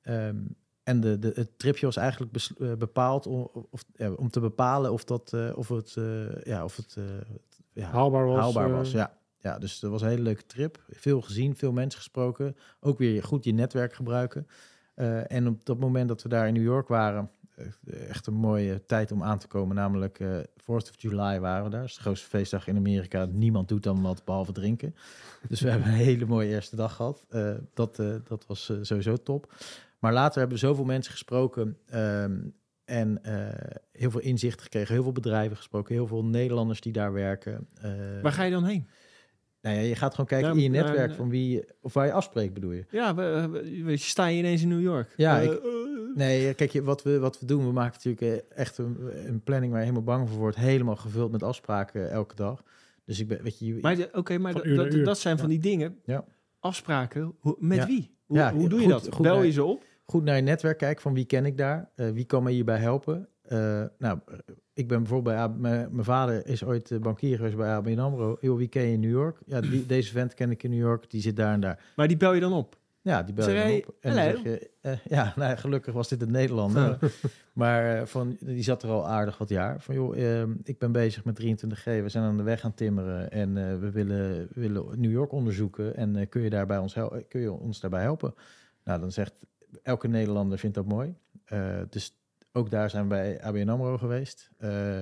Ehm, 0.03 0.37
en 0.83 1.01
de, 1.01 1.19
de, 1.19 1.33
het 1.35 1.59
tripje 1.59 1.87
was 1.87 1.97
eigenlijk 1.97 2.33
bes- 2.33 2.55
bepaald 2.79 3.27
om, 3.27 3.51
of, 3.71 3.85
ja, 3.95 4.13
om 4.13 4.31
te 4.31 4.41
bepalen 4.41 4.93
of, 4.93 5.05
dat, 5.05 5.55
of 5.55 5.69
het, 5.69 5.97
ja, 6.43 6.65
of 6.65 6.77
het, 6.77 6.97
ja, 7.73 7.91
haalbaar 7.91 8.27
was? 8.27 8.39
haalbaar 8.39 8.71
was. 8.71 8.91
Ja. 8.91 9.21
Ja, 9.43 9.59
dus 9.59 9.81
dat 9.81 9.91
was 9.91 10.03
een 10.03 10.09
hele 10.09 10.23
leuke 10.23 10.47
trip. 10.47 10.85
Veel 10.89 11.21
gezien, 11.21 11.57
veel 11.57 11.73
mensen 11.73 11.99
gesproken. 12.01 12.57
Ook 12.81 12.99
weer 12.99 13.23
goed 13.23 13.45
je 13.45 13.53
netwerk 13.53 13.95
gebruiken. 13.95 14.47
Eh, 14.95 15.31
en 15.31 15.47
op 15.47 15.65
dat 15.65 15.79
moment 15.79 16.09
dat 16.09 16.23
we 16.23 16.29
daar 16.29 16.47
in 16.47 16.55
New 16.55 16.63
York 16.63 16.89
waren, 16.89 17.31
eh, 17.55 18.09
echt 18.09 18.27
een 18.27 18.35
mooie 18.35 18.87
tijd 18.87 19.13
om 19.13 19.23
aan 19.23 19.39
te 19.39 19.47
komen. 19.47 19.77
Namelijk 19.77 20.21
eh 20.21 20.39
4th 20.57 20.91
of 20.91 20.95
July 20.97 21.41
waren 21.41 21.65
we 21.65 21.71
daar. 21.71 21.81
Dat 21.81 21.89
is 21.89 21.95
de 21.95 22.01
grootste 22.01 22.29
feestdag 22.29 22.67
in 22.67 22.77
Amerika. 22.77 23.25
Niemand 23.25 23.69
doet 23.69 23.83
dan 23.83 24.03
wat 24.03 24.25
behalve 24.25 24.53
drinken. 24.53 24.95
Dus 25.49 25.61
we 25.61 25.71
hebben 25.71 25.89
een 25.89 25.95
hele 25.95 26.27
mooie 26.27 26.49
eerste 26.49 26.77
dag 26.77 26.97
gehad. 26.97 27.25
Eh, 27.29 27.55
dat, 27.75 27.97
dat 28.25 28.45
was 28.47 28.73
sowieso 28.81 29.17
top. 29.17 29.55
Maar 29.99 30.13
later 30.13 30.39
hebben 30.39 30.59
we 30.59 30.67
zoveel 30.67 30.85
mensen 30.85 31.13
gesproken. 31.13 31.79
ehm, 31.89 32.41
en 32.85 33.21
heel 33.93 34.11
veel 34.11 34.21
inzicht 34.21 34.63
gekregen, 34.63 34.95
heel 34.95 35.03
veel 35.03 35.13
bedrijven 35.13 35.57
gesproken, 35.57 35.95
heel 35.95 36.07
veel 36.07 36.25
Nederlanders 36.25 36.81
die 36.81 36.93
daar 36.93 37.13
werken. 37.13 37.69
Waar 38.23 38.33
ga 38.33 38.43
je 38.43 38.51
dan 38.51 38.65
heen? 38.65 38.89
Nou 39.63 39.77
ja, 39.77 39.83
je 39.83 39.95
gaat 39.95 40.11
gewoon 40.11 40.27
kijken 40.27 40.49
Ja, 40.49 40.55
in 40.55 40.63
je 40.63 40.69
netwerk 40.69 41.15
van 41.15 41.29
wie, 41.29 41.51
je- 41.51 41.75
of 41.81 41.93
waar 41.95 42.07
je 42.07 42.13
afspreekt, 42.13 42.55
bedoel 42.55 42.73
je? 42.73 42.85
Ja, 42.91 43.15
we, 43.15 43.97
sta 43.97 44.27
je 44.27 44.39
ineens 44.39 44.63
in 44.63 44.69
New 44.69 44.81
York? 44.83 45.15
Ja, 45.17 45.39
Eh, 45.41 45.45
ik- 45.45 45.53
eh, 45.53 45.71
Nee, 46.15 46.55
kijk, 46.55 46.71
je, 46.71 46.83
wat, 46.83 47.03
we, 47.03 47.19
wat 47.19 47.41
we 47.41 47.47
doen, 47.47 47.67
we 47.67 47.73
maken 47.73 47.93
natuurlijk 48.05 48.45
eh, 48.51 48.59
echt 48.59 48.79
een, 48.79 48.97
een 49.27 49.43
planning 49.43 49.73
waar 49.73 49.81
je 49.81 49.87
helemaal 49.87 50.17
bang 50.17 50.29
voor 50.29 50.39
wordt. 50.39 50.57
Helemaal 50.57 50.97
gevuld 50.97 51.33
met 51.33 51.43
afspraken 51.43 52.11
elke 52.11 52.35
dag. 52.35 52.63
Dus 53.05 53.21
ik 53.21 53.29
ben, 53.29 53.43
weet 53.43 53.59
je, 53.59 53.67
je- 53.67 53.79
Maar, 53.81 53.97
oké, 54.13 54.39
maar 54.39 54.53
dat- 54.53 55.05
dat, 55.05 55.19
zijn 55.19 55.39
van 55.39 55.49
die 55.49 55.59
dingen. 55.59 55.99
Ja. 56.05 56.25
Afspraken. 56.61 57.35
Met 57.59 57.77
Ja. 57.79 57.87
wie? 57.87 58.17
Hoe, 58.27 58.37
Ja, 58.37 58.53
hoe 58.53 58.69
doe 58.69 58.81
je 58.81 58.89
dat? 58.89 59.09
goed 59.13 59.23
Bel 59.23 59.35
naar- 59.35 59.45
je 59.45 59.53
ze 59.53 59.65
op? 59.65 59.85
goed 60.05 60.25
naar 60.25 60.37
je 60.37 60.43
netwerk 60.43 60.79
kijken 60.79 61.03
van 61.03 61.15
wie 61.15 61.25
ken 61.25 61.45
ik 61.47 61.57
daar, 61.57 61.91
Eh, 61.95 62.11
wie 62.11 62.25
kan 62.25 62.43
me 62.43 62.51
hierbij 62.51 62.79
helpen. 62.79 63.29
Eh, 63.53 63.83
nou, 63.99 64.19
eh, 64.27 64.39
ik 64.73 64.89
ben 64.89 64.99
bijvoorbeeld 64.99 65.61
bij 65.61 65.89
mijn 65.91 66.05
vader 66.05 66.47
is 66.47 66.65
ooit 66.65 66.91
eh, 66.91 66.99
bankier 66.99 67.37
geweest 67.37 67.57
bij 67.57 67.69
ABN 67.69 67.99
AMRO. 67.99 68.37
Joh, 68.41 68.57
wie 68.57 68.69
ken 68.69 68.83
je 68.83 68.93
in 68.93 69.01
New 69.01 69.11
York? 69.11 69.39
Ja, 69.47 69.61
die, 69.61 69.87
deze 69.97 70.13
vent 70.13 70.35
ken 70.35 70.51
ik 70.51 70.63
in 70.63 70.71
New 70.71 70.81
York, 70.81 71.11
die 71.11 71.21
zit 71.21 71.37
daar 71.37 71.53
en 71.53 71.61
daar. 71.61 71.85
Maar 71.97 72.09
die 72.09 72.17
bel 72.17 72.33
je 72.33 72.41
dan 72.41 72.53
op. 72.53 72.81
Ja, 73.01 73.23
die 73.23 73.35
bel 73.35 73.51
je 73.51 73.55
dan 73.55 73.73
op. 73.73 73.97
En 74.01 74.15
dan 74.15 74.25
hallo. 74.25 74.41
zeg 74.43 74.61
je, 74.81 74.99
ja, 75.09 75.33
nou, 75.37 75.57
gelukkig 75.57 75.95
was 75.95 76.09
dit 76.09 76.23
een 76.23 76.31
Nederlander. 76.31 76.99
maar 77.53 78.09
van, 78.09 78.37
die 78.41 78.63
zat 78.63 78.83
er 78.83 78.89
al 78.89 79.09
aardig 79.09 79.39
wat 79.39 79.49
jaar. 79.49 79.81
Van 79.81 79.95
joh, 79.95 80.41
eh, 80.41 80.49
ik 80.63 80.79
ben 80.79 80.93
bezig 80.93 81.25
met 81.25 81.41
23G. 81.43 81.85
We 81.85 82.09
zijn 82.09 82.25
aan 82.25 82.37
de 82.37 82.43
weg 82.43 82.65
aan 82.65 82.75
timmeren. 82.75 83.31
En 83.31 83.55
we 83.81 83.91
willen, 83.91 84.49
we 84.53 84.61
willen 84.61 85.01
New 85.01 85.11
York 85.11 85.33
onderzoeken. 85.33 85.97
En 85.97 86.29
kun, 86.29 86.43
je 86.43 86.51
daarbij 86.51 86.79
ons 86.79 86.95
hel- 86.95 87.23
kun 87.29 87.41
je 87.41 87.53
ons 87.53 87.81
daarbij 87.81 88.03
helpen? 88.03 88.35
Nou, 88.85 89.01
dan 89.01 89.13
zegt 89.13 89.33
elke 89.83 90.09
Nederlander 90.09 90.59
vindt 90.59 90.77
dat 90.77 90.87
mooi. 90.87 91.15
Dus 91.89 92.22
ook 92.53 92.71
daar 92.71 92.91
zijn 92.91 93.03
we 93.03 93.09
bij 93.09 93.43
ABN 93.43 93.69
AMRO 93.69 93.99
geweest. 93.99 94.51
Eh, 94.59 95.01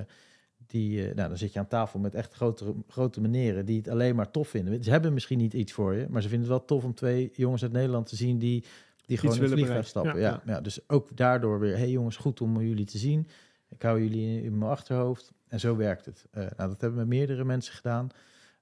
die, 0.66 1.08
eh, 1.08 1.14
nou, 1.14 1.28
dan 1.28 1.38
zit 1.38 1.52
je 1.52 1.58
aan 1.58 1.66
tafel 1.66 1.98
met 1.98 2.14
echt 2.14 2.34
grote, 2.34 2.74
grote 2.88 3.20
meneren 3.20 3.64
die 3.64 3.76
het 3.76 3.88
alleen 3.88 4.16
maar 4.16 4.30
tof 4.30 4.48
vinden. 4.48 4.84
Ze 4.84 4.90
hebben 4.90 5.12
misschien 5.12 5.38
niet 5.38 5.54
iets 5.54 5.72
voor 5.72 5.94
je, 5.94 6.06
maar 6.08 6.22
ze 6.22 6.28
vinden 6.28 6.48
het 6.48 6.56
wel 6.58 6.66
tof 6.66 6.84
om 6.84 6.94
twee 6.94 7.30
jongens 7.32 7.62
uit 7.62 7.72
Nederland 7.72 8.06
te 8.06 8.16
zien 8.16 8.38
die, 8.38 8.64
die 9.06 9.18
gewoon 9.18 9.34
in 9.34 9.40
het 9.40 9.50
willen 9.50 9.64
vliegtuig 9.64 9.86
stappen. 9.86 10.20
Ja, 10.20 10.42
ja. 10.46 10.60
dus 10.60 10.88
ook 10.88 11.16
daardoor 11.16 11.60
weer, 11.60 11.76
hey 11.76 11.90
jongens, 11.90 12.16
goed 12.16 12.40
om 12.40 12.60
jullie 12.60 12.84
te 12.84 12.98
zien. 12.98 13.28
Ik 13.68 13.82
hou 13.82 14.02
jullie 14.02 14.42
in, 14.42 14.58
mijn 14.58 14.70
achterhoofd. 14.70 15.32
En 15.48 15.60
zo 15.60 15.76
werkt 15.76 16.04
het. 16.04 16.26
Eh, 16.30 16.40
nou, 16.40 16.68
dat 16.68 16.80
hebben 16.80 16.90
we 16.90 17.06
met 17.06 17.18
meerdere 17.18 17.44
mensen 17.44 17.74
gedaan. 17.74 18.08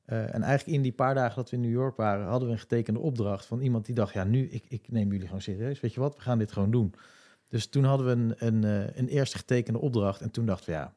En 0.05 0.43
eigenlijk 0.43 0.77
in 0.77 0.83
die 0.83 0.93
paar 0.93 1.15
dagen 1.15 1.37
dat 1.37 1.51
we 1.51 1.57
in 1.57 1.63
New 1.63 1.71
York 1.71 1.97
waren, 1.97 2.27
hadden 2.27 2.49
we 2.49 2.55
een 2.55 2.61
getekende 2.61 3.01
opdracht 3.01 3.47
van 3.47 3.61
iemand 3.61 3.87
die 3.87 3.95
dacht, 3.95 4.13
ja, 4.13 4.25
nu, 4.25 4.49
ik, 4.49 4.65
ik 4.69 4.91
neem 4.91 5.11
jullie 5.11 5.27
gewoon 5.27 5.41
serieus. 5.41 5.81
Weet 5.81 5.95
je 5.95 6.01
wat, 6.01 6.17
we 6.17 6.21
gaan 6.21 6.39
dit 6.39 6.53
gewoon 6.53 6.71
doen. 6.71 6.95
Dus 7.49 7.69
toen 7.69 7.85
hadden 7.85 8.07
we 8.07 8.13
een, 8.13 8.47
een, 8.47 8.65
eh, 8.65 8.97
een 8.97 9.09
eerste 9.09 9.39
getekende 9.39 9.79
opdracht. 9.79 10.21
En 10.21 10.31
toen 10.31 10.47
dachten 10.47 10.67
we, 10.67 10.73
ja, 10.73 10.95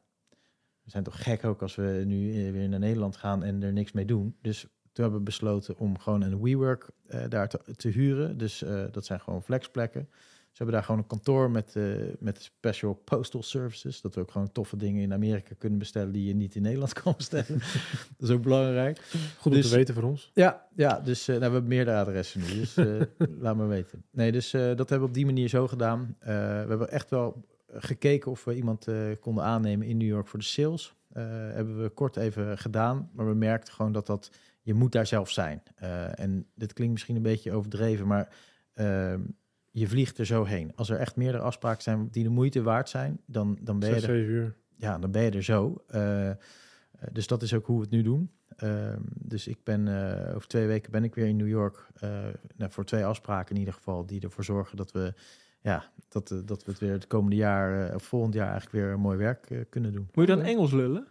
we 0.82 0.90
zijn 0.90 1.04
toch 1.04 1.22
gek 1.22 1.44
ook 1.44 1.62
als 1.62 1.74
we 1.74 2.02
nu 2.06 2.46
eh, 2.46 2.52
weer 2.52 2.68
naar 2.68 2.78
Nederland 2.78 3.16
gaan 3.16 3.42
en 3.42 3.62
er 3.62 3.72
niks 3.72 3.92
mee 3.92 4.04
doen. 4.04 4.36
Dus 4.40 4.60
toen 4.60 5.04
hebben 5.04 5.18
we 5.18 5.24
besloten 5.24 5.78
om 5.78 5.98
gewoon 5.98 6.22
een 6.22 6.42
WeWork 6.42 6.90
eh, 7.06 7.24
daar 7.28 7.48
te, 7.48 7.60
te 7.76 7.88
huren. 7.88 8.38
Dus 8.38 8.64
dat 8.90 9.06
zijn 9.06 9.20
gewoon 9.20 9.42
flexplekken. 9.42 10.08
Ze 10.52 10.58
hebben 10.58 10.74
daar 10.76 10.84
gewoon 10.84 11.00
een 11.00 11.06
kantoor 11.06 11.50
met, 11.50 11.76
eh, 11.76 11.84
met 12.18 12.42
special 12.42 12.94
postal 12.94 13.42
services. 13.42 14.00
Dat 14.00 14.14
we 14.14 14.20
ook 14.20 14.30
gewoon 14.30 14.52
toffe 14.52 14.76
dingen 14.76 15.02
in 15.02 15.12
Amerika 15.12 15.54
kunnen 15.58 15.78
bestellen 15.78 16.12
die 16.12 16.26
je 16.26 16.34
niet 16.34 16.54
in 16.54 16.62
Nederland 16.62 16.92
kan 17.02 17.14
bestellen. 17.16 17.58
dat 18.18 18.28
is 18.28 18.30
ook 18.30 18.42
belangrijk. 18.42 18.98
Goed 19.38 19.52
om 19.52 19.58
Dus- 19.58 19.68
te 19.68 19.76
weten 19.76 19.94
voor 19.94 20.02
ons. 20.02 20.30
Ja, 20.34 20.66
ja 20.76 21.00
dus 21.00 21.26
nou, 21.26 21.38
we 21.38 21.44
hebben 21.44 21.66
meerdere 21.66 21.96
adressen 21.96 22.40
nu, 22.40 22.46
dus 22.46 22.76
eh, 22.76 23.00
laat 23.40 23.56
maar 23.56 23.68
weten. 23.68 24.04
Nee, 24.10 24.32
dus 24.32 24.50
dat 24.50 24.76
hebben 24.76 24.98
we 25.00 25.04
op 25.06 25.14
die 25.14 25.26
manier 25.26 25.48
zo 25.48 25.68
gedaan. 25.68 26.16
We 26.18 26.30
hebben 26.68 26.90
echt 26.90 27.10
wel 27.10 27.44
gekeken 27.68 28.30
of 28.30 28.44
we 28.44 28.54
iemand 28.54 28.86
konden 29.20 29.44
aannemen 29.44 29.86
in 29.86 29.96
New 29.96 30.08
York 30.08 30.28
voor 30.28 30.38
de 30.38 30.44
sales. 30.44 30.94
Hebben 31.12 31.82
we 31.82 31.88
kort 31.88 32.16
even 32.16 32.58
gedaan, 32.58 33.10
maar 33.12 33.26
we 33.28 33.34
merkten 33.34 33.74
gewoon 33.74 33.92
dat 33.92 34.06
dat, 34.06 34.30
je 34.62 34.74
moet 34.74 34.92
daar 34.92 35.06
zelf 35.06 35.30
zijn. 35.30 35.62
En 36.14 36.46
dit 36.54 36.72
klinkt 36.72 36.92
misschien 36.92 37.16
een 37.16 37.22
beetje 37.22 37.52
overdreven, 37.52 38.06
maar 38.06 38.28
ehm, 38.74 39.20
je 39.72 39.88
vliegt 39.88 40.18
er 40.18 40.26
zo 40.26 40.44
heen. 40.44 40.72
Als 40.76 40.90
er 40.90 40.98
echt 40.98 41.16
meerdere 41.16 41.42
afspraken 41.42 41.82
zijn 41.82 42.08
die 42.10 42.22
de 42.22 42.28
moeite 42.28 42.62
waard 42.62 42.88
zijn, 42.88 43.20
dan, 43.26 43.58
dan 43.60 43.78
ben 43.78 43.88
je 43.88 44.00
Zes, 44.00 44.08
er 44.08 44.16
uur. 44.16 44.56
ja, 44.76 44.98
dan 44.98 45.10
ben 45.10 45.22
je 45.22 45.30
er 45.30 45.42
zo. 45.42 45.84
Eh, 45.86 46.30
eh, 47.02 47.08
dus 47.12 47.26
dat 47.26 47.42
is 47.42 47.54
ook 47.54 47.66
hoe 47.66 47.76
we 47.76 47.82
het 47.82 47.92
nu 47.92 48.02
doen. 48.02 48.30
Ehm, 48.56 49.00
dus 49.04 49.46
ik 49.46 49.58
ben 49.64 49.88
eh, 49.88 50.34
over 50.34 50.48
twee 50.48 50.66
weken 50.66 50.92
ben 50.92 51.04
ik 51.04 51.14
weer 51.14 51.26
in 51.26 51.36
New 51.36 51.48
York 51.48 51.86
eh, 51.94 52.10
nou, 52.56 52.70
voor 52.70 52.84
twee 52.84 53.04
afspraken 53.04 53.54
in 53.54 53.60
ieder 53.60 53.74
geval 53.74 54.06
die 54.06 54.20
ervoor 54.20 54.44
zorgen 54.44 54.76
dat 54.76 54.92
we 54.92 55.14
ja 55.60 55.92
dat, 56.08 56.28
dat 56.44 56.64
we 56.64 56.70
het 56.70 56.80
weer 56.80 56.92
het 56.92 57.06
komende 57.06 57.36
jaar 57.36 57.94
of 57.94 58.02
volgend 58.02 58.34
jaar 58.34 58.50
eigenlijk 58.50 58.84
weer 58.84 58.98
mooi 58.98 59.18
werk 59.18 59.66
kunnen 59.68 59.92
doen. 59.92 60.08
Moet 60.12 60.28
je 60.28 60.34
dan 60.34 60.44
Engels 60.44 60.72
lullen? 60.72 61.06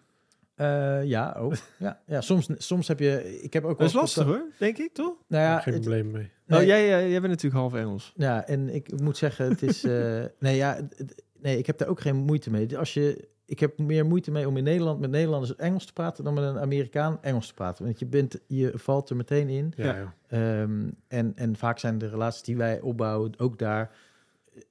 Eh, 0.62 1.04
ja, 1.04 1.36
ook. 1.38 1.54
ja, 1.78 2.00
ja, 2.06 2.22
soms, 2.22 2.50
soms 2.58 2.88
heb 2.88 3.00
je. 3.00 3.42
Ik 3.42 3.54
heb 3.54 3.64
ook 3.66 3.78
Dat 3.80 3.88
is 3.88 3.94
wel 3.94 4.02
lastig 4.02 4.26
hoor, 4.26 4.44
denk 4.60 4.78
ik, 4.78 4.94
toch? 4.94 5.14
Nou 5.28 5.44
ja, 5.44 5.60
Geen 5.60 5.74
het- 5.74 5.82
probleem 5.82 6.12
mee. 6.12 6.30
nee, 6.46 6.60
Oh, 6.60 6.66
jij, 6.66 6.88
jij, 6.88 7.10
jij 7.10 7.20
bent 7.20 7.32
natuurlijk 7.34 7.62
half 7.62 7.74
Engels. 7.74 8.14
Ja, 8.16 8.48
en 8.48 8.70
ik 8.70 9.02
moet 9.02 9.18
zeggen, 9.18 9.50
het 9.50 9.62
is. 9.64 9.84
eh, 9.84 10.24
nee, 10.40 10.56
ja, 10.56 10.76
het- 10.96 11.24
nee, 11.42 11.58
ik 11.58 11.66
heb 11.66 11.78
daar 11.78 11.88
ook 11.88 12.02
geen 12.02 12.16
moeite 12.16 12.50
mee. 12.52 12.78
Als 12.78 12.94
je, 12.94 13.28
ik 13.46 13.60
heb 13.60 13.78
meer 13.80 14.06
moeite 14.06 14.32
mee 14.32 14.48
om 14.48 14.58
in 14.58 14.64
Nederland 14.64 15.00
met 15.00 15.10
Nederlanders 15.10 15.56
Engels 15.56 15.86
te 15.86 15.94
praten 15.94 16.24
dan 16.24 16.34
met 16.34 16.44
een 16.44 16.60
Amerikaan 16.60 17.18
Engels 17.22 17.48
te 17.48 17.54
praten. 17.54 17.86
Want 17.86 18.00
je, 18.00 18.06
bent, 18.06 18.40
je 18.48 18.72
valt 18.76 19.10
er 19.10 19.16
meteen 19.16 19.50
in. 19.50 19.74
Ja, 19.76 19.86
Ja. 19.86 19.96
ja. 19.96 20.14
Ehm, 20.62 20.90
en, 21.08 21.32
en 21.36 21.56
vaak 21.56 21.80
zijn 21.80 21.98
de 21.98 22.10
relaties 22.10 22.44
die 22.44 22.58
wij 22.58 22.80
opbouwen 22.82 23.32
ook 23.40 23.60
daar. 23.60 23.92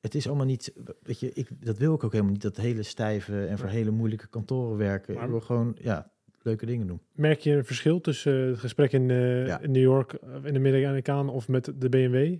Het 0.01 0.15
is 0.15 0.27
allemaal 0.27 0.47
niet, 0.47 0.73
weet 1.03 1.21
je, 1.21 1.33
ik, 1.33 1.49
dat 1.65 1.79
wil 1.79 1.95
ik 1.95 2.05
ook 2.05 2.13
helemaal 2.13 2.33
niet. 2.33 2.43
Dat 2.43 2.57
hele 2.57 2.83
stijve 2.83 3.47
en 3.47 3.59
voor 3.59 3.69
hele 3.69 3.91
moeilijke 3.91 4.27
kantoren 4.29 4.77
werken. 4.77 5.15
Maar- 5.15 5.25
ik 5.25 5.31
wil 5.31 5.41
gewoon, 5.41 5.77
ja, 5.81 6.11
leuke 6.43 6.67
dingen 6.67 6.87
doen. 6.87 7.01
Merk 7.13 7.41
je 7.41 7.53
een 7.53 7.65
verschil 7.65 8.01
tussen 8.01 8.43
eh, 8.43 8.49
het 8.51 8.59
gesprek 8.59 8.93
in, 8.93 9.11
eh, 9.11 9.47
Ja. 9.47 9.61
in 9.61 9.71
New 9.71 9.83
York, 9.83 10.13
eh, 10.13 10.35
in 10.45 10.63
de 10.63 10.87
Amerikaan 10.87 11.29
of 11.29 11.49
met 11.49 11.73
de 11.77 11.89
BMW? 11.89 12.37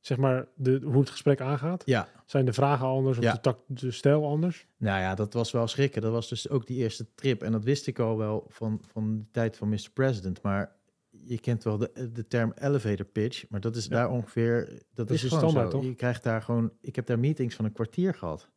Zeg 0.00 0.18
maar, 0.18 0.48
de, 0.54 0.80
hoe 0.84 1.00
het 1.00 1.10
gesprek 1.10 1.40
aangaat? 1.40 1.82
Ja, 1.86 2.08
Zijn 2.26 2.44
de 2.44 2.52
vragen 2.52 2.86
anders 2.86 3.18
of 3.18 3.24
Ja. 3.24 3.32
de, 3.32 3.40
tak, 3.40 3.58
de 3.66 3.90
stijl 3.90 4.24
anders? 4.26 4.66
Nou 4.76 5.00
ja, 5.00 5.14
dat 5.14 5.32
was 5.32 5.50
wel 5.50 5.66
schrikken. 5.66 6.02
Dat 6.02 6.12
was 6.12 6.28
dus 6.28 6.48
ook 6.48 6.66
die 6.66 6.76
eerste 6.76 7.06
trip. 7.14 7.42
En 7.42 7.52
dat 7.52 7.64
wist 7.64 7.86
ik 7.86 7.98
al 7.98 8.16
wel 8.16 8.44
van, 8.48 8.80
van 8.86 9.16
de 9.18 9.24
tijd 9.30 9.56
van 9.56 9.68
Mr. 9.68 9.88
President. 9.94 10.42
Maar 10.42 10.76
je 11.24 11.38
kent 11.40 11.64
wel 11.64 11.76
de, 11.78 12.10
de 12.12 12.26
term 12.26 12.52
elevator 12.58 13.06
pitch. 13.06 13.44
Maar 13.48 13.60
dat 13.60 13.76
is 13.76 13.84
Ja. 13.84 13.90
daar 13.90 14.10
ongeveer... 14.10 14.82
Dat, 14.94 15.10
is 15.10 15.24
is 15.24 15.30
standaard, 15.34 15.70
zo. 15.70 15.76
toch? 15.78 15.84
Je 15.84 15.94
krijgt 15.94 16.22
daar 16.22 16.42
gewoon... 16.42 16.72
Ik 16.80 16.96
heb 16.96 17.06
daar 17.06 17.18
meetings 17.18 17.54
van 17.54 17.64
een 17.64 17.72
kwartier 17.72 18.14
gehad. 18.14 18.48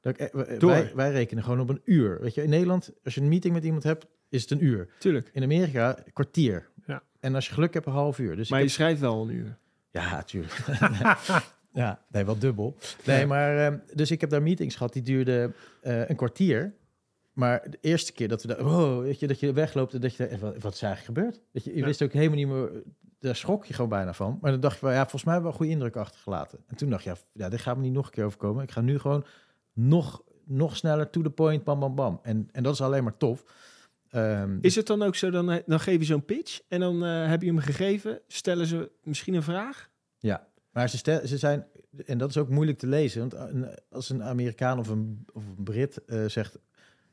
Dat 0.00 0.20
ik, 0.20 0.28
eh, 0.32 0.58
Door. 0.58 0.70
wij, 0.70 0.92
wij 0.94 1.10
rekenen 1.12 1.42
gewoon 1.44 1.60
op 1.60 1.68
een 1.68 1.80
uur. 1.84 2.20
Weet 2.20 2.34
je, 2.34 2.42
in 2.42 2.50
Nederland, 2.50 2.92
als 3.04 3.14
je 3.14 3.20
een 3.20 3.28
meeting 3.28 3.54
met 3.54 3.64
iemand 3.64 3.82
hebt, 3.82 4.06
is 4.28 4.42
het 4.42 4.50
een 4.50 4.64
uur. 4.64 4.88
Tuurlijk. 4.98 5.30
In 5.32 5.42
Amerika, 5.42 5.98
een 5.98 6.12
kwartier. 6.12 6.68
Ja. 6.86 7.02
En 7.20 7.34
als 7.34 7.46
je 7.46 7.54
geluk 7.54 7.74
hebt, 7.74 7.86
een 7.86 7.92
half 7.92 8.18
uur. 8.18 8.36
Dus 8.36 8.50
Maar 8.50 8.62
je 8.62 8.68
schrijft 8.68 9.00
wel 9.00 9.22
een 9.22 9.34
uur. 9.34 9.58
Ja, 9.90 10.22
tuurlijk. 10.22 10.58
ja, 11.72 12.02
nee, 12.10 12.24
wel 12.24 12.38
dubbel. 12.38 12.76
Nee, 13.04 13.26
maar 13.26 13.58
ehm, 13.66 13.78
dus 13.94 14.10
ik 14.10 14.20
heb 14.20 14.30
daar 14.30 14.42
meetings 14.42 14.74
gehad 14.76 14.92
die 14.92 15.02
duurden 15.02 15.54
eh, 15.82 16.08
een 16.08 16.16
kwartier. 16.16 16.74
Maar 17.36 17.70
de 17.70 17.78
eerste 17.80 18.12
keer 18.12 18.28
dat 18.28 18.42
we 18.42 18.48
daar, 18.48 18.64
wow, 18.64 19.02
weet 19.02 19.20
je, 19.20 19.26
dat 19.26 19.40
je 19.40 19.52
wegloopt 19.52 19.94
en 19.94 20.00
dat 20.00 20.14
je, 20.14 20.38
wat, 20.40 20.62
wat 20.62 20.74
is 20.74 20.82
eigenlijk 20.82 21.18
gebeurd? 21.18 21.40
Weet 21.52 21.64
je, 21.64 21.70
je 21.70 21.76
Ja. 21.78 21.84
wist 21.84 22.02
ook 22.02 22.12
helemaal 22.12 22.36
niet 22.36 22.48
meer, 22.48 22.82
daar 23.18 23.36
schrok 23.36 23.64
je 23.66 23.74
gewoon 23.74 23.90
bijna 23.90 24.12
van. 24.14 24.38
Maar 24.40 24.50
dan 24.50 24.60
dacht 24.60 24.78
je 24.80 24.84
wel, 24.86 24.94
ja, 24.94 25.00
volgens 25.00 25.24
mij 25.24 25.32
hebben 25.32 25.52
we 25.52 25.58
een 25.58 25.64
goede 25.64 25.78
indruk 25.78 25.96
achtergelaten. 26.04 26.58
En 26.66 26.76
toen 26.76 26.90
dacht 26.90 27.04
je, 27.04 27.10
ja, 27.10 27.16
ja, 27.32 27.48
dit 27.48 27.60
gaat 27.60 27.76
me 27.76 27.82
niet 27.82 27.92
nog 27.92 28.06
een 28.06 28.12
keer 28.12 28.24
overkomen. 28.24 28.62
Ik 28.62 28.70
ga 28.70 28.80
nu 28.80 28.98
gewoon 28.98 29.24
nog, 29.72 30.22
nog 30.44 30.76
sneller 30.76 31.10
to 31.10 31.22
the 31.22 31.30
point, 31.30 31.64
bam, 31.64 31.80
bam, 31.80 31.94
bam. 31.94 32.20
En, 32.22 32.48
en 32.52 32.62
dat 32.62 32.72
is 32.74 32.80
alleen 32.80 33.04
maar 33.04 33.16
tof. 33.16 33.44
Ehm, 34.10 34.58
Is 34.60 34.74
het 34.74 34.86
dan 34.86 35.02
ook 35.02 35.14
zo, 35.14 35.30
dan, 35.30 35.50
eh, 35.50 35.62
dan 35.66 35.80
geef 35.80 35.98
je 35.98 36.04
zo'n 36.04 36.24
pitch 36.24 36.60
en 36.68 36.80
dan 36.80 37.04
eh, 37.04 37.28
heb 37.28 37.40
je 37.42 37.48
hem 37.48 37.58
gegeven. 37.58 38.20
Stellen 38.28 38.66
ze 38.66 38.90
misschien 39.02 39.34
een 39.34 39.42
vraag? 39.42 39.90
Maar 40.70 40.88
ze, 40.88 40.96
stel, 40.96 41.26
ze 41.26 41.38
zijn, 41.38 41.66
en 42.06 42.18
dat 42.18 42.28
is 42.30 42.36
ook 42.36 42.48
moeilijk 42.48 42.78
te 42.78 42.86
lezen, 42.86 43.28
want 43.28 43.66
als 43.90 44.10
een 44.10 44.22
Amerikaan 44.22 44.78
of 44.78 44.88
een, 44.88 45.26
of 45.32 45.42
een 45.46 45.64
Brit 45.64 46.04
eh, 46.04 46.24
zegt, 46.26 46.58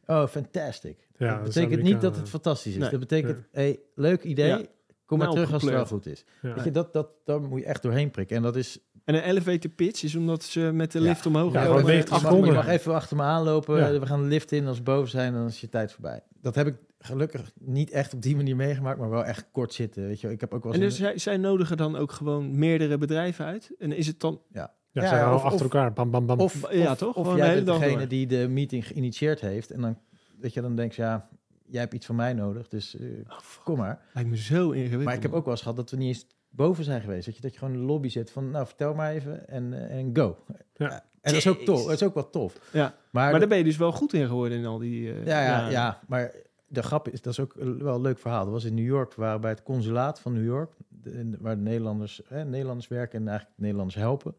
oh, 0.05 0.27
fantastic. 0.27 1.07
Ja, 1.17 1.35
dat 1.35 1.43
betekent 1.43 1.81
niet 1.81 2.01
dat 2.01 2.15
het 2.15 2.29
fantastisch 2.29 2.73
is. 2.73 2.79
Nee. 2.79 2.89
dat 2.89 2.99
betekent, 2.99 3.37
Ja. 3.37 3.59
hey, 3.59 3.79
leuk 3.95 4.23
idee, 4.23 4.47
Ja. 4.47 4.61
kom 5.05 5.17
maar 5.17 5.27
Nou, 5.27 5.39
terug 5.39 5.53
als 5.53 5.61
het 5.63 5.71
wel 5.71 5.85
goed 5.85 6.05
is. 6.05 6.25
Ja. 6.41 6.53
Weet 6.53 6.63
je, 6.63 6.71
dat, 6.71 6.93
dat, 6.93 7.07
daar 7.25 7.41
moet 7.41 7.59
je 7.59 7.65
echt 7.65 7.81
doorheen 7.81 8.11
prikken. 8.11 8.35
En 8.35 8.41
dat 8.41 8.55
is, 8.55 8.79
En 9.05 9.15
een 9.15 9.23
elevator 9.23 9.71
pitch 9.71 10.03
is 10.03 10.15
omdat 10.15 10.43
ze 10.43 10.59
met 10.59 10.91
de 10.91 10.99
Ja. 10.99 11.05
lift 11.05 11.25
omhoog 11.25 11.53
Ja, 11.53 11.65
en 11.65 11.85
90 11.85 12.21
je, 12.31 12.35
je 12.45 12.51
mag 12.51 12.67
even 12.67 12.93
achter 12.93 13.17
me 13.17 13.23
aanlopen, 13.23 13.77
Ja. 13.77 13.99
we 13.99 14.05
gaan 14.05 14.21
de 14.21 14.27
lift 14.27 14.51
in, 14.51 14.67
als 14.67 14.77
we 14.77 14.83
boven 14.83 15.09
zijn, 15.09 15.33
dan 15.33 15.45
is 15.45 15.61
je 15.61 15.69
tijd 15.69 15.91
voorbij. 15.91 16.21
Dat 16.41 16.55
heb 16.55 16.67
ik 16.67 16.75
gelukkig 16.99 17.51
niet 17.59 17.91
echt 17.91 18.13
op 18.13 18.21
die 18.21 18.35
manier 18.35 18.55
meegemaakt, 18.55 18.99
maar 18.99 19.09
wel 19.09 19.25
echt 19.25 19.45
kort 19.51 19.73
zitten. 19.73 20.07
Weet 20.07 20.21
je, 20.21 20.29
ik 20.31 20.41
heb 20.41 20.53
ook 20.53 20.63
wel 20.63 20.73
En 20.73 20.79
dus 20.79 20.99
een- 20.99 21.05
zij, 21.05 21.17
zij 21.17 21.37
nodigen 21.37 21.77
dan 21.77 21.95
ook 21.95 22.11
gewoon 22.11 22.57
meerdere 22.59 22.97
bedrijven 22.97 23.45
uit. 23.45 23.71
En 23.79 23.91
is 23.91 24.07
het 24.07 24.19
dan... 24.19 24.41
Ja, 24.51 24.73
Ja, 25.01 25.07
ze 25.07 25.15
gaan 25.15 25.33
of- 25.33 25.41
achter 25.43 25.53
of- 25.55 25.61
elkaar. 25.73 25.93
Bam, 25.93 26.11
bam, 26.11 26.25
bam. 26.25 26.39
Of, 26.39 26.71
Ja, 26.71 26.91
of, 26.91 26.97
toch? 26.97 27.15
Of 27.15 27.35
jij 27.35 27.53
bent 27.53 27.65
degene 27.65 27.97
door. 27.97 28.07
die 28.07 28.27
de 28.27 28.47
meeting 28.49 28.87
geïnitieerd 28.87 29.39
heeft. 29.41 29.71
En 29.71 29.81
dan, 29.81 29.97
weet 30.39 30.53
je, 30.53 30.61
dan 30.61 30.75
denk 30.75 30.91
je, 30.91 31.01
ja, 31.01 31.29
jij 31.65 31.81
hebt 31.81 31.93
iets 31.93 32.05
van 32.05 32.15
mij 32.15 32.33
nodig, 32.33 32.67
dus 32.67 32.97
eh, 32.97 33.07
Oh, 33.29 33.37
kom 33.63 33.77
maar. 33.77 34.01
Lijkt 34.13 34.29
me 34.29 34.37
zo 34.37 34.71
ingewikkeld. 34.71 35.03
Maar 35.03 35.13
ik 35.13 35.21
heb 35.21 35.33
ook 35.33 35.43
wel 35.43 35.53
eens 35.53 35.61
gehad 35.61 35.77
dat 35.77 35.89
we 35.91 35.97
niet 35.97 36.07
eens 36.07 36.27
boven 36.49 36.83
zijn 36.83 37.01
geweest. 37.01 37.25
Dat 37.25 37.35
je, 37.35 37.41
dat 37.41 37.51
je 37.53 37.57
gewoon 37.59 37.73
in 37.73 37.79
de 37.79 37.85
lobby 37.85 38.09
zit 38.09 38.31
van, 38.31 38.51
nou, 38.51 38.65
vertel 38.65 38.93
maar 38.93 39.11
even 39.11 39.47
en, 39.47 39.89
eh, 39.89 39.97
en 39.97 40.09
go. 40.15 40.37
Ja. 40.73 40.89
En 40.91 41.01
dat 41.21 41.33
is 41.33 41.47
ook 41.47 41.59
tof. 41.59 41.83
Dat 41.83 41.91
is 41.91 42.03
ook 42.03 42.13
wel 42.13 42.29
tof. 42.29 42.53
Ja. 42.73 42.79
Maar, 42.81 42.93
Maar 43.11 43.31
dat- 43.31 43.39
daar 43.39 43.49
ben 43.49 43.57
je 43.57 43.63
dus 43.63 43.77
wel 43.77 43.91
goed 43.91 44.13
in 44.13 44.27
geworden 44.27 44.57
in 44.57 44.65
al 44.65 44.77
die... 44.77 45.13
eh, 45.13 45.25
ja, 45.25 45.41
ja, 45.45 45.69
ja, 45.69 45.99
maar 46.07 46.31
de 46.67 46.83
grap 46.83 47.07
is, 47.09 47.21
dat 47.21 47.33
is 47.33 47.39
ook 47.39 47.53
wel 47.79 47.95
een 47.95 48.01
leuk 48.01 48.19
verhaal. 48.19 48.43
Dat 48.43 48.53
was 48.53 48.63
in 48.63 48.73
New 48.73 48.85
York, 48.85 49.13
we 49.13 49.21
waren 49.21 49.41
bij 49.41 49.49
het 49.51 49.63
consulaat 49.63 50.19
van 50.19 50.33
New 50.33 50.45
York, 50.45 50.71
de- 50.89 51.37
waar 51.39 51.55
de 51.55 51.61
Nederlanders, 51.61 52.21
hè, 52.27 52.45
Nederlanders 52.45 52.87
werken 52.87 53.19
en 53.21 53.27
eigenlijk 53.27 53.59
Nederlanders 53.59 53.97
helpen. 53.97 54.35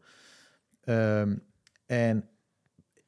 Ehm, 0.85 1.35
en 1.85 2.29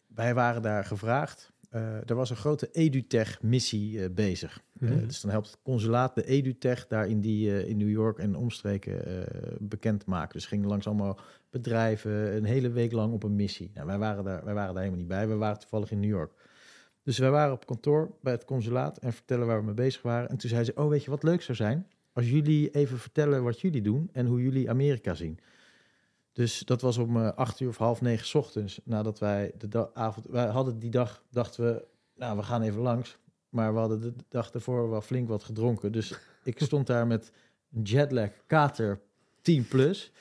wij 0.08 0.34
waren 0.34 0.62
daar 0.62 0.86
gevraagd. 0.86 1.52
Eh, 1.70 2.10
er 2.10 2.16
was 2.16 2.30
een 2.30 2.36
grote 2.36 2.70
EduTech-missie 2.72 4.04
eh, 4.04 4.10
bezig. 4.12 4.62
Eh, 4.80 4.90
Mhm. 4.90 5.08
dus 5.08 5.22
dan 5.22 5.32
helpt 5.32 5.48
het 5.48 5.60
consulaat 5.64 6.16
de 6.16 6.26
EduTech 6.26 6.88
daar 6.88 7.08
in, 7.08 7.22
die, 7.22 7.68
in 7.68 7.78
New 7.78 7.90
York 7.90 8.18
en 8.18 8.36
omstreken 8.36 9.26
bekend 9.60 10.06
maken. 10.06 10.34
Dus 10.34 10.46
gingen 10.46 10.68
langs 10.68 10.88
allemaal 10.88 11.20
bedrijven 11.50 12.36
een 12.36 12.44
hele 12.44 12.70
week 12.70 12.92
lang 12.92 13.14
op 13.14 13.24
een 13.24 13.36
missie. 13.36 13.72
Nou, 13.74 13.88
wij, 13.88 13.98
waren 13.98 14.24
daar, 14.24 14.44
wij 14.46 14.54
waren 14.54 14.74
daar 14.74 14.84
helemaal 14.84 15.00
niet 15.00 15.08
bij. 15.08 15.28
We 15.28 15.36
waren 15.36 15.60
toevallig 15.60 15.92
in 15.92 16.00
New 16.00 16.10
York. 16.10 16.32
Dus 17.04 17.18
wij 17.18 17.32
waren 17.32 17.54
op 17.54 17.66
kantoor 17.66 18.16
bij 18.22 18.34
het 18.34 18.46
consulaat 18.46 18.98
en 18.98 19.14
vertellen 19.14 19.48
waar 19.48 19.60
we 19.60 19.66
mee 19.66 19.74
bezig 19.74 20.02
waren. 20.02 20.30
En 20.30 20.38
toen 20.38 20.50
zei 20.50 20.64
ze, 20.64 20.72
oh 20.76 20.90
weet 20.90 21.04
je 21.04 21.10
wat 21.10 21.24
leuk 21.24 21.42
zou 21.42 21.58
zijn? 21.58 21.88
Als 22.14 22.30
jullie 22.30 22.70
even 22.70 22.98
vertellen 23.00 23.44
wat 23.44 23.62
jullie 23.62 23.82
doen 23.82 24.10
en 24.12 24.26
hoe 24.26 24.42
jullie 24.42 24.70
Amerika 24.70 25.14
zien. 25.14 25.40
Dus 26.38 26.60
dat 26.60 26.82
was 26.82 26.98
om 26.98 27.18
eh, 27.18 27.32
acht 27.32 27.60
uur 27.60 27.70
of 27.70 27.78
half 27.78 28.02
negen 28.02 28.26
's 28.26 28.34
ochtends. 28.34 28.80
Nadat 28.84 29.20
wij 29.20 29.52
de 29.58 29.96
avond... 29.96 30.26
Wij 30.30 30.46
hadden 30.46 30.80
die 30.80 30.90
dag, 30.90 31.24
dachten 31.30 31.64
we, 31.64 31.86
nou 32.16 32.38
we 32.38 32.44
gaan 32.44 32.62
even 32.62 32.82
langs. 32.82 33.18
Maar 33.50 33.74
we 33.74 33.80
hadden 33.80 34.02
de 34.02 34.14
dag 34.30 34.52
ervoor 34.52 34.90
wel 34.90 35.02
flink 35.02 35.28
wat 35.28 35.44
gedronken. 35.44 35.92
Dus 35.92 36.14
ik 36.44 36.60
stond 36.60 36.88
daar 36.88 37.08
met 37.08 37.32
jetlag 37.84 38.30
kater 38.48 39.02
10 39.42 39.68
plus 39.68 40.12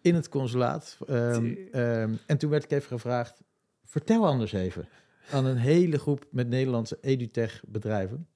in 0.00 0.14
het 0.14 0.28
consulaat. 0.28 0.98
Ehm, 1.06 1.54
ehm, 1.72 2.14
en 2.26 2.38
toen 2.38 2.50
werd 2.50 2.64
ik 2.64 2.70
even 2.70 2.88
gevraagd, 2.88 3.42
vertel 3.84 4.26
anders 4.26 4.52
even 4.52 4.88
aan 5.30 5.44
een 5.44 5.56
hele 5.56 5.98
groep 5.98 6.26
met 6.30 6.48
Nederlandse 6.48 6.98
edutech 7.00 7.62
bedrijven. 7.66 8.28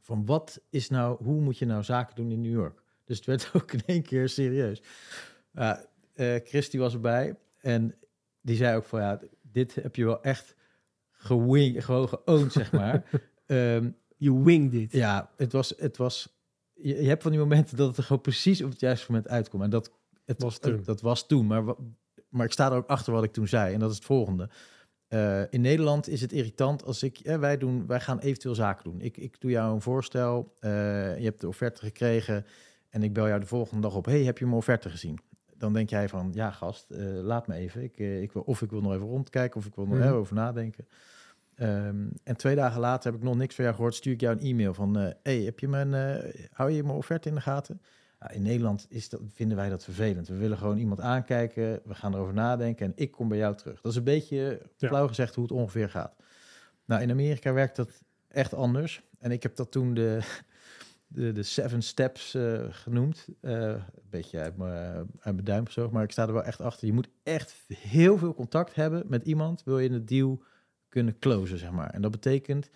Van 0.00 0.26
wat 0.26 0.60
is 0.70 0.88
nou, 0.88 1.24
hoe 1.24 1.40
moet 1.40 1.58
je 1.58 1.66
nou 1.66 1.82
zaken 1.82 2.14
doen 2.14 2.30
in 2.30 2.40
New 2.40 2.52
York? 2.52 2.82
Dus 3.04 3.16
het 3.16 3.26
werd 3.26 3.50
ook 3.56 3.72
in 3.72 3.82
één 3.86 4.02
keer 4.02 4.28
serieus. 4.28 4.82
Eh 6.12 6.34
Christy 6.44 6.78
was 6.78 6.94
erbij 6.94 7.36
en 7.60 7.94
die 8.40 8.56
zei 8.56 8.76
ook 8.76 8.84
van 8.84 9.00
ja, 9.00 9.20
dit 9.42 9.74
heb 9.74 9.96
je 9.96 10.04
wel 10.04 10.22
echt 10.22 10.54
gewing, 11.10 11.84
gewoon 11.84 12.08
geowned, 12.08 12.52
zeg 12.52 12.72
maar. 12.80 13.04
Ehm, 13.46 13.90
Je 14.16 14.42
winged 14.42 14.72
it. 14.72 14.92
ja, 14.92 15.30
het 15.36 15.52
was, 15.52 15.74
het 15.76 15.96
was 15.96 16.36
je, 16.74 17.02
je 17.02 17.08
hebt 17.08 17.22
van 17.22 17.30
die 17.30 17.40
momenten 17.40 17.76
dat 17.76 17.88
het 17.88 17.96
er 17.96 18.02
gewoon 18.02 18.22
precies 18.22 18.62
op 18.62 18.70
het 18.70 18.80
juiste 18.80 19.06
moment 19.12 19.28
uitkomt. 19.28 19.62
En 19.62 19.70
dat, 19.70 19.92
het, 20.24 20.42
Was 20.42 20.58
toen. 20.58 20.82
dat 20.84 21.00
was 21.00 21.26
toen. 21.26 21.46
Maar, 21.46 21.74
maar 22.28 22.46
ik 22.46 22.52
sta 22.52 22.70
er 22.70 22.76
ook 22.76 22.88
achter 22.88 23.12
wat 23.12 23.24
ik 23.24 23.32
toen 23.32 23.48
zei. 23.48 23.74
En 23.74 23.80
dat 23.80 23.90
is 23.90 23.96
het 23.96 24.04
volgende. 24.04 24.48
Eh, 25.08 25.42
in 25.50 25.60
Nederland 25.60 26.08
is 26.08 26.20
het 26.20 26.32
irritant 26.32 26.84
als 26.84 27.02
ik, 27.02 27.18
eh, 27.18 27.38
wij, 27.38 27.58
doen, 27.58 27.86
wij 27.86 28.00
gaan 28.00 28.18
eventueel 28.18 28.54
zaken 28.54 28.84
doen. 28.84 29.00
Ik, 29.00 29.16
ik 29.16 29.40
doe 29.40 29.50
jou 29.50 29.74
een 29.74 29.80
voorstel, 29.80 30.56
eh, 30.60 30.70
je 31.18 31.24
hebt 31.24 31.40
de 31.40 31.48
offerte 31.48 31.80
gekregen 31.84 32.46
en 32.88 33.02
ik 33.02 33.12
bel 33.12 33.28
jou 33.28 33.40
de 33.40 33.46
volgende 33.46 33.82
dag 33.82 33.94
op. 33.96 34.04
hey, 34.04 34.22
heb 34.24 34.38
je 34.38 34.44
mijn 34.44 34.56
offerte 34.56 34.90
gezien? 34.90 35.18
Dan 35.62 35.72
denk 35.72 35.90
jij 35.90 36.08
van, 36.08 36.30
ja 36.34 36.50
gast, 36.50 36.90
eh, 36.90 37.04
laat 37.04 37.46
me 37.46 37.54
even. 37.54 37.82
Ik, 37.82 37.98
eh, 37.98 38.22
ik 38.22 38.32
wil, 38.32 38.42
of 38.42 38.62
ik 38.62 38.70
wil 38.70 38.80
nog 38.80 38.92
even 38.94 39.06
rondkijken 39.06 39.56
of 39.60 39.66
ik 39.66 39.74
wil 39.74 39.84
nog 39.86 39.94
Mhm. 39.94 40.02
even 40.02 40.16
over 40.16 40.34
nadenken. 40.34 40.86
Ehm, 41.54 42.06
en 42.24 42.36
twee 42.36 42.54
dagen 42.54 42.80
later 42.80 43.10
heb 43.12 43.20
ik 43.20 43.26
nog 43.26 43.36
niks 43.36 43.54
van 43.54 43.64
jou 43.64 43.76
gehoord. 43.76 43.94
Stuur 43.94 44.12
ik 44.12 44.20
jou 44.20 44.36
een 44.36 44.42
e-mail 44.46 44.74
van... 44.74 44.98
eh, 44.98 45.10
hey, 45.22 45.40
heb 45.40 45.58
je 45.58 45.68
mijn, 45.68 45.92
hou 46.52 46.70
je 46.70 46.82
mijn 46.82 46.96
offerte 46.96 47.28
in 47.28 47.34
de 47.34 47.40
gaten? 47.40 47.80
Ja, 48.20 48.30
in 48.30 48.42
Nederland 48.42 48.86
is 48.88 49.08
dat, 49.08 49.20
vinden 49.32 49.56
wij 49.56 49.68
dat 49.68 49.84
vervelend. 49.84 50.28
We 50.28 50.36
willen 50.36 50.58
gewoon 50.58 50.78
iemand 50.78 51.00
aankijken. 51.00 51.80
We 51.84 51.94
gaan 51.94 52.14
erover 52.14 52.34
nadenken. 52.34 52.86
En 52.86 52.92
ik 52.94 53.10
kom 53.10 53.28
bij 53.28 53.38
jou 53.38 53.56
terug. 53.56 53.80
Dat 53.80 53.92
is 53.92 53.98
een 53.98 54.04
beetje 54.04 54.60
Ja. 54.76 54.88
flauw 54.88 55.08
gezegd 55.08 55.34
hoe 55.34 55.44
het 55.44 55.52
ongeveer 55.52 55.90
gaat. 55.90 56.16
Nou, 56.84 57.02
in 57.02 57.10
Amerika 57.10 57.52
werkt 57.52 57.76
dat 57.76 58.02
echt 58.28 58.54
anders. 58.54 59.02
En 59.18 59.30
ik 59.30 59.42
heb 59.42 59.56
dat 59.56 59.70
toen 59.70 59.94
de, 59.94 60.18
de, 61.14 61.32
de 61.32 61.42
seven 61.42 61.82
steps 61.82 62.34
eh, 62.34 62.64
genoemd. 62.70 63.28
Eh, 63.40 63.52
een 63.52 63.82
beetje 64.10 64.38
uit 64.38 64.56
mijn, 64.56 65.06
uit 65.20 65.46
duim 65.46 65.68
zo. 65.68 65.90
Maar 65.90 66.02
ik 66.02 66.10
sta 66.10 66.26
er 66.26 66.32
wel 66.32 66.44
echt 66.44 66.60
achter. 66.60 66.86
Je 66.86 66.92
moet 66.92 67.08
echt 67.22 67.54
heel 67.68 68.18
veel 68.18 68.34
contact 68.34 68.74
hebben 68.74 69.04
met 69.06 69.26
iemand. 69.26 69.62
Wil 69.64 69.78
je 69.78 69.90
een 69.90 70.06
deal 70.06 70.42
kunnen 70.88 71.18
closen, 71.18 71.58
zeg 71.58 71.70
maar. 71.70 71.90
En 71.90 72.02
dat 72.02 72.10
betekent 72.10 72.70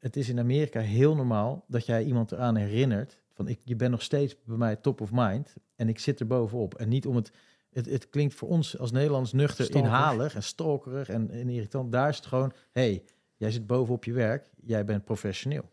het 0.00 0.16
is 0.16 0.28
in 0.28 0.38
Amerika 0.38 0.80
heel 0.80 1.16
normaal 1.16 1.64
dat 1.68 1.86
jij 1.86 2.04
iemand 2.04 2.32
eraan 2.32 2.56
herinnert 2.56 3.18
van 3.32 3.48
ik, 3.48 3.60
je 3.64 3.76
bent 3.76 3.90
nog 3.90 4.02
steeds 4.02 4.36
bij 4.44 4.56
mij 4.56 4.76
top 4.76 5.00
of 5.00 5.10
mind 5.12 5.54
en 5.76 5.88
ik 5.88 5.98
zit 5.98 6.20
er 6.20 6.26
bovenop. 6.26 6.74
En 6.74 6.88
niet 6.88 7.06
om 7.06 7.16
het, 7.16 7.32
het, 7.72 7.86
het 7.86 8.08
klinkt 8.08 8.34
voor 8.34 8.48
ons 8.48 8.78
als 8.78 8.92
Nederlands 8.92 9.32
nuchter 9.32 9.64
Stalker. 9.64 9.88
inhalig 9.88 10.34
en 10.34 10.42
stalkerig 10.42 11.08
en, 11.08 11.30
en 11.30 11.48
irritant. 11.48 11.92
Daar 11.92 12.08
is 12.08 12.16
het 12.16 12.26
gewoon, 12.26 12.52
hey, 12.70 13.04
jij 13.36 13.50
zit 13.50 13.66
bovenop 13.66 14.04
je 14.04 14.12
werk, 14.12 14.50
jij 14.62 14.84
bent 14.84 15.04
professioneel. 15.04 15.70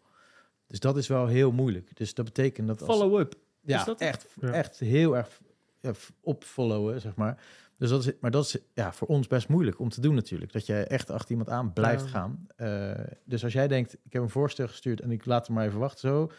Dus 0.68 0.80
dat 0.80 0.98
is 0.98 1.08
wel 1.08 1.28
heel 1.28 1.52
moeilijk. 1.52 1.90
Dus 1.98 2.14
dat 2.14 2.26
betekent 2.26 2.68
dat 2.68 2.82
als, 2.82 2.98
Follow-up. 2.98 3.36
ja, 3.62 3.84
dat 3.84 4.00
echt, 4.02 4.28
Ja. 4.42 4.52
echt 4.52 4.80
heel 4.80 5.18
erg 5.18 5.42
ja, 5.82 5.92
opfollowen, 6.22 7.02
zeg 7.02 7.16
maar. 7.16 7.42
Dus 7.78 7.90
dat 7.90 8.06
is, 8.06 8.12
maar 8.22 8.32
dat 8.32 8.46
is 8.46 8.58
ja, 8.74 8.94
voor 8.94 9.08
ons 9.08 9.28
best 9.28 9.48
moeilijk 9.48 9.80
om 9.80 9.90
te 9.90 10.02
doen 10.02 10.16
natuurlijk. 10.16 10.52
Dat 10.54 10.66
je 10.66 10.74
echt 10.76 11.10
achter 11.10 11.30
iemand 11.32 11.50
aan 11.50 11.74
blijft 11.74 12.04
Ja. 12.04 12.10
gaan. 12.10 12.48
Eh, 12.56 12.92
dus 13.26 13.44
als 13.44 13.54
jij 13.54 13.68
denkt, 13.68 13.94
ik 14.04 14.14
heb 14.14 14.22
een 14.22 14.30
voorstel 14.30 14.68
gestuurd 14.68 15.02
en 15.02 15.12
ik 15.12 15.26
laat 15.26 15.48
hem 15.48 15.56
maar 15.56 15.66
even 15.66 15.80
wachten 15.80 16.10
zo, 16.10 16.32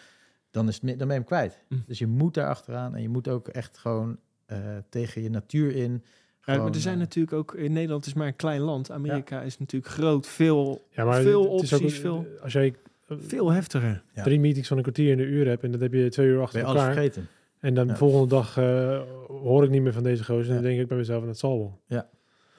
dan, 0.51 0.69
is 0.69 0.75
het, 0.81 0.85
dan 0.87 0.97
ben 0.99 1.07
je 1.07 1.13
hem 1.13 1.25
kwijt. 1.25 1.59
Hm. 1.69 1.75
Dus 1.87 1.99
je 1.99 2.07
moet 2.07 2.35
daar 2.35 2.49
achteraan 2.49 2.95
en 2.95 3.03
je 3.03 3.09
moet 3.09 3.29
ook 3.29 3.49
echt 3.49 3.79
gewoon 3.79 4.19
eh, 4.47 4.59
tegen 4.89 5.23
je 5.23 5.31
natuur 5.31 5.75
in. 5.77 5.93
Ja, 5.93 6.01
maar 6.45 6.55
gewoon, 6.57 6.73
er 6.75 6.81
zijn 6.81 6.95
eh, 6.95 7.01
natuurlijk 7.01 7.37
ook... 7.37 7.55
In 7.55 7.73
Nederland 7.73 8.07
is 8.07 8.15
maar 8.15 8.27
een 8.27 8.37
klein 8.37 8.61
land. 8.61 8.91
Amerika 8.91 9.43
is 9.43 9.59
natuurlijk 9.59 9.93
groot. 9.93 10.27
Veel, 10.27 10.87
Ja, 10.91 11.05
maar 11.05 11.23
veel 11.23 11.43
ook- 11.45 11.51
opties. 11.51 11.99
veel, 11.99 12.27
Als 12.43 12.53
jij 12.53 12.75
veel 13.09 13.51
heftiger. 13.53 14.03
Ja. 14.15 14.23
drie 14.23 14.41
meetings 14.41 14.69
van 14.69 14.77
een 14.77 14.83
kwartier 14.83 15.11
in 15.11 15.19
een 15.19 15.29
uur 15.33 15.47
hebt 15.47 15.63
en 15.65 15.71
dat 15.71 15.81
heb 15.81 15.93
je 15.93 16.09
twee 16.09 16.27
uur 16.27 16.35
ben 16.35 16.43
achter 16.43 16.61
elkaar. 16.63 16.93
vergeten. 16.93 17.29
En 17.59 17.75
dan 17.75 17.87
de 17.87 17.93
Ja. 17.93 17.99
volgende 17.99 18.27
dag 18.29 18.57
eh, 18.57 19.03
hoor 19.27 19.65
ik 19.65 19.71
niet 19.71 19.83
meer 19.83 19.93
van 19.93 20.03
deze 20.03 20.25
gozer. 20.25 20.49
En 20.49 20.55
dan 20.55 20.63
denk 20.71 20.81
ik 20.81 20.89
bij 20.89 20.97
mezelf, 20.97 21.25
dat 21.25 21.39
zal 21.39 21.59
wel. 21.59 21.81
Ja. 21.87 22.09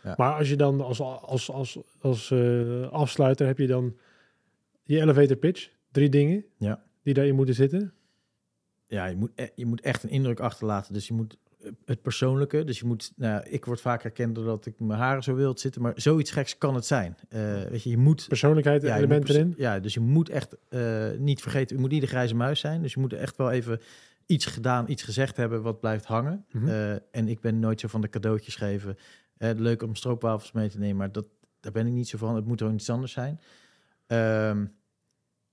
Ja. 0.03 0.13
Maar 0.17 0.33
als 0.37 0.49
je 0.49 0.55
dan 0.55 0.81
als, 0.81 0.99
als, 1.01 1.51
als, 1.51 1.79
als 2.01 2.31
eh, 2.31 2.89
afsluiter 2.89 3.47
heb 3.47 3.57
je 3.57 3.67
dan 3.67 3.95
je 4.83 5.01
elevator 5.01 5.35
pitch. 5.35 5.69
Drie 5.91 6.09
dingen 6.09 6.45
Ja. 6.57 6.83
die 7.03 7.13
daarin 7.13 7.35
moeten 7.35 7.55
zitten. 7.55 7.93
ja, 8.87 9.05
je 9.05 9.15
moet, 9.15 9.31
e- 9.35 9.47
je 9.55 9.65
moet 9.65 9.81
echt 9.81 10.03
een 10.03 10.09
indruk 10.09 10.39
achterlaten. 10.39 10.93
Dus 10.93 11.07
je 11.07 11.13
moet 11.13 11.37
het 11.85 12.01
persoonlijke. 12.01 12.63
Dus 12.63 12.79
je 12.79 12.85
moet, 12.85 13.11
nou, 13.15 13.43
ik 13.49 13.65
word 13.65 13.81
vaak 13.81 14.03
herkend 14.03 14.35
doordat 14.35 14.65
ik 14.65 14.79
mijn 14.79 14.99
haren 14.99 15.23
zo 15.23 15.35
wild 15.35 15.59
zitten. 15.59 15.81
Maar 15.81 15.93
zoiets 15.95 16.31
geks 16.31 16.57
kan 16.57 16.75
het 16.75 16.85
zijn. 16.85 17.17
Eh, 17.29 17.61
weet 17.63 17.83
je, 17.83 17.89
je 17.89 17.97
moet. 17.97 18.25
Persoonlijkheid, 18.27 18.81
Ja, 18.81 18.97
element 18.97 19.25
pers- 19.25 19.35
erin. 19.35 19.53
Ja, 19.57 19.79
dus 19.79 19.93
je 19.93 19.99
moet 19.99 20.29
echt 20.29 20.55
eh, 20.69 21.09
niet 21.17 21.41
vergeten, 21.41 21.75
je 21.75 21.81
moet 21.81 21.91
niet 21.91 22.01
de 22.01 22.07
grijze 22.07 22.35
muis 22.35 22.59
zijn. 22.59 22.81
Dus 22.81 22.93
je 22.93 22.99
moet 22.99 23.13
echt 23.13 23.37
wel 23.37 23.51
even 23.51 23.79
iets 24.25 24.45
gedaan, 24.45 24.89
iets 24.89 25.03
gezegd 25.03 25.37
hebben 25.37 25.61
wat 25.61 25.79
blijft 25.79 26.05
hangen. 26.05 26.45
Mhm. 26.51 26.67
Eh, 26.67 26.91
en 26.91 27.27
ik 27.27 27.39
ben 27.41 27.59
nooit 27.59 27.79
zo 27.79 27.87
van 27.87 28.01
de 28.01 28.09
cadeautjes 28.09 28.55
geven. 28.55 28.97
Leuk 29.37 29.83
om 29.83 29.95
stroopwafels 29.95 30.51
mee 30.51 30.69
te 30.69 30.77
nemen, 30.79 30.97
maar 30.97 31.11
dat, 31.11 31.25
daar 31.59 31.71
ben 31.71 31.87
ik 31.87 31.93
niet 31.93 32.07
zo 32.07 32.17
van. 32.17 32.35
Het 32.35 32.45
moet 32.45 32.59
gewoon 32.59 32.73
iets 32.73 32.89
anders 32.89 33.11
zijn. 33.11 33.39
Ehm, 34.07 34.65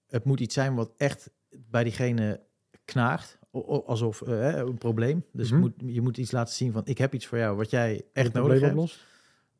het 0.06 0.24
moet 0.24 0.40
iets 0.40 0.54
zijn 0.54 0.74
wat 0.74 0.92
echt 0.96 1.30
bij 1.50 1.84
diegene 1.84 2.40
knaagt. 2.84 3.38
Alsof 3.64 4.22
eh, 4.22 4.56
een 4.56 4.78
probleem. 4.78 5.24
Dus 5.32 5.50
Mhm. 5.50 5.54
je, 5.62 5.72
moet, 5.78 5.94
je 5.94 6.00
moet 6.00 6.16
iets 6.18 6.30
laten 6.30 6.54
zien 6.54 6.72
van 6.72 6.82
ik 6.84 6.98
heb 6.98 7.14
iets 7.14 7.26
voor 7.26 7.38
jou 7.38 7.56
wat 7.56 7.70
jij 7.70 8.02
echt 8.12 8.32
nodig 8.32 8.60
hebt. 8.60 8.72
oplost. 8.72 9.04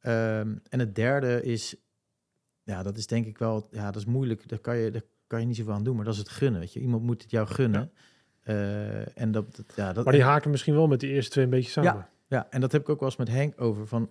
Ehm, 0.01 0.57
en 0.69 0.79
het 0.79 0.95
derde 0.95 1.43
is, 1.43 1.77
ja, 2.63 2.83
dat 2.83 2.97
is 2.97 3.07
denk 3.07 3.27
ik 3.27 3.39
wel, 3.39 3.69
ja, 3.71 3.85
dat 3.91 3.97
is 3.97 4.05
moeilijk. 4.05 4.49
Daar 4.49 4.59
kan 4.59 4.77
je, 4.77 4.91
daar 4.91 5.03
kan 5.27 5.41
je 5.41 5.47
niet 5.47 5.57
zoveel 5.57 5.73
aan 5.73 5.85
doen, 5.85 5.97
maar 5.97 6.05
dat 6.05 6.15
is 6.15 6.21
het 6.21 6.29
gunnen. 6.29 6.61
Weet 6.61 6.73
je, 6.73 6.81
iemand 6.81 7.03
moet 7.03 7.23
het 7.23 7.31
jou 7.31 7.47
gunnen. 7.47 7.91
Eh, 8.43 9.19
en 9.19 9.31
dat, 9.33 9.57
dat- 9.57 9.73
ja, 9.77 9.93
dat, 9.93 10.05
Maar 10.05 10.13
die 10.13 10.23
haken 10.23 10.51
misschien 10.51 10.75
wel 10.75 10.87
met 10.87 11.01
die 11.01 11.11
eerste 11.11 11.31
twee 11.31 11.45
een 11.45 11.51
beetje 11.51 11.71
samen. 11.71 12.09
ja, 12.29 12.47
en 12.51 12.61
dat 12.61 12.73
heb 12.73 12.81
ik 12.81 12.89
ook 12.89 13.01
wel 13.01 13.09
eens 13.09 13.19
met 13.19 13.29
Henk 13.29 13.61
over. 13.61 13.87
Van, 13.87 14.11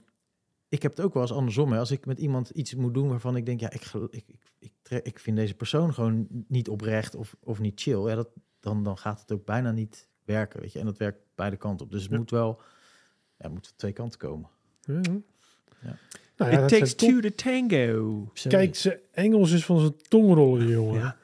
ik 0.69 0.81
heb 0.81 0.91
het 0.95 1.05
ook 1.05 1.13
wel 1.13 1.21
eens 1.23 1.31
andersom. 1.31 1.71
Hè. 1.71 1.79
Als 1.79 1.91
ik 1.91 2.05
met 2.05 2.19
iemand 2.19 2.49
iets 2.49 2.75
moet 2.75 2.93
doen 2.93 3.07
waarvan 3.09 3.35
ik 3.35 3.45
denk, 3.45 3.59
ja, 3.59 3.69
ik, 3.71 3.91
ik, 4.09 4.25
ik, 4.59 5.01
ik 5.03 5.19
vind 5.19 5.37
deze 5.37 5.53
persoon 5.53 5.93
gewoon 5.93 6.27
niet 6.47 6.69
oprecht 6.69 7.15
of, 7.15 7.35
of 7.39 7.59
niet 7.59 7.81
chill. 7.81 7.99
Ja, 8.07 8.15
dat, 8.15 8.29
dan, 8.65 8.83
dan 8.83 8.97
gaat 8.97 9.19
het 9.21 9.31
ook 9.31 9.45
bijna 9.45 9.71
niet 9.71 10.07
werken, 10.23 10.59
weet 10.61 10.73
je. 10.73 10.79
En 10.79 10.85
dat 10.85 10.97
werkt 10.97 11.19
beide 11.35 11.57
kanten 11.57 11.85
op. 11.85 11.91
Dus 11.91 12.01
het 12.01 12.11
Ja. 12.11 12.17
moet 12.17 12.29
wel, 12.29 12.61
ja, 13.37 13.49
moet 13.49 13.67
van 13.67 13.75
twee 13.77 13.91
kanten 13.93 14.19
komen. 14.19 14.49
Ja. 14.81 15.01
Ja. 15.79 15.97
Nou 16.37 16.51
ja, 16.51 16.57
It 16.57 16.59
dat 16.59 16.69
takes 16.69 16.93
two 16.95 17.19
to 17.19 17.29
tango. 17.35 18.31
Kijk, 18.47 18.75
ze 18.75 18.99
Engels 19.11 19.51
is 19.51 19.65
van 19.65 19.79
zijn 19.79 19.95
tongrollen, 20.07 20.67
jongen. 20.67 20.99
Ja. 20.99 21.17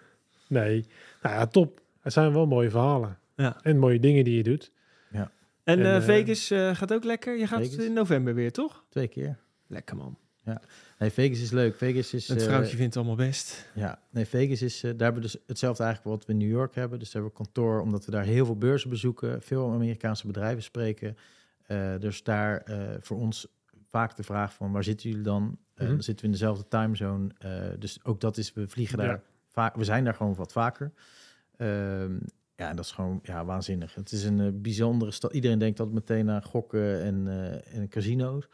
Nee. 0.47 0.85
Nou 1.21 1.35
ja, 1.35 1.47
top. 1.47 1.81
Het 2.01 2.13
zijn 2.13 2.33
wel 2.33 2.47
mooie 2.47 2.69
verhalen. 2.69 3.19
Ja. 3.35 3.59
En 3.63 3.77
mooie 3.77 3.99
dingen 3.99 4.23
die 4.23 4.35
je 4.35 4.43
doet. 4.43 4.71
En, 5.63 5.79
En, 5.79 5.85
eh, 5.85 5.95
eh, 5.95 6.03
Vegas 6.03 6.51
eh, 6.51 6.75
gaat 6.75 6.93
ook 6.93 7.03
lekker. 7.03 7.37
Je 7.37 7.47
gaat 7.47 7.61
Vegas. 7.61 7.85
in 7.85 7.93
november 7.93 8.33
weer, 8.33 8.51
toch? 8.51 8.83
Twee 8.89 9.07
keer. 9.07 9.37
Lekker 9.67 9.95
man. 9.95 10.17
Nee, 10.99 11.11
Vegas 11.11 11.39
is 11.41 11.51
leuk. 11.51 11.75
Vegas 11.75 12.13
is... 12.13 12.27
Het 12.27 12.39
eh, 12.39 12.45
vrouwtje 12.45 12.75
vindt 12.75 12.95
het 12.95 13.05
allemaal 13.05 13.25
best. 13.27 13.69
Ja, 13.75 13.99
nee, 14.09 14.25
Vegas 14.25 14.61
is, 14.61 14.75
eh, 14.75 14.81
daar 14.91 14.99
hebben 15.11 15.21
we 15.21 15.27
dus 15.31 15.37
hetzelfde 15.47 15.83
eigenlijk 15.83 16.15
wat 16.15 16.25
we 16.25 16.31
in 16.33 16.37
New 16.39 16.49
York 16.49 16.75
hebben. 16.75 16.99
Dus 16.99 17.11
daar 17.11 17.21
hebben 17.21 17.39
we 17.39 17.43
kantoor, 17.45 17.81
omdat 17.81 18.05
we 18.05 18.11
daar 18.11 18.23
heel 18.23 18.45
veel 18.45 18.57
beurzen 18.57 18.89
bezoeken, 18.89 19.41
veel 19.41 19.71
Amerikaanse 19.71 20.27
bedrijven 20.27 20.63
spreken. 20.63 21.17
Eh, 21.65 21.93
dus 21.99 22.23
daar 22.23 22.57
eh, 22.61 22.79
voor 23.01 23.17
ons 23.17 23.47
vaak 23.87 24.15
de 24.15 24.23
vraag 24.23 24.53
van 24.53 24.71
waar 24.71 24.83
zitten 24.83 25.09
jullie 25.09 25.23
dan? 25.25 25.57
Eh, 25.73 25.83
Mhm. 25.85 25.93
Dan 25.93 26.03
zitten 26.03 26.25
we 26.25 26.31
in 26.31 26.37
dezelfde 26.39 26.67
timezone. 26.67 27.29
eh 27.37 27.63
dus 27.79 28.03
ook 28.03 28.21
dat 28.21 28.37
is, 28.37 28.53
we 28.53 28.67
vliegen 28.67 28.97
daar 28.97 29.07
Ja. 29.07 29.21
vaak, 29.47 29.75
we 29.75 29.83
zijn 29.83 30.03
daar 30.03 30.13
gewoon 30.13 30.35
wat 30.35 30.51
vaker. 30.51 30.91
Ehm, 31.57 32.13
ja, 32.55 32.69
en 32.69 32.75
dat 32.75 32.85
is 32.85 32.91
gewoon 32.91 33.19
ja, 33.23 33.45
waanzinnig. 33.45 33.95
Het 33.95 34.11
is 34.11 34.23
een 34.23 34.39
eh, 34.39 34.47
bijzondere 34.53 35.11
stad. 35.11 35.33
Iedereen 35.33 35.59
denkt 35.59 35.77
dat 35.77 35.91
meteen 35.91 36.29
aan 36.29 36.43
gokken 36.43 37.01
en, 37.01 37.27
eh, 37.27 37.77
en 37.77 37.87
casino's. 37.89 38.47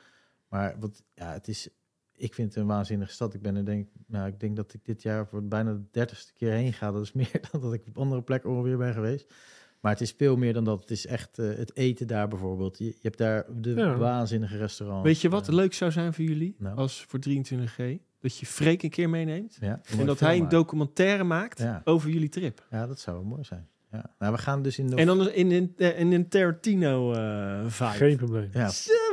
Maar 0.48 0.76
wat, 0.80 1.04
ja, 1.14 1.32
het 1.34 1.48
is, 1.48 1.70
ik 2.18 2.34
vind 2.34 2.48
het 2.54 2.58
een 2.62 2.68
waanzinnige 2.68 3.12
stad. 3.12 3.34
Ik 3.34 3.42
ben 3.42 3.56
er 3.56 3.66
denk, 3.66 3.88
nou, 4.08 4.28
ik 4.28 4.40
denk 4.40 4.56
dat 4.56 4.74
ik 4.74 4.86
dit 4.86 5.02
jaar 5.02 5.28
voor 5.28 5.44
bijna 5.44 5.74
de 5.74 5.84
dertigste 5.92 6.34
keer 6.34 6.52
heen 6.52 6.74
ga. 6.74 6.92
Dat 6.92 7.02
is 7.02 7.12
meer 7.22 7.42
dan 7.52 7.62
dat 7.62 7.74
ik 7.74 7.84
op 7.88 7.98
andere 7.98 8.22
plekken 8.22 8.50
ongeveer 8.50 8.78
ben 8.78 8.94
geweest. 8.94 9.34
Maar 9.82 9.92
het 9.92 10.02
is 10.02 10.14
veel 10.18 10.36
meer 10.38 10.54
dan 10.54 10.64
dat. 10.64 10.80
Het 10.80 10.92
is 10.92 11.06
echt 11.06 11.40
eh, 11.40 11.48
het 11.56 11.76
eten 11.76 12.08
daar 12.08 12.28
bijvoorbeeld. 12.28 12.78
Je, 12.78 12.86
je 12.86 12.94
hebt 13.02 13.18
daar 13.18 13.46
de 13.62 13.74
Ja. 13.74 13.98
waanzinnige 13.98 14.58
restaurants. 14.58 15.04
Weet 15.04 15.22
je 15.22 15.30
wat 15.30 15.48
Eh, 15.48 15.54
leuk 15.54 15.74
zou 15.74 15.92
zijn 15.92 16.14
voor 16.14 16.24
jullie? 16.26 16.56
Nou. 16.60 16.78
Als 16.78 17.06
voor 17.08 17.20
23G. 17.20 17.98
Dat 18.20 18.38
je 18.38 18.46
Freek 18.46 18.84
een 18.84 18.90
keer 18.90 19.10
meeneemt. 19.10 19.58
ja, 19.62 19.82
En 20.00 20.06
dat 20.06 20.20
hij 20.20 20.38
een 20.40 20.50
documentaire 20.50 21.24
maakt 21.24 21.60
Ja. 21.60 21.82
over 21.84 22.10
jullie 22.10 22.30
trip. 22.30 22.66
Ja, 22.72 22.88
dat 22.88 23.00
zou 23.00 23.18
wel 23.18 23.26
mooi 23.26 23.44
zijn. 23.44 23.68
Ja. 23.92 24.14
Nou, 24.20 24.32
we 24.34 24.38
gaan 24.40 24.62
dus 24.62 24.80
in... 24.80 24.98
En 24.98 25.06
dan 25.08 25.30
in 25.32 25.52
een, 25.52 25.74
in 25.98 26.12
een 26.12 26.28
Tarantino 26.30 27.14
eh 27.14 27.66
vibe. 27.66 27.90
Geen 27.90 28.18
probleem. 28.18 28.50
Ja. 28.54 28.70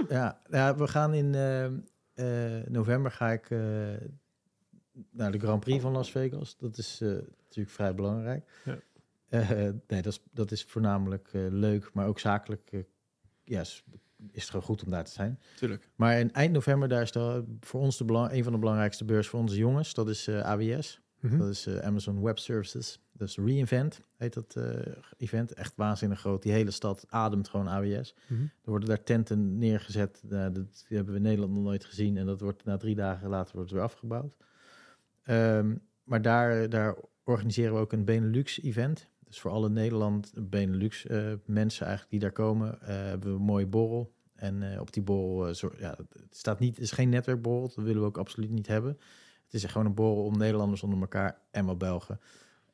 Ja, 0.09 0.41
ja, 0.51 0.77
we 0.77 0.87
gaan 0.89 1.15
in 1.15 1.35
eh, 1.35 1.65
eh, 1.65 1.73
november 2.69 3.11
ga 3.11 3.33
ik 3.33 3.51
eh, 3.51 3.59
naar 5.11 5.33
de 5.33 5.39
Grand 5.39 5.61
Prix 5.61 5.83
van 5.83 5.93
Las 5.93 6.11
Vegas. 6.11 6.57
Dat 6.57 6.79
is 6.79 7.01
eh, 7.01 7.09
natuurlijk 7.09 7.75
vrij 7.75 7.95
belangrijk. 7.95 8.51
Ja. 8.65 8.79
Eh, 9.29 9.49
nee, 9.87 10.03
dat 10.03 10.07
is, 10.07 10.21
dat 10.33 10.51
is 10.51 10.65
voornamelijk 10.65 11.29
eh, 11.33 11.41
leuk, 11.51 11.91
maar 11.93 12.07
ook 12.07 12.19
zakelijk 12.19 12.69
eh, 12.73 12.81
ja, 13.45 13.61
is, 13.61 13.85
is 14.31 14.41
het 14.41 14.51
gewoon 14.51 14.65
goed 14.65 14.85
om 14.85 14.91
daar 14.91 15.05
te 15.05 15.11
zijn. 15.11 15.39
Tuurlijk. 15.57 15.89
Maar 15.95 16.19
in 16.19 16.33
eind 16.33 16.53
november, 16.53 16.89
daar 16.89 17.03
is 17.03 17.13
de, 17.13 17.45
voor 17.61 17.81
ons 17.81 17.99
de 17.99 18.05
belang, 18.05 18.33
een 18.33 18.43
van 18.43 18.53
de 18.53 18.59
belangrijkste 18.59 19.05
beurs 19.05 19.29
voor 19.29 19.41
onze 19.41 19.57
jongens. 19.57 19.95
Dat 19.95 20.09
is 20.09 20.27
eh, 20.27 20.41
AWS. 20.41 21.01
Mhm. 21.21 21.39
Dat 21.39 21.49
is 21.49 21.67
eh, 21.67 21.79
Amazon 21.79 22.23
Web 22.23 22.39
Services. 22.39 22.99
Is 23.19 23.37
Reinvent, 23.37 24.01
heet 24.17 24.35
dat 24.35 24.57
eh, 24.57 24.93
event. 25.17 25.53
Echt 25.53 25.73
waanzinnig 25.77 26.21
groot. 26.21 26.43
Die 26.43 26.53
hele 26.53 26.71
stad 26.71 27.05
ademt 27.09 27.49
gewoon 27.49 27.69
AWS. 27.69 28.15
Mhm. 28.27 28.43
Er 28.43 28.71
worden 28.71 28.89
daar 28.89 29.03
tenten 29.03 29.59
neergezet. 29.59 30.23
Nou, 30.29 30.53
dat 30.53 30.85
hebben 30.89 31.13
we 31.13 31.19
in 31.19 31.25
Nederland 31.25 31.53
nog 31.53 31.63
nooit 31.63 31.85
gezien. 31.85 32.17
En 32.17 32.27
dat 32.27 32.41
wordt 32.41 32.65
na 32.65 32.77
drie 32.77 32.95
dagen 32.95 33.29
later 33.29 33.57
wordt 33.57 33.71
weer 33.71 33.83
afgebouwd. 33.83 34.37
Ehm, 35.23 35.75
maar 36.05 36.23
daar, 36.23 36.69
daar 36.69 36.97
organiseren 37.25 37.75
we 37.75 37.81
ook 37.81 37.93
een 37.93 38.05
Benelux-event. 38.05 39.09
Dus 39.25 39.41
voor 39.41 39.51
alle 39.51 39.69
Nederland, 39.69 40.33
Benelux 40.37 41.07
eh, 41.07 41.33
mensen 41.45 41.87
eigenlijk 41.87 42.11
die 42.11 42.21
daar 42.21 42.33
komen, 42.33 42.81
eh, 42.81 42.89
hebben 42.89 43.31
we 43.31 43.39
een 43.39 43.45
mooie 43.45 43.67
borrel. 43.67 44.13
En 44.35 44.81
op 44.81 44.93
die 44.93 45.03
borrel, 45.03 45.55
zo, 45.55 45.73
ja, 45.79 45.97
het 46.13 46.37
staat 46.37 46.59
niet, 46.59 46.75
het 46.75 46.85
is 46.85 46.91
geen 46.91 47.09
netwerkborrel, 47.09 47.73
dat 47.75 47.85
willen 47.85 48.01
we 48.01 48.07
ook 48.07 48.19
absoluut 48.19 48.51
niet 48.51 48.67
hebben. 48.67 48.99
Het 49.45 49.55
is 49.55 49.65
gewoon 49.65 49.87
een 49.87 49.95
borrel 49.95 50.25
om 50.25 50.39
Nederlanders 50.39 50.83
onder 50.83 51.01
elkaar 51.01 51.39
en 51.51 51.65
wel 51.65 51.77
Belgen. 51.77 52.21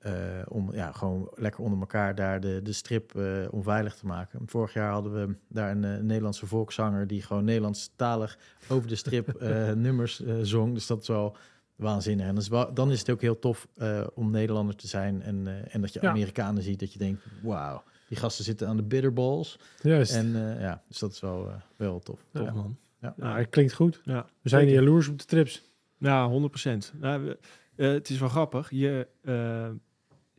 Eh, 0.00 0.12
om 0.48 0.72
ja, 0.72 0.92
gewoon 0.92 1.30
lekker 1.34 1.60
onder 1.64 1.78
elkaar 1.80 2.14
daar 2.14 2.40
de, 2.40 2.60
de 2.62 2.72
strip 2.72 3.14
eh, 3.16 3.24
onveilig 3.50 3.94
te 3.94 4.06
maken. 4.06 4.40
Vorig 4.46 4.72
jaar 4.72 4.92
hadden 4.92 5.12
we 5.26 5.34
daar 5.48 5.70
een, 5.70 5.84
eh, 5.84 5.96
Nederlandse 5.98 6.46
volkszanger 6.46 7.06
die 7.06 7.22
gewoon 7.22 7.44
Nederlandstalig 7.44 8.38
over 8.68 8.88
de 8.88 8.94
strip 8.96 9.28
eh, 9.34 9.72
nummers 9.72 10.22
eh, 10.22 10.34
zong. 10.42 10.74
Dus 10.74 10.86
dat 10.86 11.00
is 11.02 11.08
wel 11.08 11.36
waanzinnig. 11.76 12.26
En 12.26 12.34
dat 12.34 12.42
is 12.42 12.48
wel, 12.48 12.74
dan 12.74 12.90
is 12.90 12.98
het 12.98 13.10
ook 13.10 13.20
heel 13.20 13.38
tof 13.38 13.68
eh, 13.76 14.06
om 14.14 14.30
Nederlander 14.30 14.76
te 14.76 14.86
zijn 14.88 15.22
en, 15.22 15.46
eh, 15.46 15.74
en 15.74 15.80
dat 15.80 15.92
je 15.92 15.98
Ja. 16.02 16.08
Amerikanen 16.10 16.62
ziet, 16.62 16.80
dat 16.80 16.92
je 16.92 16.98
denkt, 16.98 17.22
wauw, 17.42 17.82
die 18.08 18.18
gasten 18.18 18.44
zitten 18.44 18.68
aan 18.68 18.76
de 18.76 18.82
bitterballs. 18.82 19.58
Juist. 19.82 20.14
En 20.14 20.36
eh, 20.56 20.60
ja, 20.60 20.82
dus 20.88 20.98
dat 20.98 21.12
is 21.12 21.20
wel, 21.20 21.48
eh, 21.48 21.54
wel 21.76 21.98
tof. 22.00 22.24
Ja. 22.32 22.52
man. 22.52 22.76
nou, 23.16 23.38
het 23.38 23.48
klinkt 23.50 23.72
goed. 23.72 24.00
Ja. 24.04 24.26
We 24.42 24.48
zijn 24.48 24.68
jaloers 24.68 25.08
op 25.08 25.18
de 25.18 25.24
trips. 25.24 25.62
Ja, 25.98 26.26
100 26.28 26.50
procent. 26.52 26.92
Nou, 27.00 27.24
we- 27.24 27.38
eh, 27.76 27.90
het 27.92 28.10
is 28.10 28.18
wel 28.18 28.28
grappig. 28.28 28.70
Je, 28.70 29.06
eh, 29.22 29.68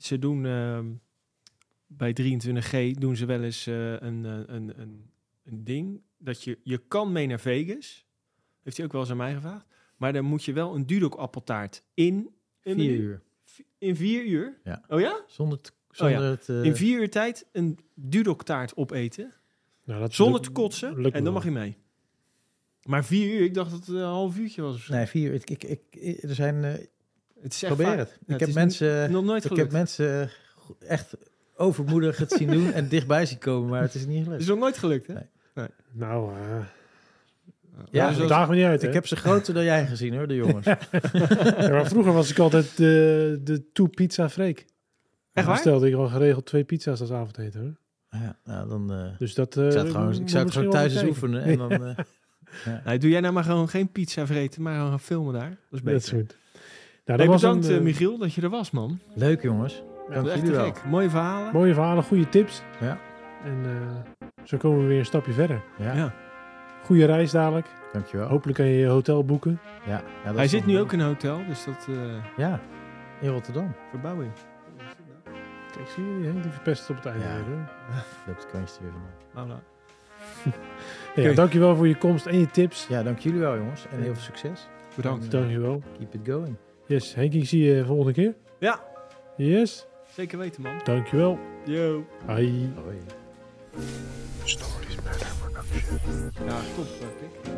ze 0.03 0.19
doen 0.19 0.45
ehm, 0.45 0.85
bij 1.87 2.15
23G 2.21 2.97
doen 2.99 3.15
ze 3.15 3.25
wel 3.25 3.43
eens 3.43 3.67
eh, 3.67 3.91
een, 3.91 4.25
eh, 4.25 4.31
een, 4.55 4.79
een, 4.81 5.09
een 5.43 5.63
ding 5.63 6.01
dat 6.17 6.43
je 6.43 6.59
je 6.63 6.77
kan 6.87 7.11
mee 7.11 7.27
naar 7.27 7.39
Vegas. 7.39 8.05
Heeft 8.63 8.77
hij 8.77 8.85
ook 8.85 8.91
wel 8.91 9.01
eens 9.01 9.09
aan 9.11 9.17
mij 9.17 9.33
gevraagd. 9.33 9.65
Maar 9.97 10.13
dan 10.13 10.25
moet 10.25 10.43
je 10.43 10.53
wel 10.53 10.75
een 10.75 10.85
Dudok 10.85 11.15
appeltaart 11.15 11.83
in 11.93 12.15
een 12.61 12.75
Vier 12.75 12.75
menu. 12.91 12.97
uur. 13.03 13.21
in 13.77 13.95
vier 13.95 14.25
uur? 14.25 14.59
Ja. 14.63 14.83
Oh 14.87 14.99
ja? 14.99 15.23
Zonder, 15.27 15.61
t- 15.61 15.73
zonder 15.91 16.21
ja. 16.23 16.29
het... 16.29 16.49
eh, 16.49 16.63
In 16.63 16.75
vier 16.75 16.99
uur 17.01 17.09
tijd 17.09 17.47
een 17.51 17.79
dudoktaart 17.95 18.75
opeten. 18.75 19.33
Nou, 19.83 19.99
dat 19.99 20.13
Zonder 20.13 20.41
te 20.41 20.49
kotsen. 20.51 21.11
En 21.11 21.23
dan 21.23 21.33
mag 21.33 21.43
je 21.43 21.51
mee. 21.51 21.77
Maar 22.85 23.05
vier 23.05 23.33
uur, 23.35 23.41
ik 23.45 23.53
dacht 23.53 23.71
dat 23.71 23.79
het 23.79 23.95
een 23.95 24.01
half 24.01 24.37
uurtje 24.37 24.61
was 24.61 24.75
of 24.75 24.81
zo. 24.81 24.93
Nee, 24.93 25.05
vier. 25.05 25.33
Ik, 25.33 25.49
ik, 25.49 25.63
ik, 25.63 25.81
ik- 25.89 26.23
er 26.23 26.35
zijn... 26.35 26.63
eh, 26.63 26.85
Het 27.41 27.53
is 27.53 27.63
echt 27.63 27.73
probeer 27.75 27.91
vaak- 27.91 27.97
het. 27.97 28.09
Ja, 28.09 28.33
ik 28.33 28.39
het 28.39 28.39
heb 28.39 28.53
mensen... 28.53 29.11
Nog 29.11 29.23
nooit 29.23 29.45
Ik 29.51 29.55
heb 29.55 29.71
mensen 29.71 30.29
echt 30.87 31.13
overmoedig 31.55 32.17
het 32.17 32.31
zien 32.31 32.49
doen 32.49 32.73
en 32.73 32.87
dichtbij 32.87 33.25
zien 33.25 33.37
komen, 33.37 33.69
maar 33.69 33.81
het 33.81 33.95
is 33.95 34.05
niet 34.05 34.15
Het 34.15 34.23
gelukt. 34.25 34.41
is 34.41 34.47
nog 34.47 34.59
nooit 34.59 34.77
gelukt, 34.77 35.07
hè? 35.07 35.13
Nee. 35.53 35.67
Nou, 35.91 36.33
eh 36.35 36.39
Ja, 37.91 38.09
ja, 38.09 38.17
dus 38.17 38.27
daag 38.27 38.49
me 38.49 38.55
niet 38.55 38.63
uit. 38.65 38.81
Ik 38.83 38.87
hè? 38.89 38.93
heb 38.95 39.07
ze 39.07 39.15
groter 39.15 39.53
dan 39.53 39.63
jij 39.63 39.85
gezien 39.87 40.15
hoor, 40.15 40.27
de 40.27 40.35
jongens. 40.35 40.65
Ja, 40.65 40.77
maar 41.69 41.87
vroeger 41.87 42.13
was 42.13 42.29
ik 42.29 42.39
altijd 42.39 42.77
de, 42.77 43.39
de 43.43 43.71
two 43.73 43.87
pizza 43.87 44.29
freak. 44.29 44.57
Echt 44.57 44.65
Dan 45.33 45.45
waar? 45.45 45.57
stelde 45.57 45.87
ik 45.87 45.95
al 45.95 46.07
geregeld 46.07 46.45
twee 46.45 46.63
pizza's 46.63 47.01
als 47.01 47.11
avondeten. 47.11 47.61
Hoor. 47.61 48.19
ja, 48.21 48.37
nou, 48.43 48.69
dan, 48.69 48.93
eh, 48.93 49.17
Dus 49.17 49.33
dat... 49.33 49.57
eh, 49.57 49.65
ik 49.65 49.71
zou 49.71 49.83
het 49.85 49.95
gewoon, 49.95 50.13
ik 50.21 50.29
zou 50.29 50.45
het 50.61 50.71
thuis 50.71 50.93
eens 50.93 51.03
oefenen 51.03 51.43
en 51.43 51.57
dan... 51.57 51.71
eh, 51.85 51.95
Nee, 52.85 52.97
doe 52.99 53.09
jij 53.09 53.19
nou 53.19 53.33
maar 53.33 53.43
gewoon 53.43 53.69
geen 53.69 53.91
pizza 53.91 54.25
vreten, 54.25 54.61
maar 54.61 54.73
gewoon 54.75 54.89
gaan 54.89 54.99
filmen 54.99 55.33
daar. 55.33 55.49
Dat 55.49 55.79
is 55.79 55.81
Dat 55.83 55.93
is 55.93 56.09
beter. 56.09 56.17
goed. 56.17 56.35
Nou, 57.05 57.17
Hey, 57.17 57.17
dat 57.17 57.27
was 57.27 57.41
bedankt 57.41 57.65
een, 57.65 57.71
eh, 57.71 57.77
eh, 57.77 57.83
Michiel 57.83 58.17
dat 58.17 58.33
je 58.33 58.41
er 58.41 58.49
was, 58.49 58.71
man. 58.71 58.99
leuk 59.13 59.41
jongens. 59.41 59.83
Is 60.09 60.15
echt 60.15 60.25
jullie 60.25 60.41
te 60.43 60.51
wel. 60.51 60.65
gek. 60.65 60.83
Mooie 60.85 61.09
verhalen. 61.09 61.53
Mooie 61.53 61.73
verhalen, 61.73 62.03
goede 62.03 62.29
tips. 62.29 62.61
Ja. 62.79 62.97
En 63.43 63.65
eh, 63.65 64.27
zo 64.43 64.57
komen 64.57 64.81
we 64.81 64.87
weer 64.87 64.99
een 64.99 65.05
stapje 65.05 65.31
verder. 65.33 65.61
Ja, 65.77 65.93
Ja. 65.93 66.13
Goede 66.83 67.05
reis 67.05 67.31
dadelijk. 67.31 67.67
dankjewel. 67.93 68.27
Hopelijk 68.27 68.57
kan 68.57 68.67
je 68.67 68.77
je 68.77 68.87
hotel 68.87 69.25
boeken. 69.25 69.59
Ja, 69.85 69.91
ja, 69.91 70.01
dat 70.25 70.35
Hij 70.35 70.47
zit 70.47 70.65
nu 70.65 70.79
ook 70.79 70.93
in 70.93 70.99
een 70.99 71.05
hotel, 71.07 71.39
dus 71.47 71.63
dat 71.65 71.87
eh 71.89 71.95
Ja, 72.37 72.59
in 73.19 73.29
Rotterdam. 73.29 73.73
verbouwing. 73.89 74.31
Kijk, 75.75 75.87
zie 75.87 76.03
je, 76.05 76.17
die, 76.19 76.27
Henk, 76.29 76.43
die 76.43 76.51
verpest 76.51 76.81
het 76.87 76.89
op 76.89 76.95
het 77.03 77.05
einde 77.05 77.25
Ja. 77.27 77.33
weer. 77.35 77.43
Hoor. 77.45 77.65
Loopt 78.27 78.43
het 78.43 78.51
kantje 78.51 78.75
er 78.75 78.81
weer 78.83 78.91
van. 79.33 79.47
Voilà. 79.47 79.63
Ja. 81.15 81.33
Dankjewel 81.33 81.75
voor 81.75 81.87
je 81.87 81.95
komst 81.97 82.25
en 82.25 82.39
je 82.39 82.51
tips. 82.51 82.87
Ja, 82.87 83.03
dank 83.03 83.19
jullie 83.19 83.39
wel 83.39 83.57
jongens. 83.57 83.85
En 83.91 84.01
heel 84.01 84.13
veel 84.13 84.23
succes. 84.23 84.67
Bedankt. 84.95 85.31
Dankjewel. 85.31 85.81
Keep 85.97 86.13
it 86.13 86.21
going. 86.33 86.55
Yes, 86.91 87.13
Henk, 87.15 87.33
ik 87.33 87.47
zie 87.47 87.63
je 87.63 87.85
volgende 87.85 88.11
keer. 88.13 88.35
Ja, 88.59 88.79
Yes, 89.37 89.85
zeker 90.15 90.37
weten, 90.37 90.61
man. 90.61 90.81
dankjewel. 90.83 91.39
Yo. 91.65 92.03
Hoi. 92.25 92.69
Hoi. 92.83 92.97
Ja, 96.45 96.57
top, 96.75 96.85
eh, 96.85 97.07
Pik. 97.19 97.51